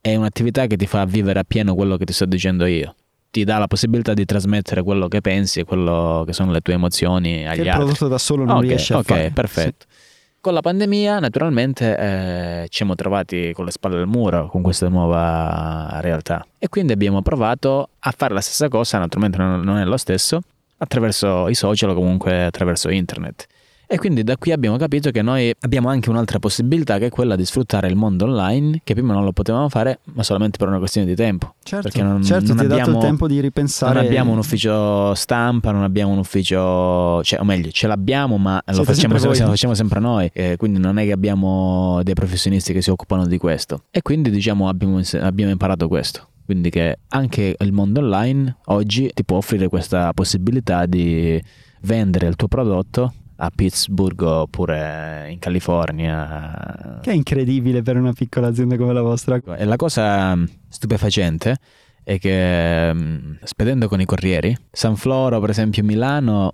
è 0.00 0.16
un'attività 0.16 0.66
che 0.66 0.76
ti 0.76 0.86
fa 0.86 1.04
vivere 1.04 1.40
appieno 1.40 1.74
quello 1.74 1.98
che 1.98 2.06
ti 2.06 2.14
sto 2.14 2.24
dicendo 2.24 2.64
io 2.64 2.94
ti 3.30 3.44
dà 3.44 3.58
la 3.58 3.66
possibilità 3.66 4.14
di 4.14 4.24
trasmettere 4.24 4.82
quello 4.82 5.06
che 5.06 5.20
pensi 5.20 5.60
e 5.60 5.64
quello 5.64 6.22
che 6.24 6.32
sono 6.32 6.50
le 6.50 6.60
tue 6.60 6.72
emozioni 6.72 7.46
agli 7.46 7.60
che 7.60 7.68
altri. 7.68 7.68
il 7.68 7.74
prodotto 7.74 8.08
da 8.08 8.16
solo 8.16 8.44
non 8.44 8.56
okay, 8.56 8.68
riesce 8.68 8.94
a 8.94 8.98
okay, 8.98 9.16
fare. 9.16 9.26
Ok, 9.26 9.32
perfetto. 9.34 9.86
Sì. 9.86 10.07
Con 10.40 10.54
la 10.54 10.60
pandemia 10.60 11.18
naturalmente 11.18 11.96
eh, 11.96 12.62
ci 12.68 12.76
siamo 12.76 12.94
trovati 12.94 13.50
con 13.54 13.64
le 13.64 13.72
spalle 13.72 13.98
al 13.98 14.06
muro 14.06 14.46
con 14.46 14.62
questa 14.62 14.88
nuova 14.88 15.98
realtà 16.00 16.46
e 16.58 16.68
quindi 16.68 16.92
abbiamo 16.92 17.22
provato 17.22 17.88
a 17.98 18.14
fare 18.16 18.34
la 18.34 18.40
stessa 18.40 18.68
cosa, 18.68 18.98
naturalmente 18.98 19.36
non 19.38 19.78
è 19.78 19.84
lo 19.84 19.96
stesso, 19.96 20.40
attraverso 20.76 21.48
i 21.48 21.54
social 21.54 21.90
o 21.90 21.94
comunque 21.94 22.44
attraverso 22.44 22.88
internet. 22.88 23.46
E 23.90 23.96
quindi 23.96 24.22
da 24.22 24.36
qui 24.36 24.52
abbiamo 24.52 24.76
capito 24.76 25.10
che 25.10 25.22
noi 25.22 25.50
abbiamo 25.60 25.88
anche 25.88 26.10
un'altra 26.10 26.38
possibilità 26.38 26.98
che 26.98 27.06
è 27.06 27.08
quella 27.08 27.36
di 27.36 27.46
sfruttare 27.46 27.88
il 27.88 27.96
mondo 27.96 28.26
online, 28.26 28.82
che 28.84 28.92
prima 28.92 29.14
non 29.14 29.24
lo 29.24 29.32
potevamo 29.32 29.70
fare, 29.70 30.00
ma 30.12 30.22
solamente 30.22 30.58
per 30.58 30.68
una 30.68 30.76
questione 30.76 31.06
di 31.06 31.14
tempo. 31.14 31.54
Certo, 31.62 31.88
perché 31.88 32.02
non, 32.02 32.22
certo 32.22 32.52
non 32.52 32.58
ti 32.58 32.64
abbiamo, 32.64 32.84
dato 32.84 32.98
il 32.98 33.02
tempo 33.02 33.26
di 33.26 33.40
ripensare. 33.40 33.94
Non 33.94 34.04
abbiamo 34.04 34.32
un 34.32 34.38
ufficio 34.38 35.14
stampa, 35.14 35.72
non 35.72 35.84
abbiamo 35.84 36.12
un 36.12 36.18
ufficio, 36.18 37.22
cioè, 37.22 37.40
o 37.40 37.44
meglio, 37.44 37.70
ce 37.70 37.86
l'abbiamo, 37.86 38.36
ma 38.36 38.62
lo 38.66 38.84
facciamo 38.84 39.16
sempre, 39.16 39.44
lo 39.46 39.50
facciamo 39.50 39.72
sempre, 39.72 40.00
noi. 40.00 40.28
Eh, 40.34 40.56
quindi 40.58 40.78
non 40.78 40.98
è 40.98 41.06
che 41.06 41.12
abbiamo 41.12 42.02
dei 42.02 42.12
professionisti 42.12 42.74
che 42.74 42.82
si 42.82 42.90
occupano 42.90 43.26
di 43.26 43.38
questo. 43.38 43.84
E 43.90 44.02
quindi 44.02 44.28
diciamo 44.28 44.68
abbiamo, 44.68 45.00
abbiamo 45.18 45.50
imparato 45.50 45.88
questo. 45.88 46.28
Quindi 46.44 46.68
che 46.68 46.98
anche 47.08 47.56
il 47.58 47.72
mondo 47.72 48.00
online 48.00 48.58
oggi 48.66 49.10
ti 49.14 49.24
può 49.24 49.38
offrire 49.38 49.68
questa 49.68 50.12
possibilità 50.12 50.84
di 50.84 51.42
vendere 51.82 52.26
il 52.26 52.36
tuo 52.36 52.48
prodotto 52.48 53.14
a 53.40 53.50
Pittsburgh 53.54 54.20
oppure 54.22 55.28
in 55.30 55.38
California. 55.38 56.98
Che 57.00 57.10
è 57.10 57.14
incredibile 57.14 57.82
per 57.82 57.96
una 57.96 58.12
piccola 58.12 58.48
azienda 58.48 58.76
come 58.76 58.92
la 58.92 59.02
vostra. 59.02 59.40
E 59.56 59.64
la 59.64 59.76
cosa 59.76 60.34
mm, 60.34 60.44
stupefacente 60.68 61.56
è 62.02 62.18
che 62.18 62.92
mm, 62.92 63.34
spedendo 63.42 63.88
con 63.88 64.00
i 64.00 64.04
corrieri, 64.04 64.56
San 64.70 64.96
Floro 64.96 65.40
per 65.40 65.50
esempio 65.50 65.84
Milano, 65.84 66.52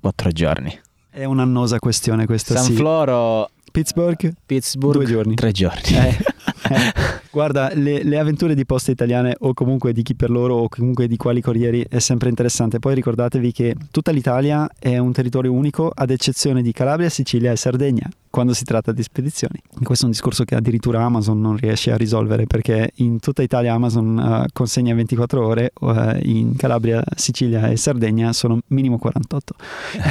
quattro 0.00 0.30
giorni. 0.30 0.78
È 1.10 1.24
un'annosa 1.24 1.78
questione 1.78 2.26
questa. 2.26 2.56
San 2.56 2.64
sì. 2.64 2.74
Floro... 2.74 3.50
Pittsburgh? 3.72 4.32
Pittsburgh, 4.46 4.94
due 4.94 5.04
giorni. 5.04 5.34
Tre 5.34 5.52
giorni. 5.52 5.96
Eh. 5.96 6.16
Guarda, 7.30 7.70
le, 7.74 8.02
le, 8.02 8.18
avventure 8.18 8.54
di 8.54 8.64
poste 8.64 8.92
italiane 8.92 9.36
o 9.40 9.52
comunque 9.52 9.92
di 9.92 10.02
chi 10.02 10.14
per 10.14 10.30
loro 10.30 10.54
o 10.54 10.68
comunque 10.68 11.06
di 11.06 11.16
quali 11.16 11.40
corrieri 11.40 11.84
è 11.88 11.98
sempre 11.98 12.28
interessante. 12.28 12.78
Poi 12.78 12.94
ricordatevi 12.94 13.52
che 13.52 13.74
tutta 13.90 14.10
l'Italia 14.10 14.68
è 14.78 14.96
un 14.98 15.12
territorio 15.12 15.52
unico 15.52 15.90
ad 15.94 16.10
eccezione 16.10 16.62
di 16.62 16.72
Calabria, 16.72 17.08
Sicilia 17.08 17.52
e 17.52 17.56
Sardegna 17.56 18.08
quando 18.36 18.52
si 18.52 18.64
tratta 18.64 18.92
di 18.92 19.02
spedizioni. 19.02 19.58
Questo 19.82 20.04
è 20.04 20.08
un 20.08 20.12
discorso 20.12 20.44
che 20.44 20.54
addirittura 20.54 21.02
Amazon 21.02 21.40
non 21.40 21.56
riesce 21.56 21.90
a 21.90 21.96
risolvere 21.96 22.44
perché 22.44 22.90
in 22.96 23.18
tutta 23.18 23.40
Italia 23.40 23.72
Amazon 23.72 24.18
uh, 24.18 24.44
consegna 24.52 24.94
24 24.94 25.46
ore, 25.46 25.72
uh, 25.80 26.18
in 26.20 26.54
Calabria, 26.54 27.02
Sicilia 27.14 27.68
e 27.68 27.78
Sardegna 27.78 28.34
sono 28.34 28.58
minimo 28.66 28.98
48. 28.98 29.54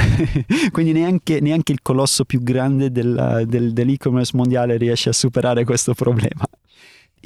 Quindi 0.72 0.90
neanche, 0.90 1.40
neanche, 1.40 1.70
il 1.70 1.82
colosso 1.82 2.24
più 2.24 2.42
grande 2.42 2.90
del, 2.90 3.44
del, 3.46 3.72
dell'e-commerce 3.72 4.32
mondiale 4.34 4.76
riesce 4.76 5.10
a 5.10 5.12
superare 5.12 5.62
questo 5.62 5.94
problema. 5.94 6.45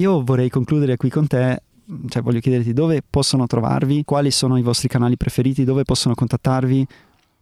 Io 0.01 0.23
vorrei 0.23 0.49
concludere 0.49 0.97
qui 0.97 1.09
con 1.11 1.27
te 1.27 1.63
cioè 2.09 2.23
voglio 2.23 2.39
chiederti 2.39 2.73
dove 2.73 3.03
possono 3.09 3.49
trovarvi, 3.49 4.05
quali 4.05 4.31
sono 4.31 4.57
i 4.57 4.63
vostri 4.63 4.87
canali 4.87 5.17
preferiti, 5.17 5.65
dove 5.65 5.83
possono 5.83 6.15
contattarvi, 6.15 6.87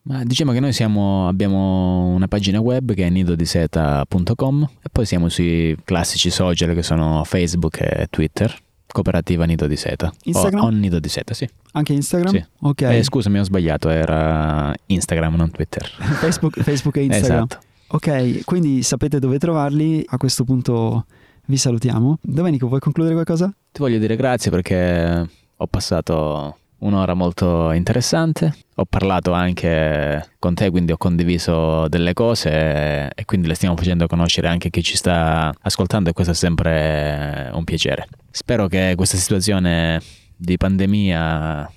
ma 0.09 0.25
diciamo 0.25 0.53
che 0.53 0.61
noi 0.61 0.73
siamo, 0.73 1.29
abbiamo 1.29 2.07
una 2.15 2.29
pagina 2.29 2.61
web 2.61 2.95
che 2.95 3.07
è 3.07 3.11
nidodiseta.com 3.11 4.69
e 4.83 4.89
poi 4.91 5.05
siamo 5.05 5.29
sui 5.29 5.77
classici 5.85 6.31
social 6.31 6.75
che 6.75 6.83
sono 6.83 7.25
Facebook 7.25 7.81
e 7.81 8.07
Twitter. 8.09 8.57
Cooperativa 8.91 9.45
Nido 9.45 9.67
di 9.67 9.77
Seta. 9.77 10.11
Instagram? 10.23 10.63
O, 10.63 10.67
o 10.67 10.71
Nido 10.71 10.99
di 10.99 11.11
Seta, 11.11 11.35
sì. 11.35 11.47
Anche 11.73 11.93
Instagram? 11.93 12.33
Sì. 12.33 12.45
Ok. 12.61 12.81
Eh, 12.81 13.03
scusami, 13.03 13.39
ho 13.39 13.45
sbagliato, 13.45 13.91
era 13.91 14.75
Instagram, 14.87 15.35
non 15.35 15.51
Twitter. 15.51 15.87
Facebook, 15.87 16.59
Facebook 16.63 16.97
e 16.97 17.03
Instagram. 17.03 17.45
esatto. 17.51 17.67
Ok, 17.89 18.45
quindi 18.45 18.83
sapete 18.83 19.19
dove 19.19 19.39
trovarli. 19.39 20.03
A 20.09 20.17
questo 20.17 20.45
punto 20.45 21.05
vi 21.49 21.57
salutiamo. 21.57 22.19
Domenico, 22.23 22.69
vuoi 22.69 22.81
concludere 22.81 23.15
qualcosa? 23.15 23.53
Ti 23.73 23.81
voglio 23.81 23.99
dire 23.99 24.17
grazie 24.17 24.51
perché 24.51 25.29
ho 25.57 25.67
passato 25.67 26.57
un'ora 26.79 27.15
molto 27.15 27.73
interessante. 27.73 28.55
Ho 28.77 28.85
parlato 28.85 29.33
anche 29.33 30.35
con 30.39 30.55
te, 30.55 30.71
quindi 30.71 30.93
ho 30.93 30.97
condiviso 30.97 31.89
delle 31.89 32.13
cose 32.13 33.11
e 33.13 33.25
quindi 33.25 33.49
le 33.49 33.55
stiamo 33.55 33.77
facendo 33.77 34.07
conoscere 34.07 34.49
anche 34.49 34.71
chi 34.71 34.83
ci 34.83 34.97
sta 34.97 35.53
ascoltando 35.61 36.11
e 36.11 36.13
questo 36.13 36.33
è 36.33 36.37
sempre 36.37 37.51
un 37.53 37.65
piacere. 37.65 38.07
Spero 38.31 38.69
che 38.69 38.93
questa 38.97 39.17
situazione 39.17 40.01
di 40.37 40.57
pandemia 40.57 41.69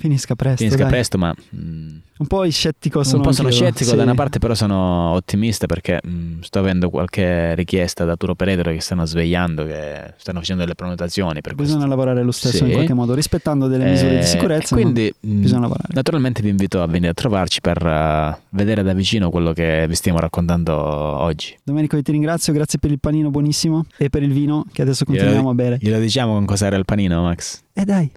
finisca 0.00 0.34
presto. 0.34 0.56
Finisca 0.56 0.82
dai. 0.82 0.90
presto, 0.90 1.18
ma... 1.18 1.32
Mh, 1.32 1.58
mm, 1.58 1.96
un 2.20 2.26
po' 2.26 2.48
scettico 2.50 3.02
sono 3.02 3.18
Un 3.18 3.22
po' 3.22 3.32
sono 3.32 3.50
scettico 3.50 3.90
sì. 3.90 3.96
da 3.96 4.02
una 4.02 4.14
parte, 4.14 4.38
però 4.38 4.54
sono 4.54 5.12
ottimista 5.12 5.66
perché 5.66 6.00
mh, 6.02 6.10
mm, 6.10 6.40
sto 6.40 6.58
avendo 6.58 6.90
qualche 6.90 7.54
richiesta 7.54 8.04
da 8.04 8.16
tour 8.16 8.32
operator 8.32 8.72
che 8.72 8.80
stanno 8.80 9.06
svegliando, 9.06 9.64
che 9.64 10.14
stanno 10.16 10.40
facendo 10.40 10.62
delle 10.62 10.74
prenotazioni. 10.74 11.40
Per 11.40 11.54
bisogna 11.54 11.86
questo. 11.86 11.88
lavorare 11.88 12.22
lo 12.22 12.32
stesso 12.32 12.58
Sì. 12.58 12.64
in 12.64 12.72
qualche 12.72 12.92
modo, 12.92 13.14
rispettando 13.14 13.68
delle 13.68 13.84
misure 13.84 14.16
Eh, 14.16 14.18
di 14.18 14.26
sicurezza. 14.26 14.74
Quindi, 14.74 15.12
mh, 15.18 15.40
bisogna 15.40 15.60
lavorare. 15.60 15.88
naturalmente 15.92 16.42
vi 16.42 16.48
invito 16.50 16.82
a 16.82 16.86
venire 16.86 17.12
a 17.12 17.14
trovarci 17.14 17.60
per 17.60 17.82
uh, 17.82 18.38
vedere 18.50 18.82
da 18.82 18.92
vicino 18.92 19.30
quello 19.30 19.52
che 19.52 19.86
vi 19.88 19.94
stiamo 19.94 20.18
raccontando 20.18 20.74
oggi. 20.76 21.56
Domenico, 21.62 21.96
io 21.96 22.02
ti 22.02 22.12
ringrazio, 22.12 22.52
grazie 22.52 22.78
per 22.78 22.90
il 22.90 23.00
panino 23.00 23.30
buonissimo 23.30 23.86
e 23.96 24.10
per 24.10 24.22
il 24.22 24.32
vino 24.32 24.66
che 24.72 24.82
adesso 24.82 25.04
continuiamo 25.04 25.50
a 25.50 25.54
bere. 25.54 25.78
Glielo 25.80 25.98
diciamo 25.98 26.34
con 26.34 26.44
cos'era 26.44 26.76
il 26.76 26.84
panino, 26.84 27.22
Max? 27.22 27.62
E 27.72 27.84
dai, 27.84 28.10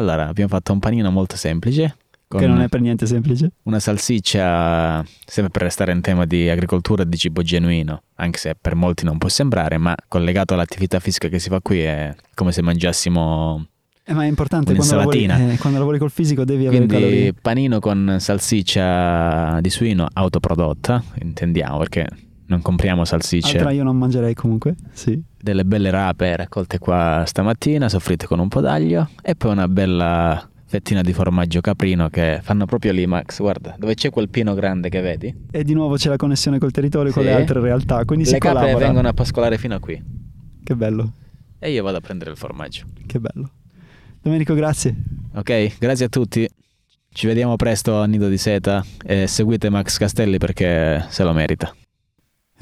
Allora, 0.00 0.28
abbiamo 0.28 0.48
fatto 0.48 0.72
un 0.72 0.78
panino 0.78 1.10
molto 1.10 1.36
semplice. 1.36 1.96
Che 2.26 2.46
non 2.46 2.60
è 2.60 2.68
per 2.68 2.80
niente 2.80 3.06
semplice. 3.06 3.50
una 3.64 3.80
salsiccia, 3.80 5.04
sempre 5.26 5.50
per 5.50 5.62
restare 5.62 5.90
in 5.90 6.00
tema 6.00 6.26
di 6.26 6.48
agricoltura 6.48 7.02
e 7.02 7.08
di 7.08 7.16
cibo 7.16 7.42
genuino, 7.42 8.02
anche 8.14 8.38
se 8.38 8.54
per 8.58 8.76
molti 8.76 9.04
non 9.04 9.18
può 9.18 9.28
sembrare, 9.28 9.78
ma 9.78 9.96
collegato 10.06 10.54
all'attività 10.54 11.00
fisica 11.00 11.26
che 11.26 11.40
si 11.40 11.48
fa 11.48 11.60
qui 11.60 11.80
è 11.80 12.14
come 12.34 12.52
se 12.52 12.62
mangiassimo 12.62 13.66
Eh, 14.04 14.14
ma 14.14 14.22
è 14.22 14.26
importante, 14.28 14.74
quando 14.76 14.94
lavori, 14.94 15.24
eh, 15.24 15.56
quando 15.58 15.80
lavori 15.80 15.98
col 15.98 16.12
fisico 16.12 16.44
devi 16.44 16.66
avere 16.66 16.86
Quindi 16.86 17.04
calorie. 17.04 17.32
panino 17.32 17.80
con 17.80 18.16
salsiccia 18.20 19.60
di 19.60 19.68
suino 19.68 20.06
autoprodotta, 20.12 21.02
intendiamo, 21.20 21.78
perché 21.78 22.06
non 22.46 22.62
compriamo 22.62 23.04
salsicce. 23.04 23.56
Altra 23.56 23.72
io 23.72 23.82
non 23.82 23.96
mangerei 23.98 24.34
comunque, 24.34 24.76
sì. 24.92 25.20
Delle 25.42 25.64
belle 25.64 25.90
rape 25.90 26.36
raccolte 26.36 26.78
qua 26.78 27.22
stamattina, 27.26 27.88
soffritte 27.88 28.26
con 28.26 28.38
un 28.40 28.48
po' 28.48 28.60
d'aglio 28.60 29.08
e 29.22 29.34
poi 29.34 29.52
una 29.52 29.68
bella 29.68 30.46
fettina 30.66 31.00
di 31.00 31.12
formaggio 31.14 31.60
caprino 31.62 32.10
che 32.10 32.40
fanno 32.42 32.66
proprio 32.66 32.92
lì, 32.92 33.06
Max. 33.06 33.38
Guarda, 33.40 33.74
dove 33.78 33.94
c'è 33.94 34.10
quel 34.10 34.28
pino 34.28 34.52
grande 34.54 34.90
che 34.90 35.00
vedi? 35.00 35.34
E 35.50 35.64
di 35.64 35.72
nuovo 35.72 35.96
c'è 35.96 36.10
la 36.10 36.16
connessione 36.16 36.58
col 36.58 36.70
territorio, 36.72 37.10
con 37.10 37.22
Sì. 37.22 37.28
le 37.28 37.34
altre 37.34 37.58
realtà, 37.60 38.04
quindi 38.04 38.26
si 38.26 38.32
Le 38.32 38.38
capre 38.38 38.58
collabora. 38.60 38.84
vengono 38.84 39.08
a 39.08 39.12
pascolare 39.14 39.56
fino 39.56 39.74
a 39.74 39.80
qui 39.80 40.00
Che 40.62 40.76
bello, 40.76 41.12
e 41.58 41.70
io 41.72 41.82
vado 41.82 41.96
a 41.96 42.00
prendere 42.00 42.30
il 42.32 42.36
formaggio. 42.36 42.84
che 43.06 43.18
bello. 43.18 43.50
Domenico, 44.20 44.52
grazie. 44.54 44.94
Ok, 45.36 45.78
grazie 45.78 46.04
a 46.04 46.08
tutti. 46.10 46.46
Ci 47.12 47.26
vediamo 47.26 47.56
presto 47.56 47.98
a 47.98 48.04
Nido 48.06 48.28
di 48.28 48.36
Seta 48.36 48.84
e 49.04 49.26
seguite 49.26 49.70
Max 49.70 49.96
Castelli 49.96 50.36
perché 50.36 51.06
se 51.08 51.24
lo 51.24 51.32
merita. 51.32 51.74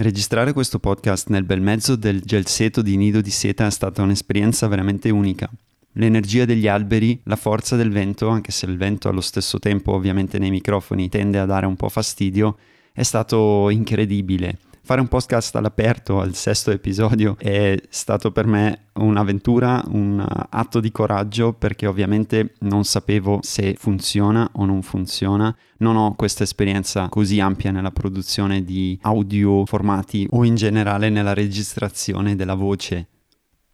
Registrare 0.00 0.52
questo 0.52 0.78
podcast 0.78 1.26
nel 1.28 1.42
bel 1.42 1.60
mezzo 1.60 1.96
del 1.96 2.20
gelseto 2.20 2.82
di 2.82 2.96
Nido 2.96 3.20
di 3.20 3.32
Seta 3.32 3.66
è 3.66 3.70
stata 3.70 4.00
un'esperienza 4.00 4.68
veramente 4.68 5.10
unica. 5.10 5.50
L'energia 5.94 6.44
degli 6.44 6.68
alberi, 6.68 7.18
la 7.24 7.34
forza 7.34 7.74
del 7.74 7.90
vento, 7.90 8.28
anche 8.28 8.52
se 8.52 8.66
il 8.66 8.76
vento 8.76 9.08
allo 9.08 9.20
stesso 9.20 9.58
tempo 9.58 9.90
ovviamente 9.90 10.38
nei 10.38 10.50
microfoni 10.50 11.08
tende 11.08 11.40
a 11.40 11.46
dare 11.46 11.66
un 11.66 11.74
po' 11.74 11.88
fastidio, 11.88 12.58
è 12.92 13.02
stato 13.02 13.70
incredibile. 13.70 14.58
Fare 14.89 15.02
un 15.02 15.09
podcast 15.09 15.55
all'aperto 15.55 16.19
al 16.19 16.35
sesto 16.35 16.70
episodio 16.70 17.36
è 17.39 17.78
stato 17.90 18.32
per 18.32 18.47
me 18.47 18.86
un'avventura, 18.94 19.85
un 19.89 20.27
atto 20.48 20.81
di 20.81 20.90
coraggio 20.90 21.52
perché 21.52 21.86
ovviamente 21.86 22.55
non 22.60 22.85
sapevo 22.85 23.40
se 23.43 23.74
funziona 23.78 24.48
o 24.55 24.65
non 24.65 24.81
funziona. 24.81 25.55
Non 25.81 25.97
ho 25.97 26.15
questa 26.15 26.44
esperienza 26.44 27.10
così 27.10 27.39
ampia 27.39 27.70
nella 27.70 27.90
produzione 27.90 28.65
di 28.65 28.98
audio 29.02 29.66
formati 29.66 30.27
o 30.31 30.43
in 30.43 30.55
generale 30.55 31.10
nella 31.10 31.35
registrazione 31.35 32.35
della 32.35 32.55
voce. 32.55 33.09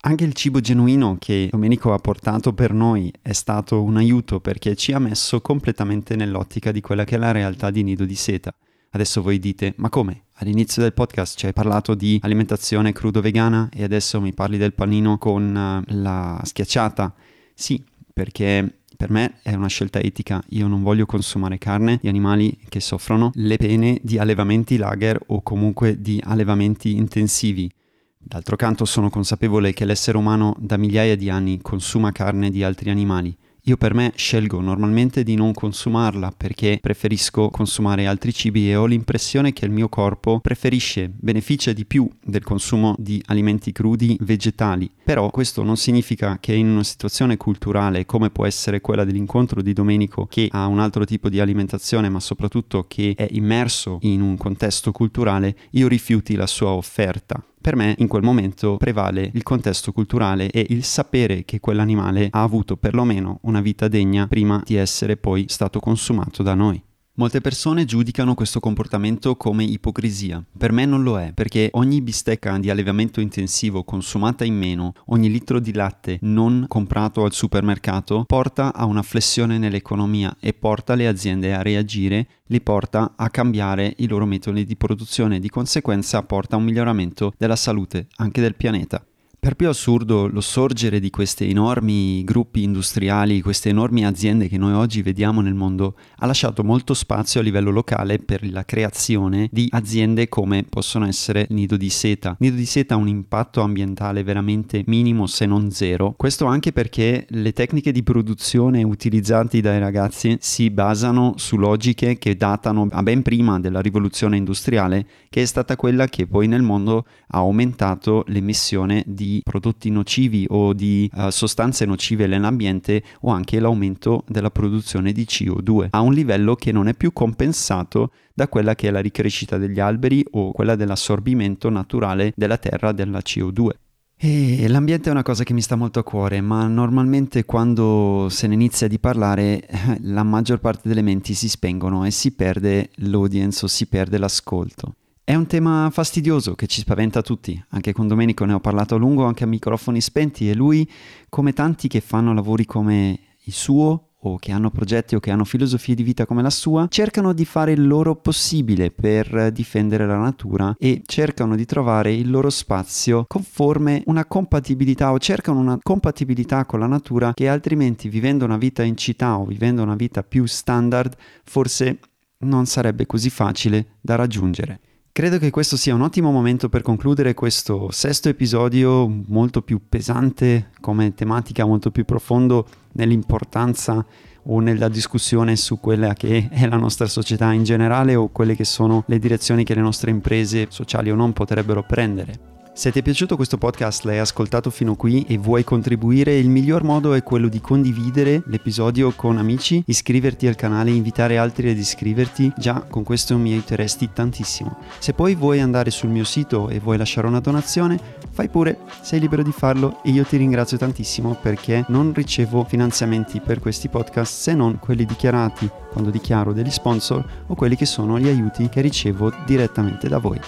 Anche 0.01 0.25
il 0.25 0.33
cibo 0.33 0.59
genuino 0.59 1.17
che 1.21 1.47
Domenico 1.49 1.93
ha 1.93 1.99
portato 1.99 2.55
per 2.55 2.73
noi 2.73 3.13
è 3.23 3.33
stato 3.33 3.85
un 3.85 3.99
aiuto 3.99 4.41
perché 4.41 4.75
ci 4.75 4.91
ha 4.91 4.99
messo 4.99 5.41
completamente 5.41 6.17
nell'ottica 6.17 6.73
di 6.73 6.81
quella 6.81 7.05
che 7.05 7.15
è 7.15 7.19
la 7.19 7.31
realtà 7.31 7.71
di 7.71 7.85
Nido 7.85 8.05
di 8.05 8.17
Seta. 8.17 8.53
Adesso 8.95 9.23
voi 9.23 9.41
dite, 9.41 9.75
ma 9.79 9.89
come? 9.89 10.27
All'inizio 10.35 10.81
del 10.81 10.93
podcast 10.93 11.37
ci 11.37 11.47
hai 11.47 11.53
parlato 11.53 11.97
di 11.97 12.21
alimentazione 12.23 12.93
crudo 12.93 13.21
vegana 13.21 13.69
e 13.75 13.83
adesso 13.83 14.21
mi 14.21 14.33
parli 14.33 14.57
del 14.57 14.73
panino 14.73 15.19
con 15.19 15.85
eh, 15.89 15.95
la 15.95 16.41
schiacciata? 16.45 17.13
Sì, 17.55 17.83
perché 18.13 18.83
per 18.97 19.11
me 19.11 19.41
è 19.43 19.53
una 19.53 19.67
scelta 19.67 19.99
etica. 19.99 20.41
Io 20.51 20.69
non 20.69 20.85
voglio 20.85 21.07
consumare 21.07 21.59
carne 21.59 21.99
di 22.01 22.07
animali 22.07 22.57
che 22.69 22.79
soffrono 22.79 23.33
le 23.35 23.57
pene 23.57 23.99
di 24.01 24.17
allevamenti 24.17 24.77
lager 24.77 25.21
o 25.27 25.43
comunque 25.43 26.01
di 26.01 26.23
allevamenti 26.25 26.95
intensivi. 26.95 27.69
D'altro 28.17 28.55
canto 28.55 28.85
sono 28.85 29.11
consapevole 29.11 29.73
che 29.73 29.85
l'essere 29.85 30.19
umano 30.19 30.55
da 30.61 30.77
migliaia 30.77 31.17
di 31.17 31.29
anni 31.31 31.61
consuma 31.61 32.13
carne 32.13 32.49
di 32.49 32.63
altri 32.63 32.91
animali. 32.91 33.37
Io 33.67 33.79
per 33.79 33.95
me 33.95 34.13
scelgo 34.15 34.61
normalmente 34.61 35.23
di 35.23 35.37
non 35.37 35.55
consumarla 35.55 36.35
perché 36.37 36.79
preferisco 36.83 37.49
consumare 37.49 38.07
altri 38.07 38.31
cibi 38.31 38.69
e 38.69 38.77
ho 38.77 38.85
l'impressione 38.85 39.55
che 39.55 39.65
il 39.65 39.71
mio 39.71 39.89
corpo 39.89 40.39
preferisce, 40.41 41.11
beneficia 41.11 41.73
di 41.73 41.87
più 41.87 42.07
del 42.23 42.45
consumo 42.45 42.95
di 42.99 43.23
alimenti 43.25 43.73
crudi 43.73 44.19
vegetali. 44.21 44.91
Però 45.03 45.31
questo 45.31 45.63
non 45.63 45.79
significa 45.79 46.37
che 46.41 46.53
in 46.53 46.69
una 46.69 46.85
situazione 46.85 47.39
culturale 47.39 48.05
come 48.05 48.29
può 48.29 48.45
essere 48.45 48.83
quella 48.83 49.05
dell'incontro 49.05 49.63
di 49.63 49.73
Domenico 49.73 50.27
che 50.27 50.47
ha 50.51 50.67
un 50.67 50.79
altro 50.79 51.07
tipo 51.07 51.31
di 51.31 51.41
alimentazione 51.41 52.11
ma 52.11 52.21
soprattutto 52.21 52.85
che 52.87 53.15
è 53.17 53.29
immerso 53.31 53.97
in 54.03 54.21
un 54.21 54.37
contesto 54.37 54.93
culturale, 54.93 55.57
io 55.71 55.89
rifiuti 55.89 56.35
la 56.35 56.47
sua 56.47 56.73
offerta. 56.73 57.43
Per 57.65 57.77
me 57.77 57.95
in 58.01 58.09
quel 58.09 58.23
momento 58.23 58.77
prevale 58.77 59.31
il 59.33 59.43
contesto 59.43 59.91
culturale 59.91 60.51
e 60.51 60.67
il 60.69 60.85
sapere 60.85 61.47
che 61.47 61.61
quell'animale 61.61 62.29
ha 62.31 62.43
avuto 62.43 62.77
perlomeno 62.77 63.39
una 63.45 63.63
vita 63.63 63.89
degna 63.89 64.27
prima 64.27 64.61
di 64.63 64.75
essere 64.75 65.17
poi 65.17 65.47
stato 65.49 65.81
consumato 65.81 66.43
da 66.43 66.53
noi. 66.53 66.83
Molte 67.17 67.41
persone 67.41 67.85
giudicano 67.85 68.35
questo 68.35 68.59
comportamento 68.59 69.37
come 69.37 69.63
ipocrisia. 69.63 70.45
Per 70.59 70.73
me 70.73 70.85
non 70.85 71.05
lo 71.05 71.21
è, 71.21 71.33
perché 71.33 71.69
ogni 71.75 72.01
bistecca 72.01 72.59
di 72.59 72.71
allevamento 72.71 73.21
intensivo 73.21 73.85
consumata 73.85 74.45
in 74.45 74.57
meno, 74.57 74.95
ogni 75.07 75.31
litro 75.31 75.61
di 75.61 75.73
latte 75.73 76.19
non 76.23 76.65
comprato 76.67 77.25
al 77.25 77.33
supermercato, 77.33 78.25
porta 78.27 78.75
a 78.75 78.85
una 78.87 79.03
flessione 79.03 79.59
nell'economia 79.59 80.37
e 80.41 80.55
porta 80.55 80.97
le 80.97 81.07
aziende 81.07 81.55
a 81.55 81.63
reagire, 81.63 82.27
li 82.47 82.61
porta 82.61 83.13
a 83.15 83.31
cambiare 83.31 83.95
i 83.99 84.09
loro 84.09 84.27
metodi 84.27 84.65
di 84.65 84.75
produzione 84.75 85.37
e 85.37 85.41
di 85.41 85.49
conseguenza 85.49 86.21
porta 86.25 86.57
a 86.57 86.59
un 86.59 86.65
miglioramento 86.65 87.33
della 87.39 87.55
salute 87.55 88.09
anche 88.17 88.41
del 88.41 88.57
pianeta. 88.57 89.07
Per 89.45 89.57
più 89.57 89.69
assurdo, 89.69 90.27
lo 90.27 90.41
sorgere 90.41 90.99
di 91.01 91.11
questi 91.11 91.51
enormi 91.51 92.25
gruppi 92.25 92.63
industriali, 92.63 93.43
queste 93.43 93.69
enormi 93.69 94.07
aziende 94.07 94.49
che 94.49 94.57
noi 94.57 94.73
oggi 94.73 95.03
vediamo 95.03 95.43
nel 95.43 95.53
mondo, 95.53 95.97
ha 96.17 96.25
lasciato 96.25 96.65
molto 96.65 96.95
spazio 96.95 97.41
a 97.41 97.43
livello 97.43 97.71
locale 97.71 98.19
per 98.19 98.51
la 98.51 98.65
creazione 98.65 99.51
di 99.53 99.69
aziende 99.73 100.31
come 100.31 100.65
possono 100.67 101.07
essere 101.07 101.47
Nido 101.51 101.77
di 101.77 101.91
Seta. 101.91 102.35
Nido 102.39 102.57
di 102.57 102.65
Seta 102.65 102.95
ha 102.95 102.97
un 102.97 103.07
impatto 103.07 103.61
ambientale 103.61 104.23
veramente 104.23 104.83
minimo 104.87 105.27
se 105.27 105.45
non 105.45 105.71
zero. 105.71 106.15
Questo 106.17 106.47
anche 106.47 106.73
perché 106.73 107.27
le 107.29 107.53
tecniche 107.53 107.93
di 107.93 108.03
produzione 108.03 108.83
utilizzate 108.83 109.61
dai 109.61 109.79
ragazzi 109.79 110.39
si 110.41 110.71
basano 110.71 111.35
su 111.37 111.59
logiche 111.59 112.17
che 112.17 112.35
datano 112.39 112.89
a 112.91 113.03
ben 113.03 113.21
prima 113.21 113.61
della 113.61 113.81
rivoluzione 113.81 114.39
industriale, 114.39 115.07
che 115.29 115.43
è 115.43 115.45
stata 115.45 115.77
quella 115.77 116.07
che 116.07 116.27
poi 116.27 116.47
nel 116.49 116.63
mondo 116.63 117.05
ha 117.27 117.39
aumentato 117.41 118.25
l'emissione 118.29 119.03
di 119.07 119.33
prodotti 119.43 119.91
nocivi 119.91 120.47
o 120.49 120.73
di 120.73 121.11
uh, 121.15 121.31
sostanze 121.31 121.85
nocive 121.85 122.27
nell'ambiente 122.27 123.03
o 123.21 123.31
anche 123.31 123.61
l'aumento 123.61 124.25
della 124.29 124.51
produzione 124.51 125.13
di 125.13 125.27
CO2 125.29 125.89
a 125.91 126.01
un 126.01 126.13
livello 126.13 126.55
che 126.55 126.73
non 126.73 126.89
è 126.89 126.95
più 126.95 127.13
compensato 127.13 128.13
da 128.33 128.49
quella 128.49 128.75
che 128.75 128.89
è 128.89 128.91
la 128.91 129.01
ricrescita 129.01 129.59
degli 129.59 129.81
alberi 129.81 130.25
o 130.33 130.53
quella 130.53 130.77
dell'assorbimento 130.77 131.69
naturale 131.69 132.33
della 132.35 132.59
terra 132.59 132.93
della 132.93 133.19
CO2. 133.19 133.69
E 134.17 134.67
l'ambiente 134.69 135.09
è 135.09 135.13
una 135.13 135.23
cosa 135.23 135.45
che 135.45 135.53
mi 135.53 135.61
sta 135.61 135.77
molto 135.77 135.99
a 135.99 136.05
cuore, 136.05 136.41
ma 136.41 136.67
normalmente 136.67 137.45
quando 137.45 138.29
se 138.31 138.47
ne 138.47 138.55
inizia 138.55 138.89
di 138.89 138.99
parlare 138.99 139.69
la 140.03 140.23
maggior 140.23 140.61
parte 140.61 140.89
delle 140.89 141.03
menti 141.03 141.35
si 141.35 141.49
spengono 141.49 142.05
e 142.05 142.11
si 142.11 142.33
perde 142.33 142.91
l'audience 142.97 143.65
o 143.65 143.69
si 143.69 143.87
perde 143.87 144.17
l'ascolto. 144.19 144.95
È 145.27 145.35
un 145.35 145.47
tema 145.47 145.89
fastidioso 145.91 146.55
che 146.55 146.67
ci 146.67 146.83
spaventa 146.83 147.23
tutti, 147.23 147.59
anche 147.71 147.95
con 147.95 148.07
Domenico 148.07 148.45
ne 148.45 148.53
ho 148.53 148.61
parlato 148.61 148.95
a 148.95 148.99
lungo 148.99 149.25
anche 149.25 149.45
a 149.45 149.47
microfoni 149.47 149.99
spenti 150.03 150.51
e 150.51 150.55
lui, 150.55 150.87
come 151.31 151.55
tanti 151.55 151.89
che 151.89 152.03
fanno 152.03 152.35
lavori 152.35 152.67
come 152.67 153.19
il 153.45 153.53
suo 153.55 154.09
o 154.19 154.37
che 154.37 154.53
hanno 154.53 154.71
progetti 154.71 155.15
o 155.15 155.21
che 155.21 155.31
hanno 155.31 155.47
filosofie 155.47 155.95
di 155.95 156.03
vita 156.03 156.27
come 156.27 156.43
la 156.43 156.51
sua, 156.51 156.89
cercano 156.91 157.33
di 157.33 157.47
fare 157.47 157.73
il 157.73 157.87
loro 157.87 158.17
possibile 158.17 158.91
per 158.91 159.51
difendere 159.51 160.07
la 160.07 160.19
natura 160.19 160.77
e 160.79 161.01
cercano 161.07 161.57
di 161.57 161.65
trovare 161.65 162.13
il 162.13 162.31
loro 162.31 162.51
spazio 162.51 163.25
conforme 163.27 164.03
una 164.05 164.27
compatibilità 164.27 165.11
o 165.11 165.19
cercano 165.19 165.59
una 165.59 165.79
compatibilità 165.83 166.67
con 166.67 166.81
la 166.81 166.87
natura 166.87 167.33
che 167.33 167.49
altrimenti 167.49 168.11
vivendo 168.11 168.45
una 168.45 168.59
vita 168.59 168.83
in 168.83 168.99
città 168.99 169.39
o 169.39 169.47
vivendo 169.47 169.83
una 169.83 169.97
vita 169.97 170.23
più 170.23 170.45
standard 170.45 171.17
forse 171.45 171.99
non 172.41 172.67
sarebbe 172.67 173.07
così 173.07 173.31
facile 173.31 173.87
da 174.03 174.17
raggiungere. 174.17 174.81
Credo 175.17 175.39
che 175.39 175.51
questo 175.51 175.77
sia 175.77 175.95
un 175.95 176.01
ottimo 176.01 176.33
momento 176.33 176.69
per 176.69 176.83
concludere 176.83 177.35
questo 177.35 177.93
sesto 177.93 178.29
episodio 178.29 179.07
molto 179.29 179.63
più 179.63 179.81
pesante 179.89 180.71
come 180.81 181.15
tematica, 181.15 181.65
molto 181.65 181.93
più 181.93 182.05
profondo 182.05 182.67
nell'importanza 182.95 184.05
o 184.47 184.59
nella 184.59 184.89
discussione 184.89 185.55
su 185.55 185.79
quella 185.79 186.15
che 186.15 186.49
è 186.51 186.67
la 186.67 186.79
nostra 186.79 187.07
società 187.07 187.53
in 187.53 187.63
generale 187.63 188.17
o 188.17 188.31
quelle 188.31 188.57
che 188.57 188.65
sono 188.65 189.05
le 189.07 189.21
direzioni 189.21 189.63
che 189.63 189.77
le 189.77 189.83
nostre 189.83 190.11
imprese 190.11 190.67
sociali 190.71 191.13
o 191.13 191.15
non 191.15 191.33
potrebbero 191.33 191.85
prendere. 191.85 192.54
Se 192.77 192.91
ti 192.91 192.99
è 192.99 193.03
piaciuto 193.03 193.37
questo 193.37 193.57
podcast, 193.57 194.03
l'hai 194.03 194.19
ascoltato 194.19 194.69
fino 194.69 194.97
qui 194.97 195.25
e 195.29 195.39
vuoi 195.39 195.63
contribuire, 195.63 196.37
il 196.37 196.49
miglior 196.49 196.83
modo 196.83 197.15
è 197.15 197.23
quello 197.23 197.47
di 197.47 197.61
condividere 197.61 198.43
l'episodio 198.47 199.13
con 199.15 199.39
amici, 199.39 199.81
iscriverti 199.87 200.49
al 200.49 200.57
canale, 200.57 200.91
invitare 200.91 201.39
altri 201.39 201.71
ad 201.71 201.79
iscriverti, 201.79 202.53
già 202.59 202.81
con 202.81 203.05
questo 203.05 203.39
mi 203.39 203.53
aiuteresti 203.53 204.11
tantissimo. 204.13 204.79
Se 204.99 205.13
poi 205.13 205.37
vuoi 205.37 205.61
andare 205.61 205.93
sul 205.93 206.09
mio 206.09 206.25
sito 206.25 206.69
e 206.69 206.81
vuoi 206.81 206.97
lasciare 206.97 207.29
una 207.29 207.39
donazione, 207.39 207.97
fai 208.33 208.49
pure, 208.49 208.79
sei 209.03 209.21
libero 209.21 209.45
di 209.45 209.53
farlo 209.53 210.03
e 210.03 210.11
io 210.11 210.25
ti 210.25 210.37
ringrazio 210.37 210.77
tantissimo 210.77 211.39
perché 211.41 211.85
non 211.91 212.13
ricevo 212.13 212.65
finanziamenti 212.65 213.39
per 213.39 213.61
questi 213.61 213.89
podcast 213.89 214.33
se 214.35 214.53
non 214.53 214.81
quelli 214.81 215.05
dichiarati 215.05 215.71
quando 215.93 216.11
dichiaro 216.11 216.53
degli 216.53 216.73
sponsor 216.73 217.25
o 217.47 217.55
quelli 217.55 217.77
che 217.77 217.87
sono 217.87 218.19
gli 218.19 218.27
aiuti 218.27 218.69
che 218.69 218.81
ricevo 218.81 219.33
direttamente 219.47 220.09
da 220.09 220.19
voi. 220.19 220.41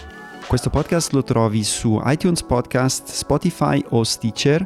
Questo 0.47 0.71
podcast 0.71 1.13
lo 1.13 1.25
trovi 1.25 1.65
su 1.65 2.01
iTunes 2.05 2.45
Podcast, 2.45 3.09
Spotify 3.09 3.85
o 3.91 4.05
Stitcher 4.05 4.65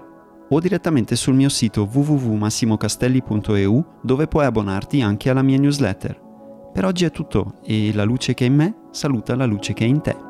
o 0.51 0.61
direttamente 0.61 1.17
sul 1.17 1.33
mio 1.33 1.49
sito 1.49 1.89
www.massimocastelli.eu 1.91 3.87
dove 4.03 4.27
puoi 4.27 4.45
abbonarti 4.45 5.01
anche 5.01 5.31
alla 5.31 5.41
mia 5.41 5.59
newsletter. 5.59 6.21
Per 6.71 6.85
oggi 6.85 7.07
è 7.07 7.11
tutto 7.11 7.55
e 7.65 7.95
la 7.95 8.05
luce 8.05 8.35
che 8.35 8.45
è 8.45 8.49
in 8.49 8.57
me 8.57 8.75
saluta 8.91 9.35
la 9.35 9.47
luce 9.47 9.73
che 9.73 9.85
è 9.85 9.89
in 9.89 10.03
te. 10.03 10.30